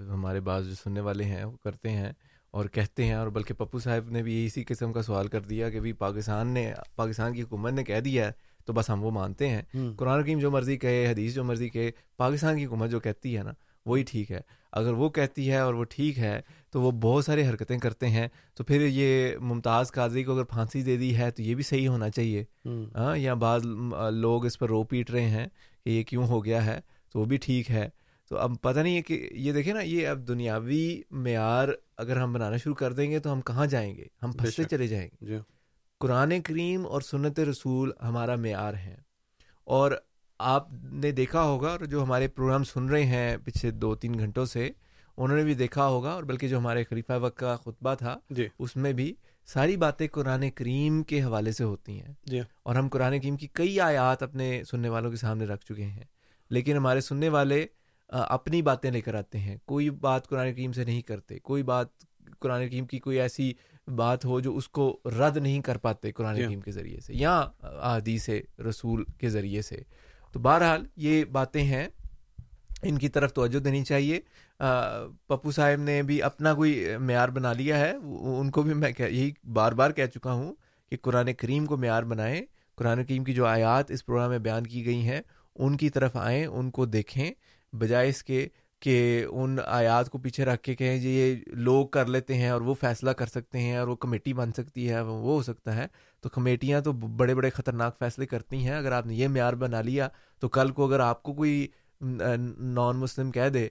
ہمارے 0.10 0.40
بعض 0.40 0.68
جو 0.68 0.76
سننے 0.76 1.00
والے 1.00 1.24
ہیں 1.24 1.46
وہ 1.46 1.58
کرتے 1.58 1.90
ہیں 1.90 2.14
اور 2.52 2.66
کہتے 2.66 3.06
ہیں 3.06 3.14
اور 3.14 3.28
بلکہ 3.28 3.54
پپو 3.54 3.80
صاحب 3.80 4.10
نے 4.10 4.24
بھی 4.24 4.46
اسی 4.46 4.64
قسم 4.64 4.94
کا 4.94 5.02
سوال 5.02 5.28
کر 5.28 5.42
دیا 5.42 5.70
کہ 5.70 5.80
بھی 5.80 5.94
پاکستان 5.94 6.48
نے 6.48 6.74
پاکستان 6.96 7.34
کی 7.34 7.42
حکومت 7.42 7.74
نے 7.74 7.84
کہہ 7.84 8.00
دیا 8.00 8.26
ہے 8.28 8.32
تو 8.66 8.74
بس 8.74 8.90
ہم 8.90 9.04
وہ 9.04 9.12
مانتے 9.12 9.50
ہیں۔ 9.50 9.62
قرآن 9.98 10.20
حکیم 10.20 10.40
جو 10.40 10.52
مرضی 10.52 10.78
کہے 10.78 11.08
حدیث 11.12 11.34
جو 11.34 11.44
مرضی 11.44 11.70
کہے 11.70 11.92
پاکستان 12.18 12.58
کی 12.58 12.66
حکومت 12.66 12.90
جو 12.90 13.00
کہتی 13.00 13.38
ہے 13.38 13.44
نا 13.44 13.54
وہی 13.86 14.04
ٹھیک 14.04 14.32
ہے۔ 14.32 14.42
اگر 14.72 14.94
وہ 14.94 15.10
کہتی 15.10 15.52
ہے 15.52 15.58
اور 15.58 15.74
وہ 15.74 15.84
ٹھیک 15.84 16.20
ہے 16.20 16.42
تو 16.72 16.82
وہ 16.82 16.92
بہت 16.92 17.26
ساری 17.26 17.48
حرکتیں 17.48 17.78
کرتے 17.78 18.08
ہیں۔ 18.08 18.28
تو 18.56 18.64
پھر 18.64 18.82
یہ 18.82 19.38
ممتاز 19.38 19.92
قاضی 19.92 20.24
کو 20.24 20.34
اگر 20.34 20.44
پھانسی 20.44 20.84
دے 20.84 20.98
دی 20.98 21.18
ہے 21.18 21.32
تو 21.32 21.42
یہ 21.42 21.56
بھی 21.56 21.64
صحیح 21.64 21.88
ہونا 21.88 22.10
چاہیے۔ 22.10 22.44
ہاں 22.96 23.18
یا 23.18 23.34
بعض 23.34 23.66
لوگ 24.12 24.46
اس 24.46 24.60
پر 24.60 24.68
رو 24.68 24.84
پیٹ 24.84 25.12
رہے 25.12 25.28
ہیں 25.28 25.48
کہ 25.84 25.90
یہ 25.90 26.04
کیوں 26.04 26.28
ہو 26.28 26.46
گیا 26.46 26.66
ہے 26.66 26.80
تو 27.12 27.20
وہ 27.20 27.26
بھی 27.26 27.38
ٹھیک 27.38 27.72
ہے۔ 27.72 27.90
تو 28.30 28.38
اب 28.38 28.52
پتہ 28.62 28.80
نہیں 28.80 28.96
ہے 28.96 29.02
کہ 29.02 29.30
یہ 29.32 29.52
دیکھیں 29.52 29.74
نا 29.74 29.82
یہ 29.82 30.08
اب 30.08 30.28
دنیاوی 30.28 31.02
معیار 31.12 31.68
اگر 31.98 32.18
ہم 32.18 32.34
بنانا 32.34 32.58
شروع 32.58 32.76
کر 32.76 32.94
دیں 32.94 33.12
گے 33.12 33.20
تو 33.20 33.34
ہم 33.34 33.42
کہاں 33.42 33.66
جائیں 33.66 33.96
گے؟ 33.96 34.06
ہم 34.24 34.32
پھنستے 34.32 34.64
چلے 34.64 34.88
جائیں 34.88 35.08
گے۔ 35.08 35.26
جی۔ 35.26 35.38
قرآن 36.00 36.42
کریم 36.42 36.88
اور 36.88 37.02
سنت 37.02 37.40
رسول 37.40 37.92
ہمارا 38.04 38.36
معیار 38.36 38.74
ہے 38.74 38.96
اور 39.64 39.92
آپ 40.40 40.68
نے 40.84 41.12
دیکھا 41.12 41.44
ہوگا 41.44 41.70
اور 41.70 41.80
جو 41.80 42.04
ہمارے 42.04 42.28
پروگرام 42.28 42.64
سن 42.64 42.90
رہے 42.90 43.06
ہیں 43.06 43.38
پچھلے 43.44 43.72
دو 43.72 43.96
تین 43.96 44.20
گھنٹوں 44.20 44.46
سے 44.46 44.72
انہوں 45.18 45.38
نے 45.38 45.44
بھی 45.44 45.54
دیکھا 45.54 45.88
ہوگا 45.88 46.12
اور 46.12 46.24
بلکہ 46.24 46.48
جو 46.48 46.58
ہمارے 46.58 46.84
خلیفہ 46.84 47.14
وقت 47.22 47.38
کا 47.38 47.56
خطبہ 47.56 47.96
تھا 47.96 48.20
جی۔ 48.30 48.48
اس 48.60 48.76
میں 48.76 48.94
بھی 48.94 49.16
ساری 49.46 49.78
باتیں 49.78 50.08
قرآن 50.12 50.52
کریم 50.52 51.04
کے 51.04 51.24
حوالے 51.24 51.52
سے 51.52 51.64
ہوتی 51.64 52.02
ہیں۔ 52.02 52.14
جی۔ 52.26 52.40
اور 52.64 52.76
ہم 52.76 52.90
قرآن 52.90 53.20
کریم 53.20 53.38
کی 53.38 53.48
کئی 53.54 53.80
آیات 53.80 54.24
اپنے 54.24 54.64
سننے 54.72 54.90
والوں 54.90 55.12
کے 55.12 55.18
سامنے 55.18 55.46
رکھ 55.46 55.66
چکے 55.66 55.84
ہیں۔ 55.84 56.04
لیکن 56.50 56.78
ہمارے 56.78 57.02
سننے 57.02 57.30
والے 57.30 57.66
اپنی 58.10 58.62
باتیں 58.62 58.92
لے 58.92 59.02
کر 59.02 59.16
آتے 59.16 59.40
ہیں۔ 59.40 59.58
کوئی 59.66 59.90
بات 59.90 60.28
قرآن 60.28 60.54
کریم 60.54 60.72
سے 60.72 60.84
نہیں 60.84 61.02
کرتے۔ 61.02 61.40
کوئی 61.40 61.64
بات 61.64 61.88
قرآن 62.40 62.70
کریم 62.70 62.86
کی 62.86 63.00
کوئی 63.00 63.20
ایسی 63.20 63.54
بات 63.88 64.26
ہو 64.26 64.40
جو 64.40 64.56
اس 64.56 64.70
کو 64.70 65.00
رد 65.06 65.38
نہیں 65.38 65.62
کر 65.62 65.78
پاتے 65.78 66.12
قرآن 66.12 66.36
کریم 66.36 66.62
کے 66.62 66.72
ذریعے 66.72 67.00
سے 67.00 67.14
یا 67.14 67.46
حدیث 67.84 68.30
رسول 68.70 69.04
کے 69.04 69.30
ذریعے 69.30 69.62
سے۔ 69.62 69.82
تو 70.34 70.40
بہرحال 70.40 70.86
یہ 70.96 71.26
باتیں 71.26 71.64
ہیں۔ 71.64 71.88
ان 72.84 72.98
کی 72.98 73.10
طرف 73.10 73.34
توجہ 73.34 73.60
دینی 73.60 73.84
چاہیے۔ 73.84 74.20
پپو 75.28 75.52
صاحب 75.52 75.80
نے 75.82 76.02
بھی 76.04 76.22
اپنا 76.22 76.54
کوئی 76.54 76.88
معیار 77.00 77.30
بنا 77.30 77.54
لیا 77.54 77.80
ہے۔ 77.80 77.92
ان 78.40 78.52
کو 78.52 78.62
بھی 78.62 78.74
میں 78.74 78.92
یہی 79.00 79.32
بار 79.54 79.72
بار 79.72 79.92
کہہ 79.92 80.06
چکا 80.06 80.32
ہوں 80.32 80.56
کہ 80.90 80.98
قرآن 81.02 81.34
کریم 81.34 81.66
کو 81.66 81.78
معیار 81.78 82.04
بنائیں۔ 82.04 82.42
قرآن 82.76 83.06
کریم 83.06 83.24
کی 83.24 83.34
جو 83.34 83.46
آیات 83.46 83.92
اس 83.92 84.06
پروگرام 84.06 84.30
میں 84.30 84.40
بیان 84.40 84.68
کی 84.68 84.86
گئی 84.86 85.08
ہیں، 85.08 85.22
ان 85.56 85.78
کی 85.78 85.90
طرف 85.90 86.16
آئیں، 86.16 86.46
ان 86.46 86.72
کو 86.72 86.86
دیکھیں۔ 86.86 87.32
بجائے 87.76 88.10
اس 88.10 88.24
کے 88.24 88.48
کہ 88.84 89.26
ان 89.32 89.58
آیات 89.66 90.10
کو 90.10 90.18
پیچھے 90.18 90.46
رکھ 90.46 90.62
کے 90.62 90.76
کہیں 90.76 90.98
جی 91.00 91.10
یہ 91.10 91.36
لوگ 91.48 91.88
کر 91.88 92.06
لیتے 92.06 92.36
ہیں 92.36 92.50
اور 92.50 92.62
وہ 92.62 92.74
فیصلہ 92.74 93.12
کر 93.12 93.26
سکتے 93.26 93.60
ہیں 93.60 93.78
اور 93.78 93.88
وہ 93.88 93.96
کمیٹی 93.96 94.34
بن 94.34 94.52
سکتی 94.52 94.90
ہے 94.90 95.02
وہ 95.02 95.20
ہو 95.24 95.42
سکتا 95.44 95.76
ہے۔ 95.76 95.86
تو 96.22 96.30
کمیٹیاں 96.30 96.82
تو 96.82 96.92
بڑے 96.92 97.36
بڑے 97.36 97.50
خطرناک 97.50 97.98
فیصلے 98.00 98.26
کرتی 98.26 98.58
ہیں۔ 98.58 98.76
اگر 98.76 98.92
آپ 98.92 99.06
نے 99.06 99.16
یہ 99.16 99.28
معیار 99.28 99.54
بنا 99.54 99.82
لیا 99.82 100.08
تو 100.40 100.50
کل 100.50 100.72
کو 100.72 100.88
اگر 100.88 101.00
آپ 101.00 101.24
کو 101.24 101.34
کوئی 101.34 101.68
نان 102.02 102.98
مسلم 102.98 103.32
کہہ 103.32 103.50
دے 103.50 103.68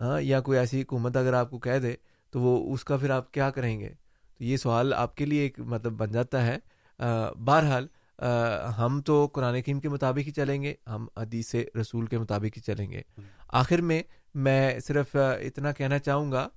ہاں 0.00 0.20
یا 0.20 0.40
کوئی 0.40 0.58
ایسی 0.58 0.82
حکومت 0.82 1.16
اگر 1.16 1.32
آپ 1.32 1.50
کو 1.50 1.58
کہہ 1.58 1.78
دے 1.78 1.94
تو 2.30 2.40
وہ 2.40 2.74
اس 2.74 2.84
کا 2.84 2.96
پھر 2.96 3.10
آپ 3.10 3.32
کیا 3.32 3.50
کریں 3.50 3.80
گے؟ 3.80 3.88
تو 4.38 4.44
یہ 4.44 4.56
سوال 4.56 4.92
آپ 4.94 5.16
کے 5.16 5.26
لیے 5.26 5.42
ایک 5.42 5.60
مطلب 5.60 5.92
بن 5.92 6.12
جاتا 6.12 6.46
ہے۔ 6.46 6.58
بہرحال 7.44 7.86
ہم 8.78 9.00
تو 9.06 9.26
قرآن 9.26 9.60
کریم 9.62 9.80
کے 9.80 9.88
مطابق 9.88 10.26
ہی 10.26 10.30
چلیں 10.30 10.62
گے 10.62 10.74
ہم 10.86 11.06
حدیث 11.16 11.54
رسول 11.80 12.06
کے 12.06 12.18
مطابق 12.18 12.56
ہی 12.56 12.60
چلیں 12.60 12.90
گے۔ 12.90 13.02
آخر 13.48 13.80
میں 13.80 14.02
میں 14.34 14.78
صرف 14.80 15.16
اتنا 15.16 15.72
کہنا 15.72 15.98
چاہوں 15.98 16.32
گا 16.32 16.48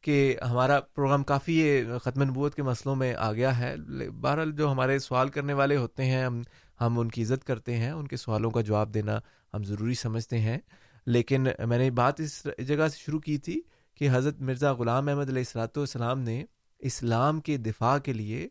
کہ 0.00 0.36
ہمارا 0.50 0.80
پروگرام 0.80 1.22
کافی 1.22 1.84
ختم 2.02 2.22
نبوت 2.22 2.54
کے 2.54 2.62
مسئلوں 2.62 2.96
میں 2.96 3.14
آ 3.14 3.32
گیا 3.32 3.58
ہے۔ 3.58 3.74
بہرحال 4.20 4.52
جو 4.52 4.72
ہمارے 4.72 4.98
سوال 4.98 5.28
کرنے 5.28 5.52
والے 5.52 5.76
ہوتے 5.76 6.04
ہیں، 6.04 6.24
ہم 6.24 6.42
ہم 6.80 6.98
ان 6.98 7.08
کی 7.08 7.22
عزت 7.22 7.44
کرتے 7.44 7.76
ہیں، 7.76 7.90
ان 7.90 8.08
کے 8.08 8.16
سوالوں 8.16 8.50
کا 8.50 8.60
جواب 8.60 8.94
دینا 8.94 9.18
ہم 9.54 9.62
ضروری 9.62 9.94
سمجھتے 9.94 10.38
ہیں۔ 10.38 10.58
لیکن 11.06 11.46
میں 11.66 11.78
نے 11.78 11.90
بات 11.90 12.20
اس 12.20 12.46
جگہ 12.58 12.88
سے 12.88 12.98
شروع 12.98 13.20
کی 13.20 13.38
تھی 13.38 13.60
کہ 13.94 14.08
حضرت 14.12 14.40
مرزا 14.40 14.72
غلام 14.72 15.08
احمد 15.08 15.28
علیہ 15.28 15.38
السلاۃ 15.38 15.76
والسلام 15.76 16.20
نے 16.20 16.44
اسلام 16.78 17.40
کے 17.40 17.56
دفاع 17.56 17.98
کے 17.98 18.12
لیے 18.12 18.48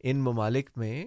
ان 0.00 0.16
ممالک 0.16 0.70
میں 0.76 1.04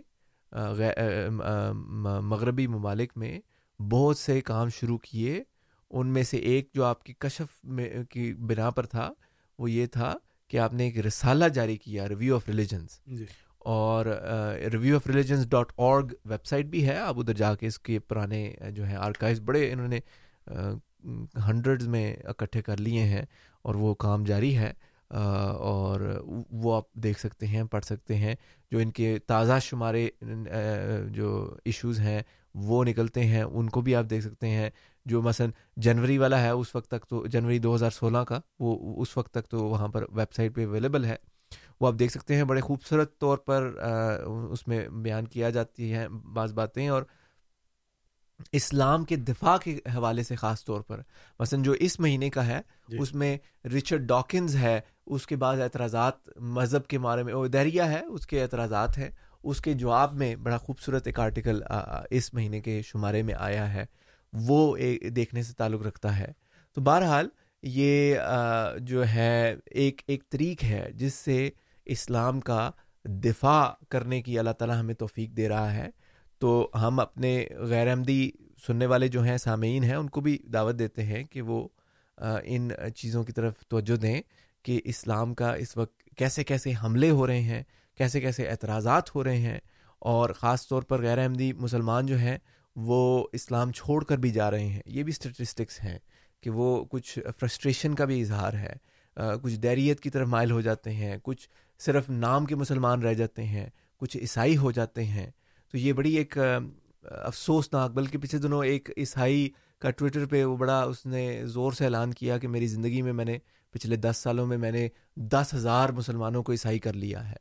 مغربی 2.22 2.68
ممالک 2.68 3.12
میں 3.16 3.40
بہت 3.82 4.18
سے 4.18 4.42
کام 4.42 4.70
شروع 4.70 4.98
کیے۔ 4.98 5.44
ان 5.90 6.08
میں 6.08 6.24
سے 6.24 6.38
ایک 6.38 6.70
جو 6.74 6.84
آپ 6.84 7.04
کی 7.04 7.14
کشف 7.20 7.60
میں 7.64 7.90
کی 8.10 8.34
بنا 8.34 8.70
پر 8.70 8.86
تھا 8.86 9.14
وہ 9.60 9.72
یہ 9.72 9.86
تھا 9.86 10.14
کہ 10.48 10.58
آپ 10.58 10.74
نے 10.74 10.84
ایک 10.84 10.98
رسالہ 10.98 11.46
جاری 11.46 11.78
کیا 11.78 12.10
ریویو 12.10 12.36
آف 12.36 12.48
ریلیجنس 12.48 13.00
اور 13.58 14.06
review 14.74 14.96
of 14.96 15.08
religions 15.08 15.50
dot 15.50 15.72
org 15.76 16.08
website 16.46 16.66
بھی 16.66 16.88
ہے۔ 16.88 16.98
آپ 16.98 17.20
ادھر 17.20 17.34
جا 17.34 17.56
کے 17.56 17.68
اس 17.68 17.80
کے 17.80 18.00
پرانے 18.00 18.56
جو 18.72 18.86
ہیں 18.86 18.96
آرکائز 18.96 19.42
بڑے 19.42 19.72
انہوں 19.72 19.88
نے 19.88 20.00
ہنڈریڈز 21.48 21.88
میں 21.88 22.16
اکٹھے 22.24 22.62
کر 22.62 22.78
لیے 22.78 23.02
ہیں 23.02 23.26
اور 23.62 23.76
وہ 23.76 23.94
کام 23.94 24.24
جاری 24.24 24.58
ہے۔ 24.58 24.74
اور 25.10 26.00
وہ 26.52 26.76
آپ 26.76 26.94
دیکھ 26.94 27.20
سکتے 27.20 27.48
ہیں 27.48 27.64
پڑھ 27.64 27.86
سکتے 27.86 28.16
ہیں۔ 28.16 28.36
جو 28.72 28.78
ان 28.78 28.92
کے 28.92 29.20
تازہ 29.28 29.60
شمارے 29.62 30.08
جو 31.10 31.56
ایشوز 31.66 32.00
ہیں 32.00 32.22
وہ 32.54 32.84
نکلتے 32.84 33.26
ہیں۔ 33.26 33.44
ان 33.44 33.70
کو 33.70 33.82
بھی 33.82 33.96
آپ 33.96 34.06
دیکھ 34.10 34.24
سکتے 34.24 34.48
ہیں۔ 34.48 34.70
جو 35.06 35.22
مثلا 35.22 35.48
جنوری 35.78 36.18
والا 36.18 36.42
ہے 36.42 36.50
اس 36.50 36.76
وقت 36.76 36.88
تک 36.88 37.06
تو 37.06 37.26
جنوری 37.26 37.60
دو 37.60 37.76
ہزار 37.76 37.90
سولہ 37.90 38.18
کا 38.18 38.40
وہ 38.60 39.02
اس 39.02 39.18
وقت 39.18 39.34
تک 39.34 39.48
تو 39.48 39.64
وہاں 39.66 39.88
پر 39.88 40.04
ویب 40.10 40.34
سائٹ 40.34 40.56
پہ 40.56 40.66
اویلیبل 40.66 41.06
ہے۔ 41.06 41.16
وہ 41.82 41.88
آپ 41.88 41.94
دیکھ 42.00 42.12
سکتے 42.12 42.36
ہیں 42.36 42.44
بڑے 42.44 42.62
خوبصورت 42.62 43.20
طور 43.20 43.38
پر 43.38 43.74
اس 44.52 44.68
میں 44.68 44.88
بیان 44.90 45.28
کیا 45.28 45.50
جاتی 45.50 45.94
ہیں 45.94 46.08
بعض 46.08 46.54
باتیں 46.54 46.88
اور 46.88 47.04
اسلام 48.52 49.04
کے 49.04 49.16
دفاع 49.16 49.58
کے 49.58 49.80
حوالے 49.96 50.24
سے 50.24 50.36
خاص 50.36 50.64
طور 50.66 50.82
پر۔ 50.82 51.02
مثلا 51.40 51.60
جو 51.64 51.72
اس 51.72 52.00
مہینے 52.00 52.30
کا 52.30 52.46
ہے 52.48 52.60
جی. 52.88 52.98
اس 53.00 53.14
میں 53.14 53.38
رچرڈ 53.78 54.02
ڈاکنز 54.02 54.56
ہے 54.56 54.80
اس 55.08 55.28
کے 55.28 55.36
بعد 55.36 55.58
اعتراضات 55.58 56.40
مذہب 56.40 56.88
کے 56.88 57.00
بارے 57.00 57.24
میں 57.24 57.48
دہریا 57.48 57.92
ہے 57.92 58.06
اس 58.06 58.28
کے 58.28 58.42
اعتراضات 58.44 58.98
ہیں۔ 58.98 59.10
اس 59.44 59.62
کے 59.62 59.74
جواب 59.74 60.14
میں 60.14 60.36
بڑا 60.36 60.58
خوبصورت 60.58 61.08
ایک 61.08 61.20
آرٹیکل 61.20 61.62
اس 62.10 62.34
مہینے 62.34 62.62
کے 62.62 62.82
شمارے 62.82 63.22
میں 63.22 63.34
آیا 63.34 63.74
ہے۔ 63.74 63.86
وہ 64.36 64.78
دیکھنے 65.16 65.44
سے 65.44 65.54
تعلق 65.54 65.82
رکھتا 65.82 66.20
ہے۔ 66.20 66.32
تو 66.74 66.82
بہرحال 66.82 67.30
یہ 67.64 68.16
جو 68.80 69.08
ہے، 69.08 69.56
ایک 69.66 70.02
ایک 70.08 70.30
طریق 70.30 70.64
ہے 70.64 70.92
جس 70.94 71.14
سے 71.14 71.50
اسلام 71.86 72.40
کا 72.40 72.72
دفاع 73.06 73.70
کرنے 73.90 74.22
کی 74.22 74.40
اللہ 74.40 74.52
تعالیٰ 74.52 74.80
ہمیں 74.80 74.94
توفیق 74.94 75.30
دے 75.30 75.50
رہا 75.50 75.74
ہے۔ 75.74 75.90
تو 76.40 76.70
ہم 76.76 77.00
اپنے 77.00 77.46
غیر 77.58 77.88
احمدی 77.88 78.32
سننے 78.68 78.86
والے 78.86 79.08
جو 79.08 79.22
ہیں، 79.22 79.38
سامعین 79.38 79.84
ہیں، 79.84 79.96
ان 79.96 80.10
کو 80.10 80.22
بھی 80.22 80.38
دعوت 80.38 80.80
دیتے 80.80 81.04
ہیں 81.04 81.24
کہ 81.24 81.42
وہ 81.42 81.68
ان 82.44 82.70
چیزوں 82.96 83.24
کی 83.24 83.32
طرف 83.32 83.54
توجہ 83.68 83.96
دیں 83.96 84.22
کہ 84.64 84.82
اسلام 84.84 85.34
کا 85.34 85.54
اس 85.54 85.78
وقت 85.78 86.04
کیسے 86.18 86.44
کیسے 86.44 86.72
حملے 86.84 87.10
ہو 87.10 87.28
رہے 87.28 87.42
ہیں، 87.42 87.64
کیسے 87.98 88.22
کیسے 88.22 88.50
اعتراضات 88.50 89.16
ہو 89.16 89.24
رہے 89.24 89.38
ہیں۔ 89.38 89.60
اور 90.00 90.30
خاص 90.30 90.68
طور 90.68 90.82
پر 90.82 91.02
غیر 91.02 91.18
احمدی 91.18 91.54
مسلمان 91.54 92.06
جو 92.06 92.18
ہیں 92.18 92.38
وہ 92.76 93.28
اسلام 93.34 93.72
چھوڑ 93.72 94.04
کر 94.04 94.18
بھی 94.18 94.32
جا 94.32 94.50
رہے 94.52 94.66
ہیں، 94.66 94.82
یہ 94.86 95.04
بھی 95.04 95.12
اسٹیٹسٹکس 95.12 95.84
ہیں 95.84 95.98
کہ 96.44 96.50
وہ 96.50 96.84
کچھ 96.86 97.18
فرسٹریشن 97.40 97.96
کا 97.96 98.06
بھی 98.06 98.22
اظہار 98.22 98.54
ہے۔ 98.54 98.76
کچھ 99.44 99.56
دیریت 99.56 100.00
کی 100.00 100.10
طرف 100.10 100.28
مائل 100.28 100.52
ہو 100.52 100.62
جاتے 100.62 100.94
ہیں، 100.94 101.18
کچھ 101.24 101.48
صرف 101.80 102.10
نام 102.10 102.46
کے 102.46 102.56
مسلمان 102.56 103.02
رہ 103.02 103.14
جاتے 103.14 103.44
ہیں، 103.44 103.68
کچھ 104.02 104.18
عیسائی 104.18 104.58
ہو 104.58 104.72
جاتے 104.72 105.04
ہیں۔ 105.04 105.30
تو 105.72 105.78
یہ 105.78 105.94
بڑی 105.94 106.14
ایک 106.14 106.38
افسوسناک، 107.04 107.92
بلکہ 107.92 108.18
پچھلے 108.18 108.42
دنوں 108.42 108.64
ایک 108.66 108.90
عیسائی 108.98 109.50
کا 109.80 109.92
ٹویٹر 109.92 110.26
پہ 110.26 110.44
وہ 110.44 110.58
بڑا 110.58 110.82
اس 110.82 111.06
نے 111.06 111.42
زور 111.46 111.72
سے 111.72 111.86
اعلان 111.86 112.14
کیا 112.14 112.38
کہ 112.38 112.48
میری 112.48 112.68
زندگی 112.68 113.02
میں 113.02 113.14
میں 113.14 113.26
نے 113.26 113.38
پچھلے 113.72 113.96
دس 113.96 114.18
سالوں 114.18 114.46
میں 114.48 114.58
میں 114.58 114.72
نے 114.72 114.88
دس 115.16 115.54
ہزار 115.54 115.90
مسلمانوں 115.90 116.44
کو 116.44 116.52
عیسائی 116.52 116.80
کر 116.80 116.94
لیا 116.94 117.30
ہے۔ 117.32 117.36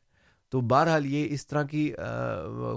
تو 0.53 0.61
بہرحال 0.61 1.07
یہ 1.07 1.27
اس 1.31 1.47
طرح 1.47 1.63
کی 1.63 1.93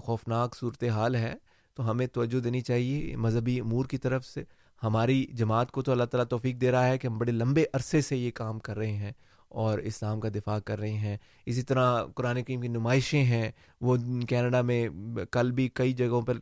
خوفناک 0.04 0.56
صورت 0.56 0.84
حال 0.84 1.16
ہے۔ 1.16 1.34
تو 1.78 1.90
ہمیں 1.90 2.06
توجہ 2.08 2.40
دینی 2.40 2.62
چاہیے 2.62 3.16
مذہبی 3.16 3.60
امور 3.60 3.86
کی 3.86 3.98
طرف 3.98 4.26
سے۔ 4.26 4.44
ہماری 4.82 5.26
جماعت 5.32 5.72
کو 5.72 5.82
تو 5.82 5.91
اللہ 5.91 6.04
تعالیٰ 6.04 6.26
توفیق 6.26 6.60
دے 6.62 6.72
رہا 6.72 6.88
ہے 6.88 6.98
کہ 6.98 7.08
ہم 7.08 7.18
بڑے 7.18 7.32
لمبے 7.32 7.66
عرصے 7.74 8.02
سے 8.02 8.18
یہ 8.18 8.32
کام 8.32 8.60
کر 8.60 8.78
رہے 8.78 8.91
ہیں 8.91 9.12
اور 9.52 9.80
اسلام 9.80 10.20
کا 10.20 10.30
دفاع 10.36 10.58
کر 10.60 10.80
رہے 10.80 10.98
ہیں۔ 10.98 11.18
اسی 11.45 11.62
طرح 11.62 12.04
قرآن 12.16 12.41
کریم 12.44 12.62
کی 12.62 12.68
نمائشیں 12.68 13.24
ہیں، 13.24 13.49
وہ 13.82 13.95
کینیڈا 14.30 14.62
میں 14.62 14.88
کل 15.32 15.52
بھی 15.52 15.68
کئی 15.74 15.94
جگہوں 15.94 16.22
پر 16.22 16.38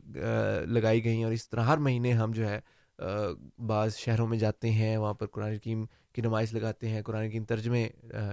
لگائی 0.68 1.03
گئی 1.06 1.16
ہیں 1.16 1.24
اور 1.24 1.32
اس 1.32 1.49
طرح 1.49 1.64
ہر 1.64 1.78
مہینے 1.78 2.14
ہم 2.14 2.32
جو 2.32 2.48
ہے 2.49 2.60
بعض 3.68 3.95
شہروں 3.95 4.28
میں 4.28 4.38
جاتے 4.38 4.72
ہیں، 4.72 4.95
وہاں 4.98 5.14
پر 5.14 5.26
قرآن 5.26 5.57
کریم 5.57 5.86
کی 6.14 6.22
نمائش 6.22 6.53
لگاتے 6.53 6.90
ہیں، 6.90 7.02
قرآن 7.02 7.30
کریم 7.30 7.44
ترجمے 7.44 7.88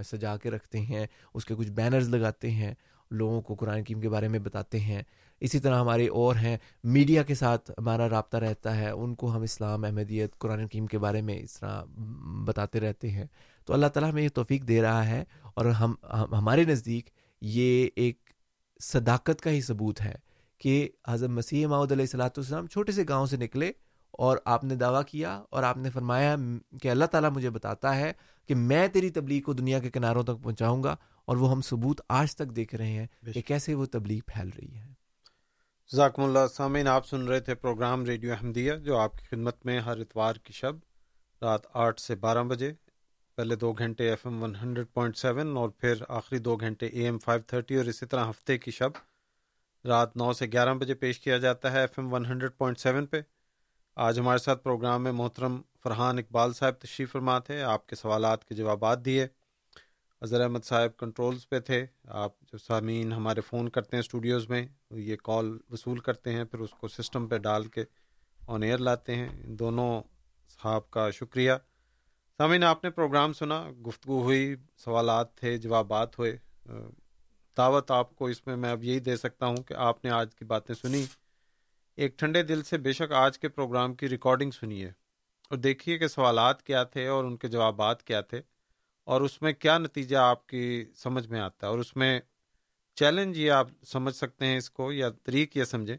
سجا 0.04 0.36
کے 0.36 0.50
رکھتے 0.50 0.80
ہیں، 0.80 1.06
اس 1.34 1.44
کے 1.44 1.54
کچھ 1.54 1.70
بینرز 1.70 2.08
لگاتے 2.08 2.50
ہیں، 2.50 2.74
لوگوں 3.10 3.40
کو 3.40 3.54
قرآن 3.54 3.82
کریم 3.84 4.00
کے 4.00 4.08
بارے 4.08 4.28
میں 4.28 4.38
بتاتے 4.38 4.80
ہیں۔ 4.80 5.02
اسی 5.42 5.60
طرح 5.60 5.80
ہمارے 5.80 6.08
اور 6.08 6.36
ہیں 6.36 6.56
میڈیا 6.84 7.22
کے 7.22 7.34
ساتھ 7.34 7.70
ہمارا 7.78 8.08
رابطہ 8.08 8.36
رہتا 8.36 8.76
ہے 8.76 8.90
ان 8.90 9.14
کو 9.14 9.36
ہم 9.36 9.42
اسلام 9.42 9.84
احمدیت 9.84 10.38
قرآن 10.38 10.68
کریم 10.68 10.86
کے 10.86 10.98
بارے 10.98 11.22
میں 11.22 11.38
اس 11.38 11.60
طرح 11.60 11.84
بتاتے 12.46 12.80
رہتے 12.80 13.10
ہیں۔ 13.10 13.24
تو 13.66 13.74
اللہ 13.74 13.86
تعالیٰ 13.86 14.12
ہمیں 14.12 14.22
یہ 14.22 14.28
توفیق 14.28 14.68
دے 14.68 14.82
رہا 14.82 15.06
ہے 15.06 15.24
اور 15.54 15.66
ہم 15.66 15.94
ہمارے 16.12 16.64
نزدیک 16.64 17.10
یہ 17.40 17.88
ایک 17.96 18.30
صداقت 18.80 19.40
کا 19.40 19.50
ہی 19.50 19.60
ثبوت 19.60 20.00
ہے 20.00 20.14
کہ 20.58 20.88
حضرت 21.08 21.30
مسیح 21.30 21.66
ماؤد 21.66 21.92
علیہ 21.92 22.02
السلاۃ 22.02 22.28
والسلام 22.28 22.66
چھوٹے 22.66 22.92
سے 22.92 23.04
گاؤں 23.08 23.26
سے 23.26 23.36
نکلے 23.36 23.72
اور 24.10 24.36
آپ 24.44 24.64
نے 24.64 24.74
دعویٰ 24.74 25.02
کیا 25.04 25.42
اور 25.50 25.62
آپ 25.62 25.76
نے 25.76 25.90
فرمایا 25.90 26.36
کہ 26.82 26.88
اللہ 26.88 27.04
تعالیٰ 27.04 27.30
مجھے 27.30 27.50
بتاتا 27.50 27.96
ہے 27.96 28.12
کہ 28.48 28.54
میں 28.54 28.88
تیری 28.88 29.10
تبلیغ 29.10 29.42
کو 29.42 29.52
دنیا 29.52 29.78
کے 29.78 29.90
کناروں 29.90 30.22
تک 30.22 30.42
پہنچاؤں 30.42 30.82
گا 30.82 30.96
اور 31.24 31.36
وہ 31.36 31.50
ہم 31.50 31.60
ثبوت 31.60 32.00
آج 32.08 32.36
تک 32.36 32.56
دیکھ 32.56 32.74
رہے 32.74 32.90
ہیں 32.90 33.06
کہ 33.34 33.40
کیسے 33.42 33.74
وہ 33.74 33.84
تبلیغ 33.84 34.20
پھیل 34.26 34.50
رہی 34.56 34.76
ہے۔ 34.76 34.91
ذاکم 35.92 36.22
اللہ 36.22 36.46
سامعین، 36.54 36.88
آپ 36.88 37.06
سن 37.06 37.26
رہے 37.28 37.40
تھے 37.40 37.54
پروگرام 37.54 38.04
ریڈیو 38.04 38.32
احمدیہ، 38.32 38.72
جو 38.74 38.96
آپ 38.96 39.18
کی 39.18 39.24
خدمت 39.30 39.66
میں 39.66 39.80
ہر 39.80 39.98
اتوار 39.98 40.34
کی 40.34 40.52
شب 40.52 40.76
رات 41.42 41.66
آٹھ 41.72 42.00
سے 42.00 42.14
بارہ 42.14 42.42
بجے، 42.42 42.72
پہلے 43.36 43.56
دو 43.56 43.72
گھنٹے 43.72 44.08
F 44.10 44.26
M 44.26 44.42
one 44.42 44.56
hundred 44.56 44.86
point 44.94 45.16
seven 45.16 45.56
اور 45.56 45.68
پھر 45.68 46.02
آخری 46.08 46.38
دو 46.38 46.56
گھنٹے 46.56 46.86
اے 46.86 47.04
ایم 47.04 47.18
فائیو 47.18 47.40
تھرٹی 47.46 47.76
اور 47.76 47.84
اسی 47.84 48.06
طرح 48.06 48.30
ہفتے 48.30 48.58
کی 48.58 48.70
شب 48.70 48.90
رات 49.84 50.16
نو 50.16 50.32
سے 50.32 50.46
گیارہ 50.46 50.74
بجے 50.74 50.94
پیش 50.94 51.20
کیا 51.20 51.38
جاتا 51.38 51.72
ہے 51.72 51.80
F 51.80 51.98
M 51.98 52.12
one 52.12 52.26
hundred 52.26 52.56
point 52.58 52.78
seven 52.78 53.06
پہ۔ 53.06 53.20
آج 53.96 54.18
ہمارے 54.18 54.38
ساتھ 54.38 54.62
پروگرام 54.62 55.04
میں 55.04 55.12
محترم 55.12 55.60
فرحان 55.82 56.18
اقبال 56.18 56.52
صاحب 56.52 56.74
تشریف 56.78 57.12
فرما 57.12 57.38
تھے 57.38 57.62
آپ 57.62 57.86
کے 57.86 57.96
سوالات 57.96 58.44
کے 58.44 58.54
جوابات 58.54 59.04
دیے۔ 59.04 59.26
اظہر 60.22 60.40
احمد 60.40 60.64
صاحب 60.64 60.98
کنٹرولز 60.98 61.48
پہ 61.48 61.60
تھے۔ 61.60 61.86
آپ 62.04 62.40
جو 62.40 62.58
سامعین 62.58 63.12
ہمارے 63.12 63.40
فون 63.40 63.68
کرتے 63.68 63.96
ہیں 63.96 64.00
اسٹوڈیوز 64.00 64.48
میں، 64.48 64.66
یہ 64.90 65.16
کال 65.16 65.58
وصول 65.70 65.98
کرتے 65.98 66.32
ہیں، 66.32 66.44
پھر 66.44 66.58
اس 66.58 66.70
کو 66.70 66.88
سسٹم 66.88 67.28
پہ 67.28 67.38
ڈال 67.38 67.64
کے 67.64 67.84
آن 68.48 68.62
ایئر 68.62 68.78
لاتے 68.78 69.14
ہیں۔ 69.14 69.28
دونوں 69.46 70.02
صاحب 70.62 70.90
کا 70.90 71.10
شکریہ۔ 71.10 71.52
سامعین، 72.38 72.64
آپ 72.64 72.84
نے 72.84 72.90
پروگرام 72.90 73.32
سنا، 73.32 73.70
گفتگو 73.86 74.22
ہوئی، 74.22 74.56
سوالات 74.76 75.34
تھے، 75.34 75.56
جوابات 75.56 76.18
ہوئے۔ 76.18 76.36
دعوت 77.56 77.90
آپ 77.90 78.16
کو 78.16 78.26
اس 78.26 78.46
میں 78.46 78.56
میں 78.56 78.70
اب 78.70 78.84
یہی 78.84 79.00
دے 79.00 79.16
سکتا 79.16 79.46
ہوں 79.46 79.56
کہ 79.56 79.74
آپ 79.74 80.04
نے 80.04 80.10
آج 80.10 80.34
کی 80.34 80.44
باتیں 80.44 80.74
سنی۔ 80.74 81.04
ایک 81.96 82.18
ٹھنڈے 82.18 82.42
دل 82.42 82.62
سے 82.62 82.78
بے 82.78 82.92
شک 82.92 83.12
آج 83.12 83.38
کے 83.38 83.48
پروگرام 83.48 83.94
کی 83.94 84.08
ریکارڈنگ 84.08 84.50
سنیے۔ 84.50 84.86
اور 85.50 85.56
دیکھیے 85.56 85.98
کہ 85.98 86.06
سوالات 86.06 86.62
کیا 86.62 86.84
تھے 86.84 87.06
اور 87.06 87.24
ان 87.24 87.36
کے 87.36 87.48
جوابات 87.48 88.02
کیا 88.02 88.20
تھے۔ 88.20 88.51
اور 89.04 89.20
اس 89.20 89.42
میں 89.42 89.52
کیا 89.52 89.78
نتیجہ 89.78 90.16
آپ 90.16 90.46
کی 90.46 90.84
سمجھ 90.96 91.28
میں 91.28 91.40
آتا 91.40 91.66
ہے؟ 91.66 91.70
اور 91.70 91.78
اس 91.78 91.96
میں 91.96 92.20
چیلنج 92.94 93.38
یہ 93.38 93.50
آپ 93.50 93.68
سمجھ 93.86 94.16
سکتے 94.16 94.46
ہیں 94.46 94.56
اس 94.56 94.70
کو 94.70 94.92
یا 94.92 95.08
طریق 95.10 95.56
یہ 95.56 95.64
سمجھیں 95.64 95.96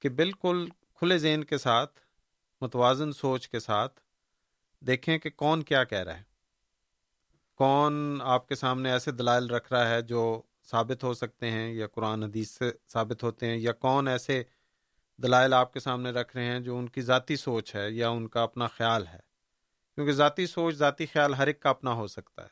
کہ 0.00 0.08
بالکل 0.08 0.68
کھلے 0.94 1.18
ذہن 1.18 1.44
کے 1.44 1.58
ساتھ، 1.58 2.00
متوازن 2.60 3.12
سوچ 3.12 3.48
کے 3.48 3.60
ساتھ 3.60 4.00
دیکھیں 4.80 5.18
کہ 5.18 5.30
کون 5.30 5.62
کیا 5.62 5.84
کہہ 5.84 5.98
رہا 5.98 6.16
ہے۔ 6.16 6.22
کون 7.54 8.18
آپ 8.22 8.48
کے 8.48 8.54
سامنے 8.54 8.92
ایسے 8.92 9.10
دلائل 9.10 9.50
رکھ 9.50 9.72
رہا 9.72 9.88
ہے 9.88 10.02
جو 10.02 10.42
ثابت 10.64 11.04
ہو 11.04 11.14
سکتے 11.14 11.50
ہیں 11.50 11.72
یا 11.72 11.86
قرآن 11.86 12.22
حدیث 12.22 12.50
سے 12.50 12.70
ثابت 12.88 13.22
ہوتے 13.22 13.46
ہیں، 13.46 13.56
یا 13.56 13.72
کون 13.72 14.08
ایسے 14.08 14.42
دلائل 15.16 15.54
آپ 15.54 15.72
کے 15.72 15.80
سامنے 15.80 16.10
رکھ 16.10 16.36
رہے 16.36 16.44
ہیں 16.44 16.60
جو 16.60 16.78
ان 16.78 16.88
کی 16.88 17.00
ذاتی 17.00 17.36
سوچ 17.36 17.74
ہے 17.74 17.90
یا 17.90 18.08
ان 18.08 18.28
کا 18.28 18.42
اپنا 18.42 18.66
خیال 18.66 19.06
ہے۔ 19.06 19.25
کیونکہ 19.96 20.12
ذاتی 20.12 20.46
سوچ، 20.46 20.74
ذاتی 20.74 21.06
خیال 21.06 21.34
ہر 21.34 21.46
ایک 21.46 21.60
کا 21.60 21.70
اپنا 21.70 21.92
ہو 21.92 22.06
سکتا 22.06 22.42
ہے۔ 22.42 22.48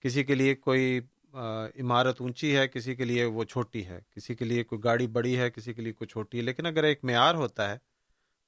کسی 0.00 0.24
کے 0.24 0.34
لیے 0.34 0.54
کوئی 0.54 1.00
عمارت 1.80 2.20
اونچی 2.20 2.56
ہے، 2.56 2.68
کسی 2.68 2.94
کے 2.94 3.04
لیے 3.04 3.24
وہ 3.24 3.44
چھوٹی 3.44 3.86
ہے۔ 3.86 4.00
کسی 4.10 4.34
کے 4.34 4.44
لیے 4.44 4.64
کوئی 4.64 4.84
گاڑی 4.84 5.06
بڑی 5.06 5.38
ہے، 5.38 5.50
کسی 5.50 5.74
کے 5.74 5.82
لیے 5.82 5.92
کوئی 5.92 6.08
چھوٹی 6.08 6.38
ہے۔ 6.38 6.42
لیکن 6.42 6.66
اگر 6.66 6.84
ایک 6.84 7.04
معیار 7.04 7.34
ہوتا 7.34 7.70
ہے، 7.70 7.78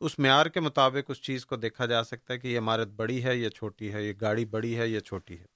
اس 0.00 0.18
معیار 0.18 0.46
کے 0.46 0.60
مطابق 0.60 1.10
اس 1.10 1.22
چیز 1.22 1.46
کو 1.46 1.56
دیکھا 1.56 1.86
جا 1.86 2.04
سکتا 2.04 2.34
ہے 2.34 2.38
کہ 2.38 2.48
یہ 2.48 2.58
عمارت 2.58 2.88
بڑی 2.88 3.24
ہے 3.24 3.36
یا 3.36 3.50
چھوٹی 3.50 3.92
ہے، 3.92 4.04
یہ 4.04 4.12
گاڑی 4.20 4.44
بڑی 4.44 4.78
ہے 4.78 4.88
یا 4.88 5.00
چھوٹی 5.00 5.38
ہے۔ 5.38 5.46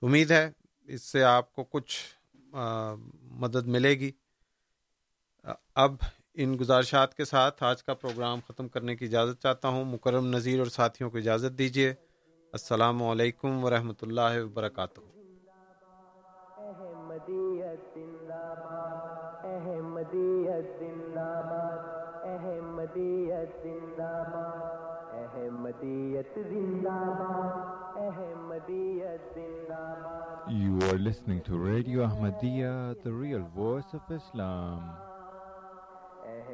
تو 0.00 0.06
امید 0.06 0.30
ہے 0.30 0.50
اس 0.82 1.02
سے 1.02 1.24
آپ 1.24 1.52
کو 1.52 1.64
کچھ 1.64 1.96
مدد 3.22 3.66
ملے 3.66 3.90
گی۔ 3.90 4.12
اب 5.74 5.94
ان 6.36 6.56
گزارشات 6.60 7.14
کے 7.14 7.24
ساتھ 7.24 7.62
آج 7.62 7.84
کا 7.84 7.94
پروگرام 7.94 8.38
ختم 8.48 8.68
کرنے 8.68 8.96
کی 8.96 9.04
اجازت 9.04 9.42
چاہتا 9.42 9.68
ہوں۔ 9.68 9.84
مکرم 9.84 10.26
نذیر 10.26 10.58
اور 10.58 10.66
ساتھیوں 10.66 11.10
کو 11.10 11.18
اجازت 11.18 11.58
دیجیے۔ 11.58 11.90
السلام 12.52 13.02
علیکم 13.02 13.64
ورحمۃ 13.64 14.02
اللہ 14.02 14.44
وبرکاتہ۔ 14.44 15.00
احمدیت 16.58 17.98
احمدیت 19.44 20.82
احمدیت 22.24 23.66
احمدیت 25.14 26.38
احمدیت 27.96 29.38
You 30.50 30.78
are 30.80 30.98
listening 30.98 31.40
to 31.48 31.64
Radio 31.64 31.98
Ahmadiyya, 32.10 32.92
the 33.06 33.12
real 33.22 33.42
voice 33.58 33.90
of 33.94 34.12
Islam. 34.16 35.13